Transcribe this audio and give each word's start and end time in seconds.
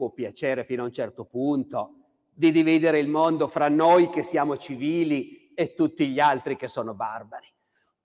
può 0.00 0.08
piacere 0.08 0.64
fino 0.64 0.80
a 0.80 0.86
un 0.86 0.92
certo 0.92 1.26
punto, 1.26 1.96
di 2.32 2.50
dividere 2.52 2.98
il 2.98 3.08
mondo 3.08 3.48
fra 3.48 3.68
noi 3.68 4.08
che 4.08 4.22
siamo 4.22 4.56
civili 4.56 5.52
e 5.54 5.74
tutti 5.74 6.08
gli 6.08 6.18
altri 6.18 6.56
che 6.56 6.68
sono 6.68 6.94
barbari. 6.94 7.46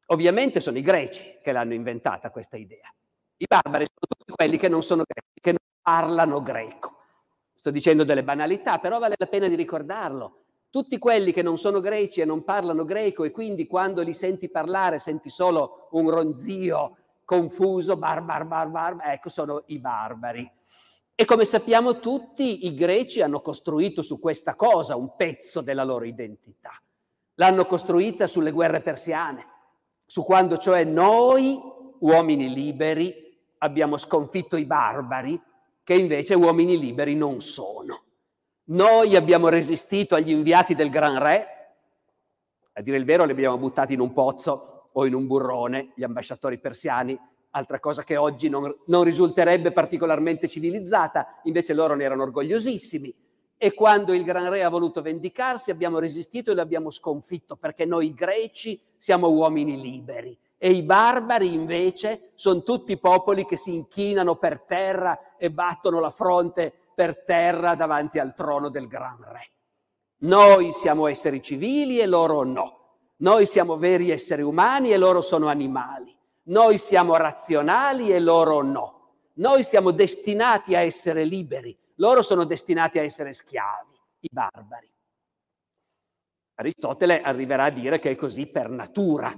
Ovviamente 0.07 0.59
sono 0.59 0.77
i 0.77 0.81
greci 0.81 1.39
che 1.41 1.53
l'hanno 1.53 1.73
inventata 1.73 2.31
questa 2.31 2.57
idea. 2.57 2.93
I 3.37 3.45
barbari 3.47 3.85
sono 3.85 4.07
tutti 4.09 4.33
quelli 4.33 4.57
che 4.57 4.67
non 4.67 4.83
sono 4.83 5.03
greci, 5.07 5.39
che 5.39 5.51
non 5.51 5.59
parlano 5.81 6.41
greco. 6.41 6.97
Sto 7.53 7.71
dicendo 7.71 8.03
delle 8.03 8.25
banalità, 8.25 8.77
però 8.79 8.99
vale 8.99 9.15
la 9.17 9.27
pena 9.27 9.47
di 9.47 9.55
ricordarlo. 9.55 10.41
Tutti 10.69 10.97
quelli 10.97 11.31
che 11.31 11.43
non 11.43 11.57
sono 11.57 11.79
greci 11.79 12.19
e 12.19 12.25
non 12.25 12.43
parlano 12.43 12.83
greco 12.83 13.23
e 13.23 13.31
quindi 13.31 13.67
quando 13.67 14.01
li 14.01 14.13
senti 14.13 14.49
parlare 14.49 14.99
senti 14.99 15.29
solo 15.29 15.87
un 15.91 16.09
ronzio 16.09 16.97
confuso, 17.23 17.95
barbar, 17.95 18.43
barbar, 18.43 18.97
ecco, 19.01 19.29
sono 19.29 19.63
i 19.67 19.79
barbari. 19.79 20.51
E 21.17 21.23
come 21.23 21.45
sappiamo 21.45 21.99
tutti, 21.99 22.65
i 22.65 22.75
greci 22.75 23.21
hanno 23.21 23.39
costruito 23.39 24.01
su 24.01 24.19
questa 24.19 24.55
cosa 24.55 24.97
un 24.97 25.15
pezzo 25.15 25.61
della 25.61 25.85
loro 25.85 26.03
identità. 26.03 26.71
L'hanno 27.35 27.65
costruita 27.65 28.27
sulle 28.27 28.51
guerre 28.51 28.81
persiane, 28.81 29.47
su 30.05 30.23
quando 30.25 30.57
cioè 30.57 30.83
noi, 30.83 31.57
uomini 31.99 32.53
liberi, 32.53 33.33
abbiamo 33.59 33.95
sconfitto 33.95 34.57
i 34.57 34.65
barbari, 34.65 35.41
che 35.83 35.93
invece 35.93 36.33
uomini 36.33 36.77
liberi 36.77 37.15
non 37.15 37.39
sono. 37.39 38.03
Noi 38.65 39.15
abbiamo 39.15 39.47
resistito 39.47 40.15
agli 40.15 40.31
inviati 40.31 40.75
del 40.75 40.89
Gran 40.89 41.17
Re, 41.17 41.47
a 42.73 42.81
dire 42.81 42.97
il 42.97 43.05
vero 43.05 43.23
li 43.23 43.31
abbiamo 43.31 43.57
buttati 43.57 43.93
in 43.93 44.01
un 44.01 44.11
pozzo 44.11 44.89
o 44.91 45.05
in 45.05 45.13
un 45.13 45.27
burrone, 45.27 45.93
gli 45.95 46.03
ambasciatori 46.03 46.59
persiani, 46.59 47.17
altra 47.55 47.79
cosa 47.79 48.03
che 48.03 48.17
oggi 48.17 48.49
non, 48.49 48.73
non, 48.87 49.03
risulterebbe 49.03 49.71
particolarmente 49.71 50.47
civilizzata, 50.47 51.39
invece 51.43 51.73
loro 51.73 51.95
ne 51.95 52.03
erano 52.03 52.23
orgogliosissimi. 52.23 53.13
E 53.57 53.73
quando 53.73 54.13
il 54.13 54.23
Gran 54.23 54.49
Re 54.49 54.63
ha 54.63 54.69
voluto 54.69 55.01
vendicarsi 55.01 55.71
abbiamo 55.71 55.99
resistito 55.99 56.51
e 56.51 56.55
l'abbiamo 56.55 56.89
sconfitto, 56.89 57.55
perché 57.55 57.85
noi 57.85 58.13
greci 58.13 58.79
siamo 58.97 59.29
uomini 59.29 59.79
liberi 59.79 60.37
e 60.57 60.71
i 60.71 60.83
barbari 60.83 61.53
invece 61.53 62.31
sono 62.35 62.63
tutti 62.63 62.97
popoli 62.97 63.45
che 63.45 63.57
si 63.57 63.73
inchinano 63.73 64.35
per 64.35 64.61
terra 64.61 65.35
e 65.37 65.51
battono 65.51 65.99
la 65.99 66.09
fronte 66.09 66.73
per 66.93 67.23
terra 67.23 67.75
davanti 67.75 68.19
al 68.19 68.33
trono 68.33 68.69
del 68.69 68.87
Gran 68.87 69.17
Re. 69.21 69.49
Noi 70.19 70.71
siamo 70.71 71.07
esseri 71.07 71.41
civili 71.41 71.99
e 71.99 72.05
loro 72.05 72.43
no. 72.43 72.83
Noi 73.17 73.45
siamo 73.45 73.77
veri 73.77 74.11
esseri 74.11 74.41
umani 74.41 74.91
e 74.91 74.97
loro 74.97 75.21
sono 75.21 75.47
animali. 75.47 76.14
Noi 76.47 76.77
siamo 76.77 77.15
razionali 77.15 78.11
e 78.11 78.19
loro 78.19 78.61
no. 78.61 78.93
Noi 79.35 79.63
siamo 79.63 79.91
destinati 79.91 80.75
a 80.75 80.81
essere 80.81 81.23
liberi, 81.23 81.77
loro 81.95 82.21
sono 82.21 82.43
destinati 82.43 82.99
a 82.99 83.03
essere 83.03 83.33
schiavi, 83.33 83.99
i 84.19 84.29
barbari. 84.31 84.89
Aristotele 86.55 87.21
arriverà 87.21 87.65
a 87.65 87.69
dire 87.69 87.99
che 87.99 88.11
è 88.11 88.15
così 88.15 88.45
per 88.45 88.69
natura. 88.69 89.35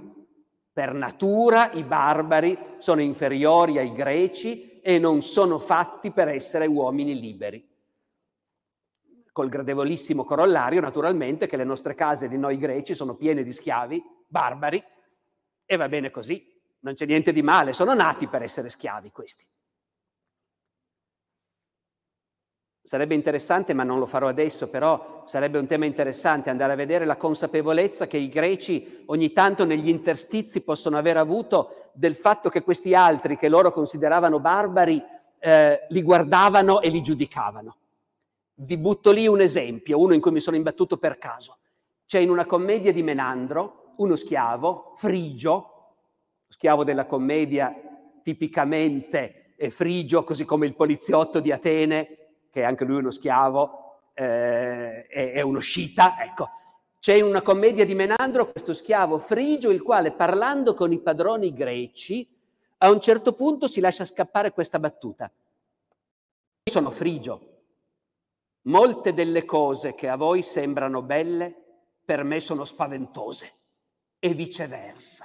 Per 0.72 0.92
natura 0.92 1.72
i 1.72 1.82
barbari 1.82 2.56
sono 2.78 3.00
inferiori 3.00 3.78
ai 3.78 3.92
greci 3.92 4.80
e 4.80 4.98
non 4.98 5.22
sono 5.22 5.58
fatti 5.58 6.12
per 6.12 6.28
essere 6.28 6.66
uomini 6.66 7.18
liberi. 7.18 7.66
Col 9.32 9.48
gradevolissimo 9.48 10.24
corollario, 10.24 10.80
naturalmente, 10.80 11.48
che 11.48 11.56
le 11.56 11.64
nostre 11.64 11.94
case 11.94 12.28
di 12.28 12.36
noi 12.36 12.58
greci 12.58 12.94
sono 12.94 13.16
piene 13.16 13.42
di 13.42 13.52
schiavi 13.52 14.00
barbari 14.28 14.82
e 15.64 15.76
va 15.76 15.88
bene 15.88 16.10
così 16.10 16.56
non 16.80 16.94
c'è 16.94 17.06
niente 17.06 17.32
di 17.32 17.42
male, 17.42 17.72
sono 17.72 17.94
nati 17.94 18.26
per 18.26 18.42
essere 18.42 18.68
schiavi 18.68 19.10
questi. 19.10 19.46
Sarebbe 22.88 23.14
interessante, 23.14 23.74
ma 23.74 23.82
non 23.82 23.98
lo 23.98 24.06
farò 24.06 24.28
adesso, 24.28 24.68
però 24.68 25.24
sarebbe 25.26 25.58
un 25.58 25.66
tema 25.66 25.84
interessante 25.84 26.48
andare 26.48 26.72
a 26.72 26.76
vedere 26.76 27.04
la 27.04 27.18
consapevolezza 27.18 28.06
che 28.06 28.16
i 28.16 28.30
greci 28.30 29.02
ogni 29.08 29.32
tanto 29.34 29.66
negli 29.66 29.90
interstizi 29.90 30.62
possono 30.62 30.96
aver 30.96 31.18
avuto 31.18 31.90
del 31.92 32.16
fatto 32.16 32.48
che 32.48 32.62
questi 32.62 32.94
altri, 32.94 33.36
che 33.36 33.50
loro 33.50 33.70
consideravano 33.72 34.40
barbari, 34.40 35.04
eh, 35.38 35.84
li 35.90 36.02
guardavano 36.02 36.80
e 36.80 36.88
li 36.88 37.02
giudicavano. 37.02 37.76
Vi 38.54 38.78
butto 38.78 39.10
lì 39.10 39.26
un 39.26 39.42
esempio, 39.42 40.00
uno 40.00 40.14
in 40.14 40.22
cui 40.22 40.30
mi 40.30 40.40
sono 40.40 40.56
imbattuto 40.56 40.96
per 40.96 41.18
caso. 41.18 41.58
C'è 42.06 42.20
in 42.20 42.30
una 42.30 42.46
commedia 42.46 42.90
di 42.90 43.02
Menandro 43.02 43.92
uno 43.96 44.16
schiavo, 44.16 44.94
frigio, 44.96 45.77
schiavo 46.48 46.84
della 46.84 47.06
commedia 47.06 47.74
tipicamente 48.22 49.54
frigio, 49.70 50.24
così 50.24 50.44
come 50.44 50.66
il 50.66 50.74
poliziotto 50.74 51.40
di 51.40 51.52
Atene, 51.52 52.16
che 52.50 52.62
è 52.62 52.64
anche 52.64 52.84
lui 52.84 52.98
uno 52.98 53.10
schiavo, 53.10 54.10
eh, 54.14 55.06
è, 55.06 55.32
è 55.32 55.40
uno 55.40 55.60
scita, 55.60 56.16
ecco. 56.22 56.48
C'è 56.98 57.14
in 57.14 57.24
una 57.24 57.42
commedia 57.42 57.84
di 57.84 57.94
Menandro 57.94 58.50
questo 58.50 58.74
schiavo 58.74 59.18
frigio, 59.18 59.70
il 59.70 59.82
quale 59.82 60.12
parlando 60.12 60.74
con 60.74 60.92
i 60.92 61.00
padroni 61.00 61.52
greci, 61.52 62.28
a 62.78 62.90
un 62.90 63.00
certo 63.00 63.32
punto 63.32 63.66
si 63.66 63.80
lascia 63.80 64.04
scappare 64.04 64.52
questa 64.52 64.78
battuta. 64.78 65.30
Io 65.30 66.72
sono 66.72 66.90
frigio. 66.90 67.56
Molte 68.62 69.14
delle 69.14 69.44
cose 69.44 69.94
che 69.94 70.08
a 70.08 70.16
voi 70.16 70.42
sembrano 70.42 71.02
belle, 71.02 71.54
per 72.04 72.24
me 72.24 72.40
sono 72.40 72.64
spaventose, 72.64 73.52
e 74.18 74.34
viceversa. 74.34 75.24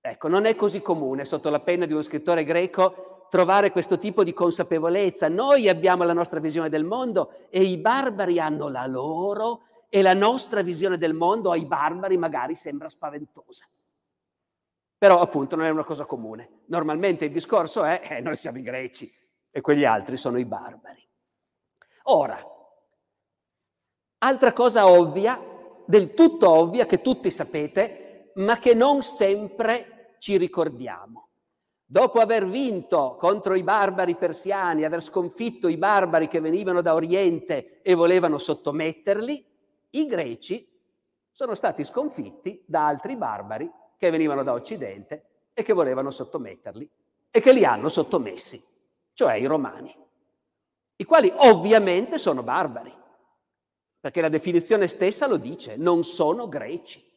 Ecco, 0.00 0.28
non 0.28 0.44
è 0.44 0.54
così 0.54 0.80
comune 0.80 1.24
sotto 1.24 1.50
la 1.50 1.60
penna 1.60 1.86
di 1.86 1.92
uno 1.92 2.02
scrittore 2.02 2.44
greco 2.44 3.26
trovare 3.28 3.70
questo 3.70 3.98
tipo 3.98 4.24
di 4.24 4.32
consapevolezza. 4.32 5.28
Noi 5.28 5.68
abbiamo 5.68 6.04
la 6.04 6.12
nostra 6.12 6.40
visione 6.40 6.68
del 6.68 6.84
mondo 6.84 7.32
e 7.50 7.62
i 7.62 7.76
barbari 7.76 8.40
hanno 8.40 8.68
la 8.68 8.86
loro 8.86 9.62
e 9.88 10.02
la 10.02 10.14
nostra 10.14 10.62
visione 10.62 10.98
del 10.98 11.14
mondo 11.14 11.50
ai 11.50 11.64
barbari 11.64 12.16
magari 12.16 12.54
sembra 12.54 12.88
spaventosa. 12.88 13.66
Però 14.96 15.20
appunto 15.20 15.56
non 15.56 15.66
è 15.66 15.70
una 15.70 15.84
cosa 15.84 16.04
comune. 16.04 16.62
Normalmente 16.66 17.26
il 17.26 17.32
discorso 17.32 17.84
è 17.84 18.00
eh, 18.02 18.20
noi 18.20 18.36
siamo 18.36 18.58
i 18.58 18.62
greci 18.62 19.12
e 19.50 19.60
quegli 19.60 19.84
altri 19.84 20.16
sono 20.16 20.38
i 20.38 20.44
barbari. 20.44 21.06
Ora, 22.04 22.38
altra 24.18 24.52
cosa 24.52 24.88
ovvia, 24.88 25.40
del 25.84 26.14
tutto 26.14 26.50
ovvia, 26.50 26.86
che 26.86 27.00
tutti 27.00 27.30
sapete, 27.30 28.07
ma 28.38 28.58
che 28.58 28.74
non 28.74 29.02
sempre 29.02 30.16
ci 30.18 30.36
ricordiamo. 30.36 31.28
Dopo 31.84 32.20
aver 32.20 32.46
vinto 32.46 33.16
contro 33.18 33.54
i 33.54 33.62
barbari 33.62 34.14
persiani, 34.14 34.84
aver 34.84 35.02
sconfitto 35.02 35.68
i 35.68 35.78
barbari 35.78 36.28
che 36.28 36.40
venivano 36.40 36.82
da 36.82 36.94
Oriente 36.94 37.80
e 37.82 37.94
volevano 37.94 38.36
sottometterli, 38.36 39.46
i 39.90 40.06
greci 40.06 40.68
sono 41.30 41.54
stati 41.54 41.84
sconfitti 41.84 42.62
da 42.66 42.86
altri 42.86 43.16
barbari 43.16 43.70
che 43.96 44.10
venivano 44.10 44.42
da 44.42 44.52
Occidente 44.52 45.24
e 45.54 45.62
che 45.62 45.72
volevano 45.72 46.10
sottometterli 46.10 46.88
e 47.30 47.40
che 47.40 47.52
li 47.52 47.64
hanno 47.64 47.88
sottomessi, 47.88 48.62
cioè 49.14 49.34
i 49.34 49.46
romani, 49.46 49.96
i 50.96 51.04
quali 51.04 51.32
ovviamente 51.34 52.18
sono 52.18 52.42
barbari, 52.42 52.94
perché 53.98 54.20
la 54.20 54.28
definizione 54.28 54.88
stessa 54.88 55.26
lo 55.26 55.36
dice, 55.36 55.76
non 55.76 56.04
sono 56.04 56.48
greci. 56.48 57.07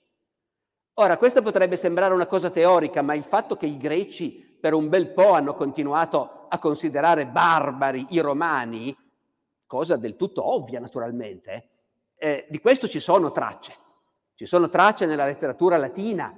Ora, 0.96 1.18
questa 1.18 1.42
potrebbe 1.42 1.78
sembrare 1.78 2.14
una 2.14 2.26
cosa 2.26 2.50
teorica, 2.50 3.02
ma 3.02 3.14
il 3.14 3.24
fatto 3.24 3.56
che 3.56 3.66
i 3.66 3.78
greci 3.78 4.30
per 4.32 4.74
un 4.74 4.90
bel 4.90 5.12
po' 5.12 5.32
hanno 5.32 5.56
continuato 5.56 6.46
a 6.50 6.60
considerare 6.60 7.26
barbari 7.26 8.08
i 8.10 8.20
romani, 8.20 8.96
cosa 9.66 9.96
del 9.96 10.18
tutto 10.18 10.54
ovvia 10.54 10.80
naturalmente, 10.80 11.70
eh, 12.16 12.46
di 12.50 12.60
questo 12.60 12.88
ci 12.88 13.00
sono 13.00 13.32
tracce. 13.32 13.76
Ci 14.36 14.46
sono 14.46 14.70
tracce 14.70 15.06
nella 15.06 15.26
letteratura 15.26 15.78
latina 15.78 16.38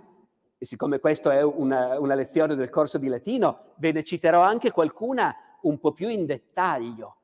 e 0.57 0.65
siccome 0.65 0.99
questa 0.99 1.33
è 1.33 1.43
una, 1.43 1.99
una 1.99 2.15
lezione 2.15 2.55
del 2.55 2.69
corso 2.69 2.97
di 2.97 3.07
latino, 3.07 3.73
ve 3.77 3.91
ne 3.91 4.03
citerò 4.03 4.41
anche 4.41 4.71
qualcuna 4.71 5.35
un 5.61 5.79
po' 5.79 5.91
più 5.91 6.07
in 6.07 6.25
dettaglio. 6.25 7.17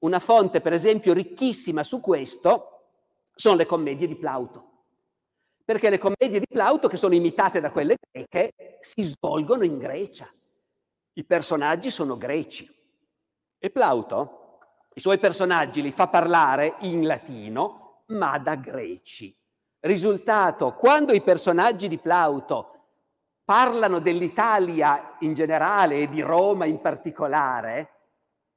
Una 0.00 0.20
fonte, 0.20 0.60
per 0.60 0.72
esempio, 0.72 1.12
ricchissima 1.12 1.82
su 1.82 2.00
questo 2.00 2.88
sono 3.34 3.56
le 3.56 3.66
commedie 3.66 4.06
di 4.06 4.14
Plauto. 4.16 4.74
Perché 5.66 5.90
le 5.90 5.98
commedie 5.98 6.38
di 6.38 6.46
Plauto, 6.48 6.86
che 6.86 6.96
sono 6.96 7.16
imitate 7.16 7.60
da 7.60 7.72
quelle 7.72 7.96
greche, 8.08 8.78
si 8.80 9.02
svolgono 9.02 9.64
in 9.64 9.78
Grecia. 9.78 10.32
I 11.14 11.24
personaggi 11.24 11.90
sono 11.90 12.16
greci. 12.16 12.72
E 13.58 13.70
Plauto 13.70 14.58
i 14.94 15.00
suoi 15.00 15.18
personaggi 15.18 15.82
li 15.82 15.90
fa 15.90 16.06
parlare 16.06 16.76
in 16.82 17.04
latino, 17.04 18.04
ma 18.06 18.38
da 18.38 18.54
greci. 18.54 19.36
Risultato, 19.80 20.72
quando 20.72 21.12
i 21.12 21.20
personaggi 21.20 21.88
di 21.88 21.98
Plauto 21.98 22.84
parlano 23.44 23.98
dell'Italia 23.98 25.16
in 25.20 25.34
generale 25.34 26.02
e 26.02 26.08
di 26.08 26.20
Roma 26.20 26.64
in 26.64 26.80
particolare, 26.80 27.90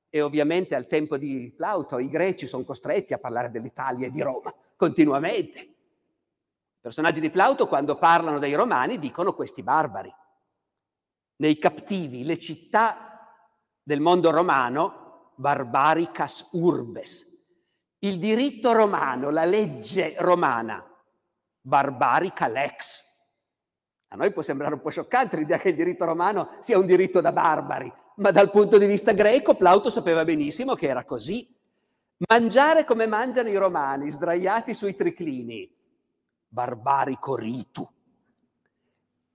e 0.09 0.21
ovviamente 0.21 0.75
al 0.75 0.85
tempo 0.85 1.17
di 1.17 1.51
Plauto 1.57 1.97
i 1.97 2.07
greci 2.07 2.45
sono 2.45 2.63
costretti 2.63 3.13
a 3.13 3.19
parlare 3.19 3.49
dell'Italia 3.49 4.05
e 4.05 4.11
di 4.11 4.21
Roma 4.21 4.53
continuamente. 4.75 5.73
I 6.79 6.81
personaggi 6.81 7.19
di 7.19 7.29
Plauto 7.29 7.67
quando 7.67 7.97
parlano 7.97 8.39
dei 8.39 8.53
romani 8.53 8.99
dicono 8.99 9.33
questi 9.33 9.63
barbari. 9.63 10.09
Nei 11.41 11.57
cattivi, 11.57 12.23
le 12.23 12.39
città 12.39 13.35
del 13.83 13.99
mondo 13.99 14.31
romano, 14.31 15.33
barbaricas 15.35 16.47
urbes. 16.53 17.27
Il 17.99 18.17
diritto 18.17 18.71
romano, 18.71 19.29
la 19.29 19.43
legge 19.43 20.15
romana, 20.19 20.81
barbarica 21.59 22.47
lex. 22.47 23.03
A 24.11 24.15
noi 24.15 24.31
può 24.31 24.41
sembrare 24.41 24.75
un 24.75 24.81
po' 24.81 24.89
scioccante 24.89 25.35
l'idea 25.35 25.57
che 25.57 25.69
il 25.69 25.75
diritto 25.75 26.05
romano 26.05 26.59
sia 26.61 26.79
un 26.79 26.85
diritto 26.85 27.19
da 27.19 27.33
barbari, 27.33 27.91
ma 28.15 28.31
dal 28.31 28.51
punto 28.51 28.77
di 28.77 28.85
vista 28.85 29.11
greco 29.11 29.55
Plauto 29.55 29.89
sapeva 29.89 30.23
benissimo 30.23 30.75
che 30.75 30.87
era 30.87 31.03
così. 31.03 31.45
Mangiare 32.29 32.85
come 32.85 33.05
mangiano 33.05 33.49
i 33.49 33.57
romani, 33.57 34.09
sdraiati 34.09 34.73
sui 34.73 34.95
triclini, 34.95 35.75
barbarico 36.49 37.35
ritu. 37.35 37.87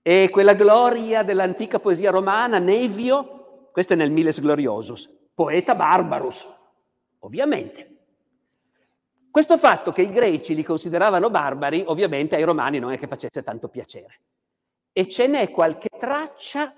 E 0.01 0.29
quella 0.29 0.53
gloria 0.53 1.23
dell'antica 1.23 1.79
poesia 1.79 2.11
romana, 2.11 2.59
Nevio, 2.59 3.69
questo 3.71 3.93
è 3.93 3.95
nel 3.95 4.11
Miles 4.11 4.39
Gloriosus, 4.39 5.09
poeta 5.33 5.73
barbarus, 5.73 6.45
ovviamente. 7.19 7.93
Questo 9.31 9.57
fatto 9.57 9.91
che 9.91 10.03
i 10.03 10.11
greci 10.11 10.53
li 10.55 10.63
consideravano 10.63 11.29
barbari, 11.29 11.83
ovviamente 11.87 12.35
ai 12.35 12.43
romani 12.43 12.79
non 12.79 12.91
è 12.91 12.97
che 12.97 13.07
facesse 13.07 13.43
tanto 13.43 13.67
piacere. 13.67 14.21
E 14.93 15.07
ce 15.07 15.27
n'è 15.27 15.51
qualche 15.51 15.89
traccia, 15.89 16.73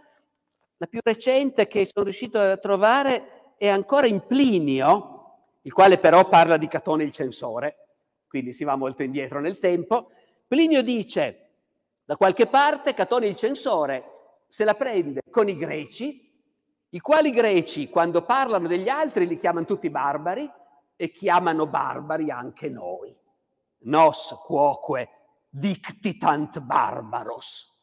la 0.78 0.86
più 0.88 1.00
recente 1.04 1.68
che 1.68 1.86
sono 1.86 2.06
riuscito 2.06 2.40
a 2.40 2.58
trovare 2.58 3.54
è 3.58 3.68
ancora 3.68 4.08
in 4.08 4.26
Plinio, 4.26 5.18
il 5.64 5.74
quale 5.74 5.98
però 6.00 6.28
parla 6.30 6.58
di 6.58 6.68
Catone 6.68 7.04
il 7.04 7.12
censore, 7.12 7.90
quindi 8.28 8.54
si 8.54 8.64
va 8.64 8.76
molto 8.76 9.04
indietro 9.04 9.40
nel 9.40 9.60
tempo, 9.60 10.10
Plinio 10.48 10.82
dice, 10.82 11.50
da 12.06 12.16
qualche 12.16 12.48
parte 12.48 12.94
Catone 12.94 13.28
il 13.28 13.36
censore 13.36 14.18
se 14.48 14.64
la 14.64 14.76
prende 14.76 15.22
con 15.30 15.50
i 15.50 15.58
greci, 15.58 16.26
i 16.90 17.00
quali 17.00 17.32
greci 17.32 17.90
quando 17.90 18.24
parlano 18.24 18.68
degli 18.68 18.88
altri 18.88 19.28
li 19.28 19.38
chiamano 19.38 19.66
tutti 19.66 19.90
barbari 19.90 20.50
e 20.96 21.12
chiamano 21.12 21.68
barbari 21.68 22.32
anche 22.32 22.70
noi. 22.70 23.14
Nos 23.80 24.36
quoque 24.46 25.10
dictitant 25.50 26.60
barbaros. 26.62 27.76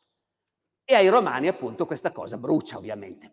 E 0.84 0.94
ai 0.94 1.08
romani 1.08 1.48
appunto 1.48 1.86
questa 1.86 2.12
cosa 2.12 2.38
brucia 2.38 2.78
ovviamente. 2.78 3.32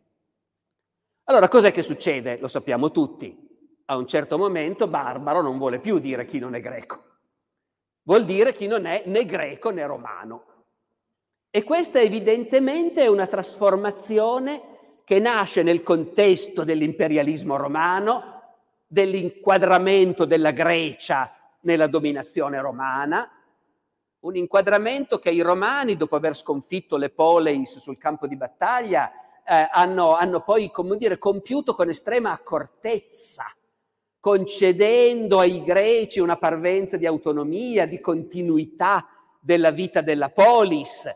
Allora 1.26 1.48
cos'è 1.48 1.72
che 1.72 1.82
succede? 1.82 2.38
Lo 2.38 2.50
sappiamo 2.50 2.92
tutti. 2.92 3.48
A 3.86 3.96
un 3.96 4.08
certo 4.08 4.38
momento 4.38 4.88
barbaro 4.88 5.42
non 5.42 5.58
vuole 5.58 5.80
più 5.80 6.00
dire 6.00 6.26
chi 6.26 6.40
non 6.40 6.56
è 6.56 6.60
greco. 6.60 7.11
Vuol 8.12 8.26
dire 8.26 8.54
chi 8.54 8.68
non 8.68 8.88
è 8.88 9.04
né 9.06 9.26
greco 9.26 9.70
né 9.70 9.86
romano. 9.86 10.44
E 11.50 11.64
questa 11.64 12.02
evidentemente 12.02 13.04
è 13.04 13.08
una 13.08 13.26
trasformazione 13.26 15.00
che 15.06 15.18
nasce 15.20 15.64
nel 15.64 15.82
contesto 15.82 16.66
dell'imperialismo 16.66 17.56
romano, 17.56 18.58
dell'inquadramento 18.86 20.26
della 20.26 20.52
Grecia 20.52 21.34
nella 21.62 21.88
dominazione 21.88 22.60
romana, 22.60 23.32
un 24.20 24.36
inquadramento 24.36 25.18
che 25.18 25.30
i 25.30 25.40
romani, 25.40 25.96
dopo 25.96 26.18
aver 26.18 26.36
sconfitto 26.36 26.98
le 26.98 27.12
poleis 27.12 27.78
sul 27.78 27.98
campo 27.98 28.28
di 28.28 28.36
battaglia, 28.36 29.10
eh, 29.46 29.70
hanno, 29.72 30.18
hanno 30.18 30.42
poi, 30.42 30.70
come 30.70 30.98
dire, 30.98 31.18
compiuto 31.18 31.74
con 31.74 31.88
estrema 31.88 32.34
accortezza 32.34 33.46
concedendo 34.22 35.40
ai 35.40 35.64
greci 35.64 36.20
una 36.20 36.38
parvenza 36.38 36.96
di 36.96 37.08
autonomia, 37.08 37.88
di 37.88 38.00
continuità 38.00 39.08
della 39.42 39.72
vita 39.72 40.02
della 40.02 40.30
polis 40.30 41.14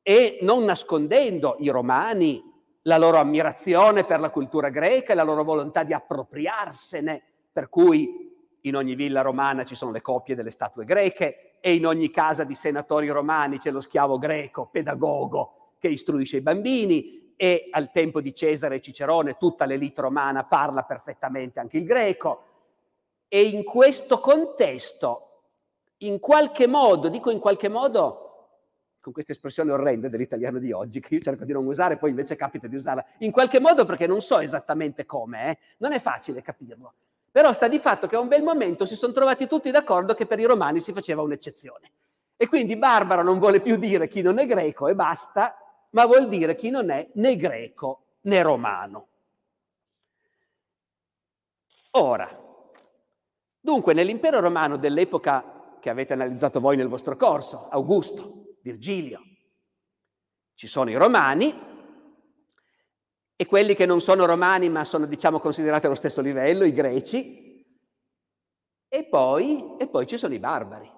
e 0.00 0.38
non 0.42 0.64
nascondendo 0.64 1.56
i 1.58 1.68
romani 1.68 2.40
la 2.82 2.96
loro 2.96 3.18
ammirazione 3.18 4.04
per 4.04 4.20
la 4.20 4.30
cultura 4.30 4.68
greca 4.68 5.12
e 5.12 5.16
la 5.16 5.24
loro 5.24 5.42
volontà 5.42 5.82
di 5.82 5.92
appropriarsene, 5.92 7.20
per 7.52 7.68
cui 7.68 8.32
in 8.62 8.76
ogni 8.76 8.94
villa 8.94 9.22
romana 9.22 9.64
ci 9.64 9.74
sono 9.74 9.90
le 9.90 10.00
copie 10.00 10.36
delle 10.36 10.50
statue 10.50 10.84
greche 10.84 11.58
e 11.60 11.74
in 11.74 11.84
ogni 11.84 12.10
casa 12.10 12.44
di 12.44 12.54
senatori 12.54 13.08
romani 13.08 13.58
c'è 13.58 13.72
lo 13.72 13.80
schiavo 13.80 14.18
greco, 14.18 14.68
pedagogo, 14.70 15.72
che 15.80 15.88
istruisce 15.88 16.36
i 16.36 16.42
bambini 16.42 17.19
e 17.42 17.68
al 17.70 17.90
tempo 17.90 18.20
di 18.20 18.34
Cesare 18.34 18.74
e 18.74 18.80
Cicerone 18.82 19.38
tutta 19.38 19.64
l'elite 19.64 20.02
romana 20.02 20.44
parla 20.44 20.82
perfettamente 20.82 21.58
anche 21.58 21.78
il 21.78 21.86
greco 21.86 22.42
e 23.28 23.44
in 23.44 23.64
questo 23.64 24.20
contesto, 24.20 25.44
in 25.98 26.20
qualche 26.20 26.66
modo, 26.66 27.08
dico 27.08 27.30
in 27.30 27.38
qualche 27.38 27.70
modo, 27.70 28.48
con 29.00 29.14
questa 29.14 29.32
espressione 29.32 29.72
orrenda 29.72 30.08
dell'italiano 30.08 30.58
di 30.58 30.70
oggi, 30.70 31.00
che 31.00 31.14
io 31.14 31.22
cerco 31.22 31.46
di 31.46 31.54
non 31.54 31.64
usare, 31.64 31.96
poi 31.96 32.10
invece 32.10 32.36
capita 32.36 32.66
di 32.66 32.76
usarla, 32.76 33.06
in 33.20 33.30
qualche 33.30 33.58
modo 33.58 33.86
perché 33.86 34.06
non 34.06 34.20
so 34.20 34.38
esattamente 34.38 35.06
come, 35.06 35.50
eh? 35.50 35.58
non 35.78 35.92
è 35.92 35.98
facile 35.98 36.42
capirlo. 36.42 36.92
Però 37.30 37.54
sta 37.54 37.68
di 37.68 37.78
fatto 37.78 38.06
che 38.06 38.16
a 38.16 38.20
un 38.20 38.28
bel 38.28 38.42
momento 38.42 38.84
si 38.84 38.96
sono 38.96 39.14
trovati 39.14 39.46
tutti 39.46 39.70
d'accordo 39.70 40.12
che 40.12 40.26
per 40.26 40.40
i 40.40 40.44
romani 40.44 40.80
si 40.80 40.92
faceva 40.92 41.22
un'eccezione. 41.22 41.90
E 42.36 42.48
quindi 42.48 42.76
Barbaro 42.76 43.22
non 43.22 43.38
vuole 43.38 43.60
più 43.60 43.76
dire 43.76 44.08
chi 44.08 44.20
non 44.20 44.38
è 44.38 44.44
greco 44.44 44.88
e 44.88 44.94
basta, 44.94 45.54
ma 45.90 46.06
vuol 46.06 46.28
dire 46.28 46.56
chi 46.56 46.70
non 46.70 46.90
è 46.90 47.08
né 47.14 47.36
greco 47.36 48.16
né 48.22 48.42
romano. 48.42 49.08
Ora, 51.92 52.28
dunque 53.58 53.94
nell'impero 53.94 54.40
romano 54.40 54.76
dell'epoca 54.76 55.78
che 55.80 55.90
avete 55.90 56.12
analizzato 56.12 56.60
voi 56.60 56.76
nel 56.76 56.88
vostro 56.88 57.16
corso, 57.16 57.68
Augusto, 57.68 58.56
Virgilio, 58.62 59.20
ci 60.54 60.66
sono 60.66 60.90
i 60.90 60.94
romani 60.94 61.68
e 63.34 63.46
quelli 63.46 63.74
che 63.74 63.86
non 63.86 64.00
sono 64.00 64.26
romani 64.26 64.68
ma 64.68 64.84
sono 64.84 65.06
diciamo 65.06 65.40
considerati 65.40 65.86
allo 65.86 65.94
stesso 65.94 66.20
livello, 66.20 66.64
i 66.64 66.72
greci, 66.72 67.48
e 68.92 69.04
poi, 69.04 69.76
e 69.78 69.88
poi 69.88 70.06
ci 70.06 70.18
sono 70.18 70.34
i 70.34 70.38
barbari. 70.38 70.90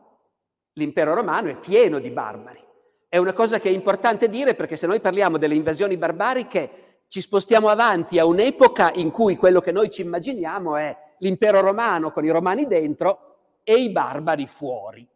L'impero 0.75 1.15
romano 1.15 1.51
è 1.51 1.57
pieno 1.59 1.99
di 1.99 2.11
barbari. 2.11 2.65
È 3.13 3.19
una 3.19 3.35
cosa 3.35 3.61
che 3.61 3.69
è 3.69 3.73
importante 3.73 4.31
dire 4.31 4.55
perché 4.55 4.75
se 4.79 4.87
noi 4.87 4.99
parliamo 4.99 5.37
delle 5.37 5.55
invasioni 5.55 5.99
barbariche 5.99 7.03
ci 7.09 7.21
spostiamo 7.21 7.69
avanti 7.69 8.19
a 8.19 8.25
un'epoca 8.25 8.91
in 8.95 9.11
cui 9.11 9.37
quello 9.37 9.61
che 9.61 9.71
noi 9.71 9.91
ci 9.91 10.01
immaginiamo 10.01 10.77
è 10.77 10.97
l'impero 11.19 11.61
romano 11.61 12.11
con 12.11 12.25
i 12.25 12.31
romani 12.31 12.67
dentro 12.67 13.59
e 13.65 13.75
i 13.75 13.91
barbari 13.91 14.47
fuori. 14.47 15.07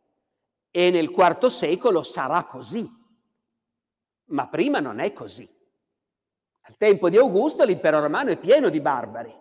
E 0.70 0.90
nel 0.90 1.08
IV 1.08 1.46
secolo 1.46 2.02
sarà 2.02 2.44
così. 2.44 2.86
Ma 4.24 4.46
prima 4.48 4.78
non 4.78 5.00
è 5.00 5.14
così. 5.14 5.48
Al 6.64 6.76
tempo 6.76 7.08
di 7.08 7.16
Augusto 7.16 7.64
l'impero 7.64 7.98
romano 7.98 8.28
è 8.28 8.36
pieno 8.36 8.68
di 8.68 8.82
barbari. 8.82 9.34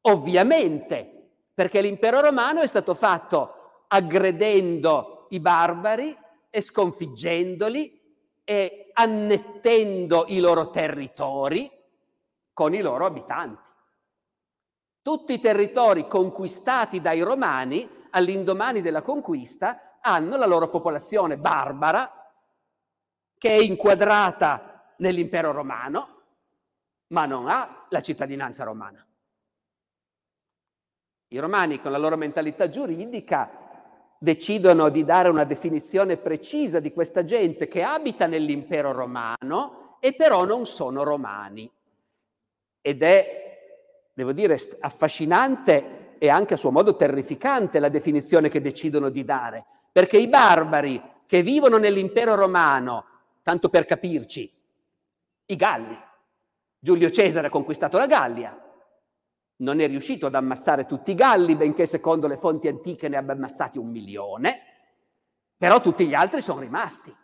Ovviamente, 0.00 1.28
perché 1.54 1.80
l'impero 1.80 2.20
romano 2.20 2.62
è 2.62 2.66
stato 2.66 2.94
fatto 2.94 3.84
aggredendo 3.86 5.28
i 5.28 5.38
barbari 5.38 6.24
e 6.56 6.62
sconfiggendoli 6.62 8.00
e 8.42 8.88
annettendo 8.94 10.24
i 10.28 10.40
loro 10.40 10.70
territori 10.70 11.70
con 12.54 12.72
i 12.72 12.80
loro 12.80 13.04
abitanti. 13.04 13.70
Tutti 15.02 15.34
i 15.34 15.38
territori 15.38 16.08
conquistati 16.08 17.02
dai 17.02 17.20
romani 17.20 17.86
all'indomani 18.08 18.80
della 18.80 19.02
conquista 19.02 19.98
hanno 20.00 20.38
la 20.38 20.46
loro 20.46 20.70
popolazione 20.70 21.36
barbara 21.36 22.32
che 23.36 23.50
è 23.50 23.60
inquadrata 23.60 24.94
nell'impero 24.96 25.52
romano, 25.52 26.22
ma 27.08 27.26
non 27.26 27.50
ha 27.50 27.84
la 27.90 28.00
cittadinanza 28.00 28.64
romana. 28.64 29.06
I 31.28 31.38
romani 31.38 31.82
con 31.82 31.92
la 31.92 31.98
loro 31.98 32.16
mentalità 32.16 32.70
giuridica 32.70 33.65
decidono 34.18 34.88
di 34.88 35.04
dare 35.04 35.28
una 35.28 35.44
definizione 35.44 36.16
precisa 36.16 36.80
di 36.80 36.92
questa 36.92 37.24
gente 37.24 37.68
che 37.68 37.82
abita 37.82 38.26
nell'impero 38.26 38.92
romano 38.92 39.96
e 40.00 40.14
però 40.14 40.44
non 40.44 40.66
sono 40.66 41.02
romani. 41.02 41.70
Ed 42.80 43.02
è, 43.02 43.58
devo 44.12 44.32
dire, 44.32 44.58
affascinante 44.80 46.14
e 46.18 46.28
anche 46.28 46.54
a 46.54 46.56
suo 46.56 46.70
modo 46.70 46.96
terrificante 46.96 47.78
la 47.78 47.88
definizione 47.88 48.48
che 48.48 48.60
decidono 48.60 49.10
di 49.10 49.24
dare, 49.24 49.64
perché 49.92 50.16
i 50.18 50.28
barbari 50.28 51.02
che 51.26 51.42
vivono 51.42 51.76
nell'impero 51.76 52.34
romano, 52.34 53.04
tanto 53.42 53.68
per 53.68 53.84
capirci, 53.84 54.50
i 55.46 55.56
Galli. 55.56 55.98
Giulio 56.78 57.10
Cesare 57.10 57.48
ha 57.48 57.50
conquistato 57.50 57.98
la 57.98 58.06
Gallia, 58.06 58.65
non 59.58 59.80
è 59.80 59.86
riuscito 59.86 60.26
ad 60.26 60.34
ammazzare 60.34 60.86
tutti 60.86 61.12
i 61.12 61.14
Galli, 61.14 61.56
benché 61.56 61.86
secondo 61.86 62.26
le 62.26 62.36
fonti 62.36 62.68
antiche 62.68 63.08
ne 63.08 63.16
abbia 63.16 63.34
ammazzati 63.34 63.78
un 63.78 63.88
milione, 63.88 64.60
però 65.56 65.80
tutti 65.80 66.06
gli 66.06 66.14
altri 66.14 66.42
sono 66.42 66.60
rimasti. 66.60 67.14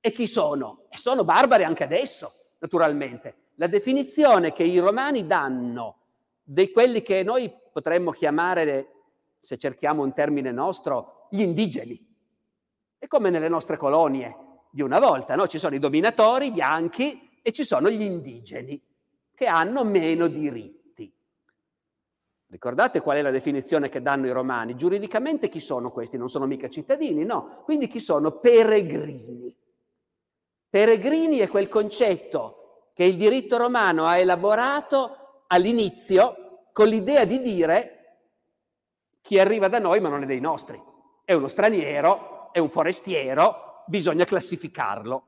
E 0.00 0.12
chi 0.12 0.26
sono? 0.26 0.86
E 0.88 0.96
sono 0.96 1.24
barbari 1.24 1.64
anche 1.64 1.84
adesso, 1.84 2.32
naturalmente. 2.58 3.48
La 3.56 3.66
definizione 3.66 4.52
che 4.52 4.64
i 4.64 4.78
romani 4.78 5.26
danno 5.26 5.98
di 6.42 6.70
quelli 6.72 7.02
che 7.02 7.22
noi 7.22 7.52
potremmo 7.70 8.10
chiamare, 8.10 8.92
se 9.38 9.56
cerchiamo 9.56 10.02
un 10.02 10.12
termine 10.12 10.50
nostro, 10.50 11.26
gli 11.30 11.42
indigeni. 11.42 12.08
È 12.98 13.06
come 13.06 13.30
nelle 13.30 13.48
nostre 13.48 13.76
colonie 13.76 14.36
di 14.70 14.82
una 14.82 14.98
volta, 14.98 15.34
no? 15.34 15.46
Ci 15.46 15.58
sono 15.58 15.74
i 15.74 15.78
dominatori 15.78 16.50
bianchi 16.50 17.38
e 17.42 17.52
ci 17.52 17.64
sono 17.64 17.90
gli 17.90 18.02
indigeni 18.02 18.80
che 19.34 19.46
hanno 19.46 19.84
meno 19.84 20.26
diritti. 20.26 20.79
Ricordate 22.50 23.00
qual 23.00 23.18
è 23.18 23.22
la 23.22 23.30
definizione 23.30 23.88
che 23.88 24.02
danno 24.02 24.26
i 24.26 24.32
romani? 24.32 24.74
Giuridicamente 24.74 25.48
chi 25.48 25.60
sono 25.60 25.92
questi? 25.92 26.16
Non 26.16 26.28
sono 26.28 26.46
mica 26.46 26.68
cittadini, 26.68 27.24
no. 27.24 27.62
Quindi 27.62 27.86
chi 27.86 28.00
sono? 28.00 28.32
Peregrini. 28.32 29.54
Peregrini 30.68 31.38
è 31.38 31.46
quel 31.46 31.68
concetto 31.68 32.88
che 32.92 33.04
il 33.04 33.16
diritto 33.16 33.56
romano 33.56 34.06
ha 34.06 34.18
elaborato 34.18 35.44
all'inizio 35.46 36.64
con 36.72 36.88
l'idea 36.88 37.24
di 37.24 37.40
dire 37.40 37.96
chi 39.20 39.38
arriva 39.38 39.68
da 39.68 39.78
noi 39.78 40.00
ma 40.00 40.08
non 40.08 40.24
è 40.24 40.26
dei 40.26 40.40
nostri. 40.40 40.80
È 41.24 41.32
uno 41.32 41.46
straniero, 41.46 42.50
è 42.50 42.58
un 42.58 42.68
forestiero, 42.68 43.84
bisogna 43.86 44.24
classificarlo. 44.24 45.26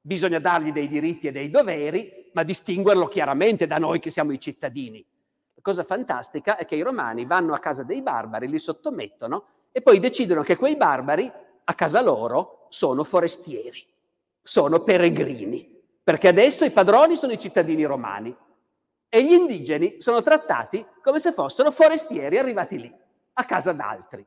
Bisogna 0.00 0.40
dargli 0.40 0.72
dei 0.72 0.88
diritti 0.88 1.28
e 1.28 1.32
dei 1.32 1.50
doveri, 1.50 2.30
ma 2.32 2.42
distinguerlo 2.42 3.06
chiaramente 3.06 3.68
da 3.68 3.78
noi 3.78 4.00
che 4.00 4.10
siamo 4.10 4.32
i 4.32 4.40
cittadini. 4.40 5.06
Cosa 5.64 5.82
fantastica 5.82 6.58
è 6.58 6.66
che 6.66 6.74
i 6.74 6.82
romani 6.82 7.24
vanno 7.24 7.54
a 7.54 7.58
casa 7.58 7.84
dei 7.84 8.02
barbari, 8.02 8.48
li 8.48 8.58
sottomettono 8.58 9.44
e 9.72 9.80
poi 9.80 9.98
decidono 9.98 10.42
che 10.42 10.56
quei 10.56 10.76
barbari 10.76 11.32
a 11.64 11.72
casa 11.72 12.02
loro 12.02 12.66
sono 12.68 13.02
forestieri, 13.02 13.82
sono 14.42 14.82
peregrini, 14.82 15.82
perché 16.02 16.28
adesso 16.28 16.66
i 16.66 16.70
padroni 16.70 17.16
sono 17.16 17.32
i 17.32 17.38
cittadini 17.38 17.82
romani 17.84 18.36
e 19.08 19.24
gli 19.24 19.32
indigeni 19.32 20.02
sono 20.02 20.22
trattati 20.22 20.84
come 21.02 21.18
se 21.18 21.32
fossero 21.32 21.70
forestieri 21.70 22.36
arrivati 22.36 22.78
lì, 22.78 22.94
a 23.32 23.44
casa 23.46 23.72
d'altri. 23.72 24.26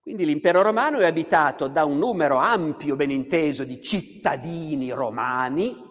Quindi 0.00 0.26
l'impero 0.26 0.60
romano 0.60 0.98
è 0.98 1.06
abitato 1.06 1.66
da 1.66 1.86
un 1.86 1.96
numero 1.96 2.36
ampio, 2.36 2.94
ben 2.94 3.10
inteso, 3.10 3.64
di 3.64 3.80
cittadini 3.80 4.90
romani, 4.90 5.88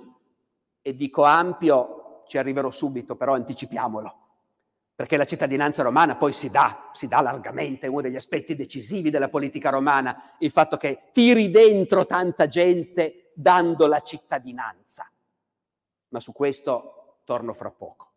e 0.83 0.95
dico 0.95 1.23
ampio, 1.23 1.98
ci 2.29 2.37
arriverò 2.37 2.69
subito, 2.69 3.15
però 3.15 3.33
anticipiamolo, 3.33 4.17
perché 4.93 5.17
la 5.17 5.25
cittadinanza 5.25 5.81
romana 5.81 6.15
poi 6.15 6.31
si 6.31 6.51
dà, 6.51 6.91
si 6.93 7.07
dà 7.07 7.21
largamente, 7.21 7.87
è 7.87 7.89
uno 7.89 8.01
degli 8.01 8.15
aspetti 8.15 8.55
decisivi 8.55 9.09
della 9.09 9.29
politica 9.29 9.71
romana, 9.71 10.35
il 10.37 10.51
fatto 10.51 10.77
che 10.77 11.09
tiri 11.11 11.49
dentro 11.49 12.05
tanta 12.05 12.47
gente 12.47 13.31
dando 13.33 13.87
la 13.87 13.99
cittadinanza. 14.01 15.11
Ma 16.09 16.19
su 16.19 16.31
questo 16.31 17.21
torno 17.23 17.53
fra 17.53 17.71
poco. 17.71 18.11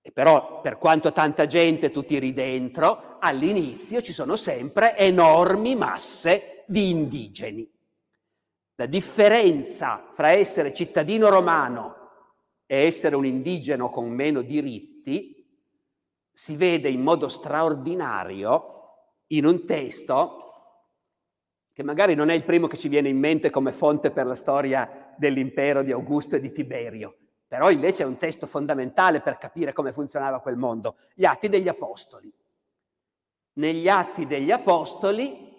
E 0.00 0.10
però 0.10 0.62
per 0.62 0.78
quanto 0.78 1.12
tanta 1.12 1.46
gente 1.46 1.90
tu 1.90 2.04
tiri 2.06 2.32
dentro, 2.32 3.18
all'inizio 3.20 4.00
ci 4.00 4.14
sono 4.14 4.36
sempre 4.36 4.96
enormi 4.96 5.74
masse 5.74 6.64
di 6.66 6.88
indigeni. 6.88 7.70
La 8.76 8.86
differenza 8.86 10.08
fra 10.12 10.30
essere 10.30 10.72
cittadino 10.72 11.28
romano 11.28 12.03
e 12.66 12.84
essere 12.84 13.16
un 13.16 13.26
indigeno 13.26 13.90
con 13.90 14.10
meno 14.10 14.42
diritti 14.42 15.34
si 16.32 16.56
vede 16.56 16.88
in 16.88 17.00
modo 17.00 17.28
straordinario 17.28 18.72
in 19.28 19.46
un 19.46 19.64
testo 19.64 20.40
che 21.72 21.82
magari 21.82 22.14
non 22.14 22.28
è 22.28 22.34
il 22.34 22.44
primo 22.44 22.66
che 22.66 22.76
ci 22.76 22.88
viene 22.88 23.08
in 23.08 23.18
mente 23.18 23.50
come 23.50 23.72
fonte 23.72 24.10
per 24.10 24.26
la 24.26 24.34
storia 24.34 25.14
dell'impero 25.16 25.82
di 25.82 25.92
Augusto 25.92 26.36
e 26.36 26.40
di 26.40 26.52
Tiberio, 26.52 27.16
però 27.48 27.70
invece 27.70 28.04
è 28.04 28.06
un 28.06 28.16
testo 28.16 28.46
fondamentale 28.46 29.20
per 29.20 29.38
capire 29.38 29.72
come 29.72 29.92
funzionava 29.92 30.40
quel 30.40 30.56
mondo, 30.56 30.96
gli 31.14 31.24
atti 31.24 31.48
degli 31.48 31.68
apostoli. 31.68 32.32
Negli 33.54 33.88
atti 33.88 34.26
degli 34.26 34.52
apostoli 34.52 35.52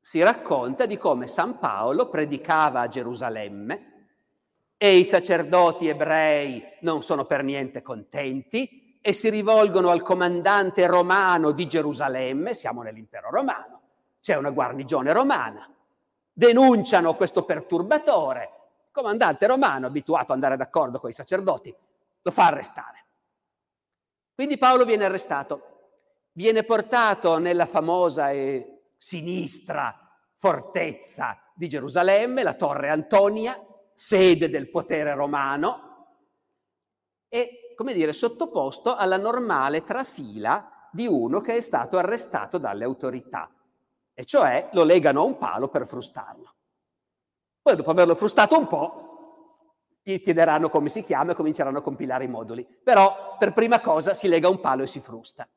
si 0.00 0.20
racconta 0.22 0.86
di 0.86 0.96
come 0.96 1.26
San 1.26 1.58
Paolo 1.58 2.08
predicava 2.08 2.80
a 2.80 2.88
Gerusalemme 2.88 3.95
e 4.78 4.98
i 4.98 5.04
sacerdoti 5.04 5.88
ebrei 5.88 6.62
non 6.80 7.02
sono 7.02 7.24
per 7.24 7.42
niente 7.42 7.82
contenti 7.82 8.98
e 9.00 9.12
si 9.12 9.30
rivolgono 9.30 9.90
al 9.90 10.02
comandante 10.02 10.86
romano 10.86 11.52
di 11.52 11.66
Gerusalemme, 11.66 12.54
siamo 12.54 12.82
nell'impero 12.82 13.30
romano, 13.30 13.80
c'è 14.20 14.34
una 14.34 14.50
guarnigione 14.50 15.12
romana, 15.12 15.70
denunciano 16.32 17.14
questo 17.14 17.44
perturbatore 17.44 18.50
comandante 18.90 19.46
romano, 19.46 19.86
abituato 19.86 20.32
ad 20.32 20.38
andare 20.38 20.56
d'accordo 20.56 20.98
con 20.98 21.10
i 21.10 21.12
sacerdoti, 21.12 21.74
lo 22.22 22.30
fa 22.30 22.46
arrestare. 22.46 23.04
Quindi 24.34 24.58
Paolo 24.58 24.84
viene 24.84 25.04
arrestato, 25.04 25.74
viene 26.32 26.64
portato 26.64 27.38
nella 27.38 27.66
famosa 27.66 28.30
e 28.30 28.80
sinistra 28.96 29.98
fortezza 30.38 31.38
di 31.54 31.68
Gerusalemme, 31.68 32.42
la 32.42 32.54
torre 32.54 32.90
Antonia, 32.90 33.58
sede 33.96 34.50
del 34.50 34.68
potere 34.68 35.14
romano, 35.14 35.84
e, 37.28 37.72
come 37.74 37.94
dire, 37.94 38.12
sottoposto 38.12 38.94
alla 38.94 39.16
normale 39.16 39.82
trafila 39.84 40.88
di 40.92 41.06
uno 41.06 41.40
che 41.40 41.56
è 41.56 41.60
stato 41.60 41.96
arrestato 41.96 42.58
dalle 42.58 42.84
autorità, 42.84 43.50
e 44.12 44.24
cioè 44.26 44.68
lo 44.72 44.84
legano 44.84 45.22
a 45.22 45.24
un 45.24 45.38
palo 45.38 45.68
per 45.68 45.86
frustarlo. 45.86 46.54
Poi 47.62 47.74
dopo 47.74 47.90
averlo 47.90 48.14
frustato 48.14 48.56
un 48.58 48.66
po', 48.66 49.02
gli 50.02 50.20
chiederanno 50.20 50.68
come 50.68 50.88
si 50.88 51.02
chiama 51.02 51.32
e 51.32 51.34
cominceranno 51.34 51.78
a 51.78 51.82
compilare 51.82 52.24
i 52.24 52.28
moduli. 52.28 52.64
Però 52.64 53.36
per 53.38 53.52
prima 53.52 53.80
cosa 53.80 54.14
si 54.14 54.28
lega 54.28 54.48
un 54.48 54.60
palo 54.60 54.84
e 54.84 54.86
si 54.86 55.00
frusta. 55.00 55.48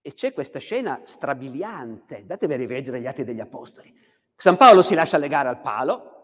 E 0.00 0.12
c'è 0.12 0.32
questa 0.32 0.58
scena 0.58 1.02
strabiliante, 1.04 2.24
datevi 2.26 2.54
a 2.54 2.56
rileggere 2.56 3.00
gli 3.00 3.06
atti 3.06 3.22
degli 3.22 3.38
apostoli. 3.38 3.94
San 4.34 4.56
Paolo 4.56 4.82
si 4.82 4.94
lascia 4.94 5.18
legare 5.18 5.48
al 5.48 5.60
palo 5.60 6.15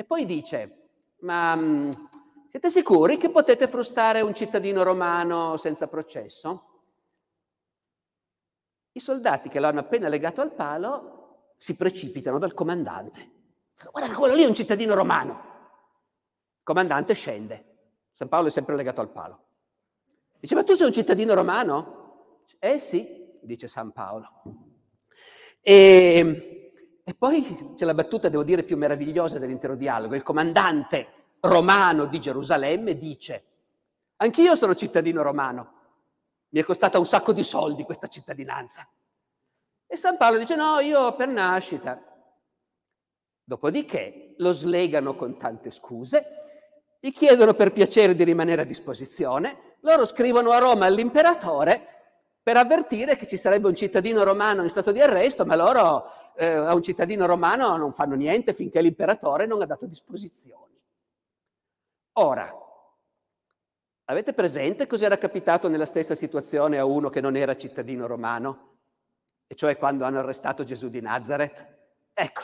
e 0.00 0.04
poi 0.04 0.24
dice, 0.24 0.88
ma 1.18 1.54
mm, 1.54 1.90
siete 2.48 2.70
sicuri 2.70 3.18
che 3.18 3.28
potete 3.28 3.68
frustare 3.68 4.22
un 4.22 4.32
cittadino 4.32 4.82
romano 4.82 5.58
senza 5.58 5.88
processo? 5.88 6.68
I 8.92 9.00
soldati 9.00 9.50
che 9.50 9.60
l'hanno 9.60 9.80
appena 9.80 10.08
legato 10.08 10.40
al 10.40 10.54
palo 10.54 11.52
si 11.58 11.76
precipitano 11.76 12.38
dal 12.38 12.54
comandante 12.54 13.32
Guarda 13.92 14.14
quello 14.14 14.34
lì 14.34 14.42
è 14.42 14.46
un 14.46 14.54
cittadino 14.54 14.94
romano. 14.94 15.30
Il 16.56 16.62
comandante 16.62 17.12
scende. 17.12 17.64
San 18.12 18.28
Paolo 18.28 18.48
è 18.48 18.50
sempre 18.50 18.76
legato 18.76 19.02
al 19.02 19.10
palo. 19.10 19.44
Dice, 20.38 20.54
ma 20.54 20.64
tu 20.64 20.72
sei 20.72 20.86
un 20.86 20.92
cittadino 20.94 21.34
romano? 21.34 22.44
Eh 22.58 22.78
sì, 22.78 23.38
dice 23.42 23.68
San 23.68 23.92
Paolo. 23.92 24.30
E, 25.60 26.59
e 27.04 27.14
poi 27.14 27.74
c'è 27.74 27.84
la 27.84 27.94
battuta, 27.94 28.28
devo 28.28 28.42
dire, 28.42 28.62
più 28.62 28.76
meravigliosa 28.76 29.38
dell'intero 29.38 29.74
dialogo. 29.74 30.14
Il 30.14 30.22
comandante 30.22 31.06
romano 31.40 32.06
di 32.06 32.20
Gerusalemme 32.20 32.96
dice, 32.96 33.44
anch'io 34.16 34.54
sono 34.54 34.74
cittadino 34.74 35.22
romano. 35.22 35.78
Mi 36.50 36.60
è 36.60 36.64
costata 36.64 36.98
un 36.98 37.06
sacco 37.06 37.32
di 37.32 37.42
soldi 37.42 37.84
questa 37.84 38.08
cittadinanza. 38.08 38.88
E 39.86 39.96
San 39.96 40.16
Paolo 40.16 40.38
dice, 40.38 40.54
no, 40.56 40.78
io 40.80 41.14
per 41.14 41.28
nascita. 41.28 42.00
Dopodiché 43.42 44.34
lo 44.38 44.52
slegano 44.52 45.16
con 45.16 45.36
tante 45.36 45.70
scuse, 45.70 46.24
gli 47.00 47.12
chiedono 47.12 47.54
per 47.54 47.72
piacere 47.72 48.14
di 48.14 48.22
rimanere 48.24 48.62
a 48.62 48.66
disposizione, 48.66 49.76
loro 49.80 50.04
scrivono 50.04 50.50
a 50.50 50.58
Roma 50.58 50.86
all'imperatore 50.86 51.99
per 52.50 52.58
avvertire 52.58 53.14
che 53.14 53.28
ci 53.28 53.36
sarebbe 53.36 53.68
un 53.68 53.76
cittadino 53.76 54.24
romano 54.24 54.64
in 54.64 54.70
stato 54.70 54.90
di 54.90 55.00
arresto, 55.00 55.46
ma 55.46 55.54
loro 55.54 56.02
eh, 56.34 56.48
a 56.48 56.74
un 56.74 56.82
cittadino 56.82 57.24
romano 57.24 57.76
non 57.76 57.92
fanno 57.92 58.16
niente 58.16 58.54
finché 58.54 58.82
l'imperatore 58.82 59.46
non 59.46 59.62
ha 59.62 59.66
dato 59.66 59.86
disposizioni. 59.86 60.76
Ora, 62.14 62.52
avete 64.06 64.32
presente 64.32 64.88
cosa 64.88 65.04
era 65.04 65.16
capitato 65.16 65.68
nella 65.68 65.86
stessa 65.86 66.16
situazione 66.16 66.76
a 66.76 66.84
uno 66.84 67.08
che 67.08 67.20
non 67.20 67.36
era 67.36 67.56
cittadino 67.56 68.08
romano? 68.08 68.78
E 69.46 69.54
cioè 69.54 69.76
quando 69.76 70.04
hanno 70.04 70.18
arrestato 70.18 70.64
Gesù 70.64 70.88
di 70.88 71.00
Nazareth? 71.00 71.66
Ecco, 72.12 72.42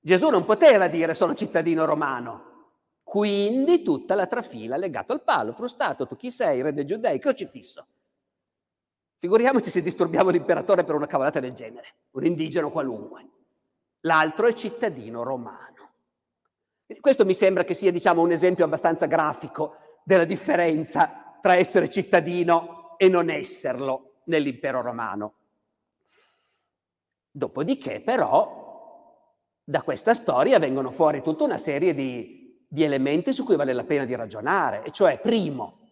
Gesù 0.00 0.30
non 0.30 0.46
poteva 0.46 0.88
dire 0.88 1.12
sono 1.12 1.34
cittadino 1.34 1.84
romano. 1.84 2.70
Quindi 3.02 3.82
tutta 3.82 4.14
la 4.14 4.26
trafila 4.26 4.78
legata 4.78 5.12
al 5.12 5.22
palo, 5.22 5.52
frustato, 5.52 6.06
tu 6.06 6.16
chi 6.16 6.30
sei, 6.30 6.62
re 6.62 6.72
dei 6.72 6.86
giudei, 6.86 7.18
crocifisso. 7.18 7.88
Figuriamoci 9.24 9.70
se 9.70 9.80
disturbiamo 9.80 10.28
l'imperatore 10.28 10.84
per 10.84 10.94
una 10.94 11.06
cavolata 11.06 11.40
del 11.40 11.54
genere, 11.54 11.94
un 12.10 12.26
indigeno 12.26 12.70
qualunque. 12.70 13.26
L'altro 14.00 14.46
è 14.46 14.52
cittadino 14.52 15.22
romano. 15.22 15.92
Questo 17.00 17.24
mi 17.24 17.32
sembra 17.32 17.64
che 17.64 17.72
sia, 17.72 17.90
diciamo, 17.90 18.20
un 18.20 18.32
esempio 18.32 18.66
abbastanza 18.66 19.06
grafico 19.06 19.76
della 20.04 20.26
differenza 20.26 21.38
tra 21.40 21.54
essere 21.54 21.88
cittadino 21.88 22.98
e 22.98 23.08
non 23.08 23.30
esserlo 23.30 24.16
nell'impero 24.24 24.82
romano. 24.82 25.36
Dopodiché, 27.30 28.02
però, 28.02 29.32
da 29.64 29.80
questa 29.80 30.12
storia 30.12 30.58
vengono 30.58 30.90
fuori 30.90 31.22
tutta 31.22 31.44
una 31.44 31.56
serie 31.56 31.94
di, 31.94 32.62
di 32.68 32.84
elementi 32.84 33.32
su 33.32 33.42
cui 33.42 33.56
vale 33.56 33.72
la 33.72 33.84
pena 33.84 34.04
di 34.04 34.14
ragionare, 34.14 34.82
e 34.82 34.90
cioè, 34.90 35.18
primo, 35.18 35.83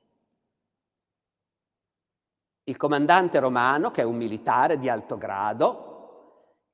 il 2.64 2.76
comandante 2.76 3.38
romano, 3.40 3.90
che 3.90 4.02
è 4.02 4.04
un 4.04 4.16
militare 4.16 4.78
di 4.78 4.88
alto 4.88 5.18
grado, 5.18 5.90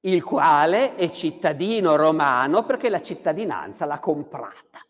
il 0.01 0.23
quale 0.23 0.95
è 0.95 1.11
cittadino 1.11 1.97
romano 1.97 2.65
perché 2.65 2.89
la 2.89 3.03
cittadinanza 3.03 3.87
l'ha 3.87 3.99
comprata. 3.99 4.81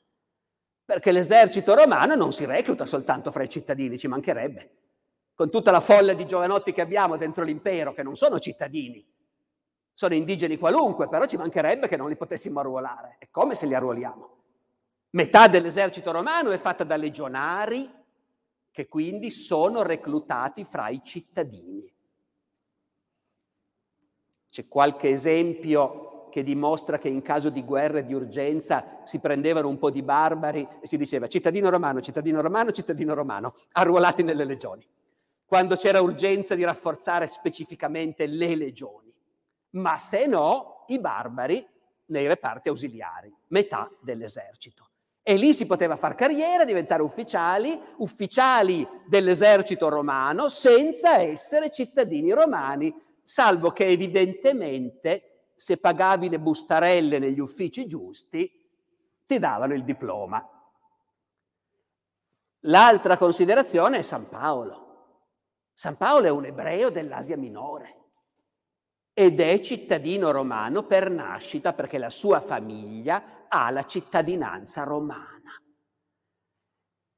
Perché 0.85 1.13
l'esercito 1.13 1.75
romano 1.75 2.15
non 2.15 2.33
si 2.33 2.45
recluta 2.45 2.87
soltanto 2.87 3.31
fra 3.31 3.43
i 3.43 3.49
cittadini, 3.49 3.99
ci 3.99 4.09
mancherebbe. 4.09 4.71
Con 5.35 5.51
tutta 5.51 5.71
la 5.71 5.81
folla 5.81 6.15
di 6.15 6.27
giovanotti 6.27 6.73
che 6.73 6.81
abbiamo 6.81 7.17
dentro 7.17 7.45
l'impero, 7.45 7.93
che 7.93 8.03
non 8.03 8.17
sono 8.17 8.39
cittadini, 8.39 9.07
sono 9.93 10.15
indigeni 10.15 10.59
qualunque, 10.59 11.09
però 11.09 11.27
ci 11.27 11.37
mancherebbe 11.37 11.89
che 11.89 11.97
non 11.97 12.09
li 12.09 12.17
potessimo 12.17 12.61
arruolare. 12.61 13.17
E 13.19 13.29
come 13.31 13.55
se 13.55 13.67
li 13.67 13.75
arruoliamo? 13.75 14.37
Metà 15.11 15.49
dell'esercito 15.49 16.11
romano 16.11 16.51
è 16.51 16.59
fatta 16.59 16.85
da 16.85 16.97
legionari 16.97 17.98
che 18.79 18.87
quindi 18.87 19.33
sono 19.33 19.83
reclutati 19.83 20.63
fra 20.63 20.89
i 20.89 21.01
cittadini. 21.03 21.93
C'è 24.49 24.69
qualche 24.69 25.11
esempio 25.11 26.29
che 26.31 26.45
dimostra 26.45 26.97
che 26.97 27.09
in 27.09 27.21
caso 27.21 27.51
di 27.51 27.65
guerra 27.65 27.99
e 27.99 28.07
di 28.07 28.15
urgenza 28.15 29.01
si 29.03 29.19
prendevano 29.19 29.67
un 29.67 29.79
po' 29.79 29.91
di 29.91 30.01
barbari 30.01 30.65
e 30.81 30.87
si 30.87 30.97
diceva 30.97 31.27
cittadino 31.27 31.71
romano, 31.71 32.01
cittadino 32.01 32.41
romano, 32.41 32.71
cittadino 32.71 33.15
romano, 33.15 33.53
arruolati 33.73 34.23
nelle 34.23 34.45
legioni, 34.45 34.87
quando 35.45 35.75
c'era 35.75 36.01
urgenza 36.01 36.55
di 36.55 36.63
rafforzare 36.63 37.27
specificamente 37.27 38.27
le 38.27 38.55
legioni. 38.55 39.13
Ma 39.71 39.99
se 39.99 40.29
no, 40.29 40.85
i 40.87 41.01
barbari 41.01 41.67
nei 42.07 42.29
reparti 42.29 42.69
ausiliari, 42.69 43.35
metà 43.49 43.91
dell'esercito. 44.01 44.88
E 45.29 45.37
lì 45.37 45.53
si 45.53 45.67
poteva 45.67 45.97
far 45.97 46.15
carriera, 46.15 46.65
diventare 46.65 47.03
ufficiali, 47.03 47.79
ufficiali 47.99 48.89
dell'esercito 49.05 49.91
romano, 49.91 50.49
senza 50.49 51.19
essere 51.19 51.71
cittadini 51.71 52.33
romani, 52.33 52.99
salvo 53.23 53.71
che 53.73 53.85
evidentemente 53.85 55.51
se 55.55 55.77
pagavi 55.77 56.31
le 56.31 56.41
bustarelle 56.41 57.19
negli 57.19 57.41
uffici 57.41 57.87
giusti, 57.87 58.51
ti 59.27 59.39
davano 59.39 59.75
il 59.75 59.85
diploma. 59.85 60.43
L'altra 62.61 63.19
considerazione 63.19 63.99
è 63.99 64.03
San 64.03 64.31
Paolo. 64.31 64.87
San 65.75 65.99
Paolo 65.99 66.25
è 66.25 66.31
un 66.31 66.47
ebreo 66.47 66.89
dell'Asia 66.89 67.37
minore 67.37 67.98
ed 69.19 69.41
è 69.41 69.59
cittadino 69.59 70.31
romano 70.31 70.85
per 70.85 71.11
nascita 71.11 71.73
perché 71.73 71.99
la 71.99 72.09
sua 72.09 72.39
famiglia 72.39 73.47
ha 73.49 73.69
la 73.71 73.83
cittadinanza 73.83 74.85
romana. 74.85 75.61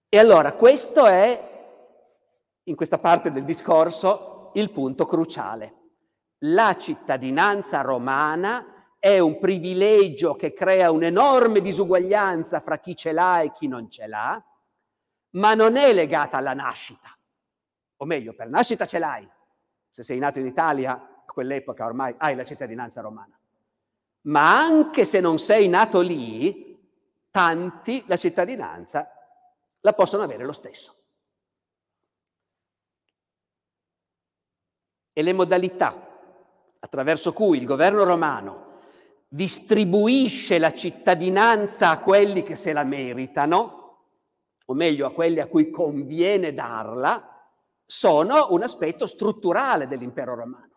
E 0.09 0.19
allora 0.19 0.55
questo 0.55 1.05
è, 1.05 2.63
in 2.63 2.75
questa 2.75 2.97
parte 2.97 3.31
del 3.31 3.45
discorso, 3.45 4.51
il 4.55 4.71
punto 4.71 5.05
cruciale. 5.05 5.75
La 6.45 6.75
cittadinanza 6.79 7.83
romana 7.83 8.95
è 8.99 9.19
un 9.19 9.39
privilegio 9.39 10.37
che 10.37 10.55
crea 10.55 10.91
un'enorme 10.91 11.61
disuguaglianza 11.61 12.61
fra 12.61 12.79
chi 12.79 12.97
ce 12.97 13.13
l'ha 13.13 13.43
e 13.43 13.53
chi 13.53 13.69
non 13.69 13.91
ce 13.91 14.07
l'ha, 14.07 14.43
ma 15.33 15.53
non 15.53 15.77
è 15.77 15.93
legata 15.93 16.39
alla 16.39 16.55
nascita. 16.55 17.15
O 17.99 18.07
meglio, 18.07 18.33
per 18.33 18.49
nascita 18.49 18.87
ce 18.87 18.99
l'hai. 18.99 19.31
Se 19.91 20.03
sei 20.03 20.19
nato 20.19 20.39
in 20.39 20.47
Italia 20.47 21.11
quell'epoca 21.33 21.85
ormai 21.85 22.15
hai 22.19 22.35
la 22.35 22.45
cittadinanza 22.45 23.01
romana. 23.01 23.39
Ma 24.23 24.59
anche 24.59 25.05
se 25.05 25.21
non 25.21 25.39
sei 25.39 25.69
nato 25.69 26.01
lì, 26.01 26.79
tanti 27.31 28.05
la 28.07 28.17
cittadinanza 28.17 29.11
la 29.81 29.93
possono 29.93 30.23
avere 30.23 30.45
lo 30.45 30.53
stesso. 30.53 30.95
E 35.13 35.23
le 35.23 35.33
modalità 35.33 36.09
attraverso 36.79 37.33
cui 37.33 37.59
il 37.59 37.67
governo 37.67 38.05
romano 38.05 38.79
distribuisce 39.29 40.59
la 40.59 40.73
cittadinanza 40.73 41.91
a 41.91 41.99
quelli 41.99 42.43
che 42.43 42.57
se 42.57 42.73
la 42.73 42.85
meritano, 42.85 43.79
o 44.65 44.75
meglio 44.75 45.07
a 45.07 45.13
quelli 45.13 45.41
a 45.41 45.47
cui 45.47 45.71
conviene 45.71 46.53
darla, 46.53 47.27
sono 47.85 48.49
un 48.51 48.63
aspetto 48.63 49.07
strutturale 49.07 49.89
dell'impero 49.89 50.35
romano 50.35 50.70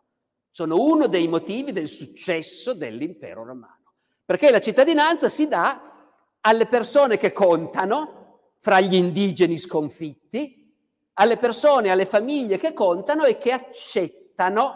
sono 0.53 0.79
uno 0.79 1.07
dei 1.07 1.27
motivi 1.27 1.71
del 1.71 1.87
successo 1.87 2.75
dell'impero 2.75 3.43
romano. 3.43 3.93
Perché 4.23 4.51
la 4.51 4.59
cittadinanza 4.59 5.27
si 5.27 5.47
dà 5.47 6.11
alle 6.41 6.67
persone 6.67 7.17
che 7.17 7.33
contano, 7.33 8.51
fra 8.59 8.79
gli 8.79 8.93
indigeni 8.93 9.57
sconfitti, 9.57 10.71
alle 11.13 11.37
persone, 11.37 11.89
alle 11.89 12.05
famiglie 12.05 12.59
che 12.59 12.73
contano 12.73 13.23
e 13.23 13.39
che 13.39 13.51
accettano 13.51 14.75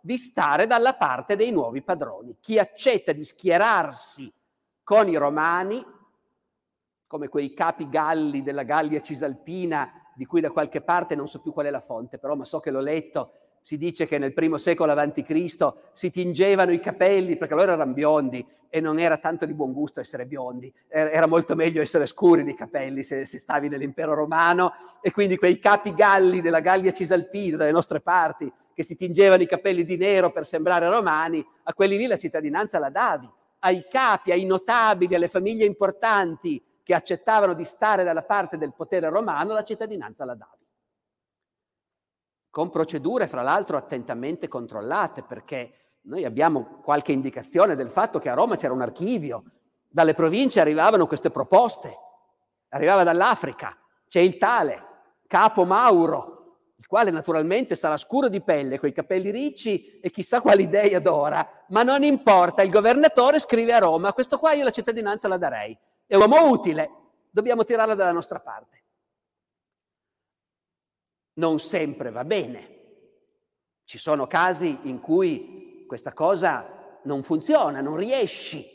di 0.00 0.16
stare 0.16 0.68
dalla 0.68 0.94
parte 0.94 1.34
dei 1.34 1.50
nuovi 1.50 1.82
padroni. 1.82 2.36
Chi 2.38 2.60
accetta 2.60 3.10
di 3.10 3.24
schierarsi 3.24 4.32
con 4.84 5.08
i 5.08 5.16
romani, 5.16 5.84
come 7.08 7.26
quei 7.26 7.52
capi 7.52 7.88
galli 7.88 8.44
della 8.44 8.62
Gallia 8.62 9.00
Cisalpina, 9.00 9.90
di 10.14 10.24
cui 10.24 10.40
da 10.40 10.52
qualche 10.52 10.82
parte 10.82 11.16
non 11.16 11.26
so 11.26 11.40
più 11.40 11.52
qual 11.52 11.66
è 11.66 11.70
la 11.70 11.80
fonte, 11.80 12.18
però 12.18 12.36
ma 12.36 12.44
so 12.44 12.60
che 12.60 12.70
l'ho 12.70 12.80
letto, 12.80 13.32
si 13.66 13.78
dice 13.78 14.06
che 14.06 14.16
nel 14.18 14.32
primo 14.32 14.58
secolo 14.58 14.92
a.C. 14.92 15.74
si 15.92 16.10
tingevano 16.12 16.70
i 16.70 16.78
capelli 16.78 17.36
perché 17.36 17.56
loro 17.56 17.72
erano 17.72 17.92
biondi 17.92 18.46
e 18.68 18.80
non 18.80 19.00
era 19.00 19.16
tanto 19.16 19.44
di 19.44 19.54
buon 19.54 19.72
gusto 19.72 19.98
essere 19.98 20.24
biondi, 20.24 20.72
era 20.86 21.26
molto 21.26 21.56
meglio 21.56 21.82
essere 21.82 22.06
scuri 22.06 22.44
di 22.44 22.54
capelli 22.54 23.02
se, 23.02 23.26
se 23.26 23.40
stavi 23.40 23.68
nell'impero 23.68 24.14
romano 24.14 24.72
e 25.02 25.10
quindi 25.10 25.36
quei 25.36 25.58
capi 25.58 25.94
galli 25.94 26.40
della 26.40 26.60
Gallia 26.60 26.92
Cisalpina, 26.92 27.56
dalle 27.56 27.72
nostre 27.72 28.00
parti, 28.00 28.48
che 28.72 28.84
si 28.84 28.94
tingevano 28.94 29.42
i 29.42 29.48
capelli 29.48 29.84
di 29.84 29.96
nero 29.96 30.30
per 30.30 30.46
sembrare 30.46 30.88
romani, 30.88 31.44
a 31.64 31.74
quelli 31.74 31.96
lì 31.96 32.06
la 32.06 32.16
cittadinanza 32.16 32.78
la 32.78 32.90
davi, 32.90 33.28
ai 33.58 33.84
capi, 33.90 34.30
ai 34.30 34.44
notabili, 34.44 35.16
alle 35.16 35.26
famiglie 35.26 35.64
importanti 35.64 36.62
che 36.84 36.94
accettavano 36.94 37.52
di 37.52 37.64
stare 37.64 38.04
dalla 38.04 38.22
parte 38.22 38.58
del 38.58 38.74
potere 38.74 39.08
romano, 39.08 39.54
la 39.54 39.64
cittadinanza 39.64 40.24
la 40.24 40.36
davi 40.36 40.65
con 42.56 42.70
procedure 42.70 43.26
fra 43.26 43.42
l'altro 43.42 43.76
attentamente 43.76 44.48
controllate, 44.48 45.22
perché 45.22 45.98
noi 46.04 46.24
abbiamo 46.24 46.80
qualche 46.82 47.12
indicazione 47.12 47.76
del 47.76 47.90
fatto 47.90 48.18
che 48.18 48.30
a 48.30 48.34
Roma 48.34 48.56
c'era 48.56 48.72
un 48.72 48.80
archivio, 48.80 49.44
dalle 49.86 50.14
province 50.14 50.58
arrivavano 50.58 51.06
queste 51.06 51.30
proposte, 51.30 51.94
arrivava 52.70 53.02
dall'Africa, 53.02 53.76
c'è 54.08 54.20
il 54.20 54.38
tale, 54.38 54.86
capo 55.26 55.66
Mauro, 55.66 56.70
il 56.76 56.86
quale 56.86 57.10
naturalmente 57.10 57.74
sarà 57.74 57.98
scuro 57.98 58.30
di 58.30 58.40
pelle, 58.40 58.78
coi 58.78 58.94
capelli 58.94 59.30
ricci 59.30 60.00
e 60.00 60.10
chissà 60.10 60.40
quali 60.40 60.66
dei 60.66 60.94
adora, 60.94 61.46
ma 61.68 61.82
non 61.82 62.04
importa, 62.04 62.62
il 62.62 62.70
governatore 62.70 63.38
scrive 63.38 63.74
a 63.74 63.80
Roma, 63.80 64.14
questo 64.14 64.38
qua 64.38 64.54
io 64.54 64.64
la 64.64 64.70
cittadinanza 64.70 65.28
la 65.28 65.36
darei, 65.36 65.76
è 66.06 66.16
uomo 66.16 66.48
utile, 66.48 66.90
dobbiamo 67.28 67.64
tirarla 67.64 67.94
dalla 67.94 68.12
nostra 68.12 68.40
parte 68.40 68.75
non 71.36 71.58
sempre 71.58 72.10
va 72.10 72.24
bene. 72.24 72.74
Ci 73.84 73.98
sono 73.98 74.26
casi 74.26 74.78
in 74.82 75.00
cui 75.00 75.84
questa 75.86 76.12
cosa 76.12 76.98
non 77.04 77.22
funziona, 77.22 77.80
non 77.80 77.96
riesci. 77.96 78.74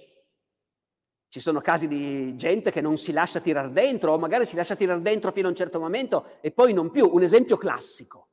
Ci 1.27 1.39
sono 1.39 1.61
casi 1.61 1.87
di 1.87 2.35
gente 2.35 2.71
che 2.71 2.81
non 2.81 2.97
si 2.97 3.11
lascia 3.11 3.39
tirare 3.39 3.71
dentro 3.71 4.13
o 4.13 4.17
magari 4.17 4.45
si 4.45 4.55
lascia 4.55 4.75
tirare 4.75 5.01
dentro 5.01 5.31
fino 5.31 5.47
a 5.47 5.49
un 5.49 5.55
certo 5.55 5.79
momento 5.79 6.25
e 6.41 6.51
poi 6.51 6.73
non 6.73 6.91
più. 6.91 7.09
Un 7.11 7.21
esempio 7.21 7.57
classico. 7.57 8.27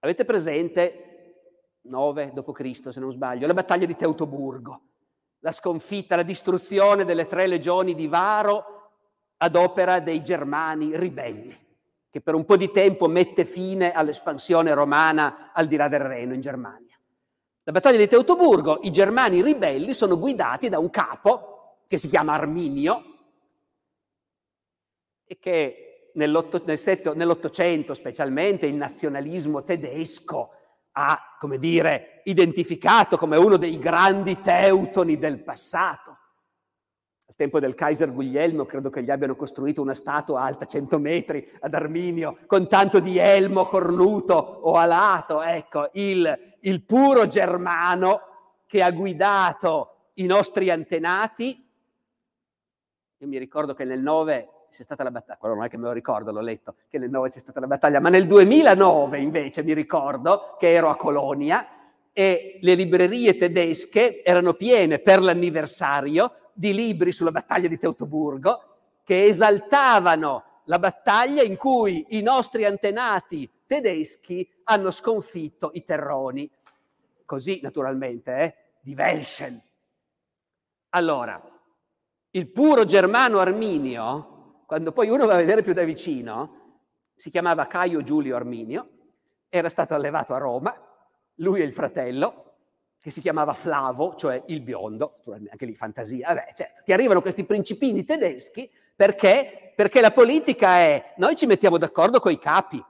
Avete 0.00 0.24
presente 0.24 1.04
9 1.82 2.32
d.C., 2.32 2.92
se 2.92 3.00
non 3.00 3.12
sbaglio, 3.12 3.46
la 3.46 3.54
battaglia 3.54 3.86
di 3.86 3.96
Teutoburgo, 3.96 4.82
la 5.40 5.52
sconfitta, 5.52 6.16
la 6.16 6.22
distruzione 6.22 7.04
delle 7.04 7.26
tre 7.26 7.46
legioni 7.46 7.94
di 7.94 8.06
Varo 8.06 8.76
ad 9.38 9.56
opera 9.56 9.98
dei 9.98 10.22
germani 10.22 10.96
ribelli 10.96 11.66
che 12.18 12.20
per 12.20 12.34
un 12.34 12.44
po' 12.44 12.56
di 12.56 12.70
tempo 12.70 13.06
mette 13.06 13.44
fine 13.44 13.92
all'espansione 13.92 14.74
romana 14.74 15.52
al 15.52 15.68
di 15.68 15.76
là 15.76 15.86
del 15.88 16.00
Reno 16.00 16.34
in 16.34 16.40
Germania. 16.40 16.98
La 17.62 17.72
battaglia 17.72 17.98
di 17.98 18.08
Teutoburgo, 18.08 18.80
i 18.82 18.90
germani 18.90 19.42
ribelli 19.42 19.94
sono 19.94 20.18
guidati 20.18 20.68
da 20.68 20.78
un 20.78 20.90
capo 20.90 21.82
che 21.86 21.98
si 21.98 22.08
chiama 22.08 22.32
Arminio 22.32 23.04
e 25.24 25.38
che 25.38 26.10
nell'Ottocento 26.14 27.94
specialmente 27.94 28.66
il 28.66 28.74
nazionalismo 28.74 29.62
tedesco 29.62 30.50
ha, 30.92 31.36
come 31.38 31.58
dire, 31.58 32.22
identificato 32.24 33.16
come 33.16 33.36
uno 33.36 33.56
dei 33.56 33.78
grandi 33.78 34.40
teutoni 34.40 35.18
del 35.18 35.38
passato. 35.44 36.16
Tempo 37.38 37.60
del 37.60 37.76
Kaiser 37.76 38.12
Guglielmo 38.12 38.64
credo 38.64 38.90
che 38.90 39.00
gli 39.04 39.12
abbiano 39.12 39.36
costruito 39.36 39.80
una 39.80 39.94
statua 39.94 40.42
alta 40.42 40.66
100 40.66 40.98
metri 40.98 41.48
ad 41.60 41.72
Arminio, 41.72 42.38
con 42.46 42.66
tanto 42.66 42.98
di 42.98 43.16
elmo 43.16 43.66
cornuto 43.66 44.34
o 44.34 44.74
alato, 44.74 45.40
ecco, 45.40 45.88
il, 45.92 46.56
il 46.62 46.82
puro 46.82 47.28
germano 47.28 48.22
che 48.66 48.82
ha 48.82 48.90
guidato 48.90 50.10
i 50.14 50.26
nostri 50.26 50.68
antenati. 50.68 51.64
Io 53.18 53.28
mi 53.28 53.38
ricordo 53.38 53.72
che 53.72 53.84
nel 53.84 54.00
9 54.00 54.48
c'è 54.68 54.82
stata 54.82 55.04
la 55.04 55.12
battaglia, 55.12 55.38
quello 55.38 55.54
non 55.54 55.64
è 55.64 55.68
che 55.68 55.76
me 55.76 55.84
lo 55.84 55.92
ricordo, 55.92 56.32
l'ho 56.32 56.40
letto, 56.40 56.74
che 56.88 56.98
nel 56.98 57.08
9 57.08 57.28
c'è 57.28 57.38
stata 57.38 57.60
la 57.60 57.68
battaglia, 57.68 58.00
ma 58.00 58.08
nel 58.08 58.26
2009 58.26 59.20
invece 59.20 59.62
mi 59.62 59.74
ricordo 59.74 60.56
che 60.58 60.72
ero 60.72 60.88
a 60.88 60.96
Colonia 60.96 61.64
e 62.12 62.58
le 62.60 62.74
librerie 62.74 63.36
tedesche 63.36 64.24
erano 64.24 64.54
piene 64.54 64.98
per 64.98 65.22
l'anniversario 65.22 66.32
di 66.58 66.74
libri 66.74 67.12
sulla 67.12 67.30
battaglia 67.30 67.68
di 67.68 67.78
Teutoburgo 67.78 68.62
che 69.04 69.26
esaltavano 69.26 70.62
la 70.64 70.80
battaglia 70.80 71.44
in 71.44 71.56
cui 71.56 72.04
i 72.10 72.20
nostri 72.20 72.64
antenati 72.64 73.48
tedeschi 73.64 74.46
hanno 74.64 74.90
sconfitto 74.90 75.70
i 75.74 75.84
terroni. 75.84 76.50
Così 77.24 77.60
naturalmente, 77.62 78.36
eh? 78.38 78.54
di 78.80 78.94
Welschen. 78.94 79.62
Allora, 80.90 81.40
il 82.30 82.50
puro 82.50 82.84
germano 82.84 83.38
arminio 83.38 84.62
quando 84.66 84.90
poi 84.90 85.10
uno 85.10 85.26
va 85.26 85.34
a 85.34 85.38
vedere 85.38 85.62
più 85.62 85.72
da 85.72 85.84
vicino, 85.84 86.80
si 87.14 87.30
chiamava 87.30 87.68
Caio 87.68 88.02
Giulio 88.02 88.34
Arminio, 88.34 88.90
era 89.48 89.68
stato 89.68 89.94
allevato 89.94 90.34
a 90.34 90.38
Roma, 90.38 90.74
lui 91.36 91.60
e 91.60 91.64
il 91.64 91.72
fratello, 91.72 92.47
che 93.08 93.14
si 93.14 93.20
chiamava 93.20 93.54
Flavo, 93.54 94.14
cioè 94.14 94.42
il 94.46 94.60
biondo, 94.60 95.20
anche 95.50 95.64
lì 95.64 95.74
fantasia, 95.74 96.28
vabbè, 96.28 96.52
certo, 96.54 96.82
ti 96.84 96.92
arrivano 96.92 97.22
questi 97.22 97.44
principini 97.44 98.04
tedeschi 98.04 98.70
perché? 98.94 99.72
Perché 99.74 100.00
la 100.00 100.10
politica 100.10 100.78
è, 100.78 101.14
noi 101.16 101.34
ci 101.34 101.46
mettiamo 101.46 101.78
d'accordo 101.78 102.20
con 102.20 102.32
i 102.32 102.38
capi 102.38 102.84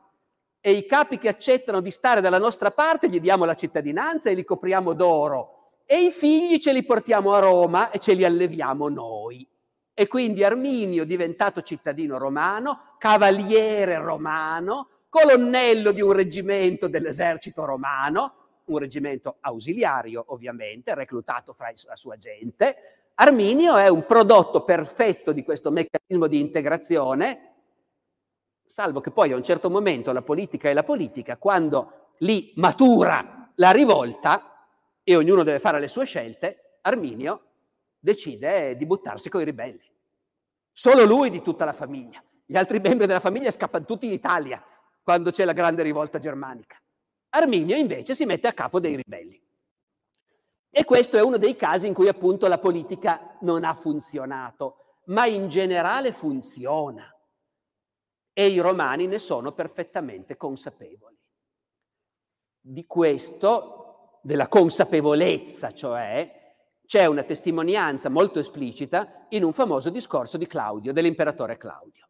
e 0.61 0.73
i 0.73 0.87
capi 0.87 1.19
che 1.19 1.29
accettano 1.29 1.81
di 1.81 1.91
stare 1.91 2.21
dalla 2.21 2.39
nostra 2.39 2.71
parte 2.71 3.09
gli 3.09 3.21
diamo 3.21 3.45
la 3.45 3.55
cittadinanza 3.55 4.29
e 4.29 4.35
li 4.35 4.45
copriamo 4.45 4.93
d'oro 4.93 5.65
e 5.87 6.03
i 6.03 6.11
figli 6.11 6.59
ce 6.59 6.73
li 6.73 6.85
portiamo 6.85 7.33
a 7.33 7.39
Roma 7.39 7.91
e 7.91 7.99
ce 7.99 8.15
li 8.15 8.25
alleviamo 8.25 8.89
noi. 8.89 9.47
E 9.95 10.07
quindi 10.07 10.45
Arminio, 10.45 11.05
diventato 11.05 11.63
cittadino 11.63 12.19
romano, 12.19 12.95
cavaliere 12.99 13.99
romano, 13.99 14.89
colonnello 15.09 15.93
di 15.93 16.03
un 16.03 16.13
reggimento 16.13 16.89
dell'esercito 16.89 17.65
romano, 17.65 18.38
un 18.69 18.79
reggimento 18.79 19.37
ausiliario 19.41 20.25
ovviamente, 20.29 20.95
reclutato 20.95 21.53
fra 21.53 21.73
la 21.87 21.97
sua 21.97 22.17
gente, 22.17 22.77
Arminio 23.15 23.77
è 23.77 23.89
un 23.89 24.07
prodotto 24.07 24.63
perfetto 24.63 25.33
di 25.33 25.43
questo 25.43 25.71
meccanismo 25.71 26.29
di 26.29 26.41
integrazione, 26.41 27.55
salvo 28.65 29.01
che 29.01 29.11
poi 29.11 29.33
a 29.33 29.37
un 29.37 29.43
certo 29.43 29.71
momento 29.71 30.13
la 30.13 30.23
politica 30.23 30.69
è 30.69 30.73
la 30.73 30.85
politica, 30.85 31.37
quando 31.37 32.13
lì 32.19 32.53
matura 32.57 33.51
la 33.57 33.71
rivolta 33.71 34.67
e 35.03 35.17
ognuno 35.17 35.43
deve 35.43 35.59
fare 35.59 35.81
le 35.81 35.89
sue 35.89 36.05
scelte, 36.05 36.79
Arminio 36.83 37.43
decide 37.99 38.77
di 38.77 38.87
buttarsi 38.87 39.29
con 39.29 39.41
i 39.41 39.45
ribelli. 39.45 39.83
Solo 40.73 41.05
lui 41.05 41.31
di 41.31 41.43
tutta 41.43 41.65
la 41.65 41.73
famiglia. 41.73 42.23
Gli 42.47 42.57
altri 42.57 42.79
membri 42.79 43.07
della 43.07 43.21
famiglia 43.21 43.51
scappano 43.51 43.85
tutti 43.85 44.07
in 44.07 44.13
Italia 44.13 44.63
quando 45.03 45.31
c'è 45.31 45.45
la 45.45 45.53
grande 45.53 45.83
rivolta 45.83 46.19
germanica. 46.19 46.81
Arminio 47.31 47.77
invece 47.77 48.15
si 48.15 48.25
mette 48.25 48.49
a 48.49 48.53
capo 48.53 48.81
dei 48.81 48.97
ribelli. 48.97 49.41
E 50.71 50.85
questo 50.85 51.17
è 51.17 51.23
uno 51.23 51.39
dei 51.39 51.57
casi 51.57 51.87
in 51.87 51.95
cui 51.95 52.09
appunto 52.09 52.47
la 52.47 52.59
politica 52.59 53.37
non 53.41 53.65
ha 53.65 53.75
funzionato, 53.75 55.01
ma 55.07 55.27
in 55.27 55.49
generale 55.49 56.13
funziona. 56.13 57.13
E 58.33 58.47
i 58.47 58.59
romani 58.61 59.07
ne 59.07 59.19
sono 59.19 59.53
perfettamente 59.53 60.37
consapevoli. 60.37 61.17
Di 62.61 62.87
questo, 62.87 64.21
della 64.23 64.49
consapevolezza, 64.49 65.73
cioè, 65.73 66.39
c'è 66.87 67.07
una 67.07 67.25
testimonianza 67.25 68.09
molto 68.09 68.39
esplicita 68.39 69.27
in 69.31 69.43
un 69.45 69.53
famoso 69.53 69.91
discorso 69.91 70.37
di 70.37 70.47
Claudio, 70.47 70.93
dell'imperatore 70.93 71.57
Claudio. 71.57 72.08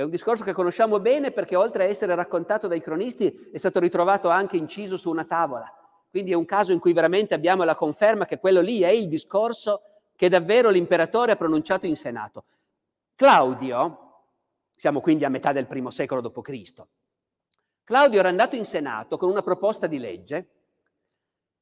È 0.00 0.04
un 0.04 0.08
discorso 0.08 0.44
che 0.44 0.54
conosciamo 0.54 0.98
bene 0.98 1.30
perché 1.30 1.56
oltre 1.56 1.84
a 1.84 1.86
essere 1.86 2.14
raccontato 2.14 2.66
dai 2.66 2.80
cronisti 2.80 3.50
è 3.52 3.58
stato 3.58 3.80
ritrovato 3.80 4.30
anche 4.30 4.56
inciso 4.56 4.96
su 4.96 5.10
una 5.10 5.26
tavola. 5.26 5.70
Quindi 6.08 6.32
è 6.32 6.34
un 6.34 6.46
caso 6.46 6.72
in 6.72 6.78
cui 6.78 6.94
veramente 6.94 7.34
abbiamo 7.34 7.64
la 7.64 7.74
conferma 7.74 8.24
che 8.24 8.38
quello 8.38 8.62
lì 8.62 8.80
è 8.80 8.88
il 8.88 9.08
discorso 9.08 9.82
che 10.16 10.30
davvero 10.30 10.70
l'imperatore 10.70 11.32
ha 11.32 11.36
pronunciato 11.36 11.84
in 11.84 11.96
Senato. 11.96 12.44
Claudio, 13.14 14.22
siamo 14.74 15.02
quindi 15.02 15.26
a 15.26 15.28
metà 15.28 15.52
del 15.52 15.66
primo 15.66 15.90
secolo 15.90 16.22
d.C., 16.22 16.72
Claudio 17.84 18.20
era 18.20 18.30
andato 18.30 18.56
in 18.56 18.64
Senato 18.64 19.18
con 19.18 19.28
una 19.28 19.42
proposta 19.42 19.86
di 19.86 19.98
legge 19.98 20.48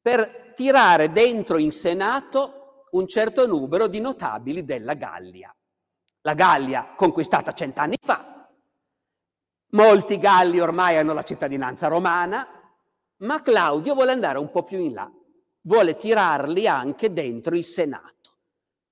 per 0.01 0.53
tirare 0.55 1.11
dentro 1.11 1.59
in 1.59 1.73
Senato 1.73 2.85
un 2.93 3.09
certo 3.09 3.49
numero 3.49 3.89
di 3.89 3.99
notabili 3.99 4.65
della 4.65 4.95
Gallia. 4.95 5.53
La 6.29 6.35
Gallia 6.35 6.93
conquistata 6.95 7.55
cent'anni 7.55 7.97
fa, 7.99 8.47
molti 9.71 10.19
Galli 10.19 10.61
ormai 10.61 10.99
hanno 10.99 11.15
la 11.15 11.23
cittadinanza 11.23 11.89
romana, 11.89 12.47
ma 13.21 13.41
Claudio 13.41 13.95
vuole 13.95 14.13
andare 14.13 14.37
un 14.37 14.51
po' 14.51 14.63
più 14.63 14.79
in 14.79 14.93
là, 14.93 15.11
vuole 15.63 15.97
tirarli 15.97 16.69
anche 16.69 17.15
dentro 17.15 17.57
il 17.57 17.65
Senato, 17.65 18.37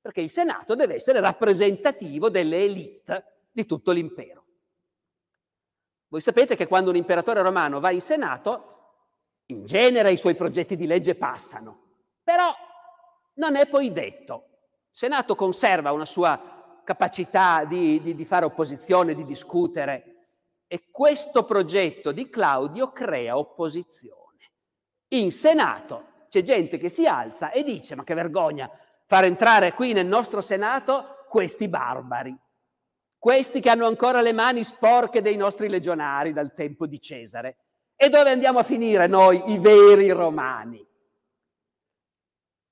perché 0.01 0.23
il 0.23 0.31
Senato 0.31 0.75
deve 0.75 0.95
essere 0.95 1.21
rappresentativo 1.21 2.31
delle 2.31 2.65
elite 2.65 3.25
di 3.53 3.67
tutto 3.67 3.93
l'impero. 3.93 4.45
Voi 6.09 6.23
sapete 6.23 6.57
che 6.57 6.67
quando 6.67 6.89
un 6.89 6.97
imperatore 6.97 7.43
romano 7.43 7.81
va 7.81 7.91
in 7.91 8.01
Senato 8.01 8.95
in 9.49 9.67
genere 9.67 10.11
i 10.11 10.17
suoi 10.17 10.37
progetti 10.37 10.75
di 10.75 10.87
legge 10.87 11.17
passano, 11.17 11.83
però 12.23 12.51
non 13.35 13.57
è 13.57 13.69
poi 13.69 13.93
detto. 13.93 14.47
Il 14.91 15.03
Senato 15.03 15.35
conserva 15.35 15.93
una 15.93 16.07
sua 16.07 16.55
capacità 16.87 17.65
di, 17.65 18.01
di, 18.01 18.15
di 18.15 18.25
fare 18.25 18.45
opposizione, 18.45 19.15
di 19.15 19.25
discutere, 19.25 20.15
e 20.69 20.89
questo 20.91 21.45
progetto 21.45 22.13
di 22.13 22.29
Claudio 22.29 22.93
crea 22.93 23.37
opposizione. 23.37 24.53
In 25.09 25.33
Senato 25.33 26.25
c'è 26.29 26.43
gente 26.43 26.79
che 26.79 26.89
si 26.89 27.07
alza 27.07 27.51
e 27.51 27.65
dice, 27.65 27.97
ma 27.97 28.05
che 28.05 28.15
vergogna 28.15 28.71
far 29.05 29.25
entrare 29.25 29.73
qui 29.73 29.93
nel 29.93 30.07
nostro 30.07 30.41
Senato 30.41 31.25
questi 31.29 31.69
barbari, 31.69 32.37
questi 33.19 33.61
che 33.61 33.69
hanno 33.69 33.87
ancora 33.87 34.21
le 34.21 34.33
mani 34.33 34.63
sporche 34.63 35.23
dei 35.23 35.37
nostri 35.37 35.69
legionari 35.69 36.33
dal 36.33 36.55
tempo 36.55 36.87
di 36.87 37.01
Cesare. 37.01 37.57
E 37.97 38.09
dove 38.09 38.31
andiamo 38.31 38.61
a 38.61 38.63
finire 38.63 39.09
noi, 39.09 39.43
i 39.53 39.59
veri 39.59 40.11
romani? 40.11 40.87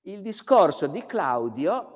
Il 0.03 0.21
discorso 0.21 0.87
di 0.87 1.05
Claudio 1.05 1.95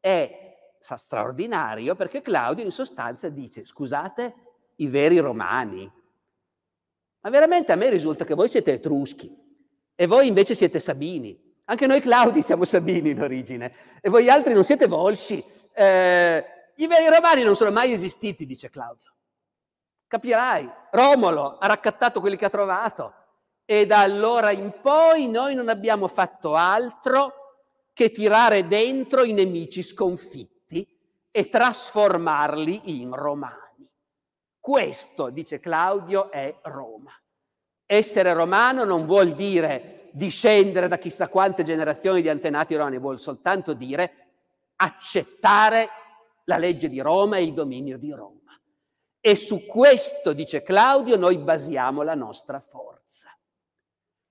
è 0.00 0.47
straordinario 0.96 1.94
perché 1.94 2.22
Claudio 2.22 2.64
in 2.64 2.72
sostanza 2.72 3.28
dice, 3.28 3.64
scusate, 3.64 4.34
i 4.76 4.86
veri 4.86 5.18
romani. 5.18 5.90
Ma 7.20 7.30
veramente 7.30 7.72
a 7.72 7.76
me 7.76 7.90
risulta 7.90 8.24
che 8.24 8.34
voi 8.34 8.48
siete 8.48 8.72
etruschi 8.72 9.34
e 9.94 10.06
voi 10.06 10.26
invece 10.26 10.54
siete 10.54 10.80
sabini. 10.80 11.46
Anche 11.64 11.86
noi 11.86 12.00
Claudi 12.00 12.42
siamo 12.42 12.64
sabini 12.64 13.10
in 13.10 13.20
origine 13.20 13.74
e 14.00 14.08
voi 14.08 14.30
altri 14.30 14.54
non 14.54 14.64
siete 14.64 14.86
volsci. 14.86 15.44
Eh, 15.72 16.44
I 16.76 16.86
veri 16.86 17.08
romani 17.08 17.42
non 17.42 17.56
sono 17.56 17.70
mai 17.70 17.92
esistiti, 17.92 18.46
dice 18.46 18.70
Claudio. 18.70 19.12
Capirai, 20.06 20.70
Romolo 20.92 21.58
ha 21.58 21.66
raccattato 21.66 22.20
quelli 22.20 22.36
che 22.36 22.46
ha 22.46 22.50
trovato 22.50 23.14
e 23.66 23.84
da 23.84 24.00
allora 24.00 24.50
in 24.50 24.72
poi 24.80 25.28
noi 25.28 25.54
non 25.54 25.68
abbiamo 25.68 26.08
fatto 26.08 26.54
altro 26.54 27.34
che 27.92 28.10
tirare 28.10 28.66
dentro 28.66 29.24
i 29.24 29.32
nemici 29.32 29.82
sconfitti 29.82 30.57
e 31.38 31.48
trasformarli 31.48 33.00
in 33.00 33.14
romani. 33.14 33.88
Questo, 34.58 35.30
dice 35.30 35.60
Claudio, 35.60 36.32
è 36.32 36.58
Roma. 36.62 37.12
Essere 37.86 38.32
romano 38.32 38.82
non 38.82 39.06
vuol 39.06 39.36
dire 39.36 40.10
discendere 40.14 40.88
da 40.88 40.98
chissà 40.98 41.28
quante 41.28 41.62
generazioni 41.62 42.22
di 42.22 42.28
antenati 42.28 42.74
romani, 42.74 42.98
vuol 42.98 43.20
soltanto 43.20 43.72
dire 43.72 44.30
accettare 44.74 45.88
la 46.46 46.56
legge 46.56 46.88
di 46.88 46.98
Roma 46.98 47.36
e 47.36 47.44
il 47.44 47.54
dominio 47.54 47.98
di 47.98 48.10
Roma. 48.10 48.60
E 49.20 49.36
su 49.36 49.64
questo, 49.64 50.32
dice 50.32 50.64
Claudio, 50.64 51.16
noi 51.16 51.38
basiamo 51.38 52.02
la 52.02 52.16
nostra 52.16 52.58
forza. 52.58 53.30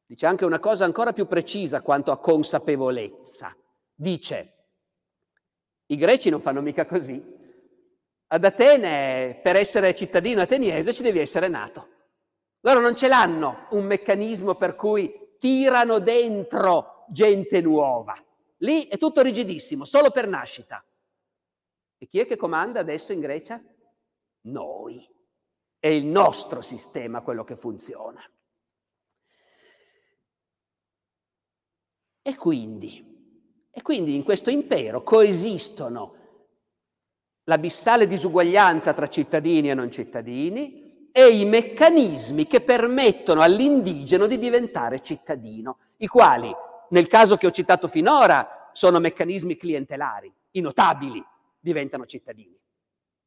Dice 0.05 0.25
anche 0.25 0.43
una 0.43 0.59
cosa 0.59 0.83
ancora 0.83 1.13
più 1.13 1.25
precisa 1.25 1.81
quanto 1.81 2.11
a 2.11 2.19
consapevolezza. 2.19 3.55
Dice, 3.95 4.56
i 5.87 5.95
greci 5.95 6.29
non 6.29 6.41
fanno 6.41 6.61
mica 6.61 6.85
così. 6.85 7.21
Ad 8.29 8.43
Atene, 8.43 9.39
per 9.41 9.55
essere 9.55 9.95
cittadino 9.95 10.41
ateniese, 10.41 10.93
ci 10.93 11.01
devi 11.01 11.19
essere 11.19 11.47
nato. 11.47 11.95
Loro 12.61 12.81
non 12.81 12.95
ce 12.95 13.07
l'hanno 13.07 13.67
un 13.71 13.85
meccanismo 13.85 14.55
per 14.55 14.75
cui 14.75 15.35
tirano 15.39 15.99
dentro 15.99 17.05
gente 17.09 17.61
nuova. 17.61 18.21
Lì 18.57 18.87
è 18.87 18.97
tutto 18.97 19.21
rigidissimo, 19.21 19.85
solo 19.85 20.11
per 20.11 20.27
nascita. 20.27 20.83
E 21.97 22.07
chi 22.07 22.19
è 22.19 22.25
che 22.25 22.35
comanda 22.35 22.79
adesso 22.79 23.13
in 23.13 23.21
Grecia? 23.21 23.61
Noi. 24.41 25.07
È 25.79 25.87
il 25.87 26.05
nostro 26.05 26.61
sistema 26.61 27.21
quello 27.21 27.43
che 27.43 27.55
funziona. 27.55 28.21
E 32.21 32.35
quindi, 32.35 33.06
e 33.77 33.83
quindi 33.83 34.15
in 34.15 34.23
questo 34.23 34.49
impero 34.49 35.03
coesistono 35.03 36.15
l'abissale 37.43 38.07
disuguaglianza 38.07 38.91
tra 38.95 39.05
cittadini 39.05 39.69
e 39.69 39.75
non 39.75 39.91
cittadini 39.91 41.09
e 41.11 41.27
i 41.27 41.45
meccanismi 41.45 42.47
che 42.47 42.61
permettono 42.61 43.41
all'indigeno 43.41 44.25
di 44.25 44.39
diventare 44.39 45.01
cittadino, 45.01 45.77
i 45.97 46.07
quali, 46.07 46.51
nel 46.89 47.05
caso 47.05 47.37
che 47.37 47.45
ho 47.45 47.51
citato 47.51 47.87
finora, 47.87 48.71
sono 48.73 48.99
meccanismi 48.99 49.55
clientelari, 49.55 50.33
i 50.51 50.59
notabili 50.59 51.23
diventano 51.59 52.07
cittadini. 52.07 52.59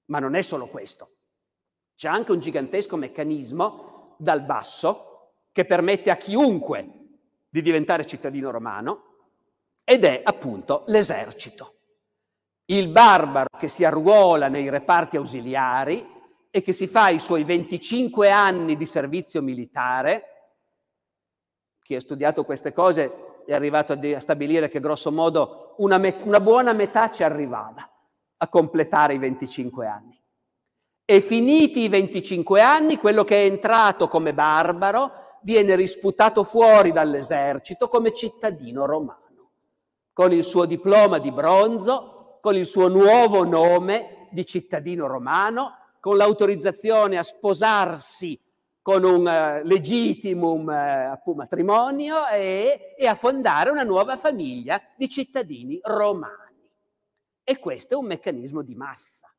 Ma 0.07 0.19
non 0.19 0.35
è 0.35 0.43
solo 0.43 0.67
questo. 0.67 1.11
C'è 1.95 2.09
anche 2.09 2.33
un 2.33 2.41
gigantesco 2.41 2.97
meccanismo 2.97 4.17
dal 4.19 4.43
basso 4.43 5.35
che 5.53 5.65
permette 5.65 6.11
a 6.11 6.17
chiunque 6.17 6.91
di 7.49 7.63
diventare 7.63 8.05
cittadino 8.05 8.51
romano 8.51 9.10
ed 9.91 10.05
è 10.05 10.21
appunto 10.23 10.85
l'esercito. 10.87 11.79
Il 12.67 12.91
barbaro 12.91 13.49
che 13.59 13.67
si 13.67 13.85
arruola 13.85 14.47
nei 14.47 14.69
reparti 14.69 15.17
ausiliari 15.17 16.07
e 16.49 16.63
che 16.63 16.73
si 16.73 16.87
fa 16.87 17.09
i 17.09 17.19
suoi 17.19 17.43
25 17.43 18.31
anni 18.31 18.77
di 18.77 18.87
servizio 18.87 19.43
militare, 19.43 20.27
chi 21.83 21.97
ha 21.97 22.01
studiato 22.01 22.45
queste 22.45 22.73
cose 22.73 23.43
è 23.45 23.53
arrivato 23.53 23.95
a 23.95 24.21
stabilire 24.21 24.69
che 24.69 24.79
grosso 24.79 25.11
modo 25.11 25.75
una, 25.79 25.99
me- 25.99 26.21
una 26.23 26.41
buona 26.41 26.73
metà 26.73 27.11
ci 27.11 27.25
arrivava 27.25 27.85
a 28.37 28.49
completare 28.49 29.15
i 29.15 29.19
25 29.19 29.87
anni. 29.89 30.23
E 31.05 31.21
finiti 31.21 31.81
i 31.81 31.89
25 31.89 32.61
anni, 32.61 32.97
quello 32.97 33.25
che 33.25 33.43
è 33.43 33.45
entrato 33.45 34.07
come 34.07 34.33
barbaro 34.35 35.39
viene 35.43 35.75
risputato 35.75 36.45
fuori 36.45 36.93
dall'esercito 36.93 37.89
come 37.89 38.15
cittadino 38.15 38.87
romano, 38.87 39.30
con 40.21 40.35
il 40.35 40.45
suo 40.45 40.67
diploma 40.67 41.19
di 41.19 41.33
bronzo, 41.33 42.37
con 42.43 42.55
il 42.55 42.67
suo 42.67 42.89
nuovo 42.89 43.43
nome 43.45 44.27
di 44.31 44.45
cittadino 44.45 45.07
romano, 45.07 45.79
con 45.99 46.19
l'autorizzazione 46.19 47.17
a 47.17 47.23
sposarsi 47.23 48.39
con 48.83 49.03
un 49.03 49.21
uh, 49.25 49.67
legitimum 49.67 50.67
uh, 50.67 51.33
matrimonio 51.33 52.27
e, 52.27 52.95
e 52.99 53.07
a 53.07 53.15
fondare 53.15 53.71
una 53.71 53.83
nuova 53.83 54.19
famiglia 54.19 54.79
di 54.95 55.09
cittadini 55.09 55.81
romani. 55.83 56.69
E 57.43 57.59
questo 57.59 57.95
è 57.95 57.97
un 57.97 58.05
meccanismo 58.05 58.61
di 58.61 58.75
massa, 58.75 59.35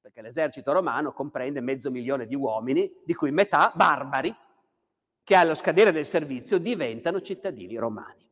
perché 0.00 0.22
l'esercito 0.22 0.70
romano 0.70 1.12
comprende 1.12 1.60
mezzo 1.60 1.90
milione 1.90 2.28
di 2.28 2.36
uomini, 2.36 2.88
di 3.04 3.14
cui 3.14 3.32
metà 3.32 3.72
barbari, 3.74 4.32
che 5.24 5.34
allo 5.34 5.54
scadere 5.54 5.90
del 5.90 6.06
servizio 6.06 6.58
diventano 6.58 7.20
cittadini 7.20 7.74
romani. 7.74 8.29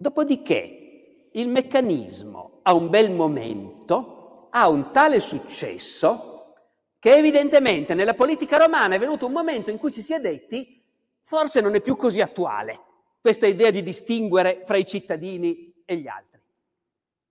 Dopodiché 0.00 1.30
il 1.32 1.48
meccanismo 1.48 2.60
a 2.62 2.72
un 2.72 2.88
bel 2.88 3.10
momento 3.10 4.46
ha 4.50 4.68
un 4.68 4.92
tale 4.92 5.18
successo 5.18 6.54
che 7.00 7.16
evidentemente 7.16 7.94
nella 7.94 8.14
politica 8.14 8.58
romana 8.58 8.94
è 8.94 8.98
venuto 9.00 9.26
un 9.26 9.32
momento 9.32 9.70
in 9.70 9.78
cui 9.78 9.90
ci 9.90 10.02
si 10.02 10.14
è 10.14 10.20
detti 10.20 10.80
forse 11.22 11.60
non 11.60 11.74
è 11.74 11.80
più 11.80 11.96
così 11.96 12.20
attuale 12.20 12.80
questa 13.20 13.48
idea 13.48 13.72
di 13.72 13.82
distinguere 13.82 14.62
fra 14.64 14.76
i 14.76 14.86
cittadini 14.86 15.82
e 15.84 15.96
gli 15.96 16.06
altri. 16.06 16.40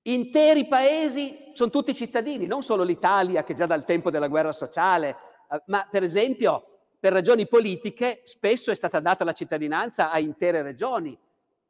Interi 0.03 0.67
paesi 0.67 1.51
sono 1.53 1.69
tutti 1.69 1.95
cittadini, 1.95 2.47
non 2.47 2.63
solo 2.63 2.83
l'Italia 2.83 3.45
che 3.45 3.53
già 3.53 3.65
dal 3.65 3.85
tempo 3.85 4.11
della 4.11 4.27
guerra 4.27 4.51
sociale, 4.51 5.15
eh, 5.49 5.61
ma 5.67 5.87
per 5.89 6.03
esempio 6.03 6.79
per 6.99 7.13
ragioni 7.13 7.47
politiche 7.47 8.23
spesso 8.25 8.71
è 8.71 8.75
stata 8.75 8.99
data 8.99 9.23
la 9.23 9.31
cittadinanza 9.31 10.11
a 10.11 10.19
intere 10.19 10.61
regioni. 10.61 11.17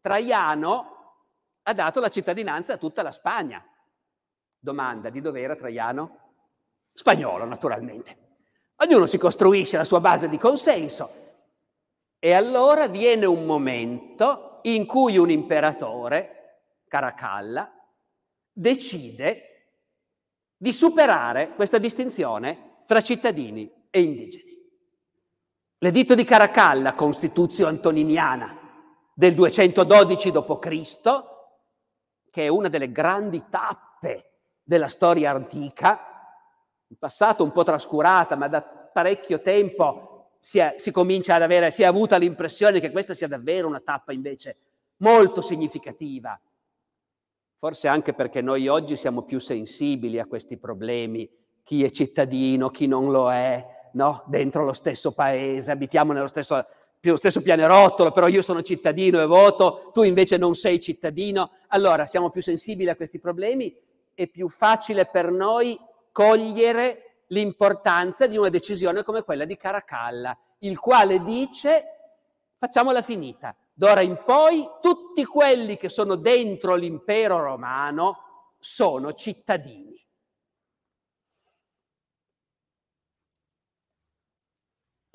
Traiano 0.02 0.96
ha 1.64 1.74
dato 1.74 2.00
la 2.00 2.10
cittadinanza 2.10 2.74
a 2.74 2.78
tutta 2.78 3.02
la 3.02 3.12
Spagna. 3.12 3.64
Domanda, 4.58 5.10
di 5.10 5.22
dove 5.22 5.42
era 5.42 5.56
Traiano? 5.56 6.20
Spagnolo, 6.94 7.46
naturalmente. 7.46 8.26
Ognuno 8.78 9.06
si 9.06 9.18
costruisce 9.18 9.78
la 9.78 9.84
sua 9.84 10.00
base 10.00 10.30
di 10.30 10.38
consenso. 10.38 11.26
E 12.20 12.34
allora 12.34 12.88
viene 12.88 13.26
un 13.26 13.46
momento 13.46 14.60
in 14.64 14.86
cui 14.86 15.18
un 15.18 15.30
imperatore, 15.30 16.62
Caracalla, 16.88 17.72
decide 18.52 19.44
di 20.56 20.72
superare 20.72 21.50
questa 21.50 21.78
distinzione 21.78 22.82
fra 22.86 23.02
cittadini 23.02 23.72
e 23.90 24.02
indigeni. 24.02 24.56
L'editto 25.80 26.16
di 26.16 26.24
Caracalla, 26.24 26.96
Costituzio 26.96 27.68
antoniniana 27.68 28.67
del 29.18 29.34
212 29.34 30.30
d.C., 30.30 31.00
che 32.30 32.44
è 32.44 32.48
una 32.48 32.68
delle 32.68 32.92
grandi 32.92 33.46
tappe 33.50 34.34
della 34.62 34.88
storia 34.88 35.32
antica, 35.32 36.00
in 36.88 36.98
passato 36.98 37.44
un 37.44 37.52
po' 37.52 37.64
trascurata, 37.64 38.36
ma 38.36 38.48
da 38.48 38.62
parecchio 38.62 39.42
tempo 39.42 40.36
si, 40.38 40.60
è, 40.60 40.76
si 40.78 40.92
comincia 40.92 41.34
ad 41.34 41.42
avere, 41.42 41.72
si 41.72 41.82
è 41.82 41.86
avuta 41.86 42.18
l'impressione 42.18 42.80
che 42.80 42.92
questa 42.92 43.16
sia 43.16 43.28
davvero 43.28 43.68
una 43.68 43.80
tappa 43.80 44.14
invece 44.14 44.58
molto 44.98 45.42
significativa 45.42 46.40
Forse 47.60 47.88
anche 47.88 48.14
perché 48.14 48.42
noi 48.42 48.68
oggi 48.68 48.96
siamo 48.96 49.24
più 49.24 49.40
sensibili 49.40 50.20
a 50.20 50.28
questi 50.28 50.58
problemi, 50.58 51.28
chi 51.64 51.84
è 51.84 51.90
cittadino, 51.90 52.70
chi 52.70 52.86
non 52.86 53.10
lo 53.10 53.32
è, 53.32 53.90
no? 53.94 54.24
dentro 54.28 54.64
lo 54.64 54.74
stesso 54.74 55.12
paese, 55.12 55.72
abitiamo 55.72 56.14
nello 56.14 56.28
stesso, 56.28 56.64
lo 57.02 57.16
stesso 57.16 57.42
pianerottolo, 57.42 58.12
però 58.12 58.28
io 58.28 58.42
sono 58.42 58.62
cittadino 58.62 59.22
e 59.22 59.26
voto, 59.26 59.92
tu 59.94 60.04
invece 60.04 60.38
non 60.38 60.56
sei 60.56 60.80
cittadino. 60.80 61.52
Allora 61.68 62.06
siamo 62.06 62.30
più 62.30 62.42
sensibili 62.42 62.90
a 62.90 62.96
questi 62.96 63.20
problemi, 63.20 63.74
è 64.14 64.28
più 64.28 64.50
facile 64.50 65.06
per 65.06 65.32
noi 65.32 65.80
cogliere 66.12 67.24
l'importanza 67.28 68.28
di 68.28 68.38
una 68.38 68.50
decisione 68.50 69.04
come 69.04 69.24
quella 69.24 69.46
di 69.46 69.56
Caracalla, 69.58 70.38
il 70.60 70.80
quale 70.80 71.22
dice 71.22 71.84
facciamola 72.58 73.02
finita, 73.02 73.56
D'ora 73.80 74.02
in 74.02 74.24
poi 74.26 74.68
tutti 74.82 75.24
quelli 75.24 75.78
che 75.78 75.88
sono 75.88 76.16
dentro 76.16 76.74
l'impero 76.74 77.40
romano 77.40 78.56
sono 78.58 79.14
cittadini. 79.14 80.04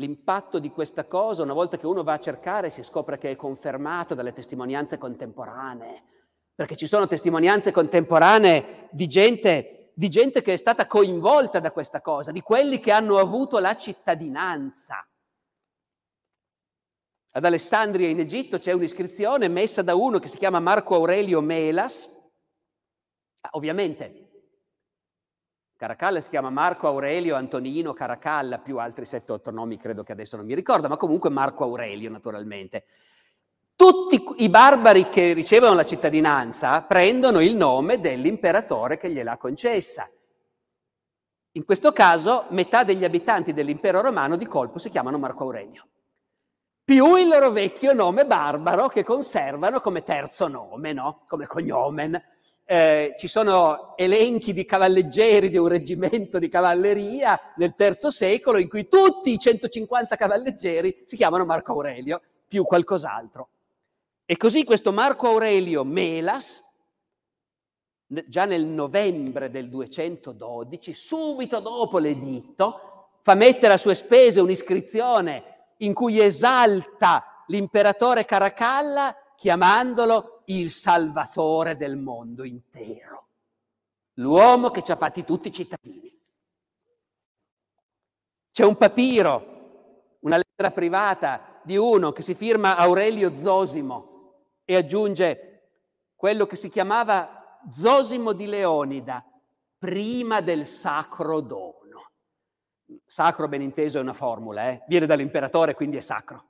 L'impatto 0.03 0.59
di 0.59 0.71
questa 0.71 1.05
cosa, 1.05 1.45
una 1.45 1.53
volta 1.53 1.79
che 1.79 1.87
uno 1.87 2.03
va 2.03 2.15
a 2.15 2.19
cercare, 2.19 2.71
si 2.71 2.83
scopre 2.83 3.19
che 3.19 3.31
è 3.31 3.37
confermato 3.37 4.17
dalle 4.17 4.33
testimonianze 4.33 4.99
contemporanee, 4.99 6.03
perché 6.57 6.75
ci 6.75 6.89
sono 6.89 7.07
testimonianze 7.07 7.71
contemporanee 7.71 8.89
di 8.91 9.07
gente, 9.07 9.93
di 9.95 10.09
gente 10.09 10.43
che 10.43 10.55
è 10.55 10.57
stata 10.57 10.89
coinvolta 10.89 11.61
da 11.61 11.71
questa 11.71 12.01
cosa, 12.01 12.33
di 12.33 12.41
quelli 12.41 12.81
che 12.81 12.91
hanno 12.91 13.19
avuto 13.19 13.61
la 13.61 13.77
cittadinanza. 13.77 15.07
Ad 17.35 17.45
Alessandria 17.45 18.09
in 18.09 18.19
Egitto 18.19 18.59
c'è 18.59 18.73
un'iscrizione 18.73 19.47
messa 19.47 19.83
da 19.83 19.95
uno 19.95 20.19
che 20.19 20.27
si 20.27 20.37
chiama 20.37 20.59
Marco 20.59 20.97
Aurelio 20.97 21.41
Melas. 21.41 22.11
Ah, 23.43 23.51
ovviamente 23.53 24.32
Caracalla 25.83 26.21
si 26.21 26.29
chiama 26.29 26.49
Marco 26.49 26.87
Aurelio 26.87 27.35
Antonino 27.35 27.93
Caracalla, 27.93 28.59
più 28.59 28.79
altri 28.79 29.05
7-8 29.05 29.53
nomi 29.53 29.79
credo 29.79 30.05
che 30.05 30.13
adesso 30.13 30.37
non 30.37 30.47
mi 30.47 30.55
ricordo, 30.55 30.87
ma 30.87 30.97
comunque 30.97 31.29
Marco 31.29 31.65
Aurelio 31.65 32.09
naturalmente. 32.09 32.85
Tutti 33.75 34.25
i 34.37 34.49
barbari 34.49 35.09
che 35.09 35.33
ricevono 35.33 35.75
la 35.75 35.85
cittadinanza 35.85 36.83
prendono 36.83 37.41
il 37.41 37.57
nome 37.57 37.99
dell'imperatore 37.99 38.97
che 38.97 39.11
gliel'ha 39.11 39.37
concessa. 39.39 40.09
In 41.55 41.65
questo 41.65 41.91
caso 41.91 42.45
metà 42.51 42.85
degli 42.85 43.03
abitanti 43.03 43.53
dell'impero 43.53 44.03
romano 44.03 44.37
di 44.37 44.47
colpo 44.47 44.79
si 44.79 44.89
chiamano 44.89 45.19
Marco 45.19 45.43
Aurelio 45.43 45.89
più 46.85 47.17
il 47.17 47.29
loro 47.29 47.51
vecchio 47.51 47.93
nome 47.93 48.27
barbaro 48.27 48.89
che 48.89 49.03
conservano 49.03 49.81
come 49.81 50.03
terzo 50.03 50.47
nome, 50.49 50.93
no? 50.93 51.25
come 51.27 51.47
cognomen. 51.47 52.21
Eh, 52.65 53.15
ci 53.19 53.29
sono 53.29 53.97
elenchi 53.97 54.53
di 54.53 54.65
cavalleggeri 54.65 55.51
di 55.51 55.59
un 55.59 55.69
reggimento 55.69 56.39
di 56.39 56.49
cavalleria 56.49 57.39
nel 57.57 57.75
III 57.77 58.11
secolo 58.11 58.59
in 58.59 58.69
cui 58.69 58.89
tutti 58.89 59.33
i 59.33 59.39
150 59.39 60.17
cavalleggeri 60.17 61.03
si 61.05 61.17
chiamano 61.17 61.45
Marco 61.45 61.73
Aurelio, 61.73 62.21
più 62.47 62.65
qualcos'altro. 62.65 63.49
E 64.25 64.37
così 64.37 64.65
questo 64.65 64.93
Marco 64.93 65.29
Aurelio 65.29 65.85
Melas 65.85 66.65
già 68.27 68.45
nel 68.45 68.67
novembre 68.67 69.51
del 69.51 69.69
212, 69.69 70.93
subito 70.93 71.61
dopo 71.61 71.99
l'editto, 71.99 73.09
fa 73.23 73.35
mettere 73.35 73.73
a 73.73 73.79
sue 73.79 73.95
spese 73.95 74.41
un'iscrizione 74.41 75.71
in 75.79 75.95
cui 75.95 76.21
esalta 76.21 77.45
l'imperatore 77.47 78.25
Caracalla 78.25 79.17
chiamandolo 79.37 80.32
il 80.59 80.71
salvatore 80.71 81.77
del 81.77 81.97
mondo 81.97 82.45
intero, 82.45 83.29
l'uomo 84.15 84.71
che 84.71 84.83
ci 84.83 84.93
ha 84.93 84.97
fatti 84.97 85.25
tutti 85.25 85.53
cittadini. 85.53 86.11
C'è 88.51 88.65
un 88.65 88.77
papiro, 88.77 90.17
una 90.21 90.37
lettera 90.37 90.71
privata 90.71 91.61
di 91.63 91.77
uno 91.77 92.13
che 92.13 92.23
si 92.23 92.35
firma 92.35 92.77
Aurelio 92.77 93.35
Zosimo 93.35 94.35
e 94.65 94.77
aggiunge 94.77 95.49
quello 96.15 96.47
che 96.47 96.57
si 96.57 96.69
chiamava 96.69 97.59
Zosimo 97.71 98.33
di 98.33 98.47
Leonida, 98.47 99.25
prima 99.79 100.41
del 100.41 100.67
sacro 100.67 101.41
dono. 101.41 102.11
Sacro, 103.05 103.49
ben 103.49 103.63
inteso, 103.63 103.99
è 103.99 104.01
una 104.01 104.13
formula, 104.13 104.69
eh? 104.69 104.85
viene 104.87 105.07
dall'imperatore, 105.07 105.75
quindi 105.75 105.97
è 105.97 106.01
sacro. 106.01 106.45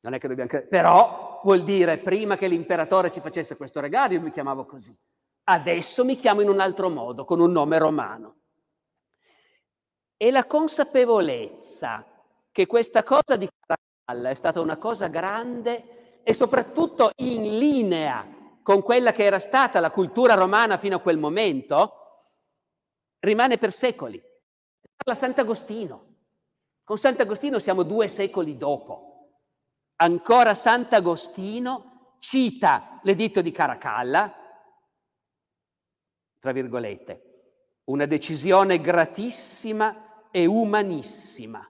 Non 0.00 0.14
è 0.14 0.18
che 0.18 0.28
dobbiamo. 0.28 0.48
Però 0.68 1.27
vuol 1.42 1.64
dire, 1.64 1.98
prima 1.98 2.36
che 2.36 2.48
l'imperatore 2.48 3.10
ci 3.10 3.20
facesse 3.20 3.56
questo 3.56 3.80
regalo, 3.80 4.14
io 4.14 4.20
mi 4.20 4.30
chiamavo 4.30 4.64
così. 4.64 4.96
Adesso 5.44 6.04
mi 6.04 6.16
chiamo 6.16 6.40
in 6.40 6.48
un 6.48 6.60
altro 6.60 6.88
modo, 6.88 7.24
con 7.24 7.40
un 7.40 7.52
nome 7.52 7.78
romano 7.78 8.36
e 10.20 10.32
la 10.32 10.44
consapevolezza 10.46 12.04
che 12.50 12.66
questa 12.66 13.04
cosa 13.04 13.36
di 13.36 13.48
Caracalla 13.48 14.30
è 14.30 14.34
stata 14.34 14.60
una 14.60 14.76
cosa 14.76 15.06
grande 15.06 16.20
e 16.24 16.34
soprattutto 16.34 17.12
in 17.18 17.56
linea 17.56 18.26
con 18.64 18.82
quella 18.82 19.12
che 19.12 19.24
era 19.24 19.38
stata 19.38 19.78
la 19.78 19.92
cultura 19.92 20.34
romana 20.34 20.76
fino 20.76 20.96
a 20.96 21.00
quel 21.00 21.18
momento, 21.18 21.92
rimane 23.20 23.58
per 23.58 23.72
secoli. 23.72 24.20
Parla 24.96 25.18
Sant'Agostino. 25.18 26.06
Con 26.82 26.98
Sant'Agostino 26.98 27.60
siamo 27.60 27.84
due 27.84 28.08
secoli 28.08 28.56
dopo. 28.56 29.07
Ancora 30.00 30.54
Sant'Agostino 30.54 32.16
cita 32.20 33.00
l'editto 33.02 33.40
di 33.42 33.50
Caracalla, 33.50 34.32
tra 36.38 36.52
virgolette, 36.52 37.22
una 37.86 38.06
decisione 38.06 38.80
gratissima 38.80 40.28
e 40.30 40.46
umanissima, 40.46 41.68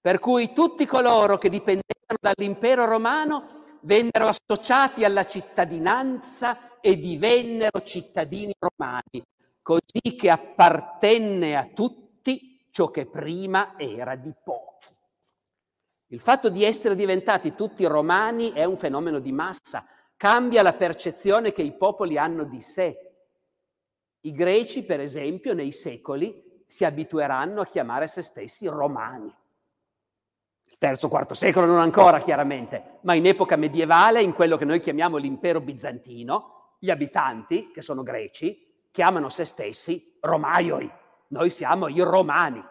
per 0.00 0.20
cui 0.20 0.54
tutti 0.54 0.86
coloro 0.86 1.36
che 1.36 1.50
dipendevano 1.50 2.18
dall'impero 2.18 2.86
romano 2.86 3.78
vennero 3.82 4.28
associati 4.28 5.04
alla 5.04 5.26
cittadinanza 5.26 6.80
e 6.80 6.96
divennero 6.96 7.82
cittadini 7.82 8.54
romani, 8.58 9.22
così 9.60 10.16
che 10.16 10.30
appartenne 10.30 11.58
a 11.58 11.66
tutti 11.66 12.66
ciò 12.70 12.90
che 12.90 13.04
prima 13.04 13.74
era 13.76 14.16
di 14.16 14.32
pochi. 14.42 14.96
Il 16.14 16.20
fatto 16.20 16.48
di 16.48 16.62
essere 16.62 16.94
diventati 16.94 17.56
tutti 17.56 17.84
romani 17.86 18.52
è 18.52 18.62
un 18.62 18.76
fenomeno 18.76 19.18
di 19.18 19.32
massa, 19.32 19.84
cambia 20.16 20.62
la 20.62 20.74
percezione 20.74 21.50
che 21.50 21.62
i 21.62 21.72
popoli 21.72 22.16
hanno 22.16 22.44
di 22.44 22.60
sé. 22.60 22.96
I 24.20 24.30
greci, 24.30 24.84
per 24.84 25.00
esempio, 25.00 25.54
nei 25.54 25.72
secoli 25.72 26.62
si 26.68 26.84
abitueranno 26.84 27.62
a 27.62 27.66
chiamare 27.66 28.06
se 28.06 28.22
stessi 28.22 28.68
romani. 28.68 29.26
Il 30.66 30.78
terzo, 30.78 31.08
quarto 31.08 31.34
secolo 31.34 31.66
non 31.66 31.80
ancora 31.80 32.20
chiaramente, 32.20 32.98
ma 33.00 33.14
in 33.14 33.26
epoca 33.26 33.56
medievale, 33.56 34.22
in 34.22 34.34
quello 34.34 34.56
che 34.56 34.64
noi 34.64 34.80
chiamiamo 34.80 35.16
l'impero 35.16 35.60
bizantino, 35.60 36.76
gli 36.78 36.90
abitanti, 36.90 37.72
che 37.72 37.82
sono 37.82 38.04
greci, 38.04 38.86
chiamano 38.92 39.28
se 39.30 39.44
stessi 39.44 40.16
romaioi. 40.20 40.88
Noi 41.30 41.50
siamo 41.50 41.88
i 41.88 41.98
romani. 42.02 42.64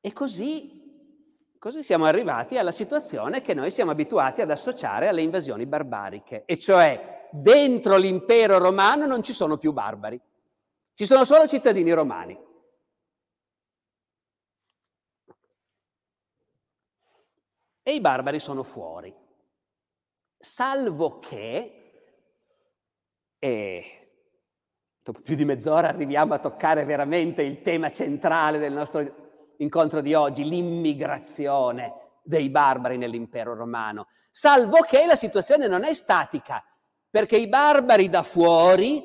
E 0.00 0.12
così, 0.12 1.56
così 1.58 1.82
siamo 1.82 2.04
arrivati 2.04 2.56
alla 2.56 2.72
situazione 2.72 3.42
che 3.42 3.52
noi 3.52 3.70
siamo 3.70 3.90
abituati 3.90 4.40
ad 4.40 4.50
associare 4.50 5.08
alle 5.08 5.22
invasioni 5.22 5.66
barbariche, 5.66 6.44
e 6.44 6.58
cioè 6.58 7.28
dentro 7.30 7.96
l'impero 7.96 8.58
romano 8.58 9.06
non 9.06 9.22
ci 9.22 9.32
sono 9.32 9.58
più 9.58 9.72
barbari, 9.72 10.20
ci 10.94 11.04
sono 11.04 11.24
solo 11.24 11.46
cittadini 11.46 11.92
romani. 11.92 12.46
E 17.82 17.94
i 17.94 18.00
barbari 18.00 18.38
sono 18.38 18.62
fuori, 18.62 19.14
salvo 20.36 21.18
che, 21.18 21.74
e 23.38 24.10
dopo 25.02 25.20
più 25.22 25.34
di 25.34 25.46
mezz'ora 25.46 25.88
arriviamo 25.88 26.34
a 26.34 26.38
toccare 26.38 26.84
veramente 26.84 27.42
il 27.42 27.62
tema 27.62 27.90
centrale 27.90 28.58
del 28.58 28.74
nostro 28.74 29.26
incontro 29.58 30.00
di 30.00 30.14
oggi, 30.14 30.44
l'immigrazione 30.44 32.06
dei 32.22 32.50
barbari 32.50 32.98
nell'impero 32.98 33.54
romano, 33.54 34.08
salvo 34.30 34.80
che 34.80 35.06
la 35.06 35.16
situazione 35.16 35.66
non 35.66 35.84
è 35.84 35.94
statica, 35.94 36.62
perché 37.08 37.36
i 37.36 37.48
barbari 37.48 38.08
da 38.08 38.22
fuori 38.22 39.02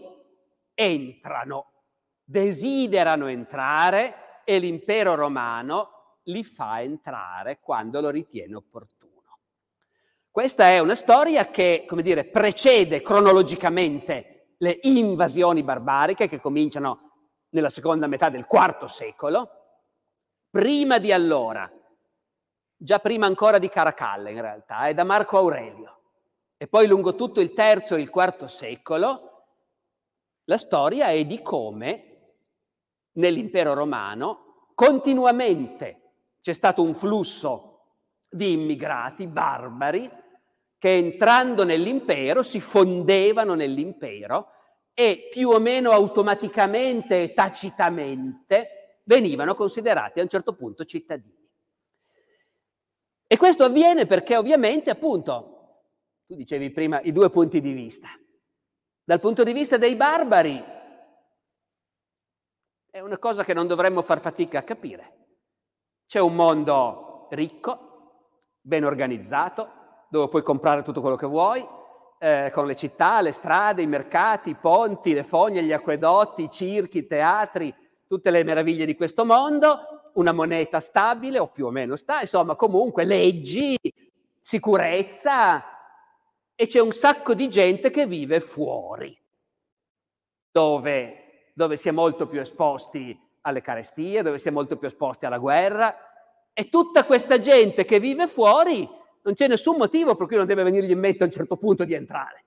entrano, 0.73 1.71
desiderano 2.23 3.27
entrare 3.27 4.41
e 4.43 4.59
l'impero 4.59 5.15
romano 5.15 6.17
li 6.23 6.43
fa 6.43 6.81
entrare 6.81 7.59
quando 7.59 8.01
lo 8.01 8.09
ritiene 8.09 8.55
opportuno. 8.55 9.39
Questa 10.29 10.67
è 10.67 10.79
una 10.79 10.95
storia 10.95 11.49
che, 11.49 11.85
come 11.87 12.01
dire, 12.01 12.25
precede 12.25 13.01
cronologicamente 13.01 14.55
le 14.57 14.79
invasioni 14.83 15.63
barbariche 15.63 16.27
che 16.27 16.39
cominciano 16.39 17.11
nella 17.49 17.69
seconda 17.69 18.07
metà 18.07 18.29
del 18.29 18.47
IV 18.49 18.85
secolo. 18.85 19.62
Prima 20.53 20.99
di 20.99 21.11
allora, 21.11 21.67
già 22.77 22.99
prima 22.99 23.25
ancora 23.25 23.57
di 23.57 23.69
Caracalla 23.69 24.29
in 24.29 24.39
realtà, 24.39 24.85
è 24.85 24.93
da 24.93 25.03
Marco 25.03 25.39
Aurelio. 25.39 26.01
E 26.57 26.67
poi 26.67 26.85
lungo 26.85 27.15
tutto 27.15 27.41
il 27.41 27.53
terzo 27.53 27.95
e 27.95 28.01
il 28.01 28.11
quarto 28.11 28.47
secolo, 28.47 29.45
la 30.43 30.59
storia 30.59 31.07
è 31.07 31.25
di 31.25 31.41
come 31.41 32.35
nell'impero 33.13 33.73
romano 33.73 34.69
continuamente 34.75 36.11
c'è 36.39 36.53
stato 36.53 36.83
un 36.83 36.93
flusso 36.93 37.85
di 38.29 38.51
immigrati 38.51 39.25
barbari 39.25 40.07
che 40.77 40.95
entrando 40.95 41.63
nell'impero 41.63 42.43
si 42.43 42.59
fondevano 42.59 43.55
nell'impero 43.55 44.49
e 44.93 45.29
più 45.31 45.49
o 45.49 45.59
meno 45.59 45.89
automaticamente 45.89 47.23
e 47.23 47.33
tacitamente 47.33 48.82
venivano 49.03 49.55
considerati 49.55 50.19
a 50.19 50.23
un 50.23 50.29
certo 50.29 50.53
punto 50.53 50.85
cittadini. 50.85 51.41
E 53.27 53.37
questo 53.37 53.63
avviene 53.63 54.05
perché 54.05 54.37
ovviamente 54.37 54.89
appunto 54.89 55.53
tu 56.25 56.35
dicevi 56.35 56.71
prima 56.71 57.01
i 57.01 57.11
due 57.11 57.29
punti 57.29 57.61
di 57.61 57.73
vista. 57.73 58.09
Dal 59.03 59.19
punto 59.19 59.43
di 59.43 59.53
vista 59.53 59.77
dei 59.77 59.95
barbari 59.95 60.63
è 62.89 62.99
una 62.99 63.17
cosa 63.17 63.43
che 63.43 63.53
non 63.53 63.67
dovremmo 63.67 64.01
far 64.01 64.21
fatica 64.21 64.59
a 64.59 64.63
capire. 64.63 65.25
C'è 66.05 66.19
un 66.19 66.35
mondo 66.35 67.27
ricco, 67.31 68.29
ben 68.61 68.85
organizzato, 68.85 70.05
dove 70.09 70.29
puoi 70.29 70.43
comprare 70.43 70.83
tutto 70.83 71.01
quello 71.01 71.15
che 71.15 71.25
vuoi, 71.25 71.65
eh, 72.19 72.51
con 72.53 72.67
le 72.67 72.75
città, 72.75 73.19
le 73.21 73.31
strade, 73.31 73.81
i 73.81 73.87
mercati, 73.87 74.51
i 74.51 74.55
ponti, 74.55 75.13
le 75.13 75.23
fogne, 75.23 75.63
gli 75.63 75.73
acquedotti, 75.73 76.43
i 76.43 76.49
circhi, 76.49 76.99
i 76.99 77.07
teatri, 77.07 77.73
tutte 78.13 78.29
le 78.29 78.43
meraviglie 78.43 78.85
di 78.85 78.95
questo 78.95 79.25
mondo, 79.25 80.11
una 80.13 80.31
moneta 80.31 80.79
stabile 80.79 81.39
o 81.39 81.47
più 81.47 81.65
o 81.65 81.71
meno 81.71 81.95
sta, 81.95 82.21
insomma 82.21 82.53
comunque 82.55 83.05
leggi, 83.05 83.75
sicurezza, 84.39 85.63
e 86.53 86.67
c'è 86.67 86.79
un 86.79 86.91
sacco 86.91 87.33
di 87.33 87.49
gente 87.49 87.89
che 87.89 88.05
vive 88.05 88.39
fuori, 88.39 89.19
dove, 90.51 91.49
dove 91.55 91.75
si 91.75 91.87
è 91.87 91.91
molto 91.91 92.27
più 92.27 92.39
esposti 92.39 93.19
alle 93.41 93.61
carestie, 93.61 94.21
dove 94.21 94.37
si 94.37 94.47
è 94.47 94.51
molto 94.51 94.77
più 94.77 94.87
esposti 94.87 95.25
alla 95.25 95.39
guerra, 95.39 95.97
e 96.53 96.69
tutta 96.69 97.05
questa 97.05 97.39
gente 97.39 97.83
che 97.83 97.99
vive 97.99 98.27
fuori 98.27 98.87
non 99.23 99.33
c'è 99.33 99.47
nessun 99.47 99.77
motivo 99.77 100.13
per 100.13 100.27
cui 100.27 100.35
non 100.35 100.45
deve 100.45 100.61
venirgli 100.61 100.91
in 100.91 100.99
mente 100.99 101.23
a 101.23 101.25
un 101.25 101.31
certo 101.31 101.57
punto 101.57 101.83
di 101.83 101.95
entrare. 101.95 102.45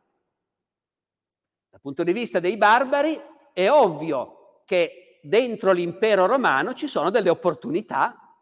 Dal 1.71 1.81
punto 1.81 2.05
di 2.05 2.13
vista 2.13 2.39
dei 2.39 2.57
barbari 2.57 3.21
è 3.53 3.69
ovvio 3.69 4.61
che 4.65 5.06
dentro 5.27 5.73
l'impero 5.73 6.27
romano 6.27 6.73
ci 6.73 6.87
sono 6.87 7.11
delle 7.11 7.31
opportunità 7.31 8.39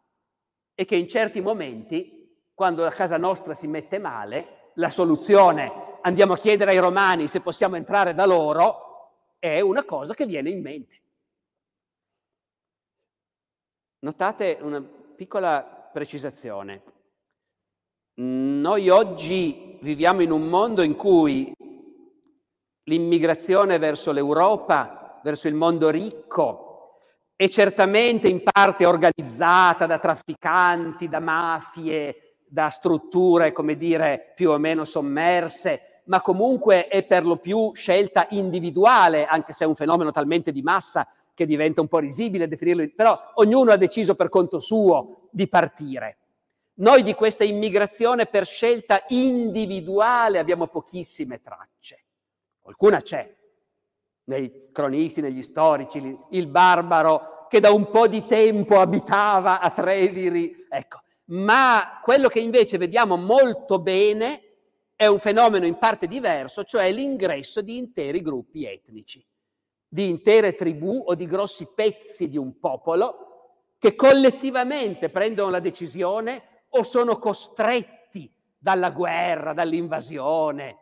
e 0.75 0.85
che 0.85 0.97
in 0.97 1.09
certi 1.09 1.41
momenti, 1.41 2.43
quando 2.53 2.83
la 2.83 2.91
casa 2.91 3.17
nostra 3.17 3.55
si 3.55 3.67
mette 3.67 3.99
male, 3.99 4.73
la 4.75 4.91
soluzione, 4.91 5.99
andiamo 6.03 6.35
a 6.35 6.37
chiedere 6.37 6.73
ai 6.73 6.79
romani 6.79 7.29
se 7.29 7.41
possiamo 7.41 7.77
entrare 7.77 8.13
da 8.13 8.27
loro, 8.27 9.37
è 9.39 9.61
una 9.61 9.85
cosa 9.85 10.15
che 10.15 10.27
viene 10.27 10.51
in 10.51 10.61
mente. 10.61 11.03
Notate 14.01 14.59
una 14.61 14.83
piccola 14.83 15.63
precisazione. 15.63 16.83
Noi 18.17 18.89
oggi 18.91 19.79
viviamo 19.81 20.23
in 20.23 20.31
un 20.31 20.49
mondo 20.49 20.83
in 20.83 20.95
cui 20.97 21.53
l'immigrazione 22.85 23.79
verso 23.79 24.13
l'Europa, 24.13 25.21
verso 25.23 25.49
il 25.49 25.55
mondo 25.55 25.89
ricco, 25.89 26.64
è 27.37 27.49
certamente 27.49 28.29
in 28.29 28.43
parte 28.43 28.87
organizzata 28.87 29.87
da 29.87 29.99
trafficanti, 29.99 31.09
da 31.09 31.21
mafie, 31.21 32.37
da 32.47 32.69
strutture, 32.71 33.53
come 33.53 33.77
dire, 33.77 34.33
più 34.35 34.51
o 34.51 34.59
meno 34.59 34.85
sommerse, 34.85 36.03
ma 36.05 36.21
comunque 36.21 36.87
è 36.87 37.03
per 37.03 37.25
lo 37.25 37.39
più 37.39 37.73
scelta 37.75 38.27
individuale, 38.31 39.25
anche 39.25 39.53
se 39.53 39.65
è 39.65 39.67
un 39.67 39.75
fenomeno 39.75 40.11
talmente 40.11 40.53
di 40.53 40.63
massa 40.63 41.09
che 41.35 41.47
diventa 41.47 41.81
un 41.81 41.89
po' 41.89 41.99
risibile 41.99 42.47
definirlo, 42.47 42.89
però 42.95 43.33
ognuno 43.35 43.73
ha 43.73 43.77
deciso 43.77 44.15
per 44.15 44.29
conto 44.29 44.61
suo 44.61 45.29
di 45.33 45.49
partire. 45.49 46.19
Noi 46.75 47.03
di 47.03 47.15
questa 47.15 47.45
immigrazione 47.45 48.27
per 48.27 48.47
scelta 48.47 49.05
individuale 49.09 50.39
abbiamo 50.39 50.69
pochissime 50.69 51.41
tracce. 51.41 52.05
Qualcuna 52.61 53.01
c'è, 53.01 53.33
nei 54.25 54.71
cronisti, 54.73 55.21
negli 55.21 55.43
storici, 55.43 56.19
il 56.31 56.47
barbaro 56.47 57.47
che 57.49 57.61
da 57.61 57.71
un 57.71 57.91
po' 57.91 58.09
di 58.09 58.25
tempo 58.27 58.81
abitava 58.81 59.61
a 59.61 59.71
Treviri, 59.71 60.67
ecco. 60.69 61.03
Ma 61.27 62.01
quello 62.03 62.29
che 62.29 62.41
invece 62.41 62.77
vediamo 62.79 63.17
molto 63.17 63.79
bene 63.79 64.43
è 64.95 65.07
un 65.07 65.19
fenomeno 65.19 65.67
in 65.67 65.79
parte 65.79 66.07
diverso, 66.07 66.65
cioè 66.65 66.91
l'ingresso 66.93 67.63
di 67.63 67.77
interi 67.77 68.21
gruppi 68.23 68.67
etnici 68.67 69.25
di 69.95 70.09
intere 70.09 70.57
tribù 70.57 71.05
o 71.07 71.15
di 71.15 71.25
grossi 71.25 71.69
pezzi 71.73 72.29
di 72.29 72.37
un 72.37 72.59
popolo 72.59 73.77
che 73.79 73.95
collettivamente 73.95 75.09
prendono 75.09 75.51
la 75.51 75.61
decisione 75.61 76.65
o 76.71 76.83
sono 76.83 77.17
costretti 77.21 78.29
dalla 78.59 78.91
guerra, 78.91 79.53
dall'invasione, 79.53 80.79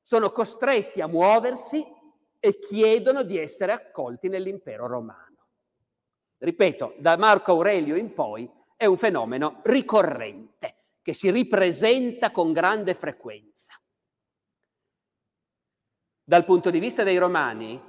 sono 0.00 0.30
costretti 0.30 1.00
a 1.00 1.08
muoversi 1.08 1.84
e 2.44 2.58
chiedono 2.58 3.22
di 3.22 3.38
essere 3.38 3.70
accolti 3.70 4.26
nell'impero 4.26 4.88
romano. 4.88 5.46
Ripeto, 6.38 6.96
da 6.98 7.16
Marco 7.16 7.52
Aurelio 7.52 7.94
in 7.94 8.12
poi 8.12 8.50
è 8.76 8.84
un 8.84 8.96
fenomeno 8.96 9.60
ricorrente 9.62 10.96
che 11.02 11.12
si 11.14 11.30
ripresenta 11.30 12.32
con 12.32 12.52
grande 12.52 12.94
frequenza. 12.94 13.80
Dal 16.24 16.44
punto 16.44 16.70
di 16.70 16.80
vista 16.80 17.04
dei 17.04 17.16
romani, 17.16 17.80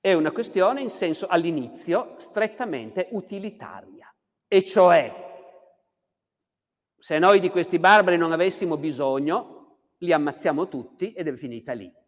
è 0.00 0.12
una 0.12 0.32
questione 0.32 0.80
in 0.80 0.90
senso 0.90 1.28
all'inizio 1.28 2.16
strettamente 2.18 3.10
utilitaria, 3.12 4.12
e 4.48 4.64
cioè 4.64 5.28
se 6.98 7.18
noi 7.20 7.38
di 7.38 7.48
questi 7.48 7.78
barbari 7.78 8.16
non 8.16 8.32
avessimo 8.32 8.76
bisogno, 8.76 9.58
li 9.98 10.12
ammazziamo 10.12 10.66
tutti 10.66 11.12
ed 11.12 11.28
è 11.28 11.36
finita 11.36 11.74
lì. 11.74 11.98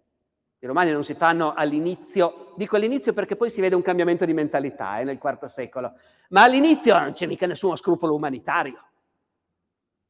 I 0.63 0.67
romani 0.67 0.93
non 0.93 1.03
si 1.03 1.15
fanno 1.15 1.55
all'inizio, 1.55 2.53
dico 2.57 2.77
all'inizio 2.77 3.13
perché 3.13 3.35
poi 3.35 3.51
si 3.51 3.61
vede 3.61 3.75
un 3.75 3.83
cambiamento 3.83 4.25
di 4.25 4.33
mentalità 4.33 5.01
eh, 5.01 5.05
nel 5.05 5.19
IV 5.21 5.47
secolo, 5.47 5.95
ma 6.29 6.45
all'inizio 6.45 6.97
non 6.97 7.15
c'è 7.15 7.27
mica 7.27 7.49
nessuno 7.49 7.75
scrupolo 7.75 8.15
umanitario. 8.15 8.81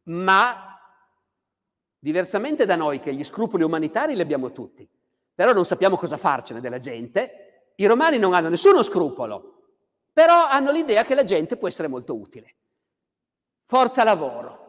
Ma 0.08 0.78
diversamente 1.98 2.66
da 2.66 2.76
noi 2.76 3.00
che 3.00 3.14
gli 3.14 3.24
scrupoli 3.24 3.62
umanitari 3.62 4.14
li 4.14 4.20
abbiamo 4.20 4.52
tutti, 4.52 4.86
però 5.34 5.54
non 5.54 5.64
sappiamo 5.64 5.96
cosa 5.96 6.18
farcene 6.18 6.60
della 6.60 6.78
gente, 6.78 7.70
i 7.76 7.86
romani 7.86 8.18
non 8.18 8.34
hanno 8.34 8.50
nessuno 8.50 8.82
scrupolo, 8.82 9.62
però 10.12 10.48
hanno 10.48 10.70
l'idea 10.70 11.02
che 11.02 11.14
la 11.14 11.24
gente 11.24 11.56
può 11.56 11.66
essere 11.66 11.88
molto 11.88 12.14
utile. 12.14 12.56
Forza 13.64 14.04
lavoro. 14.04 14.60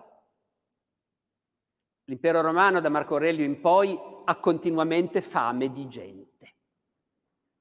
L'impero 2.06 2.40
romano 2.40 2.80
da 2.80 2.88
Marco 2.88 3.16
Aurelio 3.16 3.44
in 3.44 3.60
poi 3.60 4.12
ha 4.26 4.36
continuamente 4.36 5.22
fame 5.22 5.72
di 5.72 5.88
gente. 5.88 6.56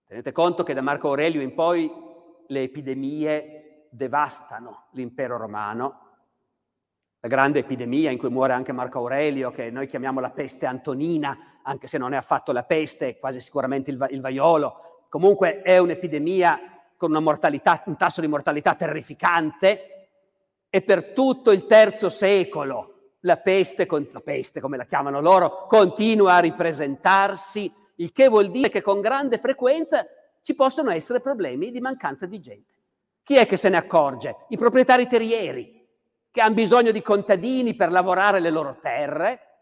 Tenete 0.04 0.32
conto 0.32 0.62
che 0.62 0.74
da 0.74 0.82
Marco 0.82 1.08
Aurelio 1.08 1.40
in 1.40 1.54
poi 1.54 1.90
le 2.46 2.62
epidemie 2.62 3.86
devastano 3.90 4.88
l'impero 4.92 5.36
romano. 5.36 6.00
La 7.20 7.28
grande 7.28 7.60
epidemia 7.60 8.10
in 8.10 8.18
cui 8.18 8.28
muore 8.28 8.52
anche 8.52 8.72
Marco 8.72 8.98
Aurelio, 8.98 9.50
che 9.50 9.70
noi 9.70 9.86
chiamiamo 9.86 10.20
la 10.20 10.30
peste 10.30 10.66
antonina, 10.66 11.60
anche 11.62 11.86
se 11.86 11.98
non 11.98 12.12
è 12.12 12.16
affatto 12.16 12.52
la 12.52 12.64
peste, 12.64 13.18
quasi 13.18 13.40
sicuramente 13.40 13.90
il, 13.90 13.96
va- 13.96 14.08
il 14.08 14.20
vaiolo, 14.20 15.06
comunque 15.08 15.62
è 15.62 15.78
un'epidemia 15.78 16.60
con 16.96 17.10
una 17.10 17.20
un 17.20 17.96
tasso 17.96 18.20
di 18.20 18.26
mortalità 18.26 18.74
terrificante 18.74 20.08
e 20.68 20.82
per 20.82 21.12
tutto 21.12 21.50
il 21.50 21.66
terzo 21.66 22.08
secolo 22.08 22.92
la 23.24 23.36
peste, 23.36 23.86
la 23.88 24.20
peste 24.20 24.60
come 24.60 24.76
la 24.76 24.84
chiamano 24.84 25.20
loro, 25.20 25.66
continua 25.66 26.34
a 26.34 26.40
ripresentarsi, 26.40 27.72
il 27.96 28.12
che 28.12 28.28
vuol 28.28 28.50
dire 28.50 28.68
che 28.68 28.82
con 28.82 29.00
grande 29.00 29.38
frequenza 29.38 30.04
ci 30.42 30.54
possono 30.54 30.90
essere 30.90 31.20
problemi 31.20 31.70
di 31.70 31.80
mancanza 31.80 32.26
di 32.26 32.40
gente. 32.40 32.74
Chi 33.22 33.36
è 33.36 33.46
che 33.46 33.56
se 33.56 33.68
ne 33.68 33.76
accorge? 33.76 34.46
I 34.48 34.56
proprietari 34.56 35.06
terrieri, 35.06 35.86
che 36.30 36.40
hanno 36.40 36.54
bisogno 36.54 36.90
di 36.90 37.02
contadini 37.02 37.74
per 37.74 37.92
lavorare 37.92 38.40
le 38.40 38.50
loro 38.50 38.78
terre, 38.80 39.52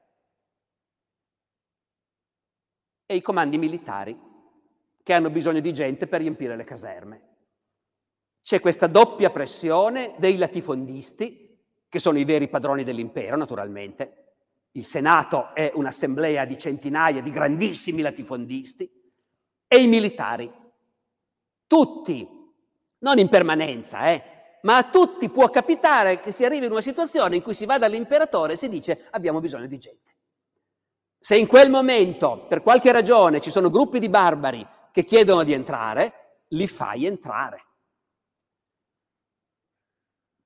e 3.11 3.17
i 3.17 3.23
comandi 3.23 3.59
militari 3.59 4.17
che 5.03 5.13
hanno 5.13 5.31
bisogno 5.31 5.59
di 5.59 5.73
gente 5.75 6.07
per 6.07 6.21
riempire 6.21 6.55
le 6.55 6.63
caserme. 6.63 7.23
C'è 8.41 8.61
questa 8.61 8.87
doppia 8.87 9.31
pressione 9.31 10.15
dei 10.19 10.37
latifondisti, 10.37 11.50
che 11.91 11.99
sono 11.99 12.19
i 12.19 12.25
veri 12.25 12.49
padroni 12.49 12.85
dell'impero, 12.85 13.37
naturalmente. 13.37 14.29
Il 14.73 14.87
Senato 14.87 15.53
è 15.53 15.71
un'assemblea 15.75 16.47
di 16.47 16.57
centinaia 16.57 17.21
di 17.21 17.31
grandissimi 17.31 18.01
latifondisti, 18.01 18.89
e 19.73 19.81
i 19.81 19.87
militari. 19.87 20.53
Tutti, 21.69 22.29
non 22.99 23.19
in 23.19 23.29
permanenza, 23.29 24.11
eh, 24.11 24.23
ma 24.63 24.79
a 24.79 24.91
tutti 24.91 25.29
può 25.29 25.49
capitare 25.49 26.19
che 26.19 26.33
si 26.33 26.45
arrivi 26.45 26.67
in 26.67 26.73
una 26.73 26.81
situazione 26.81 27.37
in 27.37 27.43
cui 27.43 27.55
si 27.55 27.67
va 27.67 27.79
dall'imperatore 27.79 28.55
e 28.55 28.57
si 28.57 28.69
dice 28.69 29.07
abbiamo 29.11 29.39
bisogno 29.39 29.67
di 29.67 29.79
gente. 29.79 30.17
Se 31.21 31.37
in 31.37 31.47
quel 31.47 31.71
momento, 31.71 32.47
per 32.49 32.63
qualche 32.63 32.91
ragione, 32.91 33.41
ci 33.41 33.51
sono 33.51 33.71
gruppi 33.71 34.01
di 34.01 34.09
barbari 34.09 34.67
che 34.91 35.05
chiedono 35.05 35.45
di 35.45 35.53
entrare, 35.53 36.45
li 36.49 36.67
fai 36.67 37.07
entrare. 37.07 37.67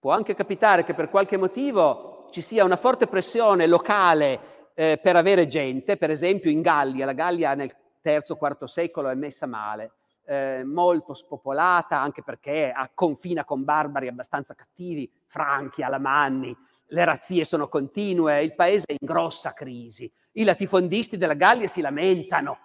Può 0.04 0.12
anche 0.12 0.34
capitare 0.34 0.84
che 0.84 0.92
per 0.92 1.08
qualche 1.08 1.38
motivo 1.38 2.26
ci 2.30 2.42
sia 2.42 2.62
una 2.62 2.76
forte 2.76 3.06
pressione 3.06 3.66
locale 3.66 4.72
eh, 4.74 4.98
per 5.02 5.16
avere 5.16 5.46
gente, 5.46 5.96
per 5.96 6.10
esempio 6.10 6.50
in 6.50 6.60
Gallia, 6.60 7.06
la 7.06 7.14
Gallia 7.14 7.54
nel 7.54 7.74
III-IV 8.02 8.64
secolo 8.64 9.08
è 9.08 9.14
messa 9.14 9.46
male, 9.46 9.92
eh, 10.26 10.62
molto 10.62 11.14
spopolata 11.14 11.98
anche 11.98 12.22
perché 12.22 12.70
ha, 12.70 12.90
confina 12.92 13.46
con 13.46 13.64
barbari 13.64 14.06
abbastanza 14.06 14.52
cattivi, 14.52 15.10
franchi, 15.24 15.82
alamanni, 15.82 16.54
le 16.88 17.04
razzie 17.06 17.46
sono 17.46 17.68
continue, 17.68 18.44
il 18.44 18.54
paese 18.54 18.84
è 18.88 18.92
in 18.92 19.06
grossa 19.08 19.54
crisi. 19.54 20.12
I 20.32 20.44
latifondisti 20.44 21.16
della 21.16 21.32
Gallia 21.32 21.66
si 21.66 21.80
lamentano, 21.80 22.58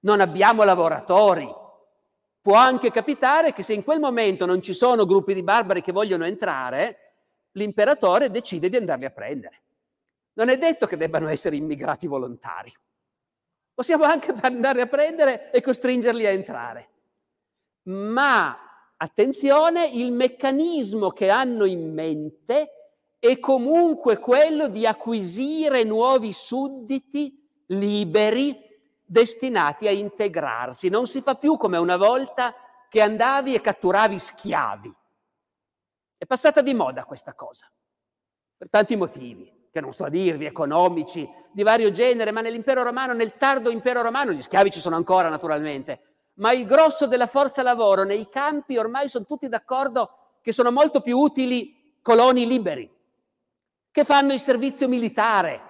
non 0.00 0.20
abbiamo 0.20 0.64
lavoratori. 0.64 1.62
Può 2.44 2.56
anche 2.56 2.90
capitare 2.90 3.54
che 3.54 3.62
se 3.62 3.72
in 3.72 3.82
quel 3.82 4.00
momento 4.00 4.44
non 4.44 4.60
ci 4.60 4.74
sono 4.74 5.06
gruppi 5.06 5.32
di 5.32 5.42
barbari 5.42 5.80
che 5.80 5.92
vogliono 5.92 6.26
entrare, 6.26 7.14
l'imperatore 7.52 8.30
decide 8.30 8.68
di 8.68 8.76
andarli 8.76 9.06
a 9.06 9.10
prendere. 9.10 9.62
Non 10.34 10.50
è 10.50 10.58
detto 10.58 10.84
che 10.86 10.98
debbano 10.98 11.28
essere 11.28 11.56
immigrati 11.56 12.06
volontari. 12.06 12.70
Possiamo 13.72 14.04
anche 14.04 14.34
andare 14.42 14.82
a 14.82 14.86
prendere 14.86 15.52
e 15.52 15.62
costringerli 15.62 16.26
a 16.26 16.32
entrare. 16.32 16.88
Ma 17.84 18.92
attenzione, 18.94 19.86
il 19.86 20.12
meccanismo 20.12 21.12
che 21.12 21.30
hanno 21.30 21.64
in 21.64 21.94
mente 21.94 22.68
è 23.18 23.40
comunque 23.40 24.18
quello 24.18 24.68
di 24.68 24.86
acquisire 24.86 25.82
nuovi 25.82 26.34
sudditi 26.34 27.42
liberi 27.68 28.73
destinati 29.04 29.86
a 29.86 29.90
integrarsi. 29.90 30.88
Non 30.88 31.06
si 31.06 31.20
fa 31.20 31.34
più 31.34 31.56
come 31.56 31.76
una 31.76 31.96
volta 31.96 32.54
che 32.88 33.00
andavi 33.00 33.54
e 33.54 33.60
catturavi 33.60 34.18
schiavi. 34.18 34.94
È 36.16 36.26
passata 36.26 36.62
di 36.62 36.74
moda 36.74 37.04
questa 37.04 37.34
cosa, 37.34 37.70
per 38.56 38.68
tanti 38.70 38.96
motivi, 38.96 39.68
che 39.70 39.80
non 39.80 39.92
sto 39.92 40.04
a 40.04 40.08
dirvi, 40.08 40.44
economici, 40.46 41.28
di 41.52 41.62
vario 41.62 41.90
genere, 41.90 42.30
ma 42.30 42.40
nell'impero 42.40 42.82
romano, 42.82 43.12
nel 43.12 43.36
tardo 43.36 43.70
impero 43.70 44.02
romano, 44.02 44.32
gli 44.32 44.40
schiavi 44.40 44.70
ci 44.70 44.80
sono 44.80 44.96
ancora 44.96 45.28
naturalmente, 45.28 46.28
ma 46.34 46.52
il 46.52 46.64
grosso 46.64 47.06
della 47.06 47.26
forza 47.26 47.62
lavoro 47.62 48.04
nei 48.04 48.28
campi 48.28 48.76
ormai 48.76 49.08
sono 49.08 49.24
tutti 49.24 49.48
d'accordo 49.48 50.38
che 50.40 50.52
sono 50.52 50.70
molto 50.70 51.00
più 51.00 51.18
utili 51.18 51.98
coloni 52.00 52.46
liberi, 52.46 52.90
che 53.90 54.04
fanno 54.04 54.32
il 54.32 54.40
servizio 54.40 54.88
militare. 54.88 55.60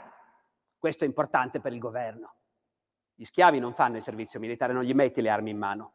Questo 0.78 1.05
è 1.05 1.07
importante 1.07 1.61
per 1.61 1.72
il 1.72 1.78
governo. 1.78 2.35
Gli 3.15 3.25
schiavi 3.25 3.59
non 3.59 3.75
fanno 3.75 3.97
il 3.97 4.03
servizio 4.03 4.41
militare, 4.41 4.73
non 4.73 4.83
gli 4.83 4.95
metti 4.95 5.23
le 5.23 5.31
armi 5.31 5.51
in 5.51 5.59
mano. 5.59 5.93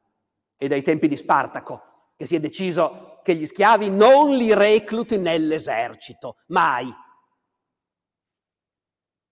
È 0.55 0.67
dai 0.67 0.81
tempi 0.81 1.07
di 1.07 1.17
Spartaco 1.17 2.13
che 2.15 2.25
si 2.25 2.35
è 2.35 2.39
deciso 2.39 3.19
che 3.23 3.33
gli 3.35 3.45
schiavi 3.45 3.89
non 3.89 4.35
li 4.35 4.53
recluti 4.53 5.17
nell'esercito, 5.17 6.37
mai. 6.47 6.93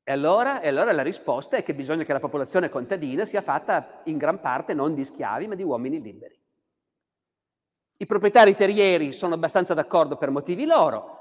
E 0.04 0.12
allora, 0.14 0.62
e 0.62 0.70
allora 0.70 0.94
la 0.94 1.02
risposta 1.02 1.58
è 1.58 1.64
che 1.64 1.76
bisogna 1.76 2.06
che 2.06 2.14
la 2.14 2.20
popolazione 2.22 2.70
contadina 2.70 3.26
sia 3.26 3.42
fatta 3.42 4.02
in 4.06 4.18
gran 4.18 4.40
parte 4.40 4.74
non 4.74 4.94
di 4.94 5.04
schiavi, 5.04 5.48
ma 5.48 5.56
di 5.56 5.64
uomini 5.64 6.02
liberi. 6.02 6.40
I 7.98 8.06
proprietari 8.06 8.56
terrieri 8.56 9.12
sono 9.12 9.34
abbastanza 9.34 9.74
d'accordo 9.74 10.16
per 10.16 10.30
motivi 10.30 10.66
loro. 10.66 11.16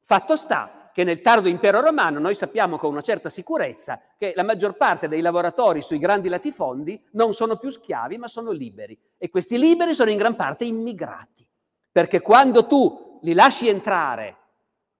Fatto 0.00 0.36
sta 0.36 0.83
che 0.94 1.02
nel 1.02 1.20
tardo 1.20 1.48
impero 1.48 1.80
romano 1.80 2.20
noi 2.20 2.36
sappiamo 2.36 2.78
con 2.78 2.92
una 2.92 3.00
certa 3.00 3.28
sicurezza 3.28 4.00
che 4.16 4.32
la 4.36 4.44
maggior 4.44 4.76
parte 4.76 5.08
dei 5.08 5.22
lavoratori 5.22 5.82
sui 5.82 5.98
grandi 5.98 6.28
latifondi 6.28 7.04
non 7.14 7.34
sono 7.34 7.56
più 7.56 7.68
schiavi, 7.68 8.16
ma 8.16 8.28
sono 8.28 8.52
liberi. 8.52 8.96
E 9.18 9.28
questi 9.28 9.58
liberi 9.58 9.92
sono 9.92 10.10
in 10.10 10.16
gran 10.16 10.36
parte 10.36 10.64
immigrati. 10.64 11.44
Perché 11.90 12.20
quando 12.20 12.68
tu 12.68 13.18
li 13.22 13.34
lasci 13.34 13.66
entrare 13.66 14.36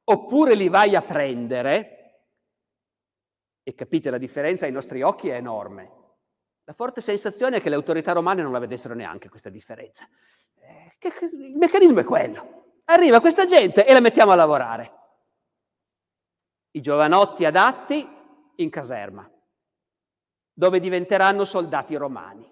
oppure 0.03 0.57
li 0.57 0.69
vai 0.69 0.97
a 0.97 1.03
prendere, 1.03 2.23
e 3.63 3.75
capite 3.75 4.11
la 4.11 4.19
differenza 4.19 4.65
ai 4.65 4.73
nostri 4.73 5.01
occhi 5.01 5.29
è 5.29 5.37
enorme. 5.37 5.91
La 6.65 6.73
forte 6.73 7.01
sensazione 7.03 7.59
è 7.59 7.63
che 7.63 7.69
le 7.69 7.77
autorità 7.77 8.11
romane 8.11 8.43
non 8.43 8.51
la 8.51 8.59
vedessero 8.59 8.95
neanche 8.95 9.29
questa 9.29 9.49
differenza. 9.49 10.09
Eh, 10.59 10.97
il 11.39 11.57
meccanismo 11.57 12.01
è 12.01 12.05
quello. 12.05 12.81
Arriva 12.87 13.21
questa 13.21 13.45
gente 13.45 13.87
e 13.87 13.93
la 13.93 14.01
mettiamo 14.01 14.33
a 14.33 14.35
lavorare. 14.35 15.03
I 16.77 16.81
giovanotti 16.81 17.45
adatti 17.45 18.05
in 18.57 18.69
caserma, 18.69 19.31
dove 20.53 20.81
diventeranno 20.81 21.45
soldati 21.45 21.95
romani. 21.95 22.51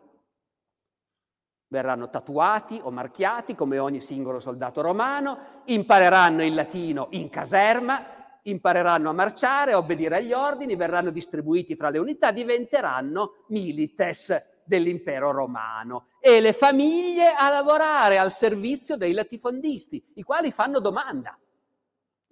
Verranno 1.66 2.08
tatuati 2.08 2.78
o 2.80 2.92
marchiati 2.92 3.56
come 3.56 3.80
ogni 3.80 4.00
singolo 4.00 4.38
soldato 4.38 4.80
romano, 4.80 5.62
impareranno 5.64 6.44
il 6.44 6.54
latino 6.54 7.08
in 7.10 7.30
caserma, 7.30 8.38
impareranno 8.42 9.10
a 9.10 9.12
marciare, 9.12 9.72
a 9.72 9.78
obbedire 9.78 10.18
agli 10.18 10.32
ordini, 10.32 10.76
verranno 10.76 11.10
distribuiti 11.10 11.74
fra 11.74 11.90
le 11.90 11.98
unità, 11.98 12.30
diventeranno 12.30 13.44
milites 13.48 14.40
dell'impero 14.64 15.32
romano 15.32 16.10
e 16.20 16.40
le 16.40 16.52
famiglie 16.52 17.34
a 17.34 17.48
lavorare 17.48 18.18
al 18.18 18.30
servizio 18.30 18.96
dei 18.96 19.14
latifondisti, 19.14 20.12
i 20.14 20.22
quali 20.22 20.52
fanno 20.52 20.78
domanda. 20.78 21.36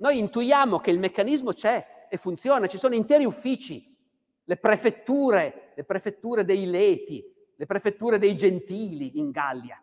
Noi 0.01 0.19
intuiamo 0.19 0.79
che 0.81 0.91
il 0.91 0.99
meccanismo 0.99 1.53
c'è 1.53 2.07
e 2.09 2.17
funziona, 2.17 2.67
ci 2.67 2.79
sono 2.79 2.95
interi 2.95 3.25
uffici, 3.25 3.97
le 4.45 4.57
prefetture, 4.57 5.73
le 5.75 5.85
prefetture 5.85 6.45
dei 6.45 6.67
Leti, 6.67 7.25
le 7.55 7.67
prefetture 7.67 8.19
dei 8.19 8.35
Gentili 8.35 9.19
in 9.19 9.31
Gallia. 9.31 9.81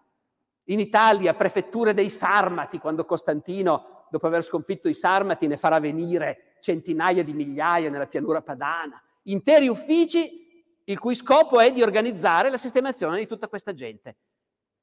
In 0.66 0.80
Italia, 0.80 1.36
prefetture 1.36 1.94
dei 1.94 2.10
Sarmati, 2.10 2.80
quando 2.80 3.06
Costantino 3.06 4.06
dopo 4.10 4.26
aver 4.28 4.44
sconfitto 4.44 4.90
i 4.90 4.94
Sarmati, 4.94 5.48
ne 5.48 5.56
farà 5.56 5.80
venire 5.80 6.56
centinaia 6.62 7.24
di 7.24 7.34
migliaia 7.34 7.90
nella 7.90 8.08
pianura 8.08 8.42
padana, 8.42 9.02
interi 9.24 9.68
uffici 9.68 10.46
il 10.84 10.98
cui 10.98 11.14
scopo 11.14 11.60
è 11.60 11.72
di 11.72 11.84
organizzare 11.84 12.50
la 12.50 12.58
sistemazione 12.58 13.20
di 13.20 13.28
tutta 13.28 13.48
questa 13.48 13.74
gente. 13.74 14.18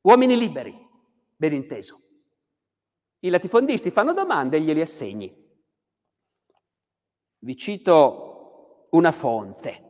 Uomini 0.03 0.39
liberi, 0.39 0.75
ben 1.35 1.53
inteso. 1.53 2.04
I 3.25 3.31
latifondisti 3.31 3.91
fanno 3.91 4.13
domande 4.13 4.59
e 4.59 4.61
glieli 4.61 4.83
assegni. 4.83 5.35
Vi 7.39 7.57
cito 7.57 8.89
una 8.91 9.13
fonte. 9.13 9.83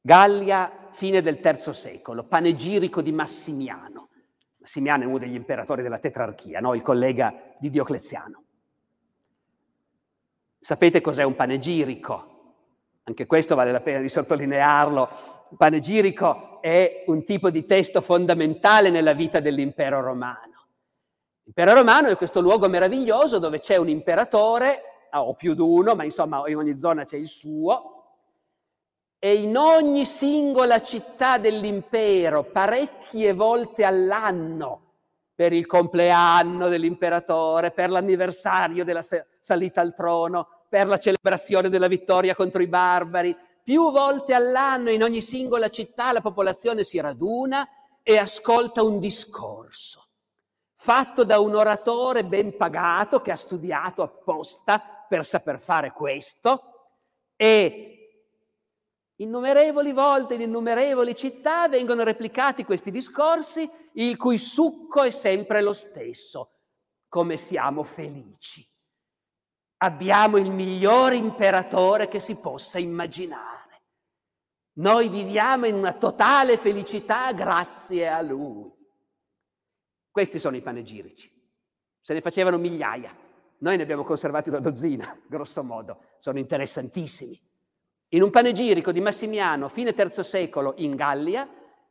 Gallia, 0.00 0.90
fine 0.92 1.20
del 1.22 1.40
III 1.42 1.74
secolo, 1.74 2.22
panegirico 2.24 3.02
di 3.02 3.10
Massimiano. 3.10 4.10
Massimiano 4.58 5.02
è 5.02 5.06
uno 5.06 5.18
degli 5.18 5.34
imperatori 5.34 5.82
della 5.82 5.98
tetrarchia, 5.98 6.60
no? 6.60 6.74
il 6.74 6.82
collega 6.82 7.56
di 7.58 7.68
Diocleziano. 7.68 8.44
Sapete 10.60 11.00
cos'è 11.00 11.24
un 11.24 11.34
panegirico? 11.34 12.36
Anche 13.02 13.26
questo 13.26 13.56
vale 13.56 13.72
la 13.72 13.80
pena 13.80 13.98
di 13.98 14.08
sottolinearlo. 14.08 15.08
Un 15.50 15.56
panegirico 15.56 16.62
è 16.62 17.02
un 17.06 17.24
tipo 17.24 17.50
di 17.50 17.66
testo 17.66 18.00
fondamentale 18.00 18.90
nella 18.90 19.14
vita 19.14 19.40
dell'impero 19.40 20.00
romano. 20.00 20.47
L'impero 21.48 21.72
romano 21.72 22.08
è 22.08 22.16
questo 22.18 22.42
luogo 22.42 22.68
meraviglioso 22.68 23.38
dove 23.38 23.58
c'è 23.58 23.76
un 23.76 23.88
imperatore, 23.88 24.82
o 25.12 25.32
più 25.32 25.54
di 25.54 25.62
uno, 25.62 25.94
ma 25.94 26.04
insomma 26.04 26.46
in 26.46 26.58
ogni 26.58 26.76
zona 26.76 27.04
c'è 27.04 27.16
il 27.16 27.26
suo, 27.26 27.94
e 29.18 29.32
in 29.32 29.56
ogni 29.56 30.04
singola 30.04 30.82
città 30.82 31.38
dell'impero, 31.38 32.44
parecchie 32.44 33.32
volte 33.32 33.84
all'anno, 33.84 34.82
per 35.34 35.54
il 35.54 35.64
compleanno 35.64 36.68
dell'imperatore, 36.68 37.70
per 37.70 37.88
l'anniversario 37.88 38.84
della 38.84 39.00
salita 39.40 39.80
al 39.80 39.94
trono, 39.94 40.66
per 40.68 40.86
la 40.86 40.98
celebrazione 40.98 41.70
della 41.70 41.88
vittoria 41.88 42.34
contro 42.34 42.60
i 42.60 42.68
barbari, 42.68 43.34
più 43.62 43.90
volte 43.90 44.34
all'anno 44.34 44.90
in 44.90 45.02
ogni 45.02 45.22
singola 45.22 45.70
città 45.70 46.12
la 46.12 46.20
popolazione 46.20 46.84
si 46.84 47.00
raduna 47.00 47.66
e 48.02 48.18
ascolta 48.18 48.82
un 48.82 48.98
discorso 48.98 50.07
fatto 50.80 51.24
da 51.24 51.40
un 51.40 51.56
oratore 51.56 52.24
ben 52.24 52.56
pagato 52.56 53.20
che 53.20 53.32
ha 53.32 53.36
studiato 53.36 54.02
apposta 54.02 54.80
per 55.08 55.26
saper 55.26 55.58
fare 55.58 55.90
questo 55.92 56.92
e 57.34 57.94
Innumerevoli 59.20 59.92
volte 59.92 60.34
in 60.34 60.42
innumerevoli 60.42 61.16
città 61.16 61.66
vengono 61.66 62.04
replicati 62.04 62.62
questi 62.62 62.92
discorsi, 62.92 63.68
il 63.94 64.16
cui 64.16 64.38
succo 64.38 65.02
è 65.02 65.10
sempre 65.10 65.60
lo 65.60 65.72
stesso. 65.72 66.52
Come 67.08 67.36
siamo 67.36 67.82
felici. 67.82 68.64
Abbiamo 69.78 70.36
il 70.36 70.52
miglior 70.52 71.14
imperatore 71.14 72.06
che 72.06 72.20
si 72.20 72.36
possa 72.36 72.78
immaginare. 72.78 73.82
Noi 74.74 75.08
viviamo 75.08 75.66
in 75.66 75.74
una 75.74 75.94
totale 75.94 76.56
felicità 76.56 77.32
grazie 77.32 78.08
a 78.08 78.22
lui. 78.22 78.77
Questi 80.18 80.40
sono 80.40 80.56
i 80.56 80.60
panegirici. 80.60 81.30
Se 82.00 82.12
ne 82.12 82.20
facevano 82.20 82.58
migliaia. 82.58 83.16
Noi 83.58 83.76
ne 83.76 83.84
abbiamo 83.84 84.02
conservati 84.02 84.48
una 84.48 84.58
dozzina, 84.58 85.16
grosso 85.30 85.62
modo. 85.62 86.00
Sono 86.18 86.40
interessantissimi. 86.40 87.40
In 88.08 88.22
un 88.22 88.30
panegirico 88.30 88.90
di 88.90 89.00
Massimiano, 89.00 89.68
fine 89.68 89.94
III 89.96 90.24
secolo, 90.24 90.74
in 90.78 90.96
Gallia, 90.96 91.48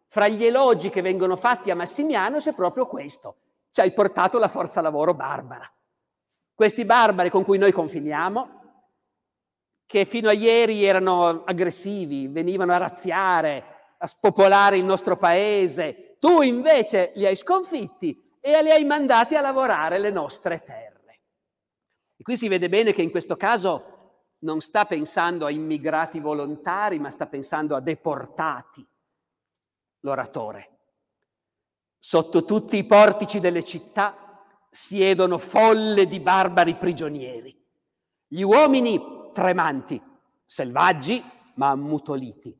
fra 0.10 0.28
gli 0.28 0.44
elogi 0.44 0.90
che 0.90 1.02
vengono 1.02 1.38
fatti 1.38 1.72
a 1.72 1.76
Massimiano 1.76 2.40
c'è 2.40 2.52
proprio 2.52 2.86
questo. 2.86 3.38
Ci 3.72 3.80
hai 3.80 3.94
portato 3.94 4.38
la 4.40 4.50
forza 4.50 4.82
lavoro 4.82 5.14
barbara. 5.14 5.72
Questi 6.54 6.84
barbari 6.84 7.30
con 7.30 7.46
cui 7.46 7.58
noi 7.58 7.72
confiniamo, 7.72 8.82
che 9.86 10.04
fino 10.04 10.28
a 10.28 10.34
ieri 10.34 10.84
erano 10.84 11.46
aggressivi, 11.46 12.28
venivano 12.28 12.74
a 12.74 12.78
razziare, 12.78 13.94
a 14.00 14.06
spopolare 14.06 14.76
il 14.76 14.84
nostro 14.84 15.16
paese, 15.16 16.07
tu 16.20 16.42
invece 16.42 17.12
li 17.16 17.26
hai 17.26 17.36
sconfitti 17.36 18.38
e 18.40 18.62
li 18.64 18.72
hai 18.72 18.86
mandati 18.86 19.36
a 19.36 19.42
lavorare 19.42 20.00
le 20.00 20.10
nostre 20.10 20.64
terre. 20.64 20.88
E 22.18 22.24
qui 22.24 22.36
si 22.36 22.48
vede 22.48 22.68
bene 22.68 22.94
che 22.94 23.04
in 23.04 23.12
questo 23.12 23.36
caso 23.38 23.96
non 24.40 24.60
sta 24.60 24.86
pensando 24.86 25.46
a 25.46 25.52
immigrati 25.52 26.20
volontari, 26.20 26.98
ma 26.98 27.12
sta 27.12 27.28
pensando 27.28 27.76
a 27.76 27.80
deportati, 27.80 28.86
l'oratore. 30.00 30.80
Sotto 32.00 32.44
tutti 32.44 32.76
i 32.78 32.86
portici 32.86 33.40
delle 33.40 33.64
città 33.64 34.46
siedono 34.72 35.38
folle 35.38 36.08
di 36.08 36.20
barbari 36.20 36.76
prigionieri. 36.76 37.56
Gli 38.28 38.42
uomini 38.42 39.30
tremanti, 39.32 40.02
selvaggi 40.44 41.24
ma 41.56 41.70
ammutoliti. 41.70 42.56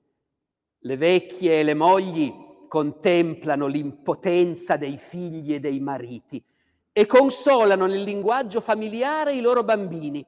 Le 0.80 0.98
vecchie 0.98 1.60
e 1.60 1.64
le 1.64 1.74
mogli 1.74 2.46
contemplano 2.68 3.68
l'impotenza 3.68 4.78
dei 4.78 4.98
figli 4.98 5.54
e 5.54 5.60
dei 5.60 5.80
mariti 5.80 6.44
e 6.92 7.06
consolano 7.06 7.86
nel 7.86 8.04
linguaggio 8.04 8.60
familiare 8.60 9.34
i 9.34 9.42
loro 9.42 9.64
bambini 9.64 10.26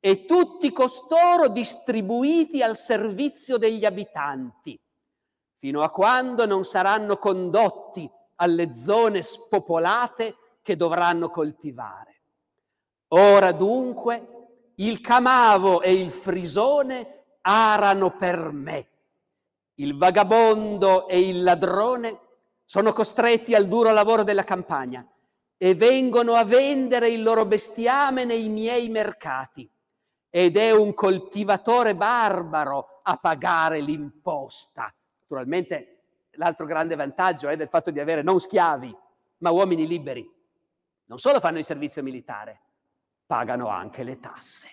e 0.00 0.24
tutti 0.24 0.72
costoro 0.72 1.48
distribuiti 1.48 2.60
al 2.60 2.76
servizio 2.76 3.56
degli 3.56 3.84
abitanti, 3.84 4.78
fino 5.58 5.82
a 5.82 5.90
quando 5.90 6.44
non 6.44 6.64
saranno 6.64 7.18
condotti 7.18 8.10
alle 8.36 8.74
zone 8.74 9.22
spopolate 9.22 10.36
che 10.60 10.76
dovranno 10.76 11.30
coltivare. 11.30 12.20
Ora 13.08 13.52
dunque 13.52 14.72
il 14.76 15.00
camavo 15.00 15.82
e 15.82 15.92
il 15.92 16.10
frisone 16.10 17.24
arano 17.42 18.16
per 18.16 18.50
me. 18.50 18.88
Il 19.82 19.96
vagabondo 19.96 21.08
e 21.08 21.18
il 21.18 21.42
ladrone 21.42 22.20
sono 22.64 22.92
costretti 22.92 23.52
al 23.52 23.66
duro 23.66 23.90
lavoro 23.90 24.22
della 24.22 24.44
campagna 24.44 25.04
e 25.56 25.74
vengono 25.74 26.34
a 26.34 26.44
vendere 26.44 27.08
il 27.08 27.20
loro 27.20 27.44
bestiame 27.46 28.24
nei 28.24 28.48
miei 28.48 28.88
mercati 28.88 29.68
ed 30.30 30.56
è 30.56 30.70
un 30.70 30.94
coltivatore 30.94 31.96
barbaro 31.96 33.00
a 33.02 33.16
pagare 33.16 33.80
l'imposta. 33.80 34.94
Naturalmente 35.22 36.02
l'altro 36.34 36.64
grande 36.64 36.94
vantaggio 36.94 37.48
è 37.48 37.56
del 37.56 37.68
fatto 37.68 37.90
di 37.90 37.98
avere 37.98 38.22
non 38.22 38.38
schiavi, 38.38 38.96
ma 39.38 39.50
uomini 39.50 39.84
liberi. 39.88 40.24
Non 41.06 41.18
solo 41.18 41.40
fanno 41.40 41.58
il 41.58 41.64
servizio 41.64 42.04
militare, 42.04 42.60
pagano 43.26 43.66
anche 43.66 44.04
le 44.04 44.20
tasse. 44.20 44.70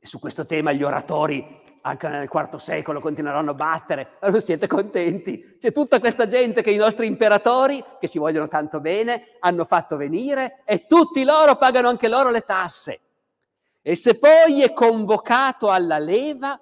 E 0.00 0.06
su 0.08 0.18
questo 0.18 0.46
tema 0.46 0.72
gli 0.72 0.82
oratori 0.82 1.61
anche 1.82 2.08
nel 2.08 2.28
IV 2.32 2.56
secolo 2.56 3.00
continueranno 3.00 3.50
a 3.50 3.54
battere, 3.54 4.18
non 4.22 4.40
siete 4.40 4.66
contenti? 4.66 5.56
C'è 5.58 5.72
tutta 5.72 6.00
questa 6.00 6.26
gente 6.26 6.62
che 6.62 6.70
i 6.70 6.76
nostri 6.76 7.06
imperatori, 7.06 7.82
che 8.00 8.08
ci 8.08 8.18
vogliono 8.18 8.48
tanto 8.48 8.80
bene, 8.80 9.36
hanno 9.40 9.64
fatto 9.64 9.96
venire 9.96 10.62
e 10.64 10.86
tutti 10.86 11.24
loro 11.24 11.56
pagano 11.56 11.88
anche 11.88 12.08
loro 12.08 12.30
le 12.30 12.42
tasse. 12.42 13.00
E 13.82 13.94
se 13.96 14.16
poi 14.16 14.62
è 14.62 14.72
convocato 14.72 15.70
alla 15.70 15.98
leva, 15.98 16.58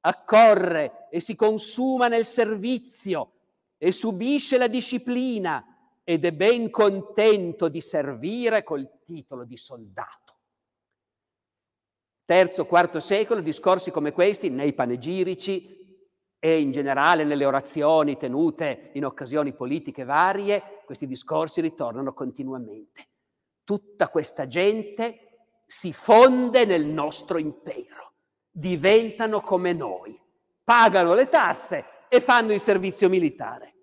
accorre 0.00 1.08
e 1.10 1.20
si 1.20 1.34
consuma 1.34 2.08
nel 2.08 2.24
servizio 2.24 3.32
e 3.78 3.90
subisce 3.90 4.58
la 4.58 4.68
disciplina 4.68 5.64
ed 6.04 6.24
è 6.24 6.32
ben 6.32 6.70
contento 6.70 7.68
di 7.68 7.80
servire 7.80 8.62
col 8.62 9.00
titolo 9.02 9.44
di 9.44 9.56
soldato. 9.56 10.25
Terzo, 12.26 12.66
quarto 12.66 12.98
secolo, 12.98 13.40
discorsi 13.40 13.92
come 13.92 14.10
questi 14.10 14.50
nei 14.50 14.72
panegirici 14.72 15.74
e 16.40 16.60
in 16.60 16.72
generale 16.72 17.22
nelle 17.22 17.44
orazioni 17.44 18.16
tenute 18.16 18.90
in 18.94 19.04
occasioni 19.04 19.52
politiche 19.52 20.02
varie, 20.02 20.82
questi 20.84 21.06
discorsi 21.06 21.60
ritornano 21.60 22.12
continuamente. 22.12 23.10
Tutta 23.62 24.08
questa 24.08 24.48
gente 24.48 25.50
si 25.66 25.92
fonde 25.92 26.64
nel 26.64 26.84
nostro 26.84 27.38
impero, 27.38 28.14
diventano 28.50 29.40
come 29.40 29.72
noi, 29.72 30.20
pagano 30.64 31.14
le 31.14 31.28
tasse 31.28 31.84
e 32.08 32.20
fanno 32.20 32.52
il 32.52 32.60
servizio 32.60 33.08
militare. 33.08 33.74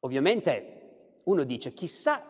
Ovviamente 0.00 1.22
uno 1.24 1.42
dice, 1.42 1.72
chissà 1.72 2.29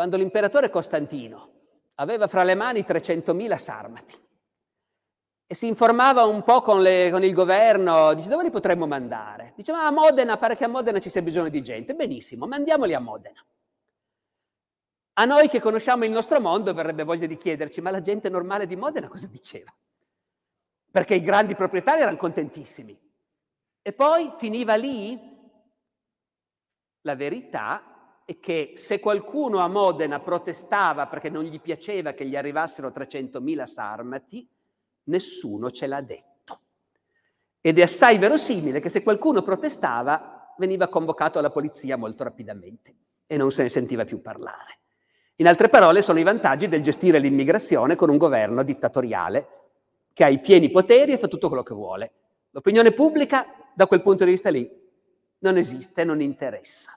quando 0.00 0.16
l'imperatore 0.16 0.70
Costantino 0.70 1.50
aveva 1.96 2.26
fra 2.26 2.42
le 2.42 2.54
mani 2.54 2.80
300.000 2.80 3.58
sarmati 3.58 4.18
e 5.46 5.54
si 5.54 5.66
informava 5.66 6.24
un 6.24 6.42
po' 6.42 6.62
con, 6.62 6.80
le, 6.80 7.10
con, 7.10 7.22
il 7.22 7.34
governo, 7.34 8.14
dice 8.14 8.30
dove 8.30 8.44
li 8.44 8.50
potremmo 8.50 8.86
mandare? 8.86 9.52
Dice 9.56 9.72
ma 9.72 9.84
a 9.84 9.90
Modena, 9.90 10.38
pare 10.38 10.56
che 10.56 10.64
a 10.64 10.68
Modena 10.68 11.00
ci 11.00 11.10
sia 11.10 11.20
bisogno 11.20 11.50
di 11.50 11.60
gente. 11.60 11.92
Benissimo, 11.92 12.46
mandiamoli 12.46 12.94
a 12.94 12.98
Modena. 12.98 13.44
A 15.18 15.24
noi 15.26 15.50
che 15.50 15.60
conosciamo 15.60 16.06
il 16.06 16.12
nostro 16.12 16.40
mondo 16.40 16.72
verrebbe 16.72 17.04
voglia 17.04 17.26
di 17.26 17.36
chiederci, 17.36 17.82
ma 17.82 17.90
la 17.90 18.00
gente 18.00 18.30
normale 18.30 18.66
di 18.66 18.76
Modena 18.76 19.06
cosa 19.06 19.26
diceva? 19.26 19.70
Perché 20.90 21.16
i 21.16 21.20
grandi 21.20 21.54
proprietari 21.54 22.00
erano 22.00 22.16
contentissimi. 22.16 22.98
E 23.82 23.92
poi 23.92 24.32
finiva 24.38 24.76
lì? 24.76 25.28
La 27.02 27.14
verità 27.14 27.89
e 28.30 28.38
che 28.38 28.74
se 28.76 29.00
qualcuno 29.00 29.58
a 29.58 29.66
Modena 29.66 30.20
protestava 30.20 31.08
perché 31.08 31.28
non 31.28 31.42
gli 31.42 31.60
piaceva 31.60 32.12
che 32.12 32.24
gli 32.24 32.36
arrivassero 32.36 32.90
300.000 32.90 33.66
sarmati, 33.66 34.48
nessuno 35.06 35.72
ce 35.72 35.88
l'ha 35.88 36.00
detto. 36.00 36.60
Ed 37.60 37.80
è 37.80 37.82
assai 37.82 38.18
verosimile 38.18 38.78
che 38.78 38.88
se 38.88 39.02
qualcuno 39.02 39.42
protestava 39.42 40.54
veniva 40.58 40.86
convocato 40.86 41.40
alla 41.40 41.50
polizia 41.50 41.96
molto 41.96 42.22
rapidamente 42.22 42.94
e 43.26 43.36
non 43.36 43.50
se 43.50 43.64
ne 43.64 43.68
sentiva 43.68 44.04
più 44.04 44.20
parlare. 44.20 44.78
In 45.38 45.48
altre 45.48 45.68
parole 45.68 46.00
sono 46.00 46.20
i 46.20 46.22
vantaggi 46.22 46.68
del 46.68 46.84
gestire 46.84 47.18
l'immigrazione 47.18 47.96
con 47.96 48.10
un 48.10 48.16
governo 48.16 48.62
dittatoriale 48.62 49.48
che 50.12 50.22
ha 50.22 50.28
i 50.28 50.38
pieni 50.38 50.70
poteri 50.70 51.10
e 51.10 51.18
fa 51.18 51.26
tutto 51.26 51.48
quello 51.48 51.64
che 51.64 51.74
vuole. 51.74 52.12
L'opinione 52.50 52.92
pubblica 52.92 53.44
da 53.74 53.88
quel 53.88 54.02
punto 54.02 54.24
di 54.24 54.30
vista 54.30 54.50
lì 54.50 54.70
non 55.38 55.56
esiste, 55.56 56.04
non 56.04 56.20
interessa. 56.20 56.96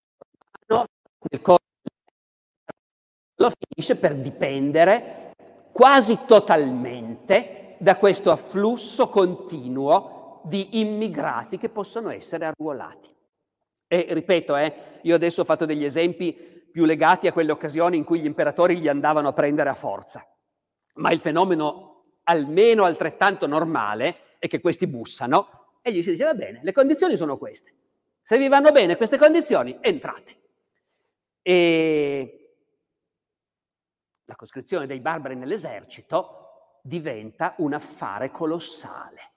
nel 1.31 1.41
corso 1.41 1.59
lo 3.35 3.51
finisce 3.57 3.95
per 3.95 4.15
dipendere 4.15 5.33
quasi 5.71 6.19
totalmente 6.27 7.75
da 7.79 7.95
questo 7.95 8.31
afflusso 8.31 9.07
continuo 9.07 10.41
di 10.43 10.79
immigrati 10.79 11.57
che 11.57 11.69
possono 11.69 12.11
essere 12.11 12.45
arruolati. 12.45 13.09
E 13.87 14.07
ripeto, 14.09 14.55
eh, 14.57 14.73
io 15.01 15.15
adesso 15.15 15.41
ho 15.41 15.45
fatto 15.45 15.65
degli 15.65 15.83
esempi 15.83 16.33
più 16.33 16.85
legati 16.85 17.27
a 17.27 17.33
quelle 17.33 17.51
occasioni 17.51 17.97
in 17.97 18.03
cui 18.03 18.19
gli 18.19 18.25
imperatori 18.25 18.79
li 18.79 18.87
andavano 18.87 19.29
a 19.29 19.33
prendere 19.33 19.69
a 19.69 19.73
forza, 19.73 20.25
ma 20.95 21.11
il 21.11 21.19
fenomeno 21.19 22.03
almeno 22.23 22.83
altrettanto 22.83 23.47
normale 23.47 24.37
è 24.37 24.47
che 24.47 24.61
questi 24.61 24.87
bussano 24.87 25.79
e 25.81 25.91
gli 25.91 26.03
si 26.03 26.11
dice 26.11 26.25
va 26.25 26.33
bene, 26.33 26.59
le 26.61 26.71
condizioni 26.73 27.15
sono 27.15 27.37
queste. 27.37 27.73
Se 28.21 28.37
vi 28.37 28.47
vanno 28.47 28.71
bene 28.71 28.97
queste 28.97 29.17
condizioni, 29.17 29.77
entrate. 29.81 30.40
E 31.41 32.55
la 34.25 34.35
coscrizione 34.35 34.87
dei 34.87 34.99
barbari 34.99 35.35
nell'esercito 35.35 36.79
diventa 36.81 37.55
un 37.57 37.73
affare 37.73 38.31
colossale. 38.31 39.33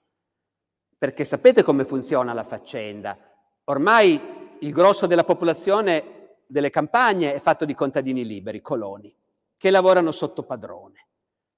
Perché 0.97 1.25
sapete 1.25 1.63
come 1.63 1.83
funziona 1.83 2.33
la 2.33 2.43
faccenda? 2.43 3.17
Ormai 3.65 4.57
il 4.59 4.71
grosso 4.71 5.05
della 5.05 5.23
popolazione 5.23 6.37
delle 6.47 6.69
campagne 6.69 7.33
è 7.33 7.39
fatto 7.39 7.65
di 7.65 7.73
contadini 7.73 8.25
liberi, 8.25 8.61
coloni, 8.61 9.13
che 9.57 9.69
lavorano 9.69 10.11
sotto 10.11 10.43
padrone. 10.43 11.07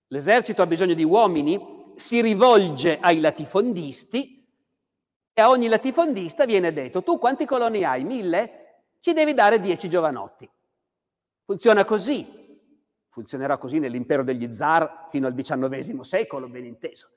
L'esercito 0.08 0.62
ha 0.62 0.68
bisogno 0.68 0.93
di 0.93 1.04
uomini, 1.04 1.93
si 1.95 2.22
rivolge 2.22 2.98
ai 3.00 3.20
latifondisti 3.20 4.48
e 5.34 5.41
a 5.41 5.50
ogni 5.50 5.68
latifondista 5.68 6.45
viene 6.45 6.74
detto, 6.74 7.04
tu 7.04 7.20
quanti 7.20 7.45
coloni 7.45 7.84
hai? 7.84 8.04
Mille? 8.04 8.66
Ci 9.00 9.14
devi 9.14 9.34
dare 9.34 9.60
dieci 9.60 9.89
giovanotti. 9.89 10.50
Funziona 11.45 11.86
così. 11.86 12.45
Funzionerà 13.10 13.58
così 13.58 13.80
nell'impero 13.80 14.24
degli 14.24 14.52
zar 14.52 15.08
fino 15.10 15.28
al 15.28 15.34
XIX 15.34 16.00
secolo, 16.02 16.48
ben 16.48 16.66
inteso. 16.66 17.10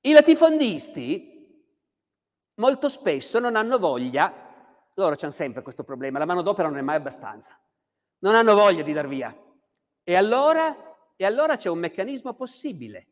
I 0.00 0.12
latifondisti 0.12 1.34
molto 2.56 2.88
spesso 2.88 3.38
non 3.38 3.56
hanno 3.56 3.78
voglia, 3.78 4.32
loro 4.94 5.16
hanno 5.20 5.30
sempre 5.32 5.62
questo 5.62 5.84
problema, 5.84 6.18
la 6.18 6.24
manodopera 6.24 6.68
non 6.68 6.78
è 6.78 6.82
mai 6.82 6.96
abbastanza, 6.96 7.58
non 8.18 8.34
hanno 8.34 8.54
voglia 8.54 8.82
di 8.82 8.92
dar 8.92 9.08
via. 9.08 9.34
E 10.02 10.14
allora, 10.14 10.76
e 11.16 11.24
allora 11.24 11.56
c'è 11.56 11.68
un 11.68 11.78
meccanismo 11.78 12.34
possibile. 12.34 13.08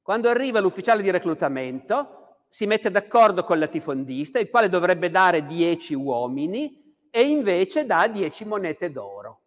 Quando 0.00 0.28
arriva 0.28 0.60
l'ufficiale 0.60 1.02
di 1.02 1.10
reclutamento, 1.10 2.19
si 2.50 2.66
mette 2.66 2.90
d'accordo 2.90 3.44
con 3.44 3.56
il 3.56 3.62
latifondista, 3.62 4.40
il 4.40 4.50
quale 4.50 4.68
dovrebbe 4.68 5.08
dare 5.08 5.46
dieci 5.46 5.94
uomini, 5.94 6.96
e 7.10 7.22
invece 7.22 7.86
dà 7.86 8.08
10 8.08 8.44
monete 8.44 8.90
d'oro. 8.90 9.42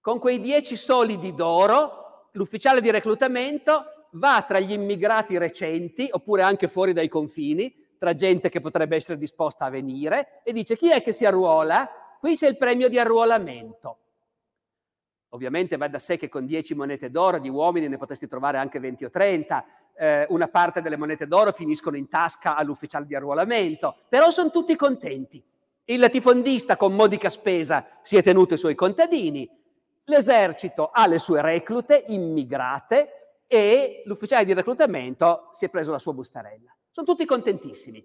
Con 0.00 0.18
quei 0.18 0.40
10 0.40 0.74
solidi 0.76 1.34
d'oro, 1.34 2.28
l'ufficiale 2.32 2.80
di 2.80 2.90
reclutamento 2.90 3.84
va 4.12 4.44
tra 4.48 4.58
gli 4.58 4.72
immigrati 4.72 5.36
recenti, 5.36 6.08
oppure 6.10 6.42
anche 6.42 6.68
fuori 6.68 6.94
dai 6.94 7.08
confini, 7.08 7.72
tra 7.98 8.14
gente 8.14 8.48
che 8.48 8.60
potrebbe 8.60 8.96
essere 8.96 9.18
disposta 9.18 9.66
a 9.66 9.70
venire, 9.70 10.40
e 10.42 10.52
dice 10.52 10.76
chi 10.76 10.90
è 10.90 11.02
che 11.02 11.12
si 11.12 11.26
arruola? 11.26 11.88
Qui 12.18 12.36
c'è 12.36 12.48
il 12.48 12.56
premio 12.56 12.88
di 12.88 12.98
arruolamento. 12.98 13.98
Ovviamente 15.34 15.76
va 15.76 15.88
da 15.88 15.98
sé 15.98 16.16
che 16.16 16.28
con 16.28 16.46
10 16.46 16.74
monete 16.74 17.10
d'oro 17.10 17.38
di 17.38 17.48
uomini 17.48 17.88
ne 17.88 17.98
potresti 17.98 18.28
trovare 18.28 18.58
anche 18.58 18.78
20 18.78 19.04
o 19.04 19.10
30, 19.10 19.64
eh, 19.94 20.26
una 20.30 20.48
parte 20.48 20.80
delle 20.80 20.96
monete 20.96 21.26
d'oro 21.26 21.52
finiscono 21.52 21.96
in 21.96 22.08
tasca 22.08 22.56
all'ufficiale 22.56 23.06
di 23.06 23.14
arruolamento, 23.14 23.96
però 24.08 24.30
sono 24.30 24.50
tutti 24.50 24.76
contenti. 24.76 25.42
Il 25.84 25.98
latifondista 25.98 26.76
con 26.76 26.94
modica 26.94 27.28
spesa 27.28 27.86
si 28.02 28.16
è 28.16 28.22
tenuto 28.22 28.54
i 28.54 28.58
suoi 28.58 28.74
contadini 28.74 29.48
L'esercito 30.04 30.90
ha 30.92 31.06
le 31.06 31.18
sue 31.18 31.40
reclute 31.40 32.04
immigrate 32.08 33.44
e 33.46 34.02
l'ufficiale 34.06 34.44
di 34.44 34.52
reclutamento 34.52 35.48
si 35.52 35.66
è 35.66 35.68
preso 35.68 35.92
la 35.92 35.98
sua 35.98 36.12
bustarella. 36.12 36.74
Sono 36.90 37.06
tutti 37.06 37.24
contentissimi. 37.24 38.04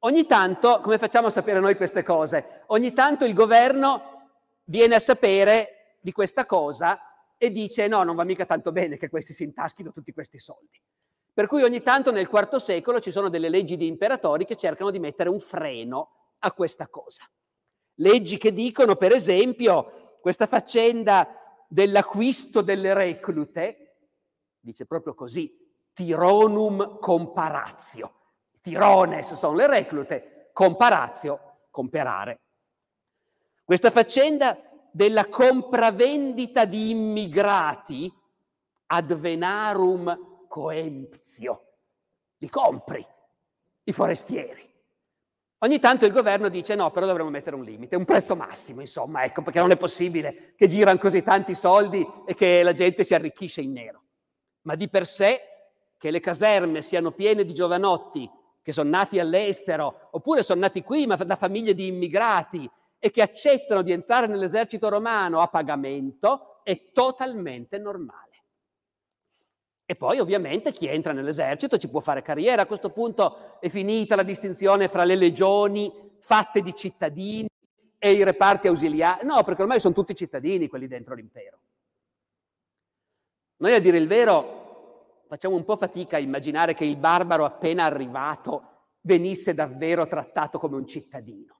Ogni 0.00 0.26
tanto, 0.26 0.80
come 0.80 0.98
facciamo 0.98 1.28
a 1.28 1.30
sapere 1.30 1.60
noi 1.60 1.76
queste 1.76 2.02
cose? 2.02 2.62
Ogni 2.66 2.92
tanto 2.92 3.24
il 3.24 3.34
governo 3.34 4.30
viene 4.64 4.96
a 4.96 5.00
sapere 5.00 5.77
di 6.00 6.12
questa 6.12 6.46
cosa 6.46 7.00
e 7.36 7.50
dice 7.50 7.86
no, 7.86 8.02
non 8.02 8.16
va 8.16 8.24
mica 8.24 8.46
tanto 8.46 8.72
bene 8.72 8.96
che 8.96 9.08
questi 9.08 9.32
si 9.32 9.44
intaschino 9.44 9.92
tutti 9.92 10.12
questi 10.12 10.38
soldi. 10.38 10.80
Per 11.32 11.46
cui 11.46 11.62
ogni 11.62 11.82
tanto 11.82 12.10
nel 12.10 12.28
IV 12.30 12.56
secolo 12.56 13.00
ci 13.00 13.12
sono 13.12 13.28
delle 13.28 13.48
leggi 13.48 13.76
di 13.76 13.86
imperatori 13.86 14.44
che 14.44 14.56
cercano 14.56 14.90
di 14.90 14.98
mettere 14.98 15.28
un 15.28 15.38
freno 15.38 16.10
a 16.40 16.52
questa 16.52 16.88
cosa. 16.88 17.28
Leggi 17.94 18.38
che 18.38 18.52
dicono, 18.52 18.96
per 18.96 19.12
esempio, 19.12 20.18
questa 20.20 20.46
faccenda 20.46 21.28
dell'acquisto 21.68 22.60
delle 22.60 22.92
reclute, 22.92 23.96
dice 24.58 24.86
proprio 24.86 25.14
così, 25.14 25.56
tironum 25.92 26.98
comparatio. 26.98 28.14
Tirones 28.60 29.34
sono 29.34 29.54
le 29.54 29.66
reclute, 29.66 30.50
comparatio, 30.52 31.66
comperare. 31.70 32.40
Questa 33.64 33.90
faccenda 33.90 34.67
della 34.98 35.28
compravendita 35.28 36.64
di 36.64 36.90
immigrati 36.90 38.12
ad 38.86 39.14
venarum 39.14 40.46
coemptio. 40.48 41.66
Li 42.38 42.48
compri, 42.48 43.06
i 43.84 43.92
forestieri. 43.92 44.68
Ogni 45.58 45.78
tanto 45.78 46.04
il 46.04 46.10
governo 46.10 46.48
dice 46.48 46.74
no, 46.74 46.90
però 46.90 47.06
dovremmo 47.06 47.30
mettere 47.30 47.54
un 47.54 47.62
limite, 47.62 47.94
un 47.94 48.04
prezzo 48.04 48.34
massimo, 48.34 48.80
insomma, 48.80 49.22
ecco, 49.22 49.42
perché 49.42 49.60
non 49.60 49.70
è 49.70 49.76
possibile 49.76 50.54
che 50.56 50.66
girano 50.66 50.98
così 50.98 51.22
tanti 51.22 51.54
soldi 51.54 52.04
e 52.26 52.34
che 52.34 52.64
la 52.64 52.72
gente 52.72 53.04
si 53.04 53.14
arricchisce 53.14 53.60
in 53.60 53.74
nero. 53.74 54.02
Ma 54.62 54.74
di 54.74 54.88
per 54.88 55.06
sé 55.06 55.40
che 55.96 56.10
le 56.10 56.18
caserme 56.18 56.82
siano 56.82 57.12
piene 57.12 57.44
di 57.44 57.54
giovanotti 57.54 58.28
che 58.60 58.72
sono 58.72 58.90
nati 58.90 59.20
all'estero, 59.20 60.08
oppure 60.10 60.42
sono 60.42 60.58
nati 60.58 60.82
qui 60.82 61.06
ma 61.06 61.14
da 61.14 61.36
famiglie 61.36 61.72
di 61.72 61.86
immigrati 61.86 62.68
e 62.98 63.10
che 63.10 63.22
accettano 63.22 63.82
di 63.82 63.92
entrare 63.92 64.26
nell'esercito 64.26 64.88
romano 64.88 65.40
a 65.40 65.48
pagamento, 65.48 66.60
è 66.64 66.90
totalmente 66.92 67.78
normale. 67.78 68.26
E 69.90 69.96
poi 69.96 70.18
ovviamente 70.18 70.70
chi 70.70 70.86
entra 70.86 71.12
nell'esercito 71.12 71.78
ci 71.78 71.88
può 71.88 72.00
fare 72.00 72.20
carriera. 72.20 72.62
A 72.62 72.66
questo 72.66 72.90
punto 72.90 73.58
è 73.58 73.70
finita 73.70 74.16
la 74.16 74.22
distinzione 74.22 74.88
fra 74.88 75.04
le 75.04 75.14
legioni 75.14 75.90
fatte 76.18 76.60
di 76.60 76.74
cittadini 76.74 77.48
e 77.96 78.12
i 78.12 78.22
reparti 78.22 78.68
ausiliari. 78.68 79.26
No, 79.26 79.42
perché 79.44 79.62
ormai 79.62 79.80
sono 79.80 79.94
tutti 79.94 80.14
cittadini 80.14 80.68
quelli 80.68 80.88
dentro 80.88 81.14
l'impero. 81.14 81.60
Noi 83.60 83.74
a 83.74 83.80
dire 83.80 83.96
il 83.96 84.06
vero 84.06 85.24
facciamo 85.26 85.56
un 85.56 85.64
po' 85.64 85.76
fatica 85.76 86.16
a 86.16 86.20
immaginare 86.20 86.74
che 86.74 86.84
il 86.84 86.96
barbaro 86.96 87.44
appena 87.44 87.84
arrivato 87.84 88.92
venisse 89.00 89.54
davvero 89.54 90.06
trattato 90.06 90.58
come 90.58 90.76
un 90.76 90.86
cittadino. 90.86 91.57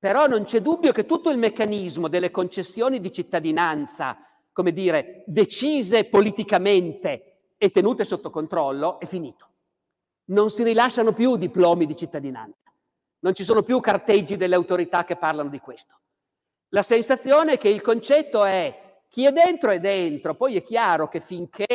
Però 0.00 0.26
non 0.26 0.42
c'è 0.42 0.60
dubbio 0.60 0.90
che 0.90 1.06
tutto 1.06 1.30
il 1.30 1.38
meccanismo 1.38 2.08
delle 2.08 2.32
concessioni 2.32 3.00
di 3.00 3.12
cittadinanza 3.12 4.24
come 4.52 4.72
dire, 4.72 5.22
decise 5.26 6.04
politicamente 6.04 7.52
e 7.56 7.70
tenute 7.70 8.04
sotto 8.04 8.30
controllo, 8.30 8.98
è 9.00 9.06
finito. 9.06 9.48
Non 10.26 10.50
si 10.50 10.62
rilasciano 10.62 11.12
più 11.12 11.36
diplomi 11.36 11.86
di 11.86 11.96
cittadinanza, 11.96 12.72
non 13.20 13.34
ci 13.34 13.44
sono 13.44 13.62
più 13.62 13.80
carteggi 13.80 14.36
delle 14.36 14.54
autorità 14.54 15.04
che 15.04 15.16
parlano 15.16 15.48
di 15.48 15.58
questo. 15.60 15.98
La 16.68 16.82
sensazione 16.82 17.54
è 17.54 17.58
che 17.58 17.68
il 17.68 17.80
concetto 17.80 18.44
è 18.44 19.02
chi 19.08 19.24
è 19.24 19.32
dentro 19.32 19.70
è 19.70 19.80
dentro, 19.80 20.34
poi 20.34 20.56
è 20.56 20.62
chiaro 20.62 21.08
che 21.08 21.20
finché 21.20 21.66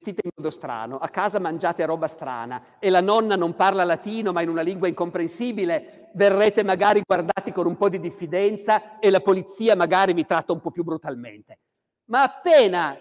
vestite 0.00 0.22
in 0.24 0.30
modo 0.34 0.50
strano, 0.50 0.98
a 0.98 1.08
casa 1.10 1.38
mangiate 1.38 1.84
roba 1.84 2.08
strana 2.08 2.78
e 2.78 2.88
la 2.88 3.02
nonna 3.02 3.36
non 3.36 3.54
parla 3.54 3.84
latino 3.84 4.32
ma 4.32 4.40
in 4.40 4.48
una 4.48 4.62
lingua 4.62 4.88
incomprensibile, 4.88 6.08
verrete 6.14 6.62
magari 6.62 7.02
guardati 7.06 7.52
con 7.52 7.66
un 7.66 7.76
po' 7.76 7.90
di 7.90 8.00
diffidenza 8.00 8.98
e 8.98 9.10
la 9.10 9.20
polizia 9.20 9.76
magari 9.76 10.14
vi 10.14 10.24
tratta 10.24 10.52
un 10.52 10.60
po' 10.60 10.70
più 10.70 10.84
brutalmente. 10.84 11.58
Ma 12.06 12.22
appena 12.22 12.98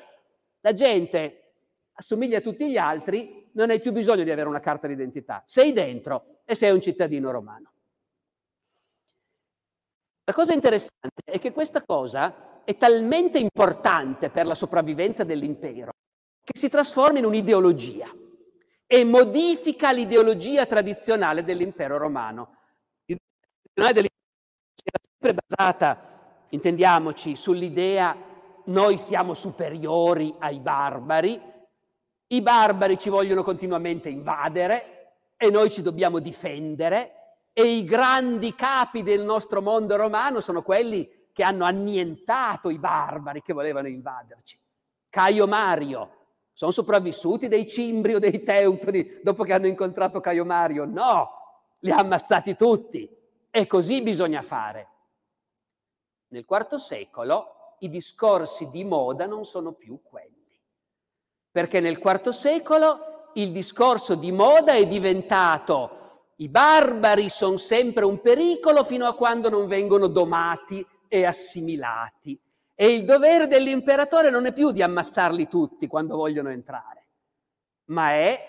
la 0.60 0.74
gente 0.74 1.54
assomiglia 1.94 2.40
a 2.40 2.42
tutti 2.42 2.70
gli 2.70 2.78
altri, 2.78 3.50
non 3.54 3.70
hai 3.70 3.80
più 3.80 3.92
bisogno 3.92 4.24
di 4.24 4.32
avere 4.32 4.50
una 4.50 4.60
carta 4.60 4.88
d'identità. 4.88 5.44
Sei 5.46 5.72
dentro 5.72 6.42
e 6.44 6.56
sei 6.56 6.72
un 6.72 6.82
cittadino 6.82 7.32
romano. 7.32 7.72
La 10.26 10.34
cosa 10.34 10.54
interessante 10.54 11.22
è 11.24 11.40
che 11.40 11.52
questa 11.52 11.82
cosa 11.84 12.64
è 12.64 12.78
talmente 12.78 13.40
importante 13.40 14.30
per 14.30 14.46
la 14.46 14.54
sopravvivenza 14.54 15.24
dell'impero 15.24 15.92
che 16.44 16.58
si 16.58 16.70
trasforma 16.70 17.20
in 17.20 17.26
un'ideologia 17.26 18.12
e 18.86 19.04
modifica 19.04 19.92
l'ideologia 19.92 20.66
tradizionale 20.66 21.44
dell'impero 21.44 21.98
romano. 21.98 22.56
L'ideologia 23.06 23.94
dell'impero 23.94 24.18
era 24.84 25.00
sempre 25.04 25.44
basata, 25.46 26.46
intendiamoci, 26.50 27.36
sull'idea 27.36 28.28
noi 28.66 28.98
siamo 28.98 29.34
superiori 29.34 30.34
ai 30.40 30.60
barbari, 30.60 31.42
i 32.28 32.42
barbari 32.42 32.98
ci 32.98 33.10
vogliono 33.10 33.44
continuamente 33.44 34.10
invadere 34.10 35.16
e 35.38 35.50
noi 35.50 35.72
ci 35.72 35.82
dobbiamo 35.82 36.20
difendere 36.20 37.14
e 37.54 37.64
i 37.64 37.84
grandi 37.84 38.54
capi 38.54 39.02
del 39.02 39.22
nostro 39.22 39.62
mondo 39.62 39.96
romano 39.96 40.40
sono 40.40 40.62
quelli 40.62 41.28
che 41.34 41.44
hanno 41.44 41.66
annientato 41.66 42.70
i 42.70 42.78
barbari 42.78 43.42
che 43.42 43.54
volevano 43.54 43.88
invaderci. 43.88 44.60
Caio 45.10 45.48
Mario, 45.48 46.19
sono 46.60 46.72
sopravvissuti 46.72 47.48
dei 47.48 47.66
cimbri 47.66 48.16
o 48.16 48.20
dei 48.20 48.44
teutoni 48.44 49.22
dopo 49.24 49.46
che 49.46 49.54
hanno 49.54 49.68
incontrato 49.68 50.20
Caio 50.20 50.44
Mario? 50.44 50.84
No, 50.84 51.30
li 51.80 51.90
ha 51.90 52.00
ammazzati 52.00 52.58
tutti. 52.58 53.10
E 53.50 53.66
così 53.66 54.02
bisogna 54.02 54.42
fare. 54.42 54.88
Nel 56.28 56.46
IV 56.46 56.76
secolo 56.76 57.76
i 57.80 57.90
discorsi 57.90 58.70
di 58.70 58.84
moda 58.84 59.26
non 59.26 59.46
sono 59.46 59.72
più 59.72 60.02
quelli. 60.04 60.60
Perché 61.50 61.80
nel 61.80 61.98
IV 61.98 62.28
secolo 62.32 63.30
il 63.36 63.54
discorso 63.54 64.16
di 64.16 64.34
moda 64.34 64.74
è 64.74 64.86
diventato 64.86 66.26
i 66.40 66.50
barbari 66.50 67.30
sono 67.30 67.56
sempre 67.56 68.04
un 68.04 68.20
pericolo 68.20 68.84
fino 68.84 69.06
a 69.06 69.16
quando 69.16 69.48
non 69.48 69.66
vengono 69.66 70.08
domati 70.08 70.86
e 71.08 71.24
assimilati. 71.24 72.38
E 72.82 72.94
il 72.94 73.04
dovere 73.04 73.48
dell'imperatore 73.48 74.30
non 74.30 74.46
è 74.46 74.54
più 74.54 74.72
di 74.72 74.82
ammazzarli 74.82 75.50
tutti 75.50 75.86
quando 75.86 76.16
vogliono 76.16 76.48
entrare, 76.48 77.08
ma 77.88 78.12
è 78.12 78.42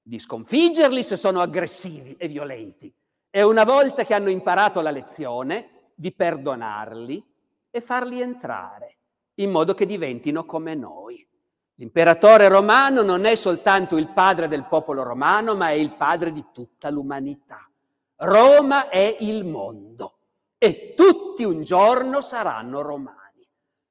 di 0.00 0.20
sconfiggerli 0.20 1.02
se 1.02 1.16
sono 1.16 1.40
aggressivi 1.40 2.14
e 2.16 2.28
violenti. 2.28 2.94
E 3.28 3.42
una 3.42 3.64
volta 3.64 4.04
che 4.04 4.14
hanno 4.14 4.30
imparato 4.30 4.80
la 4.82 4.92
lezione, 4.92 5.90
di 5.96 6.12
perdonarli 6.12 7.26
e 7.72 7.80
farli 7.80 8.20
entrare, 8.20 8.98
in 9.40 9.50
modo 9.50 9.74
che 9.74 9.84
diventino 9.84 10.44
come 10.44 10.76
noi. 10.76 11.26
L'imperatore 11.74 12.46
romano 12.46 13.02
non 13.02 13.24
è 13.24 13.34
soltanto 13.34 13.96
il 13.96 14.12
padre 14.12 14.46
del 14.46 14.66
popolo 14.66 15.02
romano, 15.02 15.56
ma 15.56 15.70
è 15.70 15.72
il 15.72 15.96
padre 15.96 16.30
di 16.30 16.44
tutta 16.52 16.88
l'umanità. 16.88 17.68
Roma 18.14 18.88
è 18.90 19.16
il 19.18 19.44
mondo 19.44 20.18
e 20.56 20.94
tutti 20.94 21.42
un 21.42 21.64
giorno 21.64 22.20
saranno 22.20 22.80
romani. 22.80 23.22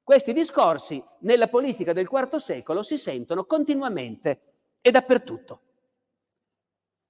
Questi 0.04 0.34
discorsi 0.34 1.02
nella 1.20 1.48
politica 1.48 1.94
del 1.94 2.10
IV 2.12 2.36
secolo 2.36 2.82
si 2.82 2.98
sentono 2.98 3.44
continuamente 3.46 4.40
e 4.82 4.90
dappertutto. 4.90 5.60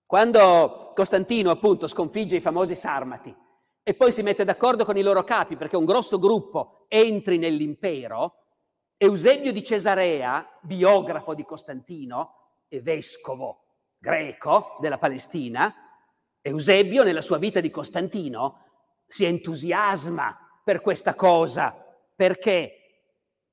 Quando 0.07 0.93
Costantino 0.95 1.51
appunto 1.51 1.89
sconfigge 1.89 2.37
i 2.37 2.41
famosi 2.41 2.77
Sarmati 2.77 3.35
e 3.83 3.95
poi 3.95 4.13
si 4.13 4.23
mette 4.23 4.45
d'accordo 4.45 4.85
con 4.85 4.97
i 4.97 5.03
loro 5.03 5.25
capi 5.25 5.57
perché 5.57 5.77
un 5.77 5.85
grosso 5.85 6.21
gruppo 6.21 6.85
entri 6.87 7.37
nell'impero, 7.37 8.45
Eusebio 8.97 9.51
di 9.51 9.65
Cesarea, 9.65 10.49
biografo 10.63 11.35
di 11.35 11.45
Costantino 11.45 12.61
e 12.69 12.81
vescovo 12.81 13.65
greco 13.99 14.77
della 14.79 14.99
Palestina, 14.99 15.75
Eusebio 16.41 17.03
nella 17.03 17.23
sua 17.23 17.39
vita 17.39 17.59
di 17.59 17.71
Costantino 17.71 18.61
si 19.09 19.25
entusiasma 19.25 20.61
per 20.63 20.81
questa 20.81 21.17
cosa 21.17 21.77
perché 22.15 22.84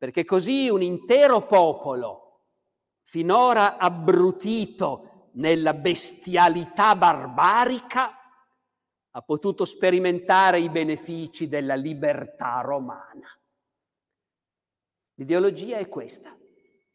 perché 0.01 0.25
così 0.25 0.67
un 0.67 0.81
intero 0.81 1.45
popolo, 1.45 2.45
finora 3.03 3.77
abbrutito 3.77 5.29
nella 5.33 5.75
bestialità 5.75 6.95
barbarica, 6.95 8.11
ha 9.11 9.21
potuto 9.21 9.63
sperimentare 9.63 10.59
i 10.59 10.71
benefici 10.71 11.47
della 11.47 11.75
libertà 11.75 12.61
romana. 12.61 13.29
L'ideologia 15.17 15.77
è 15.77 15.87
questa. 15.87 16.35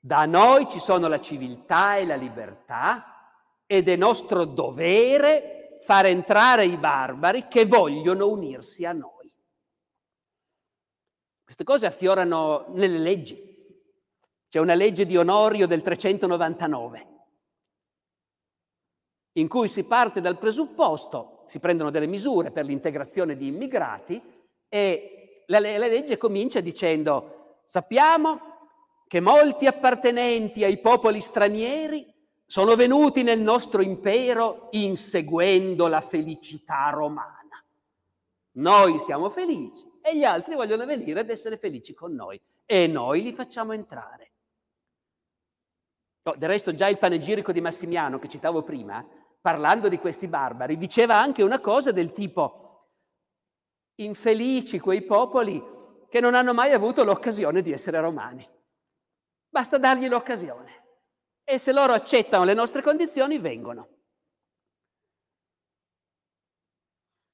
Da 0.01 0.27
noi 0.27 0.69
ci 0.69 0.81
sono 0.81 1.07
la 1.07 1.21
civiltà 1.21 1.99
e 1.99 2.07
la 2.07 2.17
libertà 2.17 3.37
ed 3.67 3.89
è 3.89 3.95
nostro 3.95 4.45
dovere 4.45 5.79
far 5.85 6.07
entrare 6.07 6.67
i 6.67 6.77
barbari 6.77 7.47
che 7.47 7.67
vogliono 7.67 8.27
unirsi 8.27 8.85
a 8.85 8.91
noi. 8.91 9.16
Queste 11.47 11.63
cose 11.63 11.87
affiorano 11.87 12.65
nelle 12.71 12.99
leggi. 12.99 13.41
C'è 14.49 14.59
una 14.59 14.75
legge 14.75 15.07
di 15.07 15.17
Onorio 15.17 15.69
del 15.69 15.81
399 15.81 17.07
in 19.35 19.47
cui 19.47 19.69
si 19.69 19.85
parte 19.85 20.21
dal 20.21 20.39
presupposto, 20.39 21.45
si 21.47 21.61
prendono 21.61 21.91
delle 21.91 22.07
misure 22.07 22.51
per 22.51 22.65
l'integrazione 22.65 23.37
di 23.37 23.47
immigrati 23.47 24.21
e 24.69 25.45
la, 25.47 25.61
la 25.61 25.87
legge 25.87 26.17
comincia 26.17 26.59
dicendo 26.59 27.61
sappiamo 27.67 28.41
che 29.07 29.21
molti 29.21 29.67
appartenenti 29.67 30.65
ai 30.65 30.81
popoli 30.81 31.21
stranieri 31.21 32.13
sono 32.45 32.75
venuti 32.75 33.23
nel 33.23 33.41
nostro 33.41 33.83
impero 33.83 34.67
inseguendo 34.73 35.87
la 35.87 36.01
felicità 36.01 36.91
romana. 36.91 37.65
Noi 38.55 38.99
siamo 38.99 39.31
felici 39.31 39.86
e 40.07 40.17
gli 40.17 40.23
altri 40.23 40.55
vogliono 40.55 40.87
venire 40.87 41.19
ad 41.19 41.31
essere 41.31 41.57
felici 41.57 41.93
con 41.93 42.15
noi 42.15 42.41
e 42.65 42.87
noi 42.87 43.23
li 43.23 43.33
facciamo 43.33 43.73
entrare. 43.73 44.31
Oh, 46.23 46.37
del 46.37 46.49
resto 46.49 46.73
già 46.75 46.87
il 46.87 46.99
panegirico 46.99 47.51
di 47.51 47.61
Massimiano 47.61 48.21
che 48.21 48.29
citavo 48.29 48.63
prima, 48.63 49.05
parlando 49.41 49.89
di 49.89 49.99
questi 49.99 50.29
barbari, 50.29 50.77
diceva 50.77 51.17
anche 51.17 51.43
una 51.43 51.59
cosa 51.59 51.91
del 51.91 52.13
tipo 52.13 52.91
infelici 53.97 54.79
quei 54.79 55.03
popoli 55.03 55.61
che 56.09 56.21
non 56.21 56.35
hanno 56.37 56.55
mai 56.55 56.71
avuto 56.71 57.03
l'occasione 57.03 57.61
di 57.61 57.73
essere 57.73 57.99
romani. 57.99 58.49
Basta 59.49 59.77
dargli 59.77 60.07
l'occasione. 60.07 60.85
E 61.43 61.59
se 61.59 61.73
loro 61.73 61.93
accettano 61.95 62.45
le 62.45 62.55
nostre 62.55 62.81
condizioni, 62.81 63.41
vengono. 63.41 63.96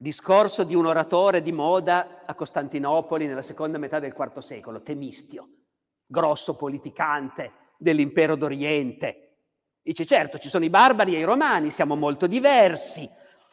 Discorso 0.02 0.64
di 0.64 0.74
un 0.74 0.86
oratore 0.86 1.42
di 1.42 1.52
moda 1.52 2.22
a 2.26 2.34
Costantinopoli 2.34 3.24
nella 3.24 3.40
seconda 3.40 3.78
metà 3.78 4.00
del 4.00 4.12
IV 4.18 4.40
secolo, 4.40 4.82
Temistio, 4.82 5.48
grosso 6.04 6.56
politicante 6.56 7.52
dell'impero 7.78 8.34
d'Oriente. 8.34 9.36
Dice, 9.80 10.04
certo, 10.04 10.38
ci 10.38 10.48
sono 10.48 10.64
i 10.64 10.70
barbari 10.70 11.14
e 11.14 11.20
i 11.20 11.22
romani, 11.22 11.70
siamo 11.70 11.94
molto 11.94 12.26
diversi. 12.26 13.08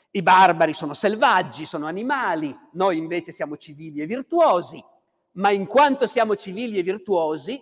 I 0.09 0.21
barbari 0.23 0.73
sono 0.73 0.95
selvaggi, 0.95 1.65
sono 1.65 1.85
animali, 1.85 2.57
noi 2.71 2.97
invece 2.97 3.31
siamo 3.31 3.55
civili 3.55 4.01
e 4.01 4.07
virtuosi, 4.07 4.83
ma 5.33 5.51
in 5.51 5.67
quanto 5.67 6.07
siamo 6.07 6.35
civili 6.35 6.79
e 6.79 6.81
virtuosi, 6.81 7.61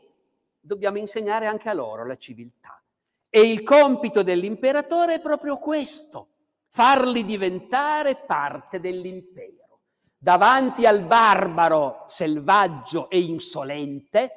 dobbiamo 0.61 0.97
insegnare 0.97 1.45
anche 1.45 1.67
a 1.67 1.73
loro 1.73 2.05
la 2.05 2.15
civiltà. 2.15 2.81
E 3.29 3.41
il 3.41 3.63
compito 3.63 4.23
dell'imperatore 4.23 5.15
è 5.15 5.19
proprio 5.19 5.57
questo, 5.57 6.35
farli 6.70 7.24
diventare 7.24 8.15
parte 8.15 8.80
dell'impero. 8.80 9.80
Davanti 10.18 10.86
al 10.86 11.03
barbaro 11.03 12.05
selvaggio 12.07 13.09
e 13.09 13.20
insolente, 13.20 14.32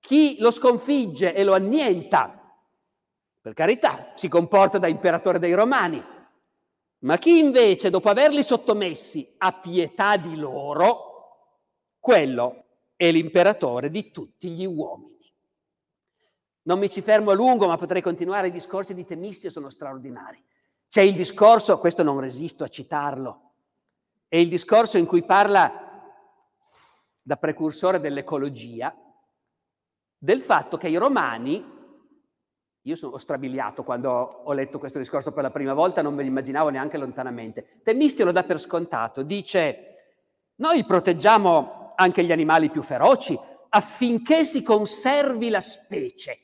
chi 0.00 0.36
lo 0.38 0.50
sconfigge 0.50 1.34
e 1.34 1.44
lo 1.44 1.54
annienta, 1.54 2.40
per 3.40 3.52
carità, 3.52 4.12
si 4.14 4.28
comporta 4.28 4.78
da 4.78 4.88
imperatore 4.88 5.38
dei 5.38 5.52
romani, 5.52 6.02
ma 7.00 7.18
chi 7.18 7.38
invece, 7.38 7.90
dopo 7.90 8.08
averli 8.08 8.42
sottomessi, 8.42 9.34
ha 9.38 9.52
pietà 9.52 10.16
di 10.16 10.36
loro, 10.36 11.12
quello 11.98 12.64
è 12.96 13.10
l'imperatore 13.10 13.90
di 13.90 14.10
tutti 14.10 14.48
gli 14.50 14.64
uomini. 14.64 15.12
Non 16.62 16.78
mi 16.78 16.90
ci 16.90 17.02
fermo 17.02 17.30
a 17.30 17.34
lungo, 17.34 17.66
ma 17.66 17.76
potrei 17.76 18.00
continuare, 18.00 18.48
i 18.48 18.52
discorsi 18.52 18.94
di 18.94 19.04
Temistio 19.04 19.50
sono 19.50 19.68
straordinari. 19.68 20.42
C'è 20.94 21.02
il 21.02 21.16
discorso, 21.16 21.78
questo 21.78 22.04
non 22.04 22.20
resisto 22.20 22.62
a 22.62 22.68
citarlo, 22.68 23.54
è 24.28 24.36
il 24.36 24.48
discorso 24.48 24.96
in 24.96 25.06
cui 25.06 25.24
parla 25.24 25.72
da 27.20 27.36
precursore 27.36 27.98
dell'ecologia 27.98 28.94
del 30.16 30.40
fatto 30.40 30.76
che 30.76 30.86
i 30.86 30.94
romani, 30.94 31.64
io 32.80 32.94
sono 32.94 33.18
strabiliato 33.18 33.82
quando 33.82 34.08
ho 34.08 34.52
letto 34.52 34.78
questo 34.78 35.00
discorso 35.00 35.32
per 35.32 35.42
la 35.42 35.50
prima 35.50 35.74
volta, 35.74 36.00
non 36.00 36.14
me 36.14 36.22
lo 36.22 36.28
immaginavo 36.28 36.68
neanche 36.68 36.96
lontanamente, 36.96 37.80
Temistio 37.82 38.26
lo 38.26 38.30
dà 38.30 38.44
per 38.44 38.60
scontato, 38.60 39.22
dice 39.22 39.96
noi 40.58 40.84
proteggiamo 40.84 41.94
anche 41.96 42.22
gli 42.22 42.30
animali 42.30 42.70
più 42.70 42.82
feroci 42.82 43.36
affinché 43.70 44.44
si 44.44 44.62
conservi 44.62 45.48
la 45.48 45.60
specie 45.60 46.38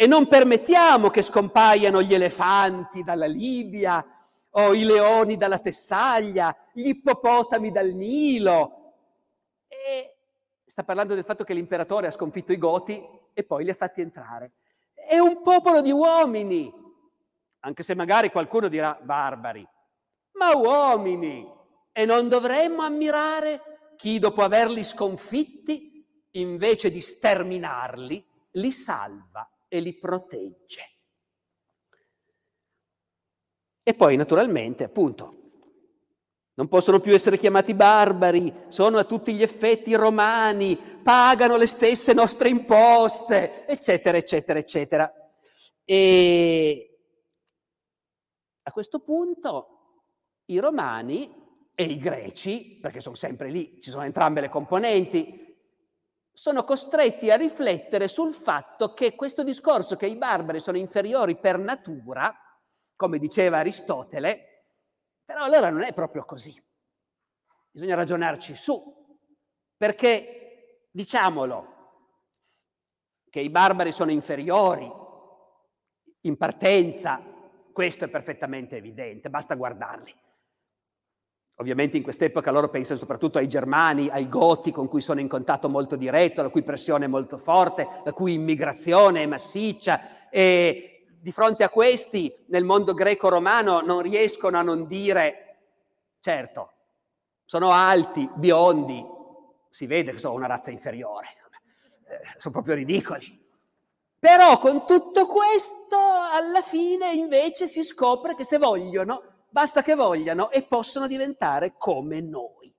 e 0.00 0.06
non 0.06 0.28
permettiamo 0.28 1.10
che 1.10 1.20
scompaiano 1.20 2.00
gli 2.00 2.14
elefanti 2.14 3.02
dalla 3.02 3.26
Libia 3.26 4.02
o 4.52 4.72
i 4.72 4.82
leoni 4.82 5.36
dalla 5.36 5.58
Tessaglia, 5.58 6.56
gli 6.72 6.88
ippopotami 6.88 7.70
dal 7.70 7.90
Nilo. 7.90 8.94
E 9.68 10.16
sta 10.64 10.84
parlando 10.84 11.14
del 11.14 11.24
fatto 11.26 11.44
che 11.44 11.52
l'imperatore 11.52 12.06
ha 12.06 12.10
sconfitto 12.10 12.50
i 12.50 12.56
Goti 12.56 12.98
e 13.34 13.44
poi 13.44 13.64
li 13.64 13.68
ha 13.68 13.74
fatti 13.74 14.00
entrare. 14.00 14.52
È 14.94 15.18
un 15.18 15.42
popolo 15.42 15.82
di 15.82 15.92
uomini, 15.92 16.72
anche 17.58 17.82
se 17.82 17.94
magari 17.94 18.30
qualcuno 18.30 18.68
dirà 18.68 18.98
barbari, 19.02 19.68
ma 20.32 20.56
uomini. 20.56 21.46
E 21.92 22.06
non 22.06 22.30
dovremmo 22.30 22.80
ammirare 22.80 23.92
chi 23.98 24.18
dopo 24.18 24.40
averli 24.40 24.82
sconfitti, 24.82 26.02
invece 26.30 26.90
di 26.90 27.02
sterminarli, 27.02 28.26
li 28.52 28.72
salva 28.72 29.46
e 29.70 29.80
li 29.80 29.96
protegge. 29.96 30.98
E 33.82 33.94
poi 33.94 34.16
naturalmente, 34.16 34.84
appunto, 34.84 35.36
non 36.54 36.68
possono 36.68 37.00
più 37.00 37.14
essere 37.14 37.38
chiamati 37.38 37.72
barbari, 37.72 38.52
sono 38.68 38.98
a 38.98 39.04
tutti 39.04 39.32
gli 39.32 39.42
effetti 39.42 39.94
romani, 39.94 40.76
pagano 40.76 41.56
le 41.56 41.66
stesse 41.66 42.12
nostre 42.12 42.50
imposte, 42.50 43.66
eccetera, 43.66 44.18
eccetera, 44.18 44.58
eccetera. 44.58 45.12
E 45.84 46.98
a 48.62 48.72
questo 48.72 49.00
punto 49.00 49.76
i 50.46 50.58
romani 50.58 51.32
e 51.74 51.84
i 51.84 51.98
greci, 51.98 52.78
perché 52.80 53.00
sono 53.00 53.14
sempre 53.14 53.48
lì, 53.48 53.80
ci 53.80 53.90
sono 53.90 54.04
entrambe 54.04 54.42
le 54.42 54.50
componenti, 54.50 55.49
sono 56.32 56.64
costretti 56.64 57.30
a 57.30 57.36
riflettere 57.36 58.08
sul 58.08 58.32
fatto 58.32 58.94
che 58.94 59.14
questo 59.14 59.42
discorso 59.42 59.96
che 59.96 60.06
i 60.06 60.16
barbari 60.16 60.60
sono 60.60 60.78
inferiori 60.78 61.36
per 61.38 61.58
natura, 61.58 62.34
come 62.96 63.18
diceva 63.18 63.58
Aristotele, 63.58 64.64
però 65.24 65.42
allora 65.42 65.70
non 65.70 65.82
è 65.82 65.92
proprio 65.92 66.24
così. 66.24 66.54
Bisogna 67.70 67.94
ragionarci 67.94 68.54
su, 68.54 69.18
perché 69.76 70.88
diciamolo, 70.90 71.78
che 73.30 73.40
i 73.40 73.50
barbari 73.50 73.92
sono 73.92 74.10
inferiori 74.10 74.90
in 76.22 76.36
partenza, 76.36 77.22
questo 77.72 78.04
è 78.04 78.08
perfettamente 78.08 78.76
evidente, 78.76 79.30
basta 79.30 79.54
guardarli. 79.54 80.14
Ovviamente 81.60 81.98
in 81.98 82.02
quest'epoca 82.02 82.50
loro 82.50 82.70
pensano 82.70 82.98
soprattutto 82.98 83.36
ai 83.36 83.46
germani, 83.46 84.08
ai 84.08 84.30
goti 84.30 84.72
con 84.72 84.88
cui 84.88 85.02
sono 85.02 85.20
in 85.20 85.28
contatto 85.28 85.68
molto 85.68 85.94
diretto, 85.94 86.40
la 86.40 86.48
cui 86.48 86.62
pressione 86.62 87.04
è 87.04 87.08
molto 87.08 87.36
forte, 87.36 87.86
la 88.02 88.14
cui 88.14 88.32
immigrazione 88.32 89.22
è 89.22 89.26
massiccia 89.26 90.30
e 90.30 91.04
di 91.20 91.30
fronte 91.32 91.62
a 91.62 91.68
questi 91.68 92.34
nel 92.46 92.64
mondo 92.64 92.94
greco-romano 92.94 93.82
non 93.82 94.00
riescono 94.00 94.56
a 94.56 94.62
non 94.62 94.86
dire, 94.86 95.58
certo, 96.20 96.72
sono 97.44 97.72
alti, 97.72 98.26
biondi, 98.36 99.04
si 99.68 99.84
vede 99.84 100.12
che 100.12 100.18
sono 100.18 100.36
una 100.36 100.46
razza 100.46 100.70
inferiore, 100.70 101.26
eh, 102.08 102.20
sono 102.38 102.54
proprio 102.54 102.74
ridicoli. 102.74 103.38
Però 104.18 104.58
con 104.58 104.86
tutto 104.86 105.26
questo 105.26 105.98
alla 106.32 106.62
fine 106.62 107.12
invece 107.12 107.68
si 107.68 107.82
scopre 107.82 108.34
che 108.34 108.46
se 108.46 108.56
vogliono 108.56 109.29
basta 109.50 109.82
che 109.82 109.94
vogliano 109.94 110.50
e 110.50 110.62
possono 110.62 111.06
diventare 111.06 111.74
come 111.76 112.20
noi. 112.20 112.74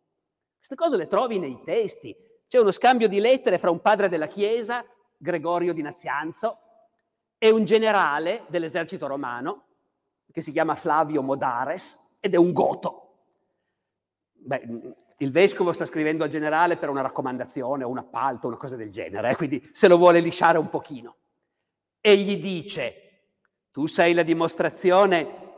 Queste 0.57 0.76
cose 0.76 0.97
le 0.97 1.07
trovi 1.07 1.39
nei 1.39 1.61
testi. 1.63 2.15
C'è 2.47 2.59
uno 2.59 2.72
scambio 2.72 3.07
di 3.07 3.19
lettere 3.19 3.57
fra 3.57 3.69
un 3.69 3.82
padre 3.82 4.09
della 4.09 4.28
Chiesa, 4.28 4.86
Gregorio 5.17 5.74
di 5.74 5.82
Nazianzo, 5.82 6.59
e 7.38 7.49
un 7.49 7.65
generale 7.65 8.45
dell'esercito 8.47 9.07
romano, 9.07 9.65
che 10.32 10.41
si 10.41 10.51
chiama 10.51 10.76
Flavio 10.76 11.22
Modares, 11.22 12.15
ed 12.19 12.34
è 12.34 12.38
un 12.38 12.51
goto. 12.51 12.97
Beh, 14.34 14.95
il 15.17 15.32
vescovo 15.32 15.72
sta 15.72 15.86
scrivendo 15.86 16.24
al 16.24 16.30
generale 16.30 16.78
per 16.78 16.89
una 16.89 17.01
raccomandazione 17.01 17.84
o 17.84 17.89
un 17.89 17.97
appalto, 17.99 18.47
una 18.47 18.57
cosa 18.57 18.76
del 18.76 18.91
genere, 18.91 19.32
eh, 19.32 19.36
quindi 19.36 19.69
se 19.72 19.88
lo 19.88 19.97
vuole 19.97 20.19
lisciare 20.19 20.57
un 20.57 20.69
pochino. 20.69 21.15
E 21.99 22.17
gli 22.17 22.38
dice, 22.38 23.30
tu 23.72 23.86
sei 23.86 24.13
la 24.13 24.24
dimostrazione 24.24 25.51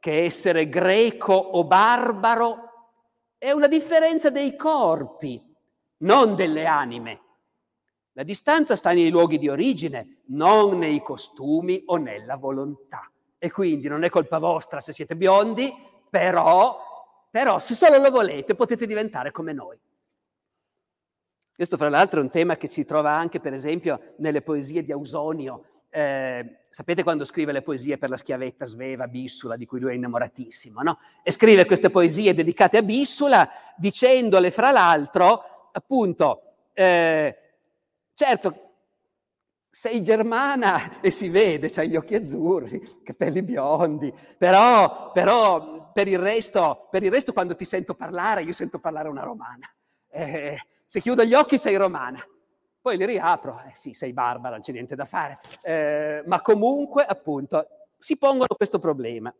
che 0.00 0.24
essere 0.24 0.68
greco 0.68 1.34
o 1.34 1.64
barbaro 1.64 2.70
è 3.38 3.52
una 3.52 3.68
differenza 3.68 4.30
dei 4.30 4.56
corpi, 4.56 5.40
non 5.98 6.34
delle 6.34 6.66
anime. 6.66 7.20
La 8.12 8.22
distanza 8.24 8.74
sta 8.74 8.92
nei 8.92 9.10
luoghi 9.10 9.38
di 9.38 9.48
origine, 9.48 10.22
non 10.26 10.78
nei 10.78 11.00
costumi 11.00 11.82
o 11.86 11.96
nella 11.96 12.36
volontà. 12.36 13.08
E 13.38 13.50
quindi 13.50 13.88
non 13.88 14.02
è 14.02 14.10
colpa 14.10 14.38
vostra 14.38 14.80
se 14.80 14.92
siete 14.92 15.16
biondi, 15.16 15.72
però, 16.10 16.78
però 17.30 17.58
se 17.58 17.74
solo 17.74 17.98
lo 17.98 18.10
volete 18.10 18.54
potete 18.54 18.86
diventare 18.86 19.30
come 19.30 19.52
noi. 19.52 19.78
Questo 21.54 21.76
fra 21.76 21.88
l'altro 21.88 22.20
è 22.20 22.22
un 22.22 22.30
tema 22.30 22.56
che 22.56 22.68
si 22.68 22.84
trova 22.84 23.12
anche 23.12 23.38
per 23.38 23.52
esempio 23.52 24.14
nelle 24.18 24.42
poesie 24.42 24.82
di 24.82 24.92
Ausonio. 24.92 25.79
Eh, 25.92 26.60
sapete 26.70 27.02
quando 27.02 27.24
scrive 27.24 27.50
le 27.50 27.62
poesie 27.62 27.98
per 27.98 28.10
la 28.10 28.16
schiavetta 28.16 28.64
Sveva, 28.64 29.08
Bissula, 29.08 29.56
di 29.56 29.66
cui 29.66 29.80
lui 29.80 29.90
è 29.90 29.94
innamoratissimo, 29.94 30.82
no? 30.82 30.98
E 31.24 31.32
scrive 31.32 31.66
queste 31.66 31.90
poesie 31.90 32.32
dedicate 32.32 32.78
a 32.78 32.82
Bissula 32.82 33.50
dicendole 33.76 34.52
fra 34.52 34.70
l'altro, 34.70 35.70
appunto, 35.72 36.42
eh, 36.72 37.36
certo, 38.14 38.70
sei 39.70 40.02
germana 40.02 41.00
e 41.00 41.10
si 41.10 41.28
vede, 41.28 41.70
c'hai 41.70 41.88
gli 41.88 41.96
occhi 41.96 42.14
azzurri, 42.14 43.00
capelli 43.02 43.42
biondi, 43.42 44.12
però, 44.38 45.10
però 45.12 45.90
per, 45.92 46.06
il 46.06 46.18
resto, 46.18 46.88
per, 46.90 47.02
il 47.02 47.10
resto, 47.10 47.32
quando 47.32 47.56
ti 47.56 47.64
sento 47.64 47.94
parlare, 47.94 48.42
io 48.42 48.52
sento 48.52 48.78
parlare 48.78 49.08
una 49.08 49.22
romana. 49.22 49.72
Eh, 50.08 50.56
se 50.86 51.00
chiudo 51.00 51.24
gli 51.24 51.34
occhi 51.34 51.58
sei 51.58 51.76
romana. 51.76 52.24
Poi 52.80 52.96
li 52.96 53.04
riapro, 53.04 53.60
eh 53.66 53.72
sì, 53.74 53.92
sei 53.92 54.12
barbara, 54.12 54.54
non 54.54 54.62
c'è 54.62 54.72
niente 54.72 54.94
da 54.94 55.04
fare. 55.04 55.38
Eh, 55.62 56.22
ma 56.24 56.40
comunque, 56.40 57.04
appunto, 57.04 57.66
si 57.98 58.16
pongono 58.16 58.54
questo 58.56 58.78
problema. 58.78 59.34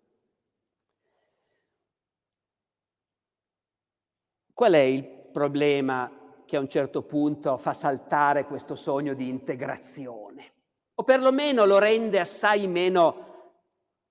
Qual 4.52 4.72
è 4.72 4.78
il 4.78 5.04
problema 5.32 6.42
che 6.44 6.56
a 6.56 6.60
un 6.60 6.68
certo 6.68 7.02
punto 7.02 7.56
fa 7.56 7.72
saltare 7.72 8.44
questo 8.44 8.76
sogno 8.76 9.14
di 9.14 9.28
integrazione? 9.28 10.52
O 10.96 11.02
perlomeno 11.02 11.64
lo 11.64 11.78
rende 11.78 12.20
assai 12.20 12.66
meno 12.66 13.28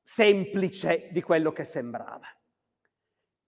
semplice 0.01 1.09
di 1.11 1.21
quello 1.21 1.51
che 1.51 1.63
sembrava. 1.63 2.25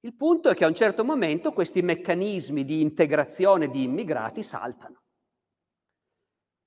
Il 0.01 0.13
punto 0.15 0.49
è 0.49 0.53
che 0.53 0.63
a 0.63 0.67
un 0.67 0.75
certo 0.75 1.03
momento 1.03 1.53
questi 1.53 1.81
meccanismi 1.81 2.63
di 2.63 2.81
integrazione 2.81 3.69
di 3.71 3.81
immigrati 3.81 4.43
saltano. 4.43 5.01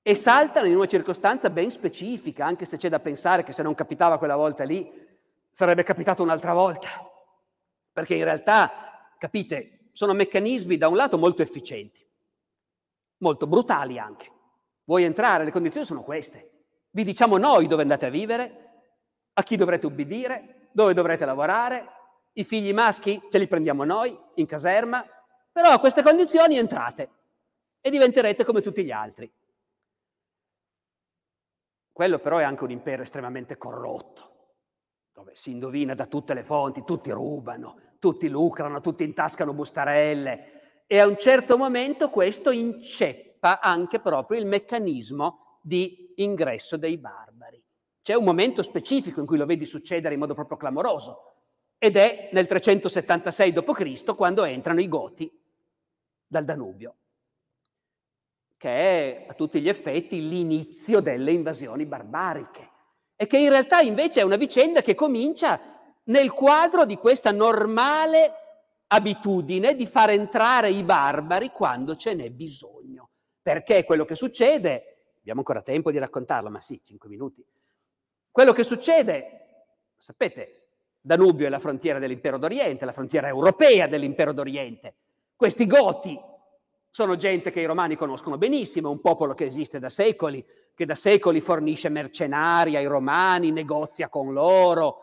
E 0.06 0.14
saltano 0.14 0.66
in 0.66 0.76
una 0.76 0.86
circostanza 0.86 1.48
ben 1.48 1.70
specifica, 1.70 2.44
anche 2.44 2.66
se 2.66 2.76
c'è 2.76 2.90
da 2.90 3.00
pensare 3.00 3.42
che 3.42 3.54
se 3.54 3.62
non 3.62 3.74
capitava 3.74 4.18
quella 4.18 4.36
volta 4.36 4.62
lì, 4.62 4.86
sarebbe 5.50 5.82
capitato 5.82 6.22
un'altra 6.22 6.52
volta. 6.52 6.90
Perché 7.90 8.14
in 8.14 8.24
realtà, 8.24 9.14
capite, 9.16 9.88
sono 9.92 10.12
meccanismi 10.12 10.76
da 10.76 10.88
un 10.88 10.96
lato 10.96 11.16
molto 11.16 11.40
efficienti, 11.40 12.06
molto 13.22 13.46
brutali 13.46 13.98
anche. 13.98 14.30
Vuoi 14.84 15.04
entrare, 15.04 15.44
le 15.44 15.50
condizioni 15.50 15.86
sono 15.86 16.02
queste. 16.02 16.50
Vi 16.90 17.02
diciamo 17.02 17.38
noi 17.38 17.66
dove 17.66 17.80
andate 17.80 18.04
a 18.04 18.10
vivere, 18.10 18.72
a 19.32 19.42
chi 19.42 19.56
dovrete 19.56 19.86
ubbidire, 19.86 20.68
dove 20.72 20.92
dovrete 20.92 21.24
lavorare, 21.24 21.88
i 22.34 22.44
figli 22.44 22.74
maschi 22.74 23.18
ce 23.30 23.38
li 23.38 23.46
prendiamo 23.46 23.84
noi 23.84 24.14
in 24.34 24.44
caserma, 24.44 25.02
però 25.50 25.70
a 25.70 25.78
queste 25.78 26.02
condizioni 26.02 26.58
entrate 26.58 27.08
e 27.80 27.88
diventerete 27.88 28.44
come 28.44 28.60
tutti 28.60 28.84
gli 28.84 28.90
altri. 28.90 29.32
Quello 31.94 32.18
però 32.18 32.38
è 32.38 32.42
anche 32.42 32.64
un 32.64 32.72
impero 32.72 33.02
estremamente 33.02 33.56
corrotto, 33.56 34.56
dove 35.12 35.36
si 35.36 35.52
indovina 35.52 35.94
da 35.94 36.06
tutte 36.06 36.34
le 36.34 36.42
fonti, 36.42 36.82
tutti 36.82 37.12
rubano, 37.12 37.76
tutti 38.00 38.28
lucrano, 38.28 38.80
tutti 38.80 39.04
intascano 39.04 39.54
bustarelle 39.54 40.82
e 40.88 40.98
a 40.98 41.06
un 41.06 41.16
certo 41.16 41.56
momento 41.56 42.10
questo 42.10 42.50
inceppa 42.50 43.60
anche 43.60 44.00
proprio 44.00 44.40
il 44.40 44.46
meccanismo 44.46 45.60
di 45.62 46.14
ingresso 46.16 46.76
dei 46.76 46.98
barbari. 46.98 47.62
C'è 48.02 48.14
un 48.14 48.24
momento 48.24 48.64
specifico 48.64 49.20
in 49.20 49.26
cui 49.26 49.38
lo 49.38 49.46
vedi 49.46 49.64
succedere 49.64 50.14
in 50.14 50.20
modo 50.20 50.34
proprio 50.34 50.56
clamoroso, 50.56 51.34
ed 51.78 51.96
è 51.96 52.30
nel 52.32 52.48
376 52.48 53.52
d.C. 53.52 54.16
quando 54.16 54.42
entrano 54.42 54.80
i 54.80 54.88
Goti 54.88 55.30
dal 56.26 56.44
Danubio, 56.44 56.96
che 58.56 58.70
è 58.70 59.26
a 59.28 59.34
tutti 59.34 59.60
gli 59.60 59.68
effetti 59.68 60.28
l'inizio 60.28 61.00
delle 61.00 61.32
invasioni 61.32 61.86
barbariche 61.86 62.70
e 63.16 63.26
che 63.26 63.38
in 63.38 63.48
realtà 63.48 63.80
invece 63.80 64.20
è 64.20 64.24
una 64.24 64.36
vicenda 64.36 64.82
che 64.82 64.94
comincia 64.94 65.60
nel 66.04 66.32
quadro 66.32 66.84
di 66.84 66.96
questa 66.96 67.30
normale 67.30 68.32
abitudine 68.88 69.74
di 69.74 69.86
far 69.86 70.10
entrare 70.10 70.70
i 70.70 70.82
barbari 70.82 71.50
quando 71.50 71.96
ce 71.96 72.14
n'è 72.14 72.30
bisogno. 72.30 73.10
Perché 73.40 73.84
quello 73.84 74.04
che 74.04 74.14
succede, 74.14 75.12
abbiamo 75.18 75.40
ancora 75.40 75.62
tempo 75.62 75.90
di 75.90 75.98
raccontarlo, 75.98 76.50
ma 76.50 76.60
sì, 76.60 76.80
cinque 76.82 77.08
minuti, 77.08 77.44
quello 78.30 78.52
che 78.52 78.64
succede, 78.64 79.66
sapete, 79.96 80.60
Danubio 81.00 81.46
è 81.46 81.50
la 81.50 81.58
frontiera 81.58 81.98
dell'impero 81.98 82.38
d'Oriente, 82.38 82.84
la 82.84 82.92
frontiera 82.92 83.28
europea 83.28 83.86
dell'impero 83.86 84.32
d'Oriente. 84.32 84.96
Questi 85.36 85.66
Goti 85.66 86.18
sono 86.94 87.16
gente 87.16 87.50
che 87.50 87.60
i 87.60 87.64
romani 87.64 87.96
conoscono 87.96 88.38
benissimo, 88.38 88.88
un 88.88 89.00
popolo 89.00 89.34
che 89.34 89.46
esiste 89.46 89.80
da 89.80 89.88
secoli, 89.88 90.46
che 90.72 90.86
da 90.86 90.94
secoli 90.94 91.40
fornisce 91.40 91.88
mercenari 91.88 92.76
ai 92.76 92.86
romani, 92.86 93.50
negozia 93.50 94.08
con 94.08 94.32
loro, 94.32 95.00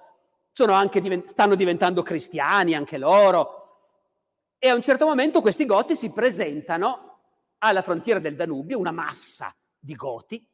divent- 0.54 1.28
stanno 1.28 1.56
diventando 1.56 2.02
cristiani 2.02 2.76
anche 2.76 2.98
loro. 2.98 3.90
E 4.58 4.70
a 4.70 4.74
un 4.74 4.82
certo 4.82 5.06
momento 5.06 5.42
questi 5.42 5.66
Goti 5.66 5.98
si 5.98 6.12
presentano 6.12 7.24
alla 7.58 7.82
frontiera 7.82 8.22
del 8.22 8.38
Danubio, 8.38 8.80
una 8.80 8.92
massa 8.92 9.54
di 9.78 9.94
Goti 9.94 10.48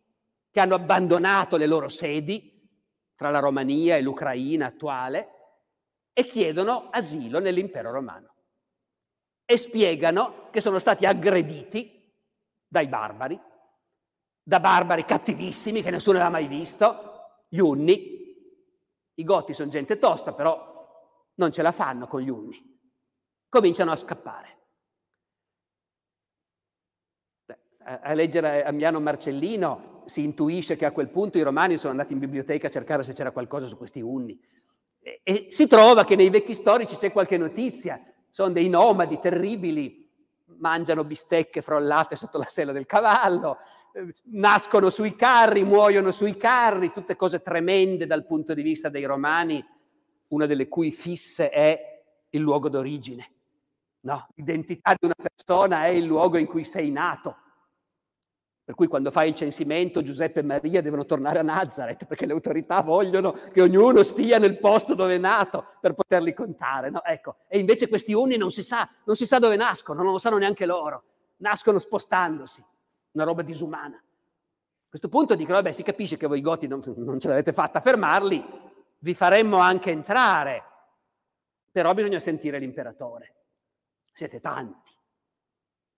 che 0.50 0.60
hanno 0.60 0.74
abbandonato 0.74 1.56
le 1.56 1.68
loro 1.68 1.88
sedi 1.88 2.68
tra 3.14 3.30
la 3.30 3.38
Romania 3.38 3.96
e 3.96 4.02
l'Ucraina 4.02 4.66
attuale 4.66 5.30
e 6.14 6.26
chiedono 6.26 6.88
asilo 6.90 7.38
nell'impero 7.38 7.92
romano. 7.92 8.37
E 9.50 9.58
spiegano 9.58 10.50
che 10.52 10.60
sono 10.60 10.78
stati 10.78 11.06
aggrediti 11.06 12.14
dai 12.68 12.88
barbari, 12.88 13.40
da 14.44 14.60
barbari 14.60 15.06
cattivissimi 15.06 15.82
che 15.82 15.90
nessuno 15.90 16.18
aveva 16.18 16.32
mai 16.32 16.48
visto, 16.48 17.46
gli 17.48 17.60
Unni. 17.60 18.16
I 19.14 19.24
Goti 19.24 19.54
sono 19.54 19.70
gente 19.70 19.98
tosta, 19.98 20.34
però 20.34 21.32
non 21.36 21.54
ce 21.54 21.62
la 21.62 21.72
fanno 21.72 22.08
con 22.08 22.20
gli 22.20 22.30
Unni. 22.30 22.62
Cominciano 23.48 23.92
a 23.92 23.96
scappare. 23.96 24.56
A 27.84 28.14
leggere 28.14 28.66
Amiano 28.66 29.00
Marcellino 29.00 30.04
si 30.08 30.24
intuisce 30.24 30.76
che 30.76 30.86
a 30.86 30.92
quel 30.92 31.08
punto 31.08 31.38
i 31.38 31.42
romani 31.42 31.78
sono 31.78 31.92
andati 31.92 32.12
in 32.12 32.20
biblioteca 32.20 32.68
a 32.68 32.72
cercare 32.72 33.04
se 33.04 33.14
c'era 33.14 33.32
qualcosa 33.32 33.66
su 33.66 33.78
questi 33.78 34.02
Unni 34.02 34.38
e 35.24 35.48
si 35.50 35.68
trova 35.68 36.04
che 36.04 36.16
nei 36.16 36.30
vecchi 36.30 36.54
storici 36.54 36.96
c'è 36.96 37.12
qualche 37.12 37.38
notizia, 37.38 38.02
sono 38.38 38.52
dei 38.52 38.70
nomadi 38.70 39.20
terribili, 39.20 40.08
mangiano 40.60 41.04
bistecche 41.04 41.64
frollate 41.64 42.16
sotto 42.16 42.38
la 42.38 42.46
sella 42.46 42.72
del 42.72 42.86
cavallo, 42.86 43.58
eh, 43.94 44.14
nascono 44.26 44.92
sui 44.92 45.16
carri, 45.16 45.64
muoiono 45.64 46.12
sui 46.12 46.38
carri, 46.38 46.92
tutte 46.92 47.16
cose 47.16 47.42
tremende 47.42 48.06
dal 48.06 48.28
punto 48.28 48.54
di 48.54 48.62
vista 48.62 48.90
dei 48.90 49.06
romani, 49.06 49.66
una 50.28 50.46
delle 50.46 50.68
cui 50.68 50.92
fisse 50.92 51.50
è 51.50 52.04
il 52.30 52.40
luogo 52.40 52.70
d'origine. 52.70 53.28
No? 54.02 54.28
L'identità 54.36 54.94
di 54.96 55.06
una 55.08 55.16
persona 55.20 55.86
è 55.86 55.90
il 55.90 56.06
luogo 56.06 56.38
in 56.38 56.46
cui 56.46 56.64
sei 56.64 56.92
nato. 56.92 57.38
Per 58.68 58.76
cui 58.76 58.88
quando 58.88 59.12
fai 59.12 59.30
il 59.30 59.34
censimento 59.34 60.02
Giuseppe 60.02 60.42
e 60.42 60.44
Maria 60.44 60.82
devono 60.82 61.06
tornare 61.06 61.40
a 61.40 61.42
Nazareth 61.42 62.04
perché 62.04 62.26
le 62.26 62.34
autorità 62.34 62.82
vogliono 62.82 63.32
che 63.32 63.62
ognuno 63.62 64.04
stia 64.04 64.40
nel 64.40 64.60
posto 64.60 64.94
dove 64.94 65.16
è 65.16 65.18
nato 65.18 65.68
per 65.80 65.94
poterli 65.94 66.34
contare. 66.34 66.90
No? 66.90 67.02
Ecco. 67.02 67.38
E 67.48 67.60
invece 67.60 67.88
questi 67.88 68.12
uni 68.12 68.36
non 68.36 68.52
si, 68.52 68.64
sa, 68.64 68.86
non 69.06 69.16
si 69.16 69.26
sa 69.26 69.40
dove 69.40 69.56
nascono, 69.56 70.04
non 70.04 70.12
lo 70.12 70.18
sanno 70.18 70.38
neanche 70.38 70.66
loro. 70.66 71.04
Nascono 71.38 71.80
spostandosi, 71.80 72.62
una 73.12 73.24
roba 73.24 73.42
disumana. 73.42 73.96
A 73.96 74.90
questo 74.90 75.08
punto 75.08 75.36
dicono, 75.36 75.56
vabbè, 75.62 75.72
si 75.72 75.84
capisce 75.84 76.18
che 76.18 76.28
voi 76.28 76.42
goti 76.42 76.68
non, 76.68 76.82
non 76.98 77.22
ce 77.22 77.30
l'avete 77.30 77.54
fatta 77.54 77.78
a 77.78 77.82
fermarli, 77.82 78.46
vi 79.00 79.14
faremmo 79.14 79.60
anche 79.60 79.92
entrare, 79.92 80.64
però 81.72 81.94
bisogna 81.94 82.20
sentire 82.20 82.60
l'imperatore. 82.60 83.34
Siete 84.12 84.42
tanti. 84.42 84.92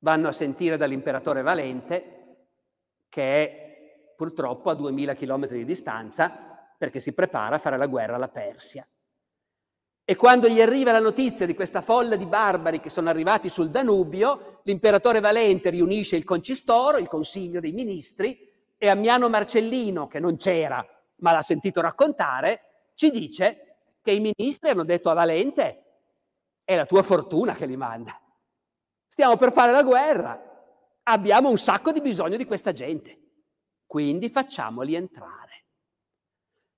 Vanno 0.01 0.27
a 0.27 0.31
sentire 0.31 0.77
dall'imperatore 0.77 1.41
Valente 1.41 2.17
che 3.09 3.23
è 3.23 4.13
purtroppo 4.15 4.69
a 4.69 4.75
2000 4.75 5.15
km 5.15 5.47
di 5.47 5.65
distanza 5.65 6.31
perché 6.77 6.99
si 6.99 7.13
prepara 7.13 7.55
a 7.55 7.59
fare 7.59 7.77
la 7.77 7.87
guerra 7.87 8.15
alla 8.15 8.29
Persia. 8.29 8.87
E 10.05 10.15
quando 10.15 10.47
gli 10.47 10.61
arriva 10.61 10.91
la 10.91 10.99
notizia 10.99 11.45
di 11.45 11.53
questa 11.53 11.81
folla 11.81 12.15
di 12.15 12.25
barbari 12.25 12.79
che 12.79 12.89
sono 12.89 13.09
arrivati 13.09 13.49
sul 13.49 13.69
Danubio, 13.69 14.61
l'imperatore 14.63 15.19
Valente 15.19 15.69
riunisce 15.69 16.15
il 16.15 16.23
concistoro, 16.23 16.97
il 16.97 17.07
consiglio 17.07 17.59
dei 17.59 17.71
ministri, 17.73 18.47
e 18.77 18.89
Ammiano 18.89 19.29
Marcellino, 19.29 20.07
che 20.07 20.19
non 20.19 20.37
c'era 20.37 20.83
ma 21.19 21.31
l'ha 21.31 21.41
sentito 21.41 21.81
raccontare, 21.81 22.91
ci 22.95 23.09
dice 23.11 23.77
che 24.01 24.11
i 24.11 24.19
ministri 24.19 24.69
hanno 24.69 24.83
detto 24.83 25.09
a 25.09 25.13
Valente, 25.13 25.83
è 26.63 26.75
la 26.75 26.85
tua 26.85 27.03
fortuna 27.03 27.55
che 27.55 27.65
li 27.65 27.77
manda. 27.77 28.19
Stiamo 29.07 29.37
per 29.37 29.51
fare 29.51 29.71
la 29.71 29.83
guerra, 29.83 30.41
abbiamo 31.03 31.49
un 31.49 31.57
sacco 31.57 31.91
di 31.91 32.01
bisogno 32.01 32.37
di 32.37 32.45
questa 32.45 32.71
gente, 32.71 33.17
quindi 33.85 34.29
facciamoli 34.29 34.95
entrare. 34.95 35.65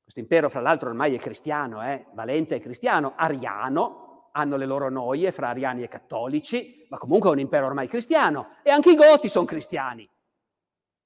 Questo 0.01 0.19
impero, 0.19 0.49
fra 0.49 0.59
l'altro, 0.59 0.89
ormai 0.89 1.15
è 1.15 1.19
cristiano, 1.19 1.83
eh? 1.83 2.05
Valente 2.13 2.57
è 2.57 2.59
cristiano, 2.59 3.13
ariano, 3.15 4.29
hanno 4.33 4.57
le 4.57 4.65
loro 4.65 4.89
noie 4.89 5.31
fra 5.31 5.49
ariani 5.49 5.83
e 5.83 5.87
cattolici, 5.87 6.85
ma 6.89 6.97
comunque 6.97 7.29
è 7.29 7.33
un 7.33 7.39
impero 7.39 7.65
ormai 7.65 7.87
cristiano. 7.87 8.55
E 8.63 8.71
anche 8.71 8.91
i 8.91 8.95
Goti 8.95 9.29
sono 9.29 9.45
cristiani. 9.45 10.07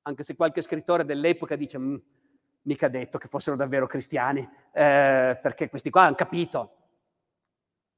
Anche 0.03 0.23
se 0.23 0.35
qualche 0.35 0.61
scrittore 0.61 1.05
dell'epoca 1.05 1.55
dice, 1.55 1.77
mm, 1.77 1.95
mica 2.63 2.87
detto 2.87 3.17
che 3.17 3.27
fossero 3.27 3.55
davvero 3.55 3.87
cristiani, 3.87 4.47
eh, 4.71 5.39
perché 5.41 5.69
questi 5.69 5.89
qua 5.89 6.03
hanno 6.03 6.15
capito. 6.15 6.84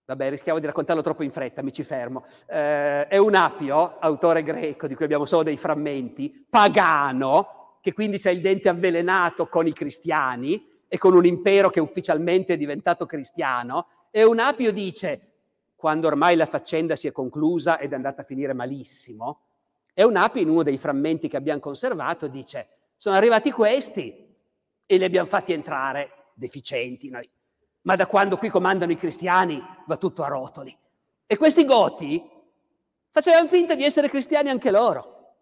Vabbè, 0.08 0.30
rischiamo 0.30 0.60
di 0.60 0.66
raccontarlo 0.66 1.02
troppo 1.02 1.24
in 1.24 1.32
fretta, 1.32 1.62
mi 1.62 1.74
ci 1.74 1.84
fermo. 1.84 2.24
Eh, 2.46 3.08
è 3.08 3.18
un 3.18 3.36
apio, 3.36 4.00
autore 4.00 4.42
greco, 4.42 4.88
di 4.88 4.96
cui 4.96 5.04
abbiamo 5.04 5.26
solo 5.26 5.44
dei 5.44 5.58
frammenti, 5.58 6.46
pagano, 6.50 7.80
che 7.82 7.92
quindi 7.92 8.18
c'è 8.18 8.32
il 8.32 8.40
dente 8.40 8.70
avvelenato 8.70 9.48
con 9.48 9.68
i 9.68 9.74
cristiani 9.74 10.66
e 10.88 10.98
con 10.98 11.14
un 11.14 11.26
impero 11.26 11.70
che 11.70 11.82
ufficialmente 11.82 12.54
è 12.54 12.58
diventato 12.58 13.06
cristiano, 13.06 13.88
e 14.10 14.24
un 14.24 14.40
apio 14.40 14.72
dice, 14.72 15.32
quando 15.76 16.08
ormai 16.08 16.38
la 16.38 16.46
faccenda 16.46 16.96
si 16.96 17.08
è 17.08 17.12
conclusa 17.12 17.78
ed 17.78 17.92
è 17.92 17.96
andata 17.96 18.22
a 18.22 18.26
finire 18.26 18.54
malissimo, 18.54 19.42
e 19.94 20.06
un 20.06 20.16
apio 20.16 20.42
in 20.42 20.48
uno 20.48 20.64
dei 20.64 20.78
frammenti 20.78 21.28
che 21.28 21.36
abbiamo 21.36 21.60
conservato 21.60 22.28
dice, 22.28 22.68
sono 22.96 23.18
arrivati 23.18 23.52
questi 23.52 24.26
e 24.86 24.98
li 24.98 25.04
abbiamo 25.04 25.28
fatti 25.28 25.52
entrare, 25.52 26.28
deficienti 26.34 27.10
noi. 27.10 27.30
Ma 27.88 27.96
da 27.96 28.06
quando 28.06 28.36
qui 28.36 28.50
comandano 28.50 28.92
i 28.92 28.98
cristiani 28.98 29.66
va 29.86 29.96
tutto 29.96 30.22
a 30.22 30.28
rotoli. 30.28 30.78
E 31.26 31.38
questi 31.38 31.64
goti 31.64 32.22
facevano 33.10 33.48
finta 33.48 33.76
di 33.76 33.86
essere 33.86 34.10
cristiani 34.10 34.50
anche 34.50 34.72
loro. 34.72 35.36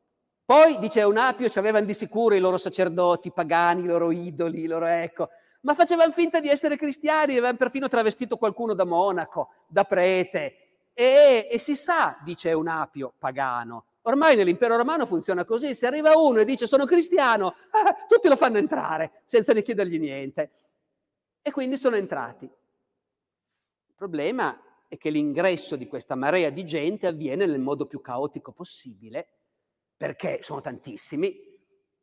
Poi, 0.46 0.78
dice 0.78 1.00
Eunapio, 1.00 1.50
ci 1.50 1.58
avevano 1.58 1.88
di 1.88 1.96
sicuro 1.96 2.36
i 2.36 2.40
loro 2.40 2.58
sacerdoti 2.58 3.32
pagani, 3.32 3.82
i 3.82 3.88
loro 3.88 4.12
idoli, 4.12 4.62
i 4.62 4.68
loro 4.68 4.86
ecco, 4.86 5.30
ma 5.62 5.74
facevano 5.74 6.12
finta 6.12 6.40
di 6.40 6.48
essere 6.48 6.78
cristiani, 6.78 7.32
avevano 7.32 7.58
perfino 7.58 7.88
travestito 7.88 8.38
qualcuno 8.38 8.76
da 8.76 8.86
monaco, 8.86 9.50
da 9.66 9.84
prete. 9.84 10.56
E, 10.94 11.48
e 11.52 11.58
si 11.58 11.76
sa, 11.76 12.16
dice 12.24 12.50
Eunapio, 12.50 13.12
pagano, 13.18 13.86
ormai 14.04 14.36
nell'impero 14.36 14.78
romano 14.78 15.08
funziona 15.08 15.46
così, 15.46 15.74
se 15.74 15.88
arriva 15.88 16.16
uno 16.16 16.42
e 16.42 16.46
dice 16.46 16.68
sono 16.68 16.86
cristiano, 16.86 17.56
ah, 17.72 17.96
tutti 18.08 18.28
lo 18.28 18.36
fanno 18.36 18.60
entrare, 18.60 19.24
senza 19.26 19.52
ne 19.52 19.64
chiedergli 19.64 19.98
niente. 19.98 20.52
E 21.48 21.52
quindi 21.52 21.78
sono 21.78 21.96
entrati. 21.96 22.46
Il 22.46 23.94
problema 23.96 24.60
è 24.88 24.98
che 24.98 25.12
l'ingresso 25.12 25.76
di 25.76 25.86
questa 25.88 26.16
marea 26.16 26.50
di 26.50 26.66
gente 26.66 27.06
avviene 27.06 27.46
nel 27.46 27.60
modo 27.60 27.86
più 27.86 28.02
caotico 28.02 28.52
possibile, 28.52 29.28
perché 29.96 30.40
sono 30.42 30.60
tantissimi, 30.62 31.38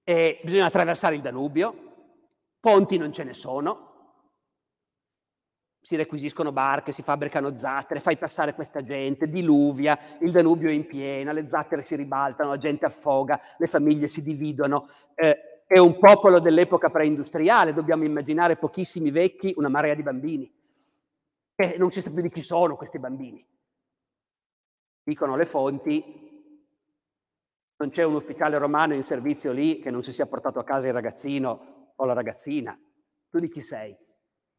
e 0.05 0.41
bisogna 0.45 0.67
attraversare 0.67 1.17
il 1.17 1.23
Danubio, 1.23 1.75
ponti 2.61 2.97
non 2.97 3.13
ce 3.13 3.25
ne 3.25 3.35
sono, 3.35 3.91
si 5.81 5.97
requisiscono 5.97 6.53
barche, 6.53 6.93
si 6.93 7.03
fabbricano 7.03 7.59
zattere, 7.59 7.99
fai 7.99 8.17
passare 8.17 8.55
questa 8.55 8.85
gente, 8.85 9.29
diluvia, 9.29 9.99
il 10.21 10.31
Danubio 10.31 10.69
è 10.69 10.73
in 10.73 10.87
piena, 10.87 11.33
le 11.33 11.49
zattere 11.49 11.85
si 11.85 11.97
ribaltano, 11.97 12.51
la 12.51 12.59
gente 12.59 12.87
affoga, 12.87 13.41
le 13.59 13.67
famiglie 13.67 14.07
si 14.07 14.23
dividono. 14.23 14.89
Eh, 15.17 15.52
è 15.73 15.79
un 15.79 15.99
popolo 15.99 16.39
dell'epoca 16.39 16.91
preindustriale, 16.91 17.73
dobbiamo 17.73 18.05
immaginare 18.05 18.59
pochissimi 18.59 19.11
vecchi, 19.11 19.55
una 19.57 19.71
marea 19.71 19.95
di 19.95 20.03
bambini. 20.03 20.55
E 21.55 21.77
non 21.79 21.91
si 21.91 22.03
sa 22.03 22.11
più 22.11 22.21
di 22.21 22.29
chi 22.29 22.43
sono 22.43 22.77
questi 22.77 22.99
bambini. 22.99 23.43
Dicono 25.03 25.35
le 25.35 25.47
fonti, 25.47 26.05
non 27.79 27.89
c'è 27.89 28.03
un 28.03 28.17
ufficiale 28.17 28.59
romano 28.59 28.93
in 28.93 29.05
servizio 29.05 29.51
lì 29.51 29.79
che 29.79 29.91
non 29.91 30.05
si 30.05 30.13
sia 30.13 30.27
portato 30.27 30.59
a 30.59 30.65
casa 30.65 30.89
il 30.89 30.93
ragazzino 30.93 31.95
o 31.97 32.05
la 32.05 32.13
ragazzina. 32.13 32.79
Tu 33.31 33.39
di 33.39 33.49
chi 33.49 33.63
sei? 33.63 33.97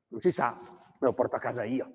Non 0.08 0.20
si 0.20 0.32
sa, 0.32 0.58
me 0.60 0.98
lo 0.98 1.14
porto 1.14 1.36
a 1.36 1.40
casa 1.40 1.64
io. 1.64 1.94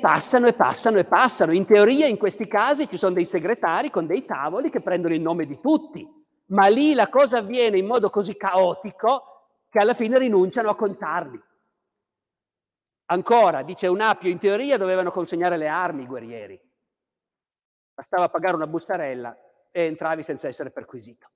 Passano 0.00 0.46
e 0.46 0.54
passano 0.54 0.96
e 0.96 1.04
passano. 1.04 1.52
In 1.52 1.66
teoria 1.66 2.06
in 2.06 2.16
questi 2.16 2.46
casi 2.46 2.88
ci 2.88 2.96
sono 2.96 3.12
dei 3.12 3.26
segretari 3.26 3.90
con 3.90 4.06
dei 4.06 4.24
tavoli 4.24 4.70
che 4.70 4.80
prendono 4.80 5.12
il 5.12 5.20
nome 5.20 5.44
di 5.44 5.60
tutti, 5.60 6.20
ma 6.46 6.66
lì 6.68 6.94
la 6.94 7.08
cosa 7.08 7.38
avviene 7.38 7.78
in 7.78 7.86
modo 7.86 8.10
così 8.10 8.36
caotico 8.36 9.32
che 9.68 9.78
alla 9.78 9.94
fine 9.94 10.18
rinunciano 10.18 10.68
a 10.68 10.76
contarli. 10.76 11.40
Ancora, 13.06 13.62
dice 13.62 13.86
un 13.86 14.00
Apio, 14.00 14.30
in 14.30 14.38
teoria 14.38 14.76
dovevano 14.76 15.10
consegnare 15.10 15.56
le 15.56 15.68
armi 15.68 16.02
i 16.02 16.06
guerrieri. 16.06 16.60
Bastava 17.94 18.28
pagare 18.28 18.56
una 18.56 18.66
bustarella 18.66 19.36
e 19.70 19.84
entravi 19.84 20.22
senza 20.22 20.48
essere 20.48 20.70
perquisito. 20.70 21.30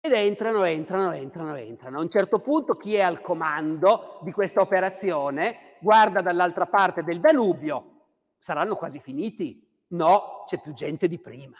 Ed 0.00 0.12
entrano, 0.12 0.64
entrano, 0.64 1.12
entrano, 1.12 1.56
entrano. 1.56 1.98
A 1.98 2.02
un 2.02 2.10
certo 2.10 2.38
punto 2.38 2.76
chi 2.76 2.94
è 2.94 3.00
al 3.00 3.20
comando 3.20 4.20
di 4.22 4.32
questa 4.32 4.60
operazione 4.60 5.76
guarda 5.80 6.20
dall'altra 6.20 6.66
parte 6.66 7.02
del 7.02 7.20
Danubio. 7.20 8.06
Saranno 8.38 8.76
quasi 8.76 9.00
finiti? 9.00 9.66
No, 9.88 10.44
c'è 10.46 10.60
più 10.60 10.72
gente 10.72 11.08
di 11.08 11.18
prima. 11.18 11.58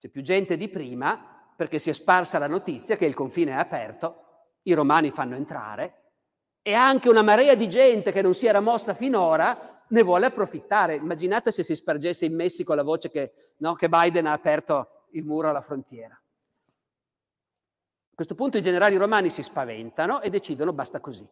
C'è 0.00 0.08
più 0.08 0.22
gente 0.22 0.56
di 0.56 0.70
prima 0.70 1.52
perché 1.54 1.78
si 1.78 1.90
è 1.90 1.92
sparsa 1.92 2.38
la 2.38 2.46
notizia 2.46 2.96
che 2.96 3.04
il 3.04 3.12
confine 3.12 3.50
è 3.50 3.56
aperto, 3.56 4.54
i 4.62 4.72
romani 4.72 5.10
fanno 5.10 5.36
entrare 5.36 6.12
e 6.62 6.72
anche 6.72 7.10
una 7.10 7.20
marea 7.20 7.54
di 7.54 7.68
gente 7.68 8.10
che 8.10 8.22
non 8.22 8.34
si 8.34 8.46
era 8.46 8.60
mossa 8.60 8.94
finora 8.94 9.84
ne 9.86 10.02
vuole 10.02 10.24
approfittare. 10.24 10.94
Immaginate 10.94 11.52
se 11.52 11.62
si 11.62 11.76
spargesse 11.76 12.24
in 12.24 12.34
Messico 12.34 12.72
la 12.72 12.82
voce 12.82 13.10
che, 13.10 13.54
no, 13.58 13.74
che 13.74 13.90
Biden 13.90 14.24
ha 14.24 14.32
aperto 14.32 15.04
il 15.10 15.24
muro 15.24 15.50
alla 15.50 15.60
frontiera. 15.60 16.14
A 16.14 18.14
questo 18.14 18.34
punto 18.34 18.56
i 18.56 18.62
generali 18.62 18.96
romani 18.96 19.28
si 19.28 19.42
spaventano 19.42 20.22
e 20.22 20.30
decidono 20.30 20.72
basta 20.72 21.00
così. 21.00 21.28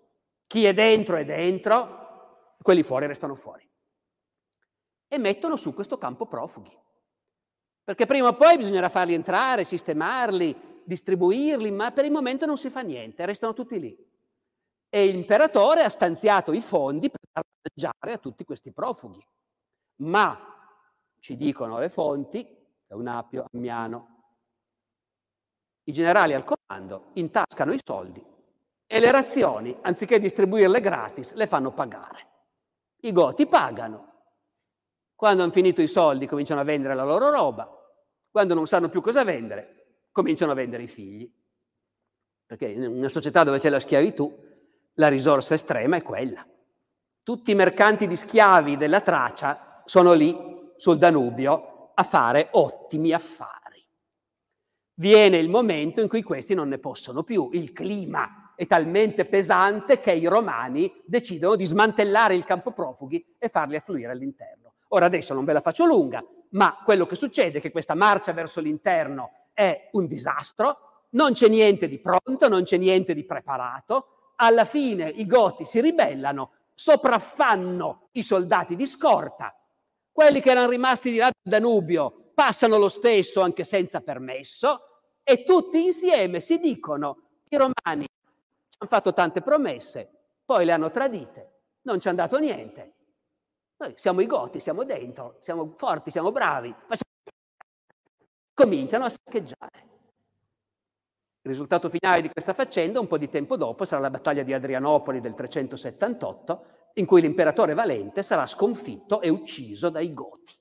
Chi 0.47 0.67
è 0.67 0.75
dentro 0.75 1.17
è 1.17 1.25
dentro, 1.25 2.57
quelli 2.61 2.83
fuori 2.83 3.07
restano 3.07 3.35
fuori. 3.35 3.67
E 5.09 5.17
mettono 5.17 5.57
su 5.57 5.73
questo 5.73 5.97
campo 5.97 6.27
profughi. 6.27 6.79
Perché 7.89 8.05
prima 8.05 8.29
o 8.29 8.35
poi 8.35 8.59
bisognerà 8.59 8.91
farli 8.91 9.15
entrare, 9.15 9.65
sistemarli, 9.65 10.83
distribuirli, 10.85 11.71
ma 11.71 11.91
per 11.91 12.05
il 12.05 12.11
momento 12.11 12.45
non 12.45 12.59
si 12.59 12.69
fa 12.69 12.83
niente, 12.83 13.25
restano 13.25 13.55
tutti 13.55 13.81
lì. 13.81 13.97
E 14.91 15.07
l'imperatore 15.07 15.85
ha 15.85 15.89
stanziato 15.89 16.53
i 16.53 16.61
fondi 16.61 17.09
per 17.09 17.19
dar 17.33 17.95
a 18.13 18.19
tutti 18.19 18.45
questi 18.45 18.73
profughi. 18.73 19.27
Ma, 20.03 20.39
ci 21.19 21.35
dicono 21.39 21.79
le 21.79 21.89
fonti, 21.89 22.47
Eunapio, 22.89 23.47
Ammiano, 23.55 24.17
i 25.85 25.93
generali 25.95 26.35
al 26.35 26.45
comando 26.45 27.13
intascano 27.15 27.73
i 27.73 27.81
soldi 27.83 28.23
e 28.87 29.01
le 29.01 29.11
razioni, 29.11 29.75
anziché 29.81 30.21
distribuirle 30.21 30.83
gratis, 30.83 31.33
le 31.33 31.47
fanno 31.47 31.73
pagare. 31.73 32.27
I 33.01 33.13
goti 33.13 33.47
pagano. 33.47 34.17
Quando 35.15 35.43
hanno 35.43 35.53
finito 35.53 35.81
i 35.81 35.89
soldi 35.89 36.27
cominciano 36.27 36.61
a 36.61 36.65
vendere 36.65 36.95
la 36.95 37.05
loro 37.05 37.31
roba, 37.31 37.77
quando 38.31 38.55
non 38.55 38.67
sanno 38.67 38.89
più 38.89 39.01
cosa 39.01 39.25
vendere, 39.25 40.03
cominciano 40.13 40.53
a 40.53 40.55
vendere 40.55 40.85
i 40.85 40.89
figli. 40.89 41.31
Perché 42.47 42.67
in 42.67 42.87
una 42.87 43.09
società 43.09 43.45
dove 43.45 43.59
c'è 43.59 43.69
la 43.69 43.81
schiavitù, 43.81 44.47
la 44.95 45.09
risorsa 45.09 45.55
estrema 45.55 45.97
è 45.97 46.03
quella. 46.03 46.47
Tutti 47.23 47.51
i 47.51 47.55
mercanti 47.55 48.07
di 48.07 48.17
schiavi 48.17 48.77
della 48.77 49.01
Tracia 49.01 49.83
sono 49.85 50.13
lì 50.13 50.37
sul 50.77 50.99
Danubio 50.99 51.93
a 51.95 52.03
fare 52.05 52.49
ottimi 52.53 53.13
affari. 53.13 53.87
Viene 54.95 55.37
il 55.39 55.49
momento 55.49 56.01
in 56.01 56.09
cui 56.09 56.23
questi 56.23 56.55
non 56.55 56.69
ne 56.69 56.79
possono 56.79 57.23
più. 57.23 57.51
Il 57.53 57.73
clima 57.73 58.55
è 58.57 58.67
talmente 58.67 59.25
pesante 59.27 60.01
che 60.01 60.13
i 60.13 60.27
romani 60.27 61.03
decidono 61.05 61.55
di 61.55 61.65
smantellare 61.65 62.35
il 62.35 62.45
campo 62.45 62.73
profughi 62.73 63.37
e 63.39 63.49
farli 63.49 63.77
affluire 63.77 64.11
all'interno. 64.11 64.75
Ora 64.89 65.07
adesso 65.07 65.35
non 65.35 65.45
ve 65.45 65.53
la 65.53 65.61
faccio 65.61 65.85
lunga, 65.85 66.25
ma 66.51 66.81
quello 66.85 67.07
che 67.07 67.15
succede 67.15 67.59
è 67.59 67.61
che 67.61 67.71
questa 67.71 67.95
marcia 67.95 68.33
verso 68.33 68.61
l'interno 68.61 69.33
è 69.53 69.89
un 69.93 70.07
disastro, 70.07 71.07
non 71.11 71.33
c'è 71.33 71.49
niente 71.49 71.89
di 71.89 71.99
pronto, 71.99 72.49
non 72.49 72.63
c'è 72.63 72.77
niente 72.77 73.15
di 73.15 73.25
preparato, 73.25 74.33
alla 74.37 74.65
fine 74.65 75.09
i 75.09 75.27
goti 75.27 75.65
si 75.65 75.81
ribellano, 75.81 76.53
sopraffanno 76.75 78.09
i 78.13 78.23
soldati 78.23 78.77
di 78.77 78.87
scorta, 78.87 79.55
quelli 80.13 80.41
che 80.41 80.51
erano 80.51 80.69
rimasti 80.69 81.11
di 81.11 81.17
là 81.17 81.31
del 81.31 81.61
Danubio 81.61 82.31
passano 82.35 82.77
lo 82.77 82.89
stesso 82.89 83.41
anche 83.41 83.65
senza 83.65 84.01
permesso 84.01 84.83
e 85.25 85.45
tutti 85.45 85.85
insieme 85.85 86.41
si 86.41 86.59
dicono 86.59 87.23
i 87.49 87.57
romani 87.57 88.05
ci 88.05 88.77
hanno 88.79 88.91
fatto 88.91 89.13
tante 89.13 89.43
promesse, 89.43 90.09
poi 90.45 90.65
le 90.65 90.73
hanno 90.73 90.91
tradite, 90.91 91.51
non 91.83 92.01
ci 92.01 92.09
hanno 92.09 92.19
dato 92.19 92.39
niente. 92.39 92.93
Noi 93.81 93.95
siamo 93.97 94.21
i 94.21 94.27
goti, 94.27 94.59
siamo 94.59 94.83
dentro, 94.83 95.37
siamo 95.41 95.73
forti, 95.77 96.11
siamo 96.11 96.33
bravi. 96.33 96.75
Cominciano 98.53 99.05
a 99.05 99.09
saccheggiare. 99.09 99.87
Il 101.43 101.51
risultato 101.55 101.89
finale 101.89 102.21
di 102.21 102.29
questa 102.29 102.55
faccenda, 102.55 102.99
un 102.99 103.07
po' 103.07 103.19
di 103.19 103.29
tempo 103.29 103.57
dopo, 103.57 103.85
sarà 103.85 104.01
la 104.01 104.11
battaglia 104.11 104.43
di 104.43 104.53
Adrianopoli 104.53 105.21
del 105.21 105.35
378, 105.35 106.65
in 106.95 107.07
cui 107.07 107.21
l'imperatore 107.21 107.75
Valente 107.75 108.25
sarà 108.25 108.47
sconfitto 108.47 109.21
e 109.21 109.29
ucciso 109.29 109.91
dai 109.91 110.13
Goti, 110.13 110.59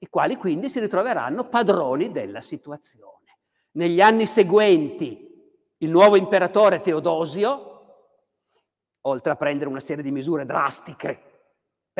i 0.00 0.08
quali 0.10 0.36
quindi 0.36 0.68
si 0.68 0.78
ritroveranno 0.78 1.48
padroni 1.48 2.12
della 2.12 2.42
situazione. 2.42 3.38
Negli 3.72 4.02
anni 4.02 4.26
seguenti 4.26 5.26
il 5.78 5.90
nuovo 5.90 6.16
imperatore 6.16 6.82
Teodosio 6.82 7.68
oltre 9.02 9.32
a 9.32 9.36
prendere 9.36 9.70
una 9.70 9.80
serie 9.80 10.02
di 10.02 10.10
misure 10.10 10.44
drastiche 10.44 11.29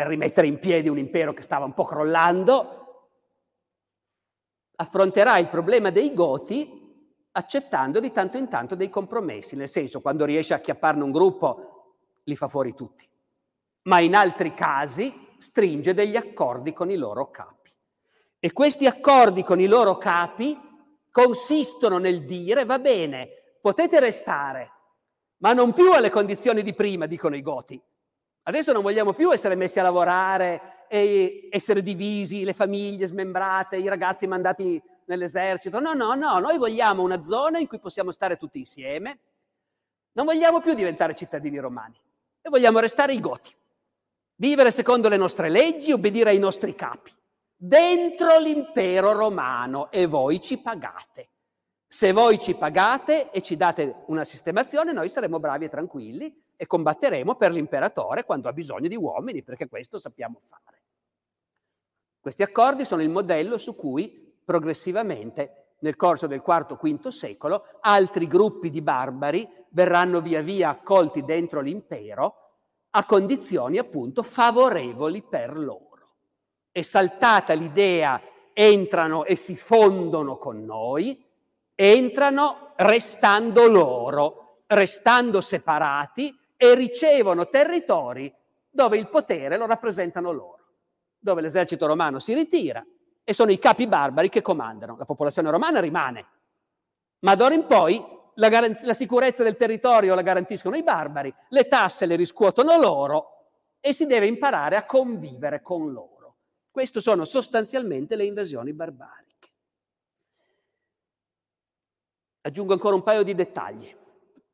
per 0.01 0.09
rimettere 0.09 0.47
in 0.47 0.59
piedi 0.59 0.89
un 0.89 0.97
impero 0.97 1.35
che 1.35 1.43
stava 1.43 1.66
un 1.66 1.74
po' 1.74 1.85
crollando, 1.85 3.09
affronterà 4.77 5.36
il 5.36 5.48
problema 5.48 5.90
dei 5.90 6.14
Goti 6.14 6.78
accettando 7.32 8.01
di 8.01 8.10
tanto 8.10 8.39
in 8.39 8.48
tanto 8.48 8.74
dei 8.74 8.89
compromessi, 8.89 9.56
nel 9.56 9.68
senso 9.68 10.01
quando 10.01 10.24
riesce 10.24 10.55
a 10.55 10.56
acchiapparne 10.56 11.02
un 11.02 11.10
gruppo 11.10 11.97
li 12.24 12.35
fa 12.35 12.48
fuori 12.48 12.74
tutti, 12.74 13.06
ma 13.82 14.01
in 14.01 14.14
altri 14.14 14.55
casi 14.55 15.12
stringe 15.36 15.93
degli 15.93 16.16
accordi 16.16 16.72
con 16.72 16.90
i 16.90 16.97
loro 16.97 17.31
capi. 17.31 17.70
E 18.39 18.52
questi 18.55 18.86
accordi 18.86 19.43
con 19.43 19.60
i 19.60 19.66
loro 19.66 19.98
capi 19.98 20.59
consistono 21.10 21.98
nel 21.98 22.24
dire 22.24 22.64
va 22.64 22.78
bene, 22.78 23.28
potete 23.60 24.01
restare, 24.01 24.72
ma 25.40 25.52
non 25.52 25.74
più 25.74 25.93
alle 25.93 26.09
condizioni 26.09 26.62
di 26.62 26.72
prima, 26.72 27.05
dicono 27.05 27.36
i 27.36 27.43
Goti. 27.43 27.78
Adesso 28.42 28.72
non 28.72 28.82
vogliamo 28.82 29.12
più 29.12 29.32
essere 29.32 29.54
messi 29.54 29.78
a 29.78 29.82
lavorare 29.82 30.86
e 30.88 31.48
essere 31.50 31.82
divisi, 31.82 32.44
le 32.44 32.52
famiglie 32.52 33.06
smembrate, 33.06 33.76
i 33.76 33.88
ragazzi 33.88 34.26
mandati 34.26 34.82
nell'esercito. 35.04 35.78
No, 35.78 35.92
no, 35.92 36.14
no, 36.14 36.38
noi 36.38 36.56
vogliamo 36.56 37.02
una 37.02 37.22
zona 37.22 37.58
in 37.58 37.66
cui 37.66 37.78
possiamo 37.78 38.10
stare 38.10 38.36
tutti 38.36 38.58
insieme. 38.58 39.18
Non 40.12 40.26
vogliamo 40.26 40.60
più 40.60 40.74
diventare 40.74 41.14
cittadini 41.14 41.58
romani 41.58 41.96
e 42.40 42.48
vogliamo 42.48 42.78
restare 42.78 43.12
i 43.12 43.20
Goti. 43.20 43.54
Vivere 44.36 44.70
secondo 44.70 45.08
le 45.08 45.16
nostre 45.16 45.50
leggi, 45.50 45.92
obbedire 45.92 46.30
ai 46.30 46.38
nostri 46.38 46.74
capi. 46.74 47.12
Dentro 47.54 48.38
l'impero 48.38 49.12
romano 49.12 49.90
e 49.90 50.06
voi 50.06 50.40
ci 50.40 50.56
pagate. 50.56 51.28
Se 51.86 52.12
voi 52.12 52.38
ci 52.38 52.54
pagate 52.54 53.30
e 53.30 53.42
ci 53.42 53.56
date 53.56 54.04
una 54.06 54.24
sistemazione, 54.24 54.92
noi 54.92 55.10
saremo 55.10 55.38
bravi 55.38 55.66
e 55.66 55.68
tranquilli 55.68 56.34
e 56.60 56.66
combatteremo 56.66 57.36
per 57.36 57.52
l'imperatore 57.52 58.24
quando 58.24 58.46
ha 58.46 58.52
bisogno 58.52 58.86
di 58.86 58.94
uomini, 58.94 59.42
perché 59.42 59.66
questo 59.66 59.98
sappiamo 59.98 60.42
fare. 60.44 60.82
Questi 62.20 62.42
accordi 62.42 62.84
sono 62.84 63.00
il 63.00 63.08
modello 63.08 63.56
su 63.56 63.74
cui 63.74 64.30
progressivamente 64.44 65.76
nel 65.78 65.96
corso 65.96 66.26
del 66.26 66.42
IV-V 66.46 67.08
secolo 67.08 67.64
altri 67.80 68.26
gruppi 68.26 68.68
di 68.68 68.82
barbari 68.82 69.48
verranno 69.70 70.20
via 70.20 70.42
via 70.42 70.68
accolti 70.68 71.24
dentro 71.24 71.62
l'impero 71.62 72.34
a 72.90 73.06
condizioni 73.06 73.78
appunto 73.78 74.22
favorevoli 74.22 75.22
per 75.22 75.56
loro. 75.56 76.16
È 76.70 76.82
saltata 76.82 77.54
l'idea 77.54 78.20
entrano 78.52 79.24
e 79.24 79.34
si 79.34 79.56
fondono 79.56 80.36
con 80.36 80.62
noi, 80.62 81.24
entrano 81.74 82.74
restando 82.76 83.66
loro, 83.66 84.64
restando 84.66 85.40
separati 85.40 86.38
e 86.62 86.74
ricevono 86.74 87.48
territori 87.48 88.30
dove 88.68 88.98
il 88.98 89.08
potere 89.08 89.56
lo 89.56 89.64
rappresentano 89.64 90.30
loro, 90.30 90.74
dove 91.18 91.40
l'esercito 91.40 91.86
romano 91.86 92.18
si 92.18 92.34
ritira 92.34 92.84
e 93.24 93.32
sono 93.32 93.50
i 93.50 93.58
capi 93.58 93.86
barbari 93.86 94.28
che 94.28 94.42
comandano. 94.42 94.94
La 94.98 95.06
popolazione 95.06 95.50
romana 95.50 95.80
rimane, 95.80 96.26
ma 97.20 97.34
d'ora 97.34 97.54
in 97.54 97.64
poi 97.64 98.04
la, 98.34 98.48
garanz- 98.50 98.82
la 98.82 98.92
sicurezza 98.92 99.42
del 99.42 99.56
territorio 99.56 100.14
la 100.14 100.20
garantiscono 100.20 100.76
i 100.76 100.82
barbari, 100.82 101.34
le 101.48 101.66
tasse 101.66 102.04
le 102.04 102.16
riscuotono 102.16 102.78
loro 102.78 103.46
e 103.80 103.94
si 103.94 104.04
deve 104.04 104.26
imparare 104.26 104.76
a 104.76 104.84
convivere 104.84 105.62
con 105.62 105.90
loro. 105.90 106.36
Queste 106.70 107.00
sono 107.00 107.24
sostanzialmente 107.24 108.16
le 108.16 108.24
invasioni 108.24 108.74
barbariche. 108.74 109.48
Aggiungo 112.42 112.74
ancora 112.74 112.96
un 112.96 113.02
paio 113.02 113.22
di 113.22 113.34
dettagli, 113.34 113.96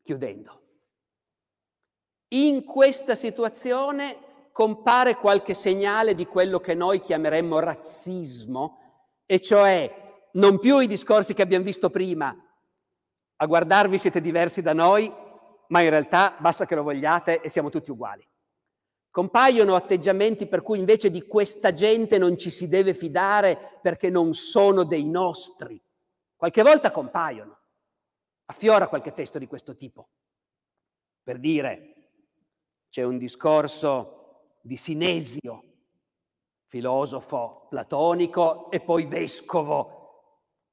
chiudendo. 0.04 0.65
In 2.36 2.64
questa 2.64 3.14
situazione 3.14 4.50
compare 4.52 5.16
qualche 5.16 5.54
segnale 5.54 6.14
di 6.14 6.26
quello 6.26 6.60
che 6.60 6.74
noi 6.74 6.98
chiameremmo 6.98 7.58
razzismo, 7.60 8.78
e 9.24 9.40
cioè 9.40 10.20
non 10.32 10.58
più 10.58 10.78
i 10.78 10.86
discorsi 10.86 11.32
che 11.32 11.40
abbiamo 11.40 11.64
visto 11.64 11.88
prima, 11.88 12.36
a 13.36 13.46
guardarvi 13.46 13.96
siete 13.96 14.20
diversi 14.20 14.60
da 14.60 14.74
noi, 14.74 15.10
ma 15.68 15.80
in 15.80 15.88
realtà 15.88 16.36
basta 16.38 16.66
che 16.66 16.74
lo 16.74 16.82
vogliate 16.82 17.40
e 17.40 17.48
siamo 17.48 17.70
tutti 17.70 17.90
uguali. 17.90 18.26
Compaiono 19.10 19.74
atteggiamenti 19.74 20.46
per 20.46 20.60
cui 20.60 20.78
invece 20.78 21.10
di 21.10 21.26
questa 21.26 21.72
gente 21.72 22.18
non 22.18 22.36
ci 22.36 22.50
si 22.50 22.68
deve 22.68 22.92
fidare 22.92 23.78
perché 23.80 24.10
non 24.10 24.34
sono 24.34 24.84
dei 24.84 25.06
nostri. 25.06 25.82
Qualche 26.36 26.62
volta 26.62 26.90
compaiono. 26.90 27.58
Affiora 28.44 28.88
qualche 28.88 29.14
testo 29.14 29.38
di 29.38 29.46
questo 29.46 29.74
tipo. 29.74 30.10
Per 31.22 31.38
dire, 31.38 31.95
c'è 32.88 33.02
un 33.02 33.18
discorso 33.18 34.58
di 34.62 34.76
Sinesio, 34.76 35.62
filosofo 36.66 37.66
platonico 37.68 38.70
e 38.70 38.80
poi 38.80 39.06
vescovo 39.06 39.96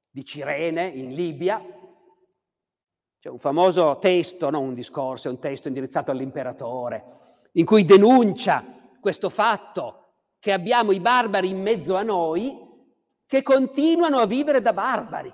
di 0.10 0.26
Cirene 0.26 0.88
in 0.88 1.14
Libia. 1.14 1.64
C'è 3.19 3.30
un 3.30 3.40
famoso 3.40 3.98
testo, 3.99 4.49
non 4.49 4.64
un 4.64 4.73
discorso, 4.73 5.27
è 5.27 5.31
un 5.31 5.40
testo 5.40 5.68
indirizzato 5.68 6.11
all'imperatore, 6.11 7.06
in 7.53 7.65
cui 7.65 7.85
denuncia 7.85 8.64
questo 8.99 9.30
fatto 9.30 9.99
che 10.40 10.52
abbiamo 10.52 10.91
i 10.91 10.99
barbari 10.99 11.49
in 11.49 11.61
mezzo 11.61 11.95
a 11.95 12.03
noi 12.03 12.72
che 13.26 13.41
continuano 13.41 14.18
a 14.18 14.26
vivere 14.26 14.61
da 14.61 14.73
barbari. 14.73 15.34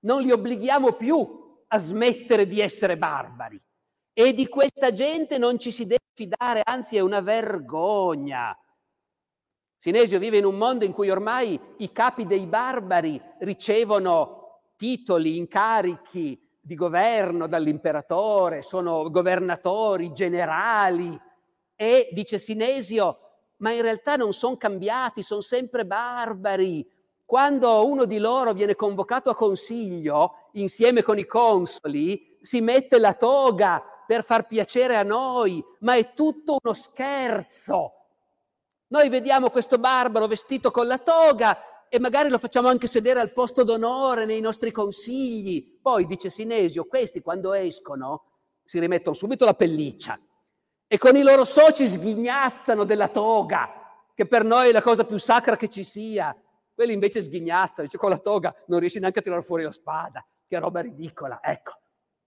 Non 0.00 0.22
li 0.22 0.30
obblighiamo 0.30 0.92
più 0.92 1.62
a 1.68 1.78
smettere 1.78 2.46
di 2.46 2.60
essere 2.60 2.96
barbari. 2.96 3.60
E 4.18 4.32
di 4.32 4.48
questa 4.48 4.92
gente 4.92 5.36
non 5.36 5.58
ci 5.58 5.70
si 5.70 5.84
deve 5.84 6.06
fidare, 6.14 6.62
anzi 6.64 6.96
è 6.96 7.00
una 7.00 7.20
vergogna. 7.20 8.58
Sinesio 9.76 10.18
vive 10.18 10.38
in 10.38 10.46
un 10.46 10.56
mondo 10.56 10.86
in 10.86 10.94
cui 10.94 11.10
ormai 11.10 11.60
i 11.76 11.92
capi 11.92 12.24
dei 12.24 12.46
barbari 12.46 13.20
ricevono 13.40 14.62
titoli, 14.78 15.36
incarichi 15.36 16.42
di 16.58 16.74
governo 16.74 17.46
dall'imperatore, 17.46 18.62
sono 18.62 19.10
governatori, 19.10 20.14
generali 20.14 21.20
e, 21.74 22.08
dice 22.12 22.38
Sinesio, 22.38 23.18
ma 23.58 23.70
in 23.72 23.82
realtà 23.82 24.16
non 24.16 24.32
sono 24.32 24.56
cambiati, 24.56 25.22
sono 25.22 25.42
sempre 25.42 25.84
barbari. 25.84 26.90
Quando 27.22 27.86
uno 27.86 28.06
di 28.06 28.16
loro 28.16 28.54
viene 28.54 28.76
convocato 28.76 29.28
a 29.28 29.36
consiglio 29.36 30.48
insieme 30.52 31.02
con 31.02 31.18
i 31.18 31.26
consoli, 31.26 32.38
si 32.40 32.62
mette 32.62 32.98
la 32.98 33.12
toga 33.12 33.90
per 34.06 34.24
far 34.24 34.46
piacere 34.46 34.96
a 34.96 35.02
noi, 35.02 35.62
ma 35.80 35.96
è 35.96 36.14
tutto 36.14 36.58
uno 36.62 36.74
scherzo. 36.74 37.92
Noi 38.88 39.08
vediamo 39.08 39.50
questo 39.50 39.78
barbaro 39.78 40.26
vestito 40.26 40.70
con 40.70 40.86
la 40.86 40.98
toga 40.98 41.88
e 41.88 41.98
magari 41.98 42.28
lo 42.28 42.38
facciamo 42.38 42.68
anche 42.68 42.86
sedere 42.86 43.20
al 43.20 43.32
posto 43.32 43.64
d'onore 43.64 44.24
nei 44.24 44.40
nostri 44.40 44.70
consigli. 44.70 45.78
Poi, 45.80 46.06
dice 46.06 46.30
Sinesio, 46.30 46.84
questi 46.84 47.20
quando 47.20 47.52
escono 47.52 48.24
si 48.64 48.78
rimettono 48.78 49.14
subito 49.14 49.44
la 49.44 49.54
pelliccia 49.54 50.18
e 50.88 50.98
con 50.98 51.16
i 51.16 51.22
loro 51.22 51.44
soci 51.44 51.88
sghignazzano 51.88 52.84
della 52.84 53.08
toga, 53.08 53.68
che 54.14 54.26
per 54.26 54.44
noi 54.44 54.68
è 54.68 54.72
la 54.72 54.82
cosa 54.82 55.04
più 55.04 55.18
sacra 55.18 55.56
che 55.56 55.68
ci 55.68 55.82
sia. 55.82 56.36
Quelli 56.72 56.92
invece 56.92 57.22
sghignazzano, 57.22 57.84
dice 57.84 57.98
con 57.98 58.10
la 58.10 58.18
toga 58.18 58.54
non 58.66 58.78
riesci 58.78 59.00
neanche 59.00 59.18
a 59.18 59.22
tirare 59.22 59.42
fuori 59.42 59.64
la 59.64 59.72
spada, 59.72 60.24
che 60.46 60.58
roba 60.58 60.80
ridicola. 60.80 61.40
Ecco, 61.42 61.72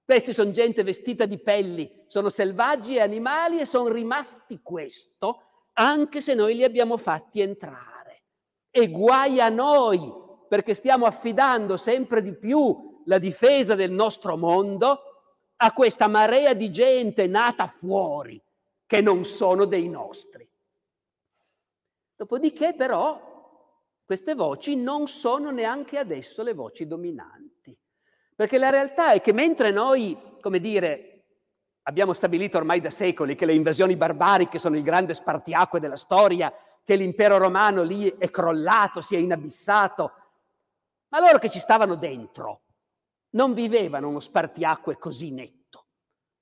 questi 0.10 0.34
sono 0.34 0.50
gente 0.50 0.82
vestita 0.82 1.28
di 1.28 1.38
pelli, 1.38 2.06
sono 2.08 2.30
selvaggi 2.30 2.96
e 2.96 3.00
animali 3.00 3.60
e 3.60 3.68
sono 3.68 3.90
rimasti 3.90 4.60
questo 4.64 5.44
anche 5.74 6.20
se 6.20 6.34
noi 6.34 6.56
li 6.56 6.64
abbiamo 6.64 6.98
fatti 6.98 7.42
entrare. 7.42 8.24
E 8.72 8.90
guai 8.90 9.40
a 9.40 9.50
noi 9.50 10.12
perché 10.48 10.74
stiamo 10.74 11.06
affidando 11.06 11.78
sempre 11.78 12.24
di 12.24 12.36
più 12.36 13.04
la 13.06 13.20
difesa 13.20 13.76
del 13.76 13.92
nostro 13.92 14.36
mondo 14.36 15.00
a 15.58 15.72
questa 15.74 16.08
marea 16.08 16.56
di 16.56 16.72
gente 16.72 17.28
nata 17.28 17.68
fuori 17.68 18.42
che 18.88 19.02
non 19.02 19.26
sono 19.26 19.66
dei 19.66 19.88
nostri. 19.88 20.50
Dopodiché 22.16 22.74
però 22.74 23.78
queste 24.04 24.34
voci 24.34 24.76
non 24.76 25.08
sono 25.08 25.52
neanche 25.52 26.00
adesso 26.00 26.42
le 26.42 26.56
voci 26.56 26.88
dominanti. 26.88 27.49
Perché 28.40 28.58
la 28.58 28.70
realtà 28.70 29.12
è 29.12 29.20
che 29.20 29.34
mentre 29.34 29.70
noi, 29.70 30.18
come 30.40 30.62
dire, 30.62 31.26
abbiamo 31.82 32.14
stabilito 32.14 32.56
ormai 32.56 32.80
da 32.80 32.90
secoli 32.90 33.36
che 33.36 33.46
le 33.46 33.54
invasioni 33.54 33.98
barbariche 33.98 34.60
sono 34.60 34.78
il 34.78 34.82
grande 34.82 35.14
spartiacque 35.14 35.82
della 35.82 35.98
storia, 35.98 36.50
che 36.82 36.96
l'impero 36.96 37.38
romano 37.38 37.84
lì 37.84 38.08
è 38.18 38.32
crollato, 38.32 39.02
si 39.02 39.14
è 39.16 39.18
inabissato, 39.18 40.14
ma 41.10 41.20
loro 41.20 41.38
che 41.38 41.50
ci 41.50 41.60
stavano 41.60 41.96
dentro 41.96 42.62
non 43.32 43.54
vivevano 43.54 44.08
uno 44.08 44.22
spartiacque 44.22 44.98
così 44.98 45.32
netto. 45.32 45.88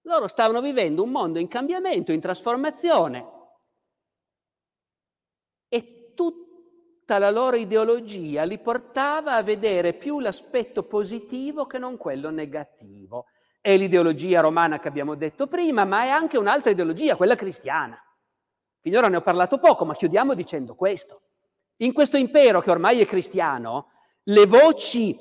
Loro 0.02 0.28
stavano 0.28 0.62
vivendo 0.62 1.02
un 1.02 1.10
mondo 1.10 1.40
in 1.40 1.48
cambiamento, 1.48 2.12
in 2.12 2.22
trasformazione. 2.22 3.26
E 5.68 6.14
tutto 6.14 6.47
tutta 7.08 7.20
la 7.20 7.32
loro 7.32 7.56
ideologia 7.56 8.44
li 8.44 8.60
portava 8.60 9.36
a 9.36 9.42
vedere 9.42 9.94
più 9.94 10.20
l'aspetto 10.20 10.84
positivo 10.84 11.66
che 11.66 11.78
non 11.78 11.96
quello 11.96 12.30
negativo. 12.32 13.28
è 13.62 13.78
l'ideologia 13.78 14.42
romana 14.42 14.80
che 14.80 14.90
abbiamo 14.90 15.16
detto 15.16 15.48
prima, 15.48 15.86
ma 15.86 16.04
è 16.04 16.10
anche 16.10 16.38
un'altra 16.38 16.72
ideologia, 16.72 17.16
quella 17.16 17.36
cristiana. 17.36 17.98
Finora 18.82 19.08
ne 19.08 19.18
ho 19.18 19.22
parlato 19.22 19.58
poco, 19.58 19.86
ma 19.86 19.96
chiudiamo 19.96 20.34
dicendo 20.34 20.76
questo. 20.76 21.22
In 21.78 21.94
questo 21.94 22.18
impero 22.18 22.60
che 22.60 22.72
ormai 22.72 23.00
è 23.00 23.06
cristiano, 23.06 23.92
le 24.24 24.46
voci 24.46 25.18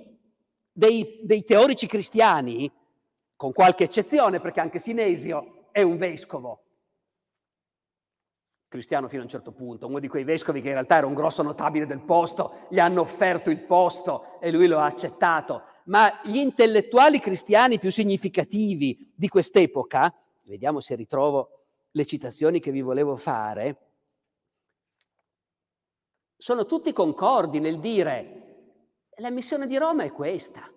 dei, 0.72 1.20
dei 1.22 1.44
teorici 1.44 1.86
cristiani, 1.86 2.70
con 3.36 3.52
qualche 3.52 3.84
eccezione, 3.84 4.40
perché 4.40 4.58
anche 4.60 4.80
Sinesio 4.80 5.68
è 5.70 5.82
un 5.82 5.98
vescovo, 5.98 6.65
cristiano 8.76 9.08
fino 9.08 9.22
a 9.22 9.24
un 9.24 9.30
certo 9.30 9.52
punto, 9.52 9.86
uno 9.86 9.98
di 9.98 10.08
quei 10.08 10.24
vescovi 10.24 10.60
che 10.60 10.68
in 10.68 10.74
realtà 10.74 10.98
era 10.98 11.06
un 11.06 11.14
grosso 11.14 11.42
notabile 11.42 11.86
del 11.86 12.00
posto, 12.00 12.66
gli 12.68 12.78
hanno 12.78 13.00
offerto 13.00 13.50
il 13.50 13.60
posto 13.60 14.38
e 14.40 14.50
lui 14.50 14.66
lo 14.66 14.78
ha 14.78 14.84
accettato, 14.84 15.62
ma 15.86 16.20
gli 16.22 16.36
intellettuali 16.36 17.18
cristiani 17.18 17.78
più 17.78 17.90
significativi 17.90 19.12
di 19.14 19.28
quest'epoca, 19.28 20.12
vediamo 20.44 20.80
se 20.80 20.94
ritrovo 20.94 21.50
le 21.90 22.04
citazioni 22.04 22.60
che 22.60 22.70
vi 22.70 22.82
volevo 22.82 23.16
fare, 23.16 23.80
sono 26.36 26.66
tutti 26.66 26.92
concordi 26.92 27.60
nel 27.60 27.80
dire 27.80 28.42
la 29.16 29.30
missione 29.30 29.66
di 29.66 29.78
Roma 29.78 30.04
è 30.04 30.12
questa. 30.12 30.70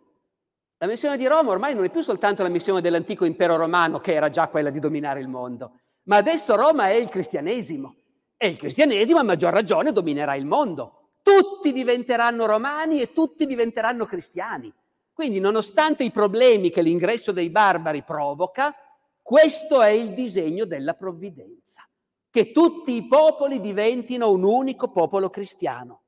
La 0.78 0.88
missione 0.88 1.18
di 1.18 1.28
Roma 1.28 1.52
ormai 1.52 1.76
non 1.76 1.84
è 1.84 1.90
più 1.90 2.02
soltanto 2.02 2.42
la 2.42 2.48
missione 2.48 2.80
dell'antico 2.80 3.26
impero 3.26 3.58
romano, 3.58 4.00
che 4.00 4.14
era 4.14 4.30
già 4.30 4.48
quella 4.48 4.70
di 4.70 4.80
dominare 4.80 5.20
il 5.20 5.28
mondo, 5.28 5.74
ma 6.04 6.18
adesso 6.18 6.56
Roma 6.56 6.90
è 6.90 6.96
il 6.96 7.10
cristianesimo 7.10 7.96
e 8.38 8.48
il 8.48 8.58
cristianesimo 8.58 9.20
a 9.20 9.24
maggior 9.24 9.52
ragione 9.54 9.92
dominerà 9.92 10.36
il 10.36 10.46
mondo. 10.46 11.10
Tutti 11.22 11.72
diventeranno 11.74 12.46
romani 12.46 13.02
e 13.02 13.12
tutti 13.12 13.46
diventeranno 13.46 14.06
cristiani. 14.06 14.74
Quindi, 15.12 15.40
nonostante 15.40 16.06
i 16.06 16.12
problemi 16.12 16.70
che 16.70 16.82
l'ingresso 16.82 17.34
dei 17.34 17.50
barbari 17.50 18.04
provoca, 18.04 18.74
questo 19.22 19.82
è 19.82 19.90
il 19.90 20.14
disegno 20.14 20.64
della 20.64 20.94
provvidenza, 20.94 21.86
che 22.30 22.54
tutti 22.54 22.94
i 22.94 23.06
popoli 23.06 23.60
diventino 23.60 24.32
un 24.32 24.44
unico 24.44 24.90
popolo 24.90 25.30
cristiano. 25.30 26.04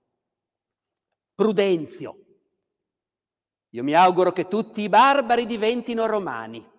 Prudenzio. 1.36 2.18
Io 3.72 3.84
mi 3.84 3.94
auguro 3.94 4.32
che 4.32 4.48
tutti 4.48 4.82
i 4.82 4.90
barbari 4.90 5.46
diventino 5.46 6.06
romani 6.06 6.70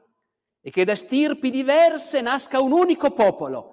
e 0.65 0.71
che 0.71 0.85
da 0.85 0.95
stirpi 0.95 1.51
diverse 1.51 2.21
nasca 2.21 2.61
un 2.61 2.71
unico 2.73 3.11
popolo. 3.11 3.69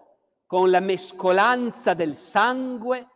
Con 0.48 0.72
la 0.72 0.80
mescolanza 0.80 1.94
del 1.94 2.16
sangue 2.16 3.08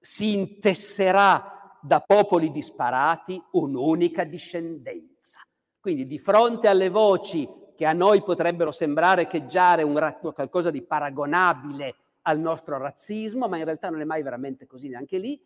si 0.00 0.32
intesserà 0.32 1.76
da 1.82 2.00
popoli 2.00 2.50
disparati 2.50 3.40
un'unica 3.52 4.24
discendenza. 4.24 5.40
Quindi 5.78 6.06
di 6.06 6.18
fronte 6.18 6.66
alle 6.66 6.88
voci 6.88 7.46
che 7.76 7.84
a 7.84 7.92
noi 7.92 8.22
potrebbero 8.22 8.72
sembrare 8.72 9.22
echeggiare 9.22 9.82
un, 9.82 10.16
qualcosa 10.34 10.70
di 10.70 10.82
paragonabile 10.82 11.94
al 12.22 12.40
nostro 12.40 12.78
razzismo, 12.78 13.46
ma 13.46 13.58
in 13.58 13.64
realtà 13.64 13.90
non 13.90 14.00
è 14.00 14.04
mai 14.04 14.22
veramente 14.22 14.66
così 14.66 14.88
neanche 14.88 15.18
lì, 15.18 15.40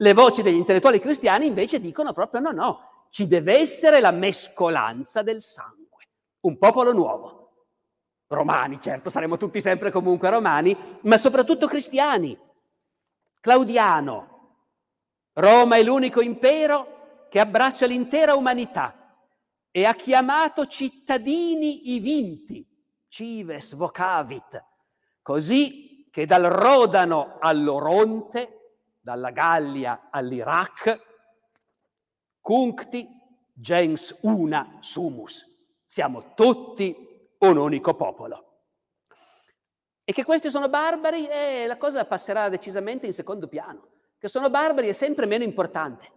le 0.00 0.12
voci 0.12 0.42
degli 0.42 0.56
intellettuali 0.56 1.00
cristiani 1.00 1.46
invece 1.46 1.80
dicono 1.80 2.12
proprio 2.12 2.40
no, 2.40 2.50
no, 2.50 2.80
ci 3.10 3.26
deve 3.26 3.58
essere 3.58 4.00
la 4.00 4.10
mescolanza 4.10 5.22
del 5.22 5.40
sangue 5.40 5.77
un 6.48 6.58
popolo 6.58 6.92
nuovo. 6.92 7.36
Romani, 8.26 8.80
certo, 8.80 9.08
saremo 9.10 9.36
tutti 9.36 9.60
sempre 9.60 9.90
comunque 9.90 10.28
romani, 10.28 10.76
ma 11.02 11.16
soprattutto 11.16 11.66
cristiani. 11.66 12.36
Claudiano, 13.40 14.36
Roma 15.34 15.76
è 15.76 15.82
l'unico 15.82 16.20
impero 16.20 17.26
che 17.30 17.38
abbraccia 17.38 17.86
l'intera 17.86 18.34
umanità 18.34 19.16
e 19.70 19.84
ha 19.84 19.94
chiamato 19.94 20.66
cittadini 20.66 21.94
i 21.94 22.00
vinti, 22.00 22.66
cives 23.08 23.74
vocavit, 23.74 24.62
così 25.22 26.08
che 26.10 26.26
dal 26.26 26.42
Rodano 26.42 27.36
all'Oronte, 27.38 28.80
dalla 29.00 29.30
Gallia 29.30 30.08
all'Iraq, 30.10 31.06
cuncti 32.40 33.06
gens 33.54 34.16
una 34.22 34.78
sumus 34.80 35.47
siamo 35.88 36.34
tutti 36.34 36.94
un 37.38 37.56
unico 37.56 37.94
popolo. 37.94 38.44
E 40.04 40.12
che 40.12 40.24
questi 40.24 40.50
sono 40.50 40.68
barbari, 40.68 41.26
eh, 41.26 41.66
la 41.66 41.78
cosa 41.78 42.04
passerà 42.04 42.48
decisamente 42.48 43.06
in 43.06 43.14
secondo 43.14 43.48
piano. 43.48 43.88
Che 44.18 44.28
sono 44.28 44.50
barbari 44.50 44.88
è 44.88 44.92
sempre 44.92 45.26
meno 45.26 45.44
importante. 45.44 46.12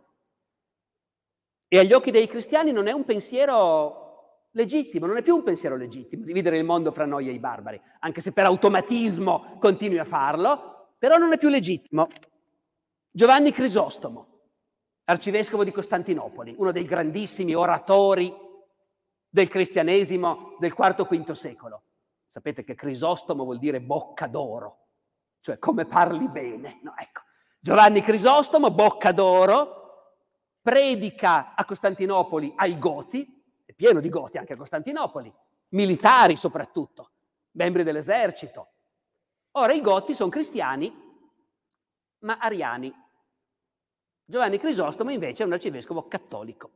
E 1.68 1.80
agli 1.80 1.94
occhi 1.94 2.12
dei 2.12 2.28
cristiani 2.28 2.72
non 2.72 2.88
è 2.88 2.92
un 2.92 3.06
pensiero 3.06 4.48
legittimo, 4.52 5.06
non 5.06 5.16
è 5.16 5.22
più 5.22 5.36
un 5.36 5.44
pensiero 5.44 5.78
legittimo 5.78 6.26
dividere 6.26 6.58
il 6.58 6.66
mondo 6.66 6.92
fra 6.92 7.06
noi 7.06 7.30
e 7.30 7.32
i 7.32 7.40
barbari, 7.40 7.82
anche 8.00 8.20
se 8.20 8.34
per 8.34 8.46
automatismo 8.46 9.56
continui 9.58 10.00
a 10.00 10.04
farlo, 10.04 10.96
però 10.98 11.18
non 11.18 11.32
è 11.32 11.38
più 11.38 11.48
legittimo. 11.48 12.08
Giovanni 13.10 13.52
Crisostomo, 13.52 14.40
arcivescovo 15.06 15.64
di 15.64 15.72
Costantinopoli, 15.72 16.56
uno 16.58 16.72
dei 16.72 16.84
grandissimi 16.84 17.56
oratori 17.56 18.34
del 19.32 19.48
cristianesimo 19.48 20.58
del 20.60 20.76
IV-V 20.78 21.32
secolo. 21.32 21.84
Sapete 22.28 22.64
che 22.64 22.76
Crisostomo 22.76 23.46
vuol 23.46 23.58
dire 23.58 23.82
bocca 23.82 24.28
d'oro, 24.28 24.88
cioè 25.40 25.58
come 25.58 25.86
parli 25.86 26.28
bene. 26.28 26.80
No, 26.84 26.94
ecco. 26.98 27.22
Giovanni 27.60 28.02
Crisostomo, 28.02 28.72
bocca 28.72 29.12
d'oro, 29.12 29.80
predica 30.62 31.56
a 31.56 31.64
Costantinopoli 31.64 32.54
ai 32.56 32.78
Goti, 32.78 33.44
è 33.66 33.74
pieno 33.74 34.00
di 34.00 34.10
Goti 34.10 34.38
anche 34.38 34.54
a 34.54 34.58
Costantinopoli, 34.58 35.34
militari 35.70 36.36
soprattutto, 36.36 37.12
membri 37.52 37.84
dell'esercito. 37.84 38.68
Ora 39.52 39.74
i 39.74 39.82
Goti 39.82 40.14
sono 40.14 40.30
cristiani, 40.30 40.94
ma 42.20 42.38
ariani. 42.38 42.94
Giovanni 44.24 44.60
Crisostomo 44.60 45.12
invece 45.12 45.44
è 45.44 45.46
un 45.46 45.54
arcivescovo 45.54 46.08
cattolico. 46.08 46.70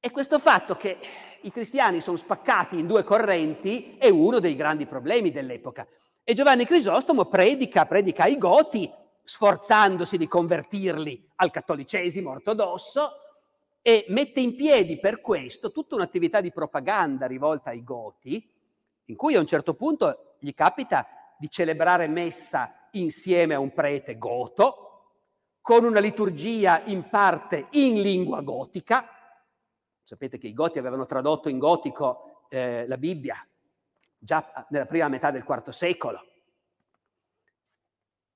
E 0.00 0.10
questo 0.10 0.38
fatto 0.38 0.76
che 0.76 0.98
i 1.42 1.50
cristiani 1.50 2.00
sono 2.00 2.16
spaccati 2.16 2.78
in 2.78 2.86
due 2.86 3.04
correnti 3.04 3.96
è 3.98 4.08
uno 4.08 4.38
dei 4.38 4.54
grandi 4.54 4.86
problemi 4.86 5.30
dell'epoca. 5.30 5.86
E 6.22 6.32
Giovanni 6.32 6.64
Crisostomo 6.64 7.26
predica, 7.26 7.86
predica 7.86 8.24
ai 8.24 8.38
Goti, 8.38 8.90
sforzandosi 9.22 10.16
di 10.16 10.28
convertirli 10.28 11.30
al 11.36 11.50
cattolicesimo 11.50 12.30
ortodosso, 12.30 13.10
e 13.82 14.04
mette 14.08 14.40
in 14.40 14.56
piedi 14.56 14.98
per 14.98 15.20
questo 15.20 15.70
tutta 15.70 15.94
un'attività 15.94 16.40
di 16.40 16.50
propaganda 16.50 17.26
rivolta 17.26 17.70
ai 17.70 17.84
Goti, 17.84 18.52
in 19.04 19.14
cui 19.14 19.36
a 19.36 19.38
un 19.38 19.46
certo 19.46 19.74
punto 19.74 20.34
gli 20.40 20.52
capita 20.54 21.06
di 21.38 21.48
celebrare 21.48 22.08
messa 22.08 22.88
insieme 22.92 23.54
a 23.54 23.60
un 23.60 23.72
prete 23.72 24.18
goto, 24.18 24.82
con 25.60 25.84
una 25.84 26.00
liturgia 26.00 26.82
in 26.86 27.08
parte 27.08 27.68
in 27.70 28.00
lingua 28.00 28.40
gotica, 28.40 29.08
Sapete 30.08 30.38
che 30.38 30.46
i 30.46 30.52
Goti 30.52 30.78
avevano 30.78 31.04
tradotto 31.04 31.48
in 31.48 31.58
gotico 31.58 32.44
eh, 32.48 32.86
la 32.86 32.96
Bibbia 32.96 33.44
già 34.16 34.64
nella 34.68 34.86
prima 34.86 35.08
metà 35.08 35.32
del 35.32 35.44
IV 35.44 35.70
secolo. 35.70 36.24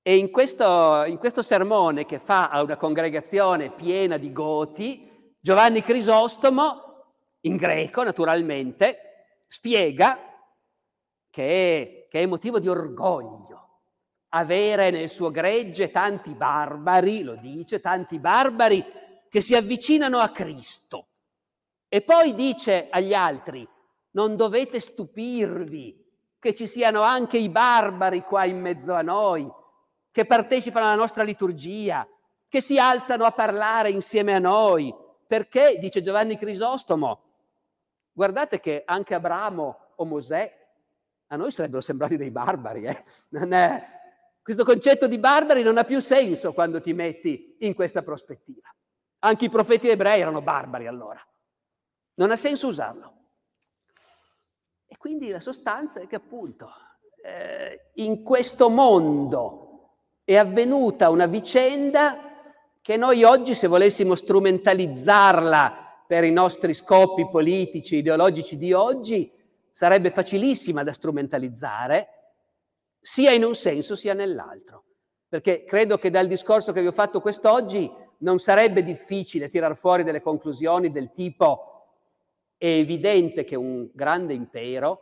E 0.01 0.17
in 0.17 0.31
questo, 0.31 1.05
in 1.05 1.17
questo 1.17 1.41
sermone 1.41 2.05
che 2.05 2.19
fa 2.19 2.49
a 2.49 2.61
una 2.61 2.75
congregazione 2.75 3.71
piena 3.71 4.17
di 4.17 4.33
Goti, 4.33 5.33
Giovanni 5.39 5.81
Crisostomo, 5.81 7.05
in 7.41 7.55
greco 7.55 8.03
naturalmente, 8.03 9.45
spiega 9.47 10.19
che 11.29 12.03
è, 12.03 12.07
che 12.09 12.21
è 12.21 12.25
motivo 12.25 12.59
di 12.59 12.67
orgoglio 12.67 13.83
avere 14.33 14.89
nel 14.89 15.07
suo 15.07 15.31
gregge 15.31 15.89
tanti 15.89 16.33
barbari, 16.33 17.23
lo 17.23 17.35
dice, 17.35 17.79
tanti 17.79 18.19
barbari 18.19 18.85
che 19.29 19.39
si 19.39 19.55
avvicinano 19.55 20.17
a 20.19 20.31
Cristo 20.31 21.05
e 21.93 21.99
poi 21.99 22.33
dice 22.33 22.87
agli 22.89 23.13
altri, 23.13 23.67
non 24.11 24.37
dovete 24.37 24.79
stupirvi 24.79 26.01
che 26.39 26.55
ci 26.55 26.65
siano 26.65 27.01
anche 27.01 27.37
i 27.37 27.49
barbari 27.49 28.21
qua 28.21 28.45
in 28.45 28.61
mezzo 28.61 28.93
a 28.93 29.01
noi, 29.01 29.45
che 30.09 30.23
partecipano 30.23 30.85
alla 30.85 30.95
nostra 30.95 31.23
liturgia, 31.23 32.07
che 32.47 32.61
si 32.61 32.79
alzano 32.79 33.25
a 33.25 33.33
parlare 33.33 33.91
insieme 33.91 34.33
a 34.33 34.39
noi. 34.39 34.95
Perché, 35.27 35.75
dice 35.79 36.01
Giovanni 36.01 36.37
Crisostomo, 36.37 37.23
guardate 38.13 38.61
che 38.61 38.83
anche 38.85 39.13
Abramo 39.13 39.77
o 39.97 40.05
Mosè 40.05 40.59
a 41.27 41.35
noi 41.35 41.51
sarebbero 41.51 41.81
sembrati 41.81 42.15
dei 42.15 42.31
barbari. 42.31 42.85
Eh? 42.85 43.03
È... 43.31 43.83
Questo 44.41 44.63
concetto 44.63 45.07
di 45.07 45.17
barbari 45.17 45.61
non 45.61 45.77
ha 45.77 45.83
più 45.83 45.99
senso 45.99 46.53
quando 46.53 46.79
ti 46.79 46.93
metti 46.93 47.57
in 47.59 47.73
questa 47.73 48.01
prospettiva. 48.01 48.73
Anche 49.19 49.43
i 49.43 49.49
profeti 49.49 49.89
ebrei 49.89 50.21
erano 50.21 50.41
barbari 50.41 50.87
allora. 50.87 51.21
Non 52.15 52.31
ha 52.31 52.35
senso 52.35 52.67
usarlo. 52.67 53.13
E 54.87 54.97
quindi 54.97 55.29
la 55.29 55.39
sostanza 55.39 56.01
è 56.01 56.07
che 56.07 56.15
appunto 56.15 56.69
eh, 57.23 57.91
in 57.95 58.23
questo 58.23 58.69
mondo 58.69 59.71
è 60.23 60.35
avvenuta 60.35 61.09
una 61.09 61.27
vicenda 61.27 62.29
che 62.81 62.97
noi 62.97 63.23
oggi, 63.23 63.53
se 63.53 63.67
volessimo 63.67 64.15
strumentalizzarla 64.15 66.03
per 66.07 66.23
i 66.23 66.31
nostri 66.31 66.73
scopi 66.73 67.29
politici, 67.29 67.97
ideologici 67.97 68.57
di 68.57 68.73
oggi, 68.73 69.31
sarebbe 69.71 70.11
facilissima 70.11 70.83
da 70.83 70.91
strumentalizzare, 70.91 72.07
sia 72.99 73.31
in 73.31 73.43
un 73.43 73.55
senso 73.55 73.95
sia 73.95 74.13
nell'altro. 74.13 74.83
Perché 75.29 75.63
credo 75.63 75.97
che 75.97 76.09
dal 76.09 76.27
discorso 76.27 76.73
che 76.73 76.81
vi 76.81 76.87
ho 76.87 76.91
fatto 76.91 77.21
quest'oggi 77.21 77.89
non 78.17 78.39
sarebbe 78.39 78.83
difficile 78.83 79.49
tirar 79.49 79.75
fuori 79.77 80.03
delle 80.03 80.21
conclusioni 80.21 80.91
del 80.91 81.13
tipo 81.13 81.70
è 82.61 82.67
evidente 82.67 83.43
che 83.43 83.55
un 83.55 83.89
grande 83.91 84.35
impero 84.35 85.01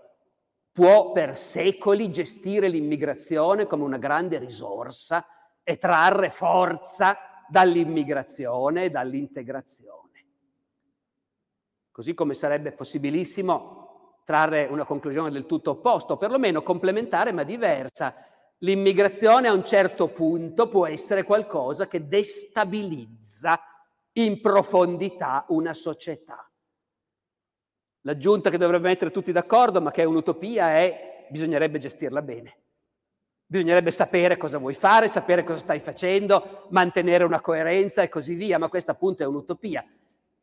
può 0.72 1.12
per 1.12 1.36
secoli 1.36 2.10
gestire 2.10 2.70
l'immigrazione 2.70 3.68
come 3.68 3.84
una 3.84 3.98
grande 3.98 4.38
risorsa 4.38 5.28
e 5.62 5.78
trarre 5.78 6.30
forza 6.30 7.18
dall'immigrazione 7.50 8.86
e 8.86 8.90
dall'integrazione. 8.90 10.26
Così 11.92 12.14
come 12.14 12.34
sarebbe 12.34 12.72
possibilissimo 12.72 14.22
trarre 14.24 14.68
una 14.68 14.86
conclusione 14.86 15.30
del 15.30 15.46
tutto 15.46 15.72
opposta, 15.72 16.14
o 16.14 16.18
perlomeno 16.18 16.64
complementare 16.64 17.34
ma 17.34 17.44
diversa. 17.44 18.16
L'immigrazione 18.60 19.50
a 19.50 19.54
un 19.54 19.66
certo 19.66 20.08
punto 20.08 20.70
può 20.70 20.88
essere 20.88 21.24
qualcosa 21.24 21.88
che 21.88 22.08
destabilizza 22.08 23.60
in 24.14 24.40
profondità 24.40 25.44
una 25.50 25.74
società. 25.74 26.49
L'aggiunta 28.02 28.50
che 28.50 28.58
dovrebbe 28.58 28.88
mettere 28.88 29.12
tutti 29.12 29.32
d'accordo, 29.32 29.82
ma 29.82 29.92
che 29.92 30.02
è 30.02 30.06
un'utopia, 30.06 30.70
è 30.78 31.26
bisognerebbe 31.30 31.78
gestirla 31.78 32.22
bene. 32.22 32.58
Bisognerebbe 33.46 33.92
sapere 33.92 34.38
cosa 34.38 34.58
vuoi 34.58 34.76
fare, 34.76 35.10
sapere 35.10 35.44
cosa 35.44 35.60
stai 35.60 35.80
facendo, 35.80 36.68
mantenere 36.70 37.24
una 37.24 37.42
coerenza 37.42 38.02
e 38.02 38.10
così 38.10 38.36
via, 38.36 38.60
ma 38.60 38.70
questa 38.70 38.92
appunto 38.92 39.24
è 39.24 39.26
un'utopia. 39.26 39.86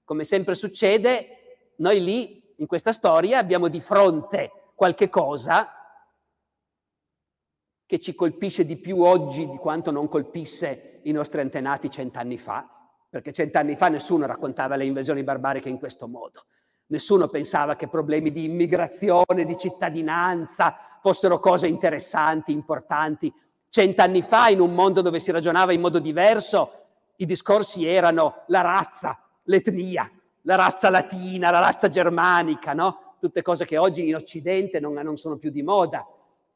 Come 0.04 0.24
sempre 0.24 0.54
succede, 0.54 1.72
noi 1.76 2.02
lì, 2.02 2.54
in 2.56 2.66
questa 2.66 2.92
storia, 2.92 3.38
abbiamo 3.38 3.68
di 3.68 3.80
fronte 3.80 4.50
qualche 4.74 5.08
cosa 5.08 5.70
che 7.86 8.00
ci 8.00 8.14
colpisce 8.14 8.64
di 8.64 8.76
più 8.76 9.00
oggi 9.02 9.48
di 9.48 9.56
quanto 9.56 9.92
non 9.92 10.08
colpisse 10.08 11.00
i 11.04 11.12
nostri 11.12 11.40
antenati 11.40 11.88
cent'anni 11.88 12.36
fa, 12.36 12.68
perché 13.08 13.32
cent'anni 13.32 13.76
fa 13.76 13.88
nessuno 13.88 14.26
raccontava 14.26 14.74
le 14.74 14.84
invasioni 14.84 15.22
barbariche 15.22 15.68
in 15.68 15.78
questo 15.78 16.08
modo. 16.08 16.46
Nessuno 16.88 17.26
pensava 17.28 17.74
che 17.74 17.88
problemi 17.88 18.30
di 18.30 18.44
immigrazione, 18.44 19.44
di 19.44 19.58
cittadinanza 19.58 20.98
fossero 21.00 21.40
cose 21.40 21.66
interessanti, 21.66 22.52
importanti. 22.52 23.32
Cent'anni 23.68 24.22
fa, 24.22 24.48
in 24.48 24.60
un 24.60 24.72
mondo 24.72 25.02
dove 25.02 25.18
si 25.18 25.32
ragionava 25.32 25.72
in 25.72 25.80
modo 25.80 25.98
diverso, 25.98 26.70
i 27.16 27.26
discorsi 27.26 27.86
erano 27.86 28.44
la 28.46 28.60
razza, 28.60 29.18
l'etnia, 29.44 30.10
la 30.42 30.54
razza 30.54 30.88
latina, 30.88 31.50
la 31.50 31.60
razza 31.60 31.88
germanica, 31.88 32.72
no? 32.72 33.14
Tutte 33.18 33.42
cose 33.42 33.64
che 33.64 33.78
oggi 33.78 34.06
in 34.06 34.14
Occidente 34.14 34.78
non, 34.78 34.94
non 34.94 35.16
sono 35.16 35.36
più 35.36 35.50
di 35.50 35.62
moda. 35.62 36.06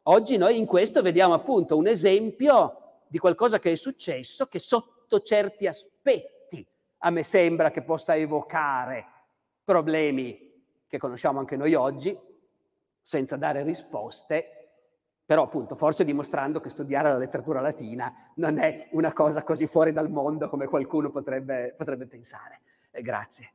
Oggi 0.04 0.36
noi 0.36 0.58
in 0.58 0.66
questo 0.66 1.02
vediamo 1.02 1.34
appunto 1.34 1.76
un 1.76 1.86
esempio 1.88 2.76
di 3.08 3.18
qualcosa 3.18 3.58
che 3.58 3.72
è 3.72 3.76
successo 3.76 4.46
che 4.46 4.60
sotto 4.60 5.20
certi 5.20 5.66
aspetti 5.66 6.64
a 6.98 7.10
me 7.10 7.22
sembra 7.24 7.70
che 7.70 7.82
possa 7.82 8.14
evocare 8.14 9.06
problemi 9.70 10.52
che 10.88 10.98
conosciamo 10.98 11.38
anche 11.38 11.54
noi 11.54 11.74
oggi, 11.74 12.18
senza 13.00 13.36
dare 13.36 13.62
risposte, 13.62 14.72
però 15.24 15.44
appunto 15.44 15.76
forse 15.76 16.02
dimostrando 16.02 16.58
che 16.58 16.70
studiare 16.70 17.08
la 17.08 17.16
letteratura 17.16 17.60
latina 17.60 18.12
non 18.34 18.58
è 18.58 18.88
una 18.92 19.12
cosa 19.12 19.44
così 19.44 19.68
fuori 19.68 19.92
dal 19.92 20.10
mondo 20.10 20.48
come 20.48 20.66
qualcuno 20.66 21.10
potrebbe, 21.10 21.72
potrebbe 21.76 22.06
pensare. 22.06 22.62
Eh, 22.90 23.00
grazie. 23.00 23.52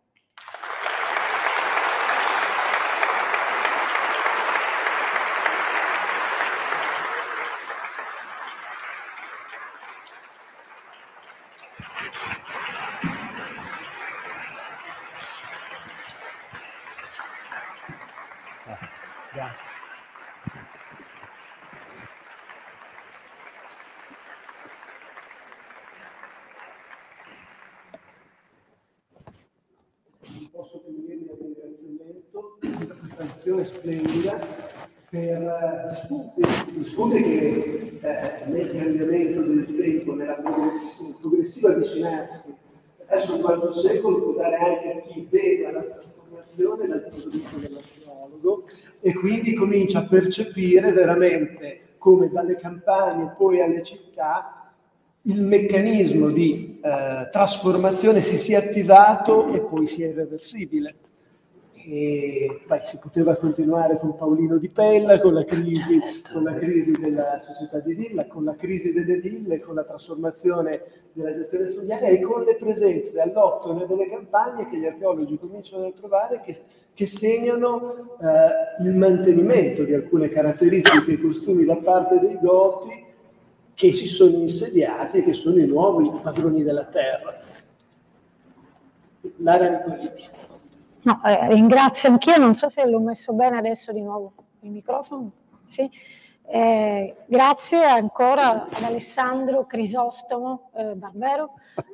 splendida 33.66 34.38
per 35.10 35.88
gli 35.90 35.96
spunti, 35.96 36.42
gli 36.74 36.84
spunti 36.84 37.24
che 37.24 38.00
eh, 38.02 38.46
nel 38.48 38.72
cambiamento 38.72 39.42
del 39.42 39.76
tempo, 39.76 40.14
nella 40.14 40.42
avvicinarsi 42.16 42.54
verso 43.08 43.36
il 43.36 43.42
quarto 43.42 43.74
secolo 43.74 44.22
può 44.22 44.34
dare 44.34 44.58
anche 44.58 44.92
a 44.92 45.02
chi 45.02 45.28
vede 45.30 45.72
la 45.72 45.82
trasformazione 45.82 46.88
dal 46.88 47.02
punto 47.02 47.30
di 47.30 47.38
vista 47.38 47.58
dell'archeologo 47.58 48.64
e 49.00 49.14
quindi 49.14 49.54
comincia 49.54 50.00
a 50.00 50.08
percepire 50.08 50.92
veramente 50.92 51.96
come 51.98 52.30
dalle 52.30 52.56
campagne 52.58 53.34
poi 53.38 53.62
alle 53.62 53.84
città 53.84 54.72
il 55.24 55.42
meccanismo 55.42 56.30
di 56.30 56.80
eh, 56.84 57.30
trasformazione 57.32 58.22
si 58.22 58.38
sia 58.38 58.60
attivato 58.60 59.48
e 59.54 59.62
poi 59.62 59.88
sia 59.88 60.08
irreversibile 60.08 60.96
e 61.88 62.62
beh, 62.66 62.80
si 62.84 62.98
poteva 62.98 63.36
continuare 63.36 64.00
con 64.00 64.16
Paolino 64.16 64.58
Di 64.58 64.70
Pella, 64.70 65.20
con 65.20 65.36
la, 65.36 65.46
crisi, 65.46 66.00
con 66.32 66.44
la 66.44 66.56
crisi 66.56 66.92
della 67.00 67.38
società 67.40 67.80
di 67.80 67.94
villa, 67.94 68.26
con 68.26 68.44
la 68.44 68.56
crisi 68.56 68.92
delle 68.92 69.20
ville, 69.20 69.60
con 69.60 69.76
la 69.76 69.84
trasformazione 69.84 70.82
della 71.14 71.32
gestione 71.32 71.68
fluviale 71.68 72.10
e 72.10 72.22
con 72.22 72.42
le 72.42 72.56
presenze 72.56 73.22
all'ottone 73.22 73.86
delle 73.86 74.10
campagne 74.10 74.68
che 74.68 74.78
gli 74.78 74.86
archeologi 74.86 75.38
cominciano 75.38 75.86
a 75.86 75.92
trovare 75.92 76.42
che, 76.44 76.58
che 76.92 77.06
segnano 77.06 78.18
eh, 78.20 78.84
il 78.84 78.96
mantenimento 78.96 79.84
di 79.84 79.94
alcune 79.94 80.30
caratteristiche 80.30 81.12
e 81.12 81.22
costumi 81.22 81.66
da 81.66 81.78
parte 81.78 82.20
dei 82.20 82.40
Goti 82.42 83.06
che 83.76 83.94
si 83.94 84.08
sono 84.08 84.38
insediati 84.38 85.20
e 85.20 85.22
che 85.22 85.34
sono 85.34 85.60
i 85.60 85.68
nuovi 85.68 86.10
padroni 86.20 86.64
della 86.64 86.86
terra. 86.86 87.40
L'area 89.38 89.70
Nicolini. 89.70 90.45
No, 91.06 91.22
eh, 91.24 91.48
ringrazio 91.50 92.10
anch'io, 92.10 92.38
non 92.38 92.56
so 92.56 92.68
se 92.68 92.84
l'ho 92.84 93.00
messo 93.00 93.34
bene 93.34 93.58
adesso 93.58 93.92
di 93.92 94.02
nuovo 94.02 94.34
il 94.62 94.72
microfono. 94.72 95.32
Sì. 95.68 95.88
Eh, 96.48 97.16
grazie 97.28 97.84
ancora 97.84 98.68
ad 98.68 98.84
Alessandro 98.84 99.68
Crisostomo 99.68 100.72
eh, 100.74 100.96
Barbero, 100.96 101.54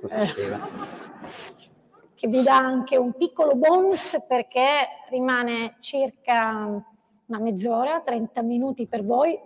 eh, 0.10 0.28
che 2.16 2.28
vi 2.28 2.42
dà 2.42 2.56
anche 2.56 2.96
un 2.96 3.12
piccolo 3.14 3.56
bonus 3.56 4.18
perché 4.26 4.88
rimane 5.10 5.76
circa 5.82 6.82
una 7.26 7.40
mezz'ora, 7.40 8.00
30 8.00 8.42
minuti 8.44 8.88
per 8.88 9.04
voi, 9.04 9.38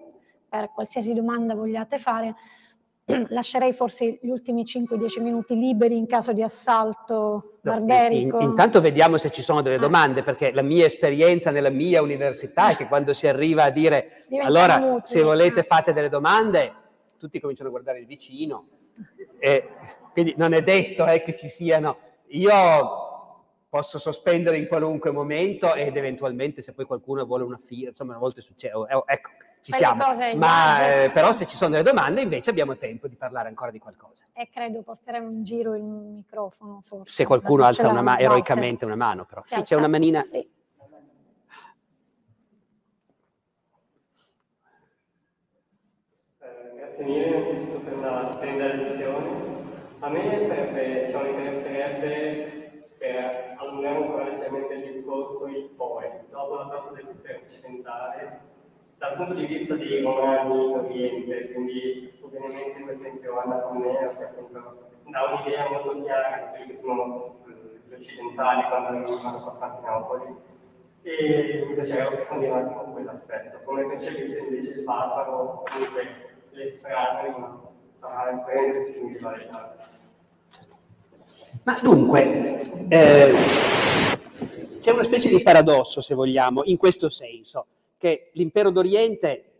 per 0.47 0.71
qualsiasi 0.73 1.13
domanda 1.15 1.55
vogliate 1.55 1.97
fare. 1.97 2.35
lascerei 3.29 3.71
forse 3.71 4.17
gli 4.21 4.29
ultimi 4.29 4.63
5-10 4.63 5.21
minuti 5.21 5.55
liberi 5.55 5.95
in 5.95 6.07
caso 6.07 6.33
di 6.33 6.41
assalto 6.41 7.59
barberico. 7.61 8.37
No, 8.37 8.43
in, 8.43 8.49
intanto 8.49 8.81
vediamo 8.81 9.17
se 9.17 9.29
ci 9.29 9.41
sono 9.41 9.61
delle 9.61 9.75
ah. 9.75 9.79
domande, 9.79 10.23
perché 10.23 10.51
la 10.51 10.63
mia 10.63 10.85
esperienza 10.85 11.51
nella 11.51 11.69
mia 11.69 12.01
università 12.01 12.69
è 12.69 12.75
che 12.75 12.87
quando 12.87 13.13
si 13.13 13.27
arriva 13.27 13.63
a 13.63 13.69
dire 13.69 14.25
Diventa 14.27 14.47
allora 14.47 14.75
utile. 14.77 15.01
se 15.05 15.21
volete 15.21 15.63
fate 15.63 15.93
delle 15.93 16.09
domande, 16.09 16.73
tutti 17.17 17.39
cominciano 17.39 17.69
a 17.69 17.71
guardare 17.71 17.99
il 17.99 18.05
vicino. 18.07 18.67
E, 19.37 19.69
quindi 20.11 20.33
non 20.37 20.53
è 20.53 20.63
detto 20.63 21.05
eh, 21.05 21.21
che 21.21 21.35
ci 21.35 21.49
siano. 21.49 21.97
Io 22.29 22.53
posso 23.69 23.99
sospendere 23.99 24.57
in 24.57 24.67
qualunque 24.67 25.11
momento 25.11 25.75
ed 25.75 25.95
eventualmente 25.97 26.61
se 26.61 26.73
poi 26.73 26.85
qualcuno 26.85 27.25
vuole 27.25 27.43
una 27.43 27.59
fila, 27.63 27.89
insomma 27.89 28.15
a 28.15 28.17
volte 28.17 28.41
succede. 28.41 28.73
Ecco, 29.05 29.29
ci 29.65 29.71
siamo. 29.73 30.03
Ma 30.35 31.05
eh, 31.05 31.11
però 31.11 31.33
se 31.33 31.47
ci 31.47 31.57
sono 31.57 31.71
delle 31.71 31.81
domande 31.81 32.21
invece 32.21 32.51
abbiamo 32.51 32.77
tempo 32.77 33.07
di 33.07 33.15
parlare 33.15 33.47
ancora 33.47 33.71
di 33.71 33.79
qualcosa. 33.79 34.23
E 34.31 34.47
credo 34.47 34.83
porteremo 34.83 35.27
in 35.27 35.43
giro 35.43 35.73
il 35.73 35.81
microfono 35.81 36.83
forse. 36.85 37.11
Se 37.11 37.25
qualcuno 37.25 37.63
alza 37.63 37.87
una 37.87 38.03
ma- 38.03 38.19
eroicamente 38.19 38.85
una 38.85 38.95
mano 38.95 39.25
però. 39.25 39.41
sì, 39.43 39.59
c'è 39.63 39.75
una 39.75 39.87
manina. 39.87 40.23
Sì. 40.31 40.37
Eh, 40.37 40.47
grazie 46.75 47.03
mille 47.03 47.79
per 47.83 47.93
una 47.97 48.33
splendida 48.33 48.67
lezione. 48.67 49.63
A 49.99 50.09
me 50.09 50.45
sarebbe, 50.45 51.05
diciamo, 51.07 51.27
interesserebbe 51.27 52.85
per 52.99 53.55
allungare 53.57 53.95
ancora 53.95 54.23
leggermente 54.25 54.73
il 54.75 54.93
discorso 54.93 55.47
il 55.47 55.71
poi, 55.75 56.05
dopo 56.29 56.53
la 56.53 56.65
parte 56.65 56.93
del 57.01 57.05
potere 57.15 57.41
occidentale 57.47 58.53
dal 58.97 59.15
punto 59.15 59.33
di 59.33 59.45
vista 59.45 59.75
romani 59.75 60.65
in 60.65 60.75
Oriente, 60.75 61.51
quindi 61.51 62.13
ovviamente 62.21 62.83
per 62.85 62.95
esempio 62.95 63.39
Anna 63.39 63.59
Comnea 63.59 64.07
che 64.15 64.23
appunto 64.23 64.89
dà 65.03 65.23
un'idea 65.23 65.69
molto 65.69 66.01
chiara 66.03 66.37
di 66.37 66.57
quelli 66.57 66.71
che 66.71 66.79
sono 66.81 67.35
eh, 67.47 67.79
gli 67.87 67.93
occidentali 67.93 68.63
quando 68.67 68.87
arrivano 68.87 69.37
a 69.37 69.41
Costantinopoli 69.41 70.35
e 71.03 71.65
mi 71.67 71.73
piacerebbe 71.75 72.07
approfondire 72.07 72.51
un 72.51 72.57
attimo 72.57 72.93
quell'aspetto. 72.93 73.59
Come 73.63 73.85
percepite 73.85 74.39
invece 74.39 74.71
il 74.79 74.83
barbaro, 74.83 75.63
comunque 75.71 76.03
le 76.49 76.71
strade, 76.71 77.33
a 77.99 78.43
prendersi 78.43 78.93
l'individualità? 78.93 79.75
Ma 81.63 81.79
dunque, 81.81 82.61
eh, 82.89 83.33
c'è 84.79 84.91
una 84.91 85.03
specie 85.03 85.29
di 85.29 85.41
paradosso, 85.41 86.01
se 86.01 86.15
vogliamo, 86.15 86.63
in 86.65 86.77
questo 86.77 87.09
senso, 87.09 87.67
che 87.97 88.31
l'impero 88.33 88.71
d'Oriente, 88.71 89.51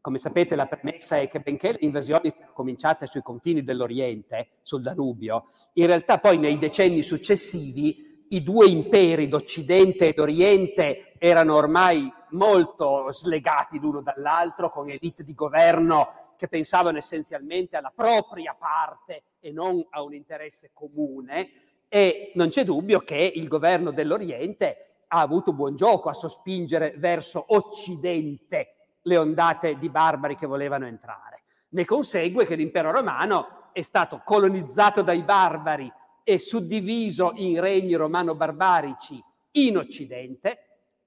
come 0.00 0.18
sapete 0.18 0.54
la 0.54 0.66
premessa 0.66 1.16
è 1.16 1.28
che 1.28 1.40
benché 1.40 1.72
le 1.72 1.78
invasioni 1.80 2.30
siano 2.30 2.52
cominciate 2.52 3.06
sui 3.06 3.22
confini 3.22 3.64
dell'Oriente, 3.64 4.48
sul 4.62 4.82
Danubio, 4.82 5.46
in 5.74 5.86
realtà 5.86 6.18
poi 6.18 6.38
nei 6.38 6.58
decenni 6.58 7.02
successivi 7.02 8.24
i 8.28 8.42
due 8.42 8.66
imperi 8.66 9.28
d'Occidente 9.28 10.08
e 10.08 10.12
d'Oriente 10.12 11.12
erano 11.18 11.54
ormai 11.54 12.12
molto 12.30 13.10
slegati 13.12 13.78
l'uno 13.78 14.00
dall'altro, 14.00 14.70
con 14.70 14.90
elite 14.90 15.22
di 15.22 15.34
governo 15.34 16.34
che 16.36 16.48
pensavano 16.48 16.98
essenzialmente 16.98 17.76
alla 17.76 17.92
propria 17.94 18.54
parte 18.58 19.22
e 19.40 19.52
non 19.52 19.84
a 19.90 20.02
un 20.02 20.14
interesse 20.14 20.70
comune. 20.72 21.50
E 21.88 22.32
non 22.34 22.48
c'è 22.48 22.64
dubbio 22.64 23.00
che 23.00 23.32
il 23.34 23.46
governo 23.48 23.92
dell'Oriente 23.92 24.95
ha 25.08 25.20
avuto 25.20 25.52
buon 25.52 25.76
gioco 25.76 26.08
a 26.08 26.14
sospingere 26.14 26.94
verso 26.96 27.44
Occidente 27.48 28.98
le 29.02 29.16
ondate 29.16 29.78
di 29.78 29.88
barbari 29.88 30.36
che 30.36 30.46
volevano 30.46 30.86
entrare. 30.86 31.42
Ne 31.70 31.84
consegue 31.84 32.44
che 32.44 32.56
l'impero 32.56 32.90
romano 32.90 33.70
è 33.72 33.82
stato 33.82 34.22
colonizzato 34.24 35.02
dai 35.02 35.22
barbari 35.22 35.92
e 36.24 36.38
suddiviso 36.38 37.32
in 37.36 37.60
regni 37.60 37.94
romano-barbarici 37.94 39.22
in 39.52 39.76
Occidente, 39.76 40.58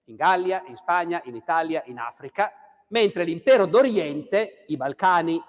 in 0.06 0.16
Gallia, 0.16 0.64
in 0.68 0.76
Spagna, 0.76 1.22
in 1.26 1.36
Italia, 1.36 1.84
in 1.86 2.00
Africa, 2.00 2.52
mentre 2.90 3.24
l'impero 3.24 3.66
d'Oriente, 3.66 4.66
i 4.68 4.78
Balcani, 4.78 5.42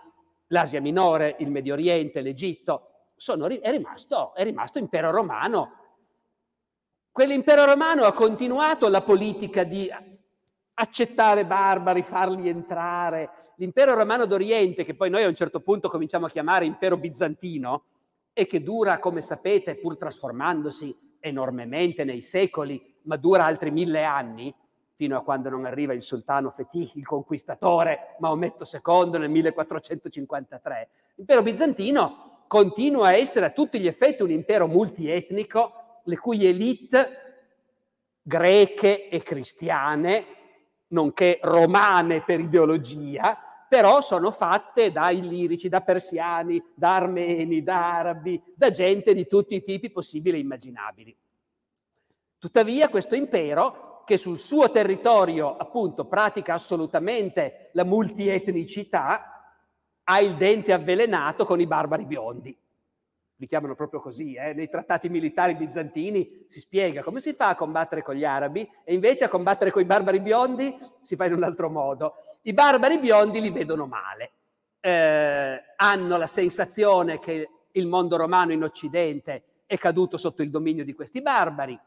l'Asia 0.49 0.81
Minore, 0.81 1.37
il 1.39 1.51
Medio 1.51 1.75
Oriente, 1.75 2.21
l'Egitto, 2.21 2.87
sono, 3.17 3.47
è, 3.47 3.71
rimasto, 3.71 4.35
è 4.35 4.43
rimasto 4.43 4.79
impero 4.79 5.11
romano. 5.11 5.80
Quell'impero 7.13 7.65
romano 7.65 8.05
ha 8.05 8.13
continuato 8.13 8.89
la 8.89 9.03
politica 9.03 9.65
di 9.65 9.91
accettare 10.75 11.45
barbari, 11.45 12.03
farli 12.03 12.49
entrare. 12.49 13.53
L'impero 13.57 13.95
romano 13.95 14.27
d'Oriente, 14.27 14.85
che 14.85 14.95
poi 14.95 15.11
noi 15.11 15.25
a 15.25 15.29
un 15.29 15.35
certo 15.35 15.61
punto 15.61 15.89
cominciamo 15.89 16.27
a 16.27 16.31
chiamare 16.31 16.65
impero 16.65 16.97
bizantino, 16.97 17.85
e 18.33 18.47
che 18.47 18.63
dura, 18.63 19.01
come 19.01 19.21
sapete, 19.21 19.75
pur 19.75 19.97
trasformandosi 19.97 20.97
enormemente 21.19 22.05
nei 22.05 22.23
secoli, 22.23 22.81
ma 23.03 23.17
dura 23.17 23.45
altri 23.45 23.71
mille 23.71 24.05
anni, 24.05 24.55
fino 24.95 25.17
a 25.17 25.23
quando 25.23 25.51
non 25.51 25.65
arriva 25.65 25.93
il 25.93 26.03
sultano 26.03 26.51
Fetih, 26.51 26.93
il 26.95 27.07
conquistatore, 27.07 28.17
Maometto 28.21 28.65
II 28.65 29.19
nel 29.19 29.31
1453. 29.31 30.89
L'impero 31.17 31.43
bizantino 31.43 32.45
continua 32.47 33.09
a 33.09 33.17
essere 33.17 33.47
a 33.47 33.51
tutti 33.51 33.81
gli 33.81 33.87
effetti 33.87 34.23
un 34.23 34.31
impero 34.31 34.67
multietnico, 34.67 35.80
le 36.11 36.19
cui 36.19 36.45
elite 36.45 37.17
greche 38.21 39.09
e 39.09 39.23
cristiane, 39.23 40.25
nonché 40.89 41.39
romane 41.43 42.23
per 42.23 42.41
ideologia, 42.41 43.39
però 43.69 44.01
sono 44.01 44.33
fatte 44.33 44.91
da 44.91 45.11
illirici, 45.11 45.69
da 45.69 45.81
persiani, 45.81 46.63
da 46.75 46.97
armeni, 46.97 47.63
da 47.63 47.95
arabi, 47.99 48.43
da 48.55 48.71
gente 48.71 49.15
di 49.15 49.27
tutti 49.27 49.55
i 49.55 49.63
tipi 49.63 49.91
possibili 49.91 50.37
e 50.37 50.41
immaginabili. 50.41 51.17
Tuttavia 52.37 52.89
questo 52.89 53.15
impero 53.15 54.03
che 54.05 54.17
sul 54.17 54.39
suo 54.39 54.71
territorio 54.71 55.57
appunto 55.57 56.07
pratica 56.07 56.55
assolutamente 56.55 57.71
la 57.75 57.85
multietnicità, 57.85 59.55
ha 60.03 60.21
il 60.21 60.37
dente 60.37 60.73
avvelenato 60.73 61.45
con 61.45 61.61
i 61.61 61.67
barbari 61.67 62.05
biondi. 62.05 62.59
Li 63.41 63.47
chiamano 63.47 63.75
proprio 63.75 64.01
così, 64.01 64.35
eh? 64.35 64.53
nei 64.53 64.69
trattati 64.69 65.09
militari 65.09 65.55
bizantini 65.55 66.45
si 66.47 66.61
spiega 66.61 67.03
come 67.03 67.21
si 67.21 67.33
fa 67.33 67.49
a 67.49 67.57
combattere 67.57 68.03
con 68.03 68.15
gli 68.15 68.25
arabi 68.25 68.71
e 68.85 68.93
invece 68.93 69.25
a 69.25 69.31
combattere 69.31 69.71
con 69.71 69.81
i 69.81 69.87
barbari 69.87 70.21
biondi 70.21 70.77
si 71.01 71.17
fa 71.17 71.25
in 71.25 71.33
un 71.33 71.43
altro 71.43 71.71
modo. 71.71 72.17
I 72.43 72.53
barbari 72.53 72.99
biondi 72.99 73.41
li 73.41 73.49
vedono 73.49 73.87
male, 73.87 74.33
eh, 74.81 75.59
hanno 75.75 76.17
la 76.19 76.27
sensazione 76.27 77.19
che 77.19 77.49
il 77.73 77.87
mondo 77.87 78.19
romano 78.19 78.53
in 78.53 78.63
Occidente 78.63 79.45
è 79.65 79.79
caduto 79.79 80.19
sotto 80.19 80.43
il 80.43 80.51
dominio 80.51 80.85
di 80.85 80.93
questi 80.93 81.23
barbari. 81.23 81.81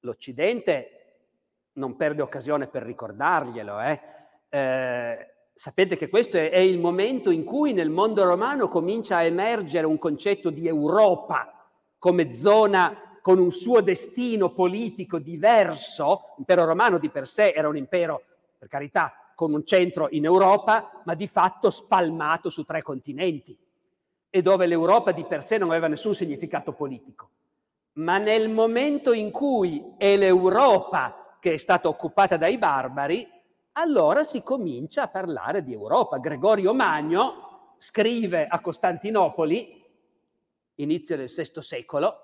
L'Occidente 0.00 1.02
non 1.74 1.94
perde 1.94 2.20
occasione 2.20 2.66
per 2.66 2.82
ricordarglielo. 2.82 3.80
Eh. 3.80 4.00
Eh, 4.48 5.31
sapete 5.54 5.96
che 5.96 6.08
questo 6.08 6.36
è, 6.36 6.50
è, 6.50 6.58
il 6.58 6.78
momento 6.78 7.30
in 7.30 7.44
cui 7.44 7.72
nel 7.72 7.90
mondo 7.90 8.24
romano 8.24 8.68
comincia 8.68 9.16
a 9.16 9.22
emergere 9.22 9.86
un 9.86 9.98
concetto 9.98 10.50
di 10.50 10.66
Europa 10.66 11.68
come 11.98 12.32
zona 12.32 13.18
con 13.22 13.38
un 13.38 13.52
suo 13.52 13.80
destino 13.80 14.52
politico 14.52 15.18
diverso. 15.18 16.34
L'impero 16.36 16.64
romano 16.64 16.98
di 16.98 17.08
per 17.08 17.26
sé 17.26 17.52
era 17.52 17.68
un 17.68 17.76
impero, 17.76 18.22
per 18.58 18.68
carità, 18.68 19.12
con 19.34 19.52
un 19.52 19.64
centro 19.64 20.08
in 20.10 20.24
Europa, 20.24 21.02
ma 21.04 21.14
di 21.14 21.28
fatto 21.28 21.70
spalmato 21.70 22.48
su 22.48 22.64
tre 22.64 22.82
continenti 22.82 23.56
e 24.34 24.42
dove 24.42 24.66
l'Europa 24.66 25.12
di 25.12 25.24
per 25.24 25.44
sé 25.44 25.58
non 25.58 25.70
aveva 25.70 25.88
nessun 25.88 26.14
significato 26.14 26.72
politico. 26.72 27.30
Ma 27.94 28.18
nel 28.18 28.48
momento 28.48 29.12
in 29.12 29.30
cui 29.30 29.94
è 29.98 30.16
l'Europa 30.16 31.36
che 31.38 31.54
è 31.54 31.56
stata 31.58 31.88
occupata 31.88 32.36
dai 32.36 32.56
barbari, 32.56 33.28
allora 33.72 34.24
si 34.24 34.42
comincia 34.42 35.02
a 35.02 35.08
parlare 35.08 35.62
di 35.62 35.72
Europa. 35.72 36.18
Gregorio 36.18 36.74
Magno 36.74 37.74
scrive 37.78 38.46
a 38.46 38.60
Costantinopoli, 38.60 39.84
inizio 40.76 41.16
del 41.16 41.32
VI 41.34 41.62
secolo, 41.62 42.20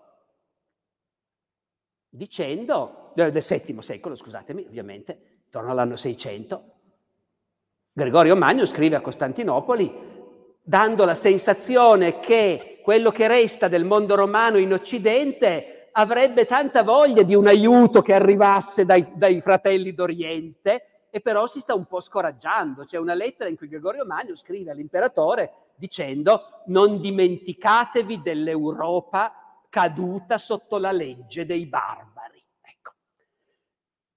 dicendo, 2.09 3.13
del 3.15 3.33
VII 3.33 3.83
secolo, 3.83 4.15
scusatemi, 4.15 4.65
ovviamente, 4.67 5.41
intorno 5.45 5.71
all'anno 5.71 5.97
600, 5.97 6.73
Gregorio 7.93 8.37
Magno 8.37 8.65
scrive 8.65 8.97
a 8.97 9.01
Costantinopoli 9.01 10.07
dando 10.63 11.05
la 11.05 11.15
sensazione 11.15 12.21
che 12.21 12.79
quello 12.83 13.11
che 13.11 13.27
resta 13.27 13.67
del 13.67 13.85
mondo 13.85 14.15
romano 14.15 14.59
in 14.59 14.73
Occidente 14.73 15.89
avrebbe 15.93 16.45
tanta 16.45 16.83
voglia 16.85 17.23
di 17.23 17.35
un 17.35 17.49
aiuto 17.49 18.03
che 18.03 18.15
arrivasse 18.15 18.85
dai, 18.85 19.11
dai 19.15 19.41
fratelli 19.41 19.95
d'Oriente 19.95 20.98
e 21.11 21.21
però 21.21 21.47
si 21.47 21.61
sta 21.61 21.75
un 21.75 21.87
po' 21.87 22.01
scoraggiando. 22.01 22.85
C'è 22.85 22.99
una 22.99 23.15
lettera 23.15 23.49
in 23.49 23.57
cui 23.57 23.69
Gregorio 23.69 24.05
Magno 24.05 24.37
scrive 24.37 24.71
all'imperatore 24.71 25.53
dicendo 25.77 26.63
non 26.67 27.01
dimenticatevi 27.01 28.21
dell'Europa 28.21 29.65
caduta 29.69 30.39
sotto 30.39 30.79
la 30.79 30.93
legge 30.93 31.47
dei 31.47 31.67
barbari. 31.67 32.43
Ecco. 32.61 32.93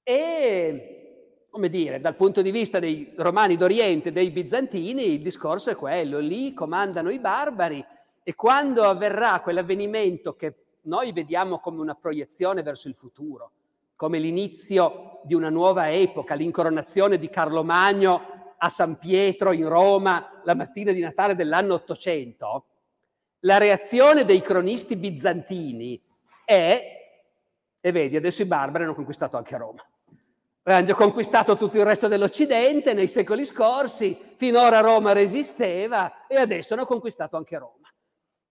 E, 0.04 1.48
come 1.50 1.70
dire, 1.70 2.00
dal 2.00 2.16
punto 2.16 2.42
di 2.42 2.52
vista 2.52 2.80
dei 2.80 3.14
romani 3.16 3.58
d'Oriente, 3.58 4.12
dei 4.12 4.32
bizantini, 4.32 5.14
il 5.14 5.22
discorso 5.22 5.70
è 5.70 5.76
quello, 5.76 6.20
lì 6.20 6.54
comandano 6.54 7.10
i 7.10 7.20
barbari 7.20 7.86
e 8.24 8.36
quando 8.36 8.84
avverrà 8.84 9.42
quell'avvenimento 9.42 10.36
che 10.36 10.56
noi 10.84 11.12
vediamo 11.12 11.60
come 11.60 11.82
una 11.82 11.96
proiezione 11.96 12.64
verso 12.64 12.88
il 12.88 12.96
futuro, 12.96 13.52
come 14.02 14.18
l'inizio 14.18 15.20
di 15.22 15.36
una 15.36 15.52
nuova 15.52 15.92
epoca, 15.92 16.34
l'incoronazione 16.34 17.20
di 17.20 17.30
Carlo 17.30 17.64
Magno 17.64 18.56
a 18.58 18.68
San 18.68 18.98
Pietro 18.98 19.52
in 19.52 19.70
Roma 19.70 20.42
la 20.44 20.56
mattina 20.56 20.92
di 20.92 21.02
Natale 21.02 21.36
dell'anno 21.36 21.76
800, 21.76 22.66
la 23.42 23.60
reazione 23.60 24.26
dei 24.26 24.42
cronisti 24.42 24.96
bizantini 24.96 26.02
è, 26.44 26.82
e 27.80 27.92
vedi, 27.92 28.16
adesso 28.16 28.42
i 28.42 28.46
barbari 28.46 28.86
hanno 28.86 28.96
conquistato 28.96 29.38
anche 29.38 29.56
Roma. 29.56 29.88
Hanno 30.64 30.84
già 30.84 30.96
conquistato 30.96 31.56
tutto 31.56 31.78
il 31.78 31.86
resto 31.86 32.08
dell'Occidente 32.08 32.96
nei 32.96 33.08
secoli 33.08 33.46
scorsi, 33.46 34.18
finora 34.36 34.80
Roma 34.80 35.12
resisteva 35.12 36.26
e 36.26 36.38
adesso 36.38 36.74
hanno 36.74 36.88
conquistato 36.88 37.38
anche 37.38 37.56
Roma. 37.56 37.88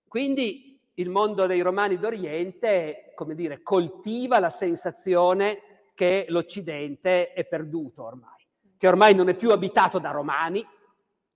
Quindi 0.07 0.70
il 1.01 1.09
mondo 1.09 1.47
dei 1.47 1.63
romani 1.63 1.99
d'Oriente, 1.99 3.13
come 3.15 3.35
dire, 3.35 3.63
coltiva 3.63 4.39
la 4.39 4.51
sensazione 4.51 5.63
che 5.95 6.27
l'Occidente 6.29 7.33
è 7.33 7.45
perduto 7.45 8.05
ormai, 8.05 8.47
che 8.77 8.87
ormai 8.87 9.15
non 9.15 9.29
è 9.29 9.35
più 9.35 9.51
abitato 9.51 9.99
da 9.99 10.11
romani, 10.11 10.65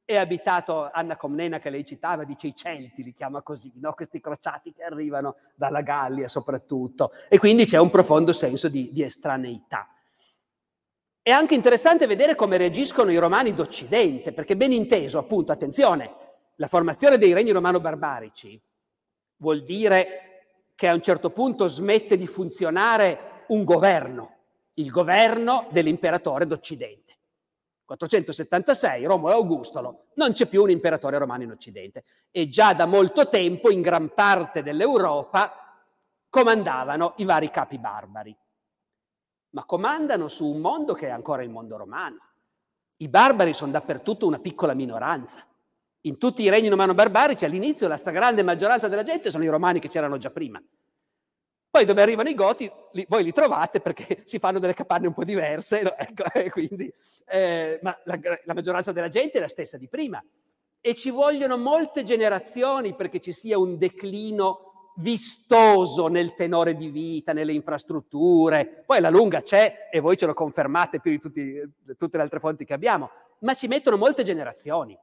è 0.04 0.16
abitato, 0.16 0.90
Anna 0.92 1.16
Comnena 1.16 1.58
che 1.58 1.70
lei 1.70 1.86
citava, 1.86 2.24
dice 2.24 2.48
i 2.48 2.54
Celti, 2.54 3.02
li 3.02 3.14
chiama 3.14 3.40
così, 3.40 3.72
no? 3.76 3.94
questi 3.94 4.20
crociati 4.20 4.74
che 4.74 4.82
arrivano 4.82 5.36
dalla 5.54 5.80
Gallia 5.80 6.28
soprattutto, 6.28 7.12
e 7.30 7.38
quindi 7.38 7.64
c'è 7.64 7.78
un 7.78 7.88
profondo 7.88 8.34
senso 8.34 8.68
di, 8.68 8.90
di 8.92 9.02
estraneità. 9.02 9.88
È 11.22 11.30
anche 11.30 11.54
interessante 11.54 12.06
vedere 12.06 12.34
come 12.34 12.58
reagiscono 12.58 13.10
i 13.10 13.16
romani 13.16 13.54
d'Occidente, 13.54 14.34
perché 14.34 14.58
ben 14.58 14.72
inteso, 14.72 15.16
appunto, 15.16 15.52
attenzione, 15.52 16.14
la 16.56 16.66
formazione 16.66 17.16
dei 17.16 17.32
regni 17.32 17.50
romano-barbarici 17.50 18.60
vuol 19.44 19.62
dire 19.62 20.70
che 20.74 20.88
a 20.88 20.94
un 20.94 21.02
certo 21.02 21.28
punto 21.28 21.68
smette 21.68 22.16
di 22.16 22.26
funzionare 22.26 23.42
un 23.48 23.62
governo, 23.62 24.36
il 24.74 24.90
governo 24.90 25.68
dell'imperatore 25.70 26.46
d'Occidente. 26.46 27.02
476, 27.84 29.04
Romolo 29.04 29.34
Augustolo, 29.34 30.06
non 30.14 30.32
c'è 30.32 30.46
più 30.46 30.62
un 30.62 30.70
imperatore 30.70 31.18
romano 31.18 31.42
in 31.42 31.50
Occidente 31.50 32.04
e 32.30 32.48
già 32.48 32.72
da 32.72 32.86
molto 32.86 33.28
tempo 33.28 33.70
in 33.70 33.82
gran 33.82 34.14
parte 34.14 34.62
dell'Europa 34.62 35.52
comandavano 36.30 37.12
i 37.18 37.24
vari 37.24 37.50
capi 37.50 37.78
barbari, 37.78 38.34
ma 39.50 39.64
comandano 39.66 40.28
su 40.28 40.46
un 40.46 40.60
mondo 40.60 40.94
che 40.94 41.08
è 41.08 41.10
ancora 41.10 41.42
il 41.42 41.50
mondo 41.50 41.76
romano. 41.76 42.20
I 42.96 43.08
barbari 43.08 43.52
sono 43.52 43.72
dappertutto 43.72 44.26
una 44.26 44.38
piccola 44.38 44.72
minoranza. 44.72 45.44
In 46.06 46.18
tutti 46.18 46.42
i 46.42 46.50
regni 46.50 46.68
romano-barbarici 46.68 47.46
all'inizio 47.46 47.88
la 47.88 47.96
stragrande 47.96 48.42
maggioranza 48.42 48.88
della 48.88 49.04
gente 49.04 49.30
sono 49.30 49.44
i 49.44 49.48
romani 49.48 49.80
che 49.80 49.88
c'erano 49.88 50.18
già 50.18 50.30
prima. 50.30 50.62
Poi 51.70 51.86
dove 51.86 52.02
arrivano 52.02 52.28
i 52.28 52.34
Goti, 52.34 52.70
li, 52.92 53.06
voi 53.08 53.24
li 53.24 53.32
trovate 53.32 53.80
perché 53.80 54.22
si 54.26 54.38
fanno 54.38 54.58
delle 54.58 54.74
capanne 54.74 55.06
un 55.06 55.14
po' 55.14 55.24
diverse, 55.24 55.82
no? 55.82 55.96
ecco, 55.96 56.24
quindi, 56.52 56.92
eh, 57.26 57.78
ma 57.82 57.98
la, 58.04 58.20
la 58.44 58.54
maggioranza 58.54 58.92
della 58.92 59.08
gente 59.08 59.38
è 59.38 59.40
la 59.40 59.48
stessa 59.48 59.78
di 59.78 59.88
prima. 59.88 60.22
E 60.78 60.94
ci 60.94 61.08
vogliono 61.08 61.56
molte 61.56 62.02
generazioni 62.02 62.94
perché 62.94 63.20
ci 63.20 63.32
sia 63.32 63.58
un 63.58 63.78
declino 63.78 64.92
vistoso 64.96 66.08
nel 66.08 66.34
tenore 66.34 66.76
di 66.76 66.90
vita, 66.90 67.32
nelle 67.32 67.54
infrastrutture. 67.54 68.84
Poi 68.84 69.00
la 69.00 69.08
lunga 69.08 69.40
c'è 69.40 69.88
e 69.90 70.00
voi 70.00 70.18
ce 70.18 70.26
lo 70.26 70.34
confermate 70.34 71.00
più 71.00 71.12
di 71.12 71.18
tutti, 71.18 71.60
tutte 71.96 72.18
le 72.18 72.22
altre 72.22 72.40
fonti 72.40 72.66
che 72.66 72.74
abbiamo, 72.74 73.10
ma 73.40 73.54
ci 73.54 73.68
mettono 73.68 73.96
molte 73.96 74.22
generazioni. 74.22 74.96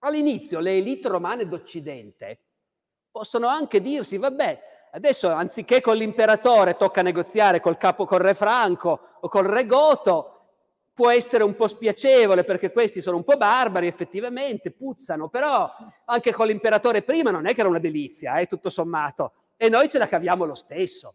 All'inizio 0.00 0.60
le 0.60 0.76
elite 0.76 1.08
romane 1.08 1.46
d'Occidente 1.46 2.40
possono 3.10 3.48
anche 3.48 3.80
dirsi, 3.80 4.16
vabbè, 4.16 4.68
Adesso, 4.90 5.30
anziché 5.30 5.80
con 5.80 5.96
l'imperatore, 5.96 6.76
tocca 6.76 7.02
negoziare 7.02 7.60
col 7.60 7.76
capo, 7.76 8.06
col 8.06 8.20
re 8.20 8.34
Franco 8.34 9.00
o 9.20 9.28
col 9.28 9.44
re 9.44 9.66
Goto, 9.66 10.34
può 10.94 11.10
essere 11.10 11.44
un 11.44 11.54
po' 11.54 11.68
spiacevole 11.68 12.42
perché 12.42 12.72
questi 12.72 13.02
sono 13.02 13.16
un 13.16 13.24
po' 13.24 13.36
barbari, 13.36 13.86
effettivamente, 13.86 14.70
puzzano, 14.70 15.28
però 15.28 15.70
anche 16.06 16.32
con 16.32 16.46
l'imperatore 16.46 17.02
prima 17.02 17.30
non 17.30 17.46
è 17.46 17.54
che 17.54 17.60
era 17.60 17.68
una 17.68 17.78
delizia, 17.78 18.38
eh, 18.38 18.46
tutto 18.46 18.70
sommato, 18.70 19.32
e 19.56 19.68
noi 19.68 19.88
ce 19.88 19.98
la 19.98 20.08
caviamo 20.08 20.44
lo 20.44 20.54
stesso. 20.54 21.14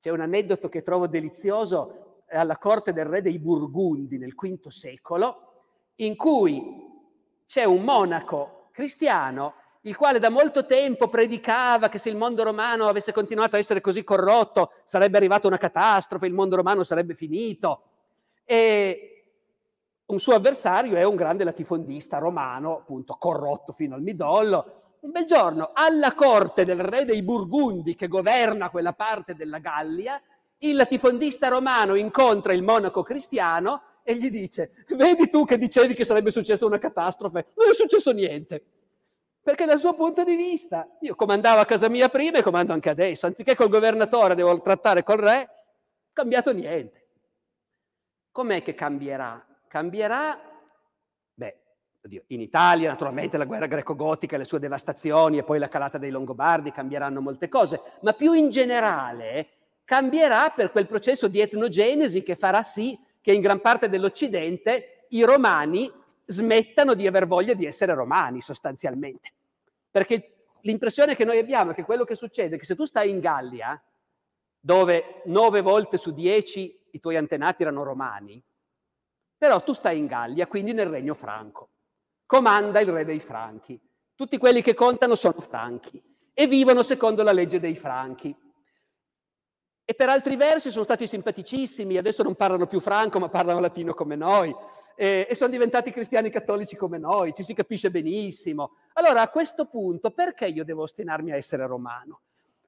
C'è 0.00 0.10
un 0.10 0.20
aneddoto 0.20 0.68
che 0.68 0.82
trovo 0.82 1.08
delizioso 1.08 2.22
alla 2.30 2.56
corte 2.56 2.92
del 2.92 3.04
re 3.04 3.20
dei 3.20 3.38
Burgundi 3.38 4.16
nel 4.16 4.34
V 4.34 4.68
secolo, 4.68 5.48
in 5.96 6.16
cui 6.16 6.88
c'è 7.50 7.64
un 7.64 7.82
monaco 7.82 8.68
cristiano 8.70 9.54
il 9.80 9.96
quale 9.96 10.20
da 10.20 10.28
molto 10.28 10.66
tempo 10.66 11.08
predicava 11.08 11.88
che 11.88 11.98
se 11.98 12.08
il 12.08 12.14
mondo 12.14 12.44
romano 12.44 12.86
avesse 12.86 13.12
continuato 13.12 13.56
a 13.56 13.58
essere 13.58 13.80
così 13.80 14.04
corrotto 14.04 14.70
sarebbe 14.84 15.16
arrivata 15.16 15.48
una 15.48 15.56
catastrofe, 15.56 16.26
il 16.26 16.32
mondo 16.32 16.54
romano 16.54 16.84
sarebbe 16.84 17.14
finito. 17.14 17.82
E 18.44 19.32
un 20.06 20.20
suo 20.20 20.34
avversario 20.34 20.96
è 20.96 21.02
un 21.02 21.16
grande 21.16 21.42
latifondista 21.42 22.18
romano, 22.18 22.76
appunto 22.76 23.16
corrotto 23.18 23.72
fino 23.72 23.96
al 23.96 24.02
midollo. 24.02 24.98
Un 25.00 25.10
bel 25.10 25.24
giorno, 25.24 25.70
alla 25.72 26.14
corte 26.14 26.64
del 26.64 26.80
re 26.80 27.04
dei 27.04 27.24
Burgundi 27.24 27.96
che 27.96 28.06
governa 28.06 28.70
quella 28.70 28.92
parte 28.92 29.34
della 29.34 29.58
Gallia, 29.58 30.20
il 30.58 30.76
latifondista 30.76 31.48
romano 31.48 31.96
incontra 31.96 32.52
il 32.52 32.62
monaco 32.62 33.02
cristiano 33.02 33.82
e 34.02 34.16
gli 34.16 34.30
dice, 34.30 34.84
vedi 34.88 35.28
tu 35.28 35.44
che 35.44 35.58
dicevi 35.58 35.94
che 35.94 36.04
sarebbe 36.04 36.30
successa 36.30 36.66
una 36.66 36.78
catastrofe, 36.78 37.46
non 37.54 37.70
è 37.70 37.74
successo 37.74 38.12
niente. 38.12 38.64
Perché 39.42 39.64
dal 39.64 39.78
suo 39.78 39.94
punto 39.94 40.22
di 40.22 40.36
vista, 40.36 40.86
io 41.00 41.14
comandavo 41.14 41.60
a 41.60 41.64
casa 41.64 41.88
mia 41.88 42.08
prima 42.08 42.38
e 42.38 42.42
comando 42.42 42.72
anche 42.72 42.90
adesso, 42.90 43.26
anziché 43.26 43.54
col 43.54 43.68
governatore 43.68 44.34
devo 44.34 44.60
trattare 44.60 45.02
col 45.02 45.18
re, 45.18 45.48
cambiato 46.12 46.52
niente. 46.52 47.08
Com'è 48.30 48.62
che 48.62 48.74
cambierà? 48.74 49.44
Cambierà, 49.66 50.50
oddio, 52.02 52.24
in 52.28 52.40
Italia 52.40 52.88
naturalmente 52.88 53.36
la 53.36 53.44
guerra 53.44 53.66
greco-gotica, 53.66 54.36
le 54.36 54.44
sue 54.44 54.58
devastazioni 54.58 55.38
e 55.38 55.44
poi 55.44 55.58
la 55.58 55.68
calata 55.68 55.98
dei 55.98 56.10
Longobardi 56.10 56.72
cambieranno 56.72 57.20
molte 57.20 57.48
cose, 57.48 57.80
ma 58.00 58.12
più 58.12 58.32
in 58.32 58.50
generale 58.50 59.48
cambierà 59.84 60.50
per 60.50 60.70
quel 60.70 60.86
processo 60.86 61.28
di 61.28 61.40
etnogenesi 61.40 62.22
che 62.22 62.36
farà 62.36 62.62
sì 62.62 62.98
che 63.20 63.32
in 63.32 63.40
gran 63.40 63.60
parte 63.60 63.88
dell'Occidente 63.88 65.06
i 65.10 65.22
romani 65.22 65.90
smettano 66.26 66.94
di 66.94 67.06
aver 67.06 67.26
voglia 67.26 67.54
di 67.54 67.66
essere 67.66 67.94
romani 67.94 68.40
sostanzialmente. 68.40 69.32
Perché 69.90 70.48
l'impressione 70.60 71.16
che 71.16 71.24
noi 71.24 71.38
abbiamo 71.38 71.72
è 71.72 71.74
che 71.74 71.84
quello 71.84 72.04
che 72.04 72.14
succede 72.14 72.56
è 72.56 72.58
che 72.58 72.64
se 72.64 72.76
tu 72.76 72.84
stai 72.84 73.10
in 73.10 73.20
Gallia, 73.20 73.80
dove 74.58 75.22
nove 75.24 75.60
volte 75.62 75.96
su 75.96 76.12
dieci 76.12 76.78
i 76.92 77.00
tuoi 77.00 77.16
antenati 77.16 77.62
erano 77.62 77.82
romani, 77.82 78.42
però 79.36 79.62
tu 79.62 79.72
stai 79.72 79.98
in 79.98 80.06
Gallia, 80.06 80.46
quindi 80.46 80.72
nel 80.72 80.88
regno 80.88 81.14
franco. 81.14 81.70
Comanda 82.26 82.78
il 82.80 82.92
re 82.92 83.04
dei 83.04 83.20
franchi. 83.20 83.80
Tutti 84.14 84.36
quelli 84.36 84.60
che 84.62 84.74
contano 84.74 85.14
sono 85.14 85.40
franchi 85.40 86.00
e 86.32 86.46
vivono 86.46 86.82
secondo 86.82 87.22
la 87.22 87.32
legge 87.32 87.58
dei 87.58 87.74
franchi. 87.74 88.36
E 89.90 89.94
per 89.94 90.08
altri 90.08 90.36
versi 90.36 90.70
sono 90.70 90.84
stati 90.84 91.08
simpaticissimi, 91.08 91.96
adesso 91.96 92.22
non 92.22 92.36
parlano 92.36 92.68
più 92.68 92.78
franco 92.78 93.18
ma 93.18 93.28
parlano 93.28 93.58
latino 93.58 93.92
come 93.92 94.14
noi, 94.14 94.54
e, 94.94 95.26
e 95.28 95.34
sono 95.34 95.50
diventati 95.50 95.90
cristiani 95.90 96.30
cattolici 96.30 96.76
come 96.76 96.96
noi, 96.96 97.34
ci 97.34 97.42
si 97.42 97.54
capisce 97.54 97.90
benissimo. 97.90 98.76
Allora 98.92 99.20
a 99.22 99.28
questo 99.30 99.64
punto 99.64 100.12
perché 100.12 100.46
io 100.46 100.62
devo 100.62 100.82
ostinarmi 100.82 101.32
a 101.32 101.34
essere 101.34 101.66
romano? 101.66 102.20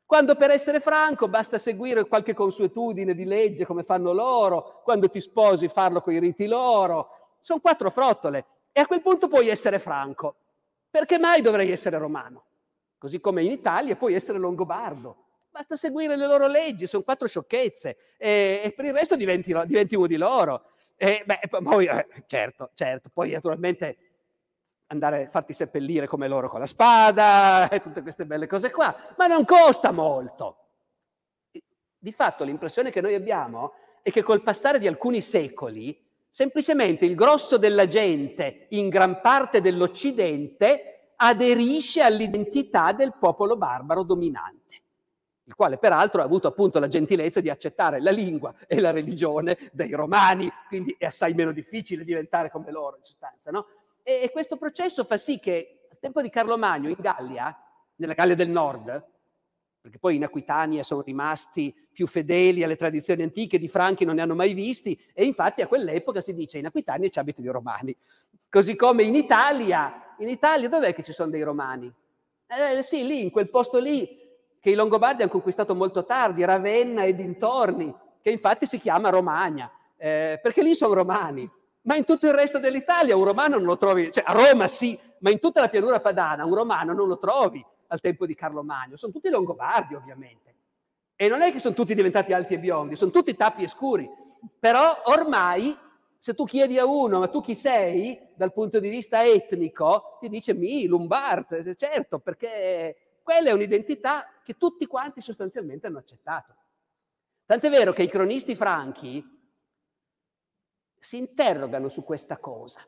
Quando 0.05 0.35
per 0.35 0.51
essere 0.51 0.81
franco 0.81 1.28
basta 1.28 1.59
seguire 1.59 2.09
qualche 2.09 2.35
consuetudine 2.35 3.15
di 3.15 3.24
legge 3.24 3.66
come 3.66 3.85
fanno 3.85 4.12
loro, 4.12 4.81
quando 4.82 5.09
ti 5.09 5.20
sposi 5.20 5.69
farlo 5.69 6.01
con 6.01 6.15
i 6.15 6.19
riti 6.19 6.49
loro, 6.49 7.36
sono 7.39 7.61
quattro 7.61 7.90
frottole 7.90 8.47
e 8.73 8.81
a 8.81 8.86
quel 8.86 9.01
punto 9.01 9.28
puoi 9.28 9.47
essere 9.47 9.78
franco. 9.78 10.35
Perché 10.90 11.20
mai 11.20 11.40
dovrei 11.40 11.70
essere 11.70 11.99
romano? 11.99 12.47
Così 12.99 13.20
come 13.20 13.44
in 13.44 13.53
Italia 13.53 13.94
puoi 13.94 14.15
essere 14.15 14.39
longobardo. 14.39 15.23
Basta 15.53 15.77
seguire 15.77 16.16
le 16.16 16.27
loro 16.27 16.47
leggi, 16.47 16.87
sono 16.87 17.03
quattro 17.03 17.29
sciocchezze 17.29 17.99
e, 18.16 18.62
e 18.65 18.73
per 18.74 18.87
il 18.87 18.95
resto 18.95 19.16
diventi, 19.16 19.55
diventi 19.66 19.95
uno 19.95 20.07
di 20.07 20.16
loro. 20.16 20.65
E, 20.97 21.23
beh, 21.27 21.41
poi, 21.62 21.85
eh, 21.85 22.07
certo, 22.24 22.70
certo, 22.73 23.11
poi 23.12 23.33
naturalmente 23.33 23.99
andare 24.87 25.27
a 25.27 25.29
farti 25.29 25.53
seppellire 25.53 26.07
come 26.07 26.27
loro 26.27 26.49
con 26.49 26.59
la 26.59 26.65
spada 26.65 27.69
e 27.69 27.83
tutte 27.83 28.01
queste 28.01 28.24
belle 28.24 28.47
cose 28.47 28.70
qua, 28.70 28.97
ma 29.19 29.27
non 29.27 29.45
costa 29.45 29.91
molto. 29.91 30.57
Di 31.99 32.12
fatto 32.12 32.45
l'impressione 32.45 32.91
che 32.91 33.03
noi 33.03 33.15
abbiamo 33.15 33.74
è 34.01 34.11
che 34.11 34.23
col 34.23 34.43
passare 34.43 34.79
di 34.79 34.87
alcuni 34.87 35.20
secoli, 35.20 36.03
semplicemente 36.31 37.05
il 37.05 37.15
grosso 37.15 37.59
della 37.59 37.87
gente 37.87 38.69
in 38.70 38.89
gran 38.89 39.20
parte 39.20 39.61
dell'Occidente 39.61 41.11
aderisce 41.16 42.01
all'identità 42.01 42.93
del 42.93 43.12
popolo 43.19 43.59
barbaro 43.59 44.03
dominante 44.03 44.62
il 45.53 45.55
quale 45.55 45.77
peraltro 45.77 46.23
ha 46.23 46.24
avuto 46.24 46.49
appunto 46.49 46.79
la 46.79 46.89
gentilezza 46.89 47.41
di 47.41 47.51
accettare 47.51 48.01
la 48.01 48.11
lingua 48.11 48.55
e 48.66 48.81
la 48.81 48.91
religione 48.91 49.59
dei 49.73 49.91
romani, 49.93 50.51
quindi 50.66 50.97
è 50.99 51.05
assai 51.05 51.35
meno 51.35 51.53
difficile 51.53 52.05
diventare 52.05 52.51
come 52.51 52.70
loro 52.70 52.97
in 52.97 53.05
sostanza. 53.05 53.51
No? 53.51 53.66
E, 54.03 54.20
e, 54.23 54.31
questo 54.31 54.57
processo 54.57 55.05
fa 55.05 55.19
sì 55.19 55.39
che 55.39 55.87
al 55.91 55.99
tempo 56.01 56.23
di 56.23 56.31
Carlo 56.31 56.57
Magno 56.57 56.89
in 56.89 56.97
Gallia, 56.99 57.55
nella 57.97 58.15
Gallia 58.15 58.35
del 58.35 58.49
Nord, 58.49 59.11
perché 59.83 59.99
poi 59.99 60.16
in 60.16 60.24
Aquitania 60.24 60.83
sono 60.83 61.03
rimasti 61.03 61.74
più 61.93 62.07
fedeli 62.07 62.62
alle 62.62 62.77
tradizioni 62.77 63.23
antiche, 63.23 63.59
di 63.59 63.69
Franchi 63.69 64.07
non 64.07 64.15
ne 64.15 64.23
hanno 64.23 64.35
mai 64.35 64.55
visti, 64.55 64.99
e 65.12 65.24
infatti 65.24 65.61
a 65.61 65.66
quell'epoca 65.66 66.23
si 66.23 66.33
dice 66.33 66.57
in 66.57 66.66
Aquitania 66.66 67.11
ci 67.11 67.19
abitano 67.19 67.47
i 67.47 67.51
romani. 67.51 67.95
Così 68.49 68.74
come 68.74 69.03
in 69.03 69.15
Italia, 69.15 70.15
in 70.19 70.29
Italia 70.31 70.69
dov'è 70.69 70.95
che 70.95 71.03
ci 71.03 71.12
sono 71.12 71.31
dei 71.31 71.43
romani? 71.43 71.93
Eh, 72.47 72.83
sì, 72.83 73.07
lì, 73.07 73.23
in 73.23 73.31
quel 73.31 73.51
posto 73.51 73.79
lì, 73.79 74.22
che 74.63 74.71
i 74.71 74.75
Longobardi 74.75 75.23
hanno 75.23 75.31
conquistato 75.33 75.75
molto 75.75 76.05
tardi, 76.05 76.45
Ravenna 76.45 77.03
e 77.03 77.17
dintorni, 77.17 77.93
che 78.21 78.31
infatti 78.31 78.65
si 78.65 78.79
chiama 78.79 79.09
Romagna, 79.09 79.69
eh, 79.97 80.39
perché 80.41 80.63
lì 80.63 80.77
sono 80.77 80.95
romani. 80.95 81.51
Ma 81.83 81.97
in 81.97 82.05
tutto 82.05 82.29
il 82.29 82.33
resto 82.33 82.61
dell'Italia 82.61 83.17
un 83.17 83.25
romano 83.25 83.57
non 83.57 83.67
lo 83.67 83.77
trovi, 83.77 84.13
cioè 84.13 84.23
a 84.25 84.33
Roma 84.33 84.69
sì, 84.69 84.97
ma 85.19 85.31
in 85.31 85.41
tutta 85.41 85.61
la 85.61 85.69
pianura 85.69 85.99
padana 85.99 86.45
un 86.45 86.55
romano 86.55 86.93
non 86.93 87.09
lo 87.09 87.19
trovi 87.19 87.61
al 87.89 87.99
tempo 87.99 88.25
di 88.25 88.37
Carlo 88.37 88.63
Magno. 88.63 88.97
Sono 88.97 89.11
tutti 89.11 89.29
Longobardi 89.31 89.97
ovviamente. 89.97 90.55
E 91.17 91.27
non 91.27 91.43
è 91.43 91.51
che 91.51 91.59
sono 91.59 91.75
tutti 91.75 91.97
diventati 91.97 92.33
alti 92.33 92.55
e 92.55 92.61
biondi, 92.61 92.95
sono 92.95 93.11
tutti 93.11 93.35
tappi 93.35 93.65
e 93.65 93.69
scuri. 93.69 94.09
Però 94.61 95.03
ormai 95.07 95.77
se 96.21 96.35
tu 96.35 96.45
chiedi 96.45 96.79
a 96.79 96.87
uno, 96.87 97.19
ma 97.19 97.27
tu 97.27 97.41
chi 97.41 97.57
sei 97.57 98.17
dal 98.37 98.53
punto 98.53 98.79
di 98.79 98.89
vista 98.89 99.25
etnico, 99.27 100.19
ti 100.21 100.29
dice 100.29 100.55
mi, 100.55 100.87
Lombard, 100.87 101.75
certo, 101.75 102.21
perché 102.21 102.97
quella 103.23 103.51
è 103.51 103.53
un'identità 103.53 104.27
che 104.43 104.57
tutti 104.57 104.86
quanti 104.86 105.20
sostanzialmente 105.20 105.86
hanno 105.86 105.99
accettato. 105.99 106.55
Tant'è 107.47 107.70
vero 107.70 107.93
che 107.93 108.03
i 108.03 108.09
cronisti 108.09 108.57
franchi 108.57 109.24
si 110.99 111.19
interrogano 111.19 111.89
su 111.89 112.05
questa 112.05 112.39
cosa. 112.39 112.81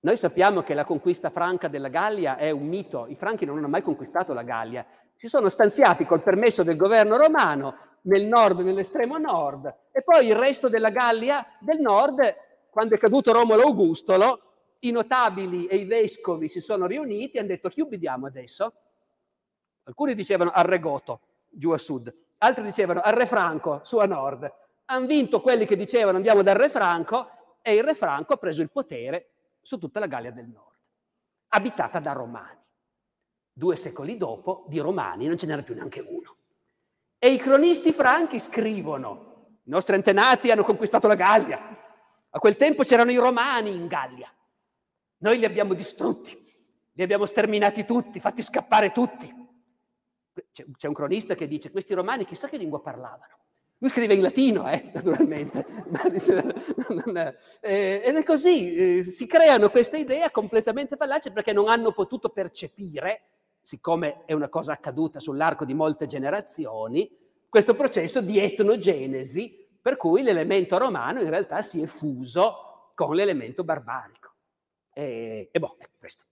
Noi 0.00 0.16
sappiamo 0.16 0.62
che 0.62 0.74
la 0.74 0.84
conquista 0.84 1.30
franca 1.30 1.68
della 1.68 1.88
Gallia 1.88 2.36
è 2.36 2.50
un 2.50 2.66
mito, 2.66 3.06
i 3.06 3.14
franchi 3.14 3.44
non 3.44 3.58
hanno 3.58 3.68
mai 3.68 3.82
conquistato 3.82 4.32
la 4.32 4.42
Gallia, 4.42 4.84
si 5.14 5.28
sono 5.28 5.48
stanziati 5.48 6.04
col 6.04 6.22
permesso 6.22 6.64
del 6.64 6.76
governo 6.76 7.16
romano 7.16 7.76
nel 8.02 8.26
nord, 8.26 8.60
nell'estremo 8.60 9.18
nord, 9.18 9.72
e 9.92 10.02
poi 10.02 10.26
il 10.26 10.34
resto 10.34 10.68
della 10.68 10.90
Gallia 10.90 11.46
del 11.60 11.78
nord, 11.78 12.34
quando 12.70 12.96
è 12.96 12.98
caduto 12.98 13.32
Romolo 13.32 13.62
Augustolo, 13.62 14.40
i 14.80 14.90
notabili 14.90 15.66
e 15.66 15.76
i 15.76 15.84
vescovi 15.84 16.48
si 16.48 16.60
sono 16.60 16.86
riuniti 16.86 17.36
e 17.36 17.38
hanno 17.38 17.48
detto 17.48 17.68
chi 17.68 17.82
ubbidiamo 17.82 18.26
adesso? 18.26 18.72
Alcuni 19.84 20.14
dicevano 20.14 20.50
al 20.50 20.64
Re 20.64 20.78
Goto, 20.78 21.20
giù 21.48 21.70
a 21.70 21.78
sud, 21.78 22.12
altri 22.38 22.62
dicevano 22.64 23.00
al 23.00 23.14
Re 23.14 23.26
Franco, 23.26 23.80
su 23.84 23.98
a 23.98 24.06
nord. 24.06 24.50
Hanno 24.86 25.06
vinto 25.06 25.40
quelli 25.40 25.66
che 25.66 25.76
dicevano 25.76 26.16
andiamo 26.16 26.42
dal 26.42 26.56
Re 26.56 26.68
Franco 26.68 27.30
e 27.62 27.74
il 27.74 27.84
Re 27.84 27.94
Franco 27.94 28.34
ha 28.34 28.36
preso 28.36 28.62
il 28.62 28.70
potere 28.70 29.30
su 29.60 29.78
tutta 29.78 30.00
la 30.00 30.06
Gallia 30.06 30.32
del 30.32 30.48
Nord, 30.48 30.78
abitata 31.48 31.98
da 31.98 32.12
romani. 32.12 32.60
Due 33.52 33.76
secoli 33.76 34.16
dopo, 34.16 34.64
di 34.68 34.78
romani 34.78 35.26
non 35.26 35.36
ce 35.36 35.46
n'era 35.46 35.62
più 35.62 35.74
neanche 35.74 36.00
uno. 36.00 36.36
E 37.18 37.30
i 37.30 37.38
cronisti 37.38 37.92
franchi 37.92 38.40
scrivono, 38.40 39.58
i 39.64 39.70
nostri 39.70 39.94
antenati 39.94 40.50
hanno 40.50 40.64
conquistato 40.64 41.06
la 41.06 41.14
Gallia, 41.14 41.60
a 42.30 42.38
quel 42.38 42.56
tempo 42.56 42.82
c'erano 42.82 43.10
i 43.10 43.16
romani 43.16 43.72
in 43.72 43.86
Gallia, 43.86 44.32
noi 45.18 45.38
li 45.38 45.44
abbiamo 45.44 45.74
distrutti, 45.74 46.36
li 46.92 47.02
abbiamo 47.02 47.26
sterminati 47.26 47.84
tutti, 47.84 48.18
fatti 48.18 48.42
scappare 48.42 48.90
tutti. 48.90 49.41
C'è 50.52 50.86
un 50.86 50.94
cronista 50.94 51.34
che 51.34 51.46
dice, 51.46 51.70
questi 51.70 51.94
romani 51.94 52.24
chissà 52.24 52.48
che 52.48 52.56
lingua 52.56 52.80
parlavano. 52.80 53.38
Lui 53.78 53.90
scrive 53.90 54.14
in 54.14 54.22
latino, 54.22 54.70
eh, 54.70 54.90
naturalmente, 54.94 55.66
ed 57.60 58.14
è 58.14 58.22
così, 58.22 58.74
eh, 58.74 59.10
si 59.10 59.26
creano 59.26 59.70
queste 59.70 59.98
idee 59.98 60.30
completamente 60.30 60.96
fallaci 60.96 61.32
perché 61.32 61.52
non 61.52 61.68
hanno 61.68 61.90
potuto 61.90 62.28
percepire, 62.28 63.22
siccome 63.60 64.22
è 64.24 64.34
una 64.34 64.48
cosa 64.48 64.72
accaduta 64.72 65.18
sull'arco 65.18 65.64
di 65.64 65.74
molte 65.74 66.06
generazioni, 66.06 67.10
questo 67.48 67.74
processo 67.74 68.20
di 68.20 68.38
etnogenesi 68.38 69.68
per 69.82 69.96
cui 69.96 70.22
l'elemento 70.22 70.78
romano 70.78 71.20
in 71.20 71.28
realtà 71.28 71.60
si 71.60 71.82
è 71.82 71.86
fuso 71.86 72.92
con 72.94 73.16
l'elemento 73.16 73.64
barbarico. 73.64 74.32
E, 74.94 75.48
e 75.50 75.58
boh, 75.58 75.76
questo. 75.98 76.24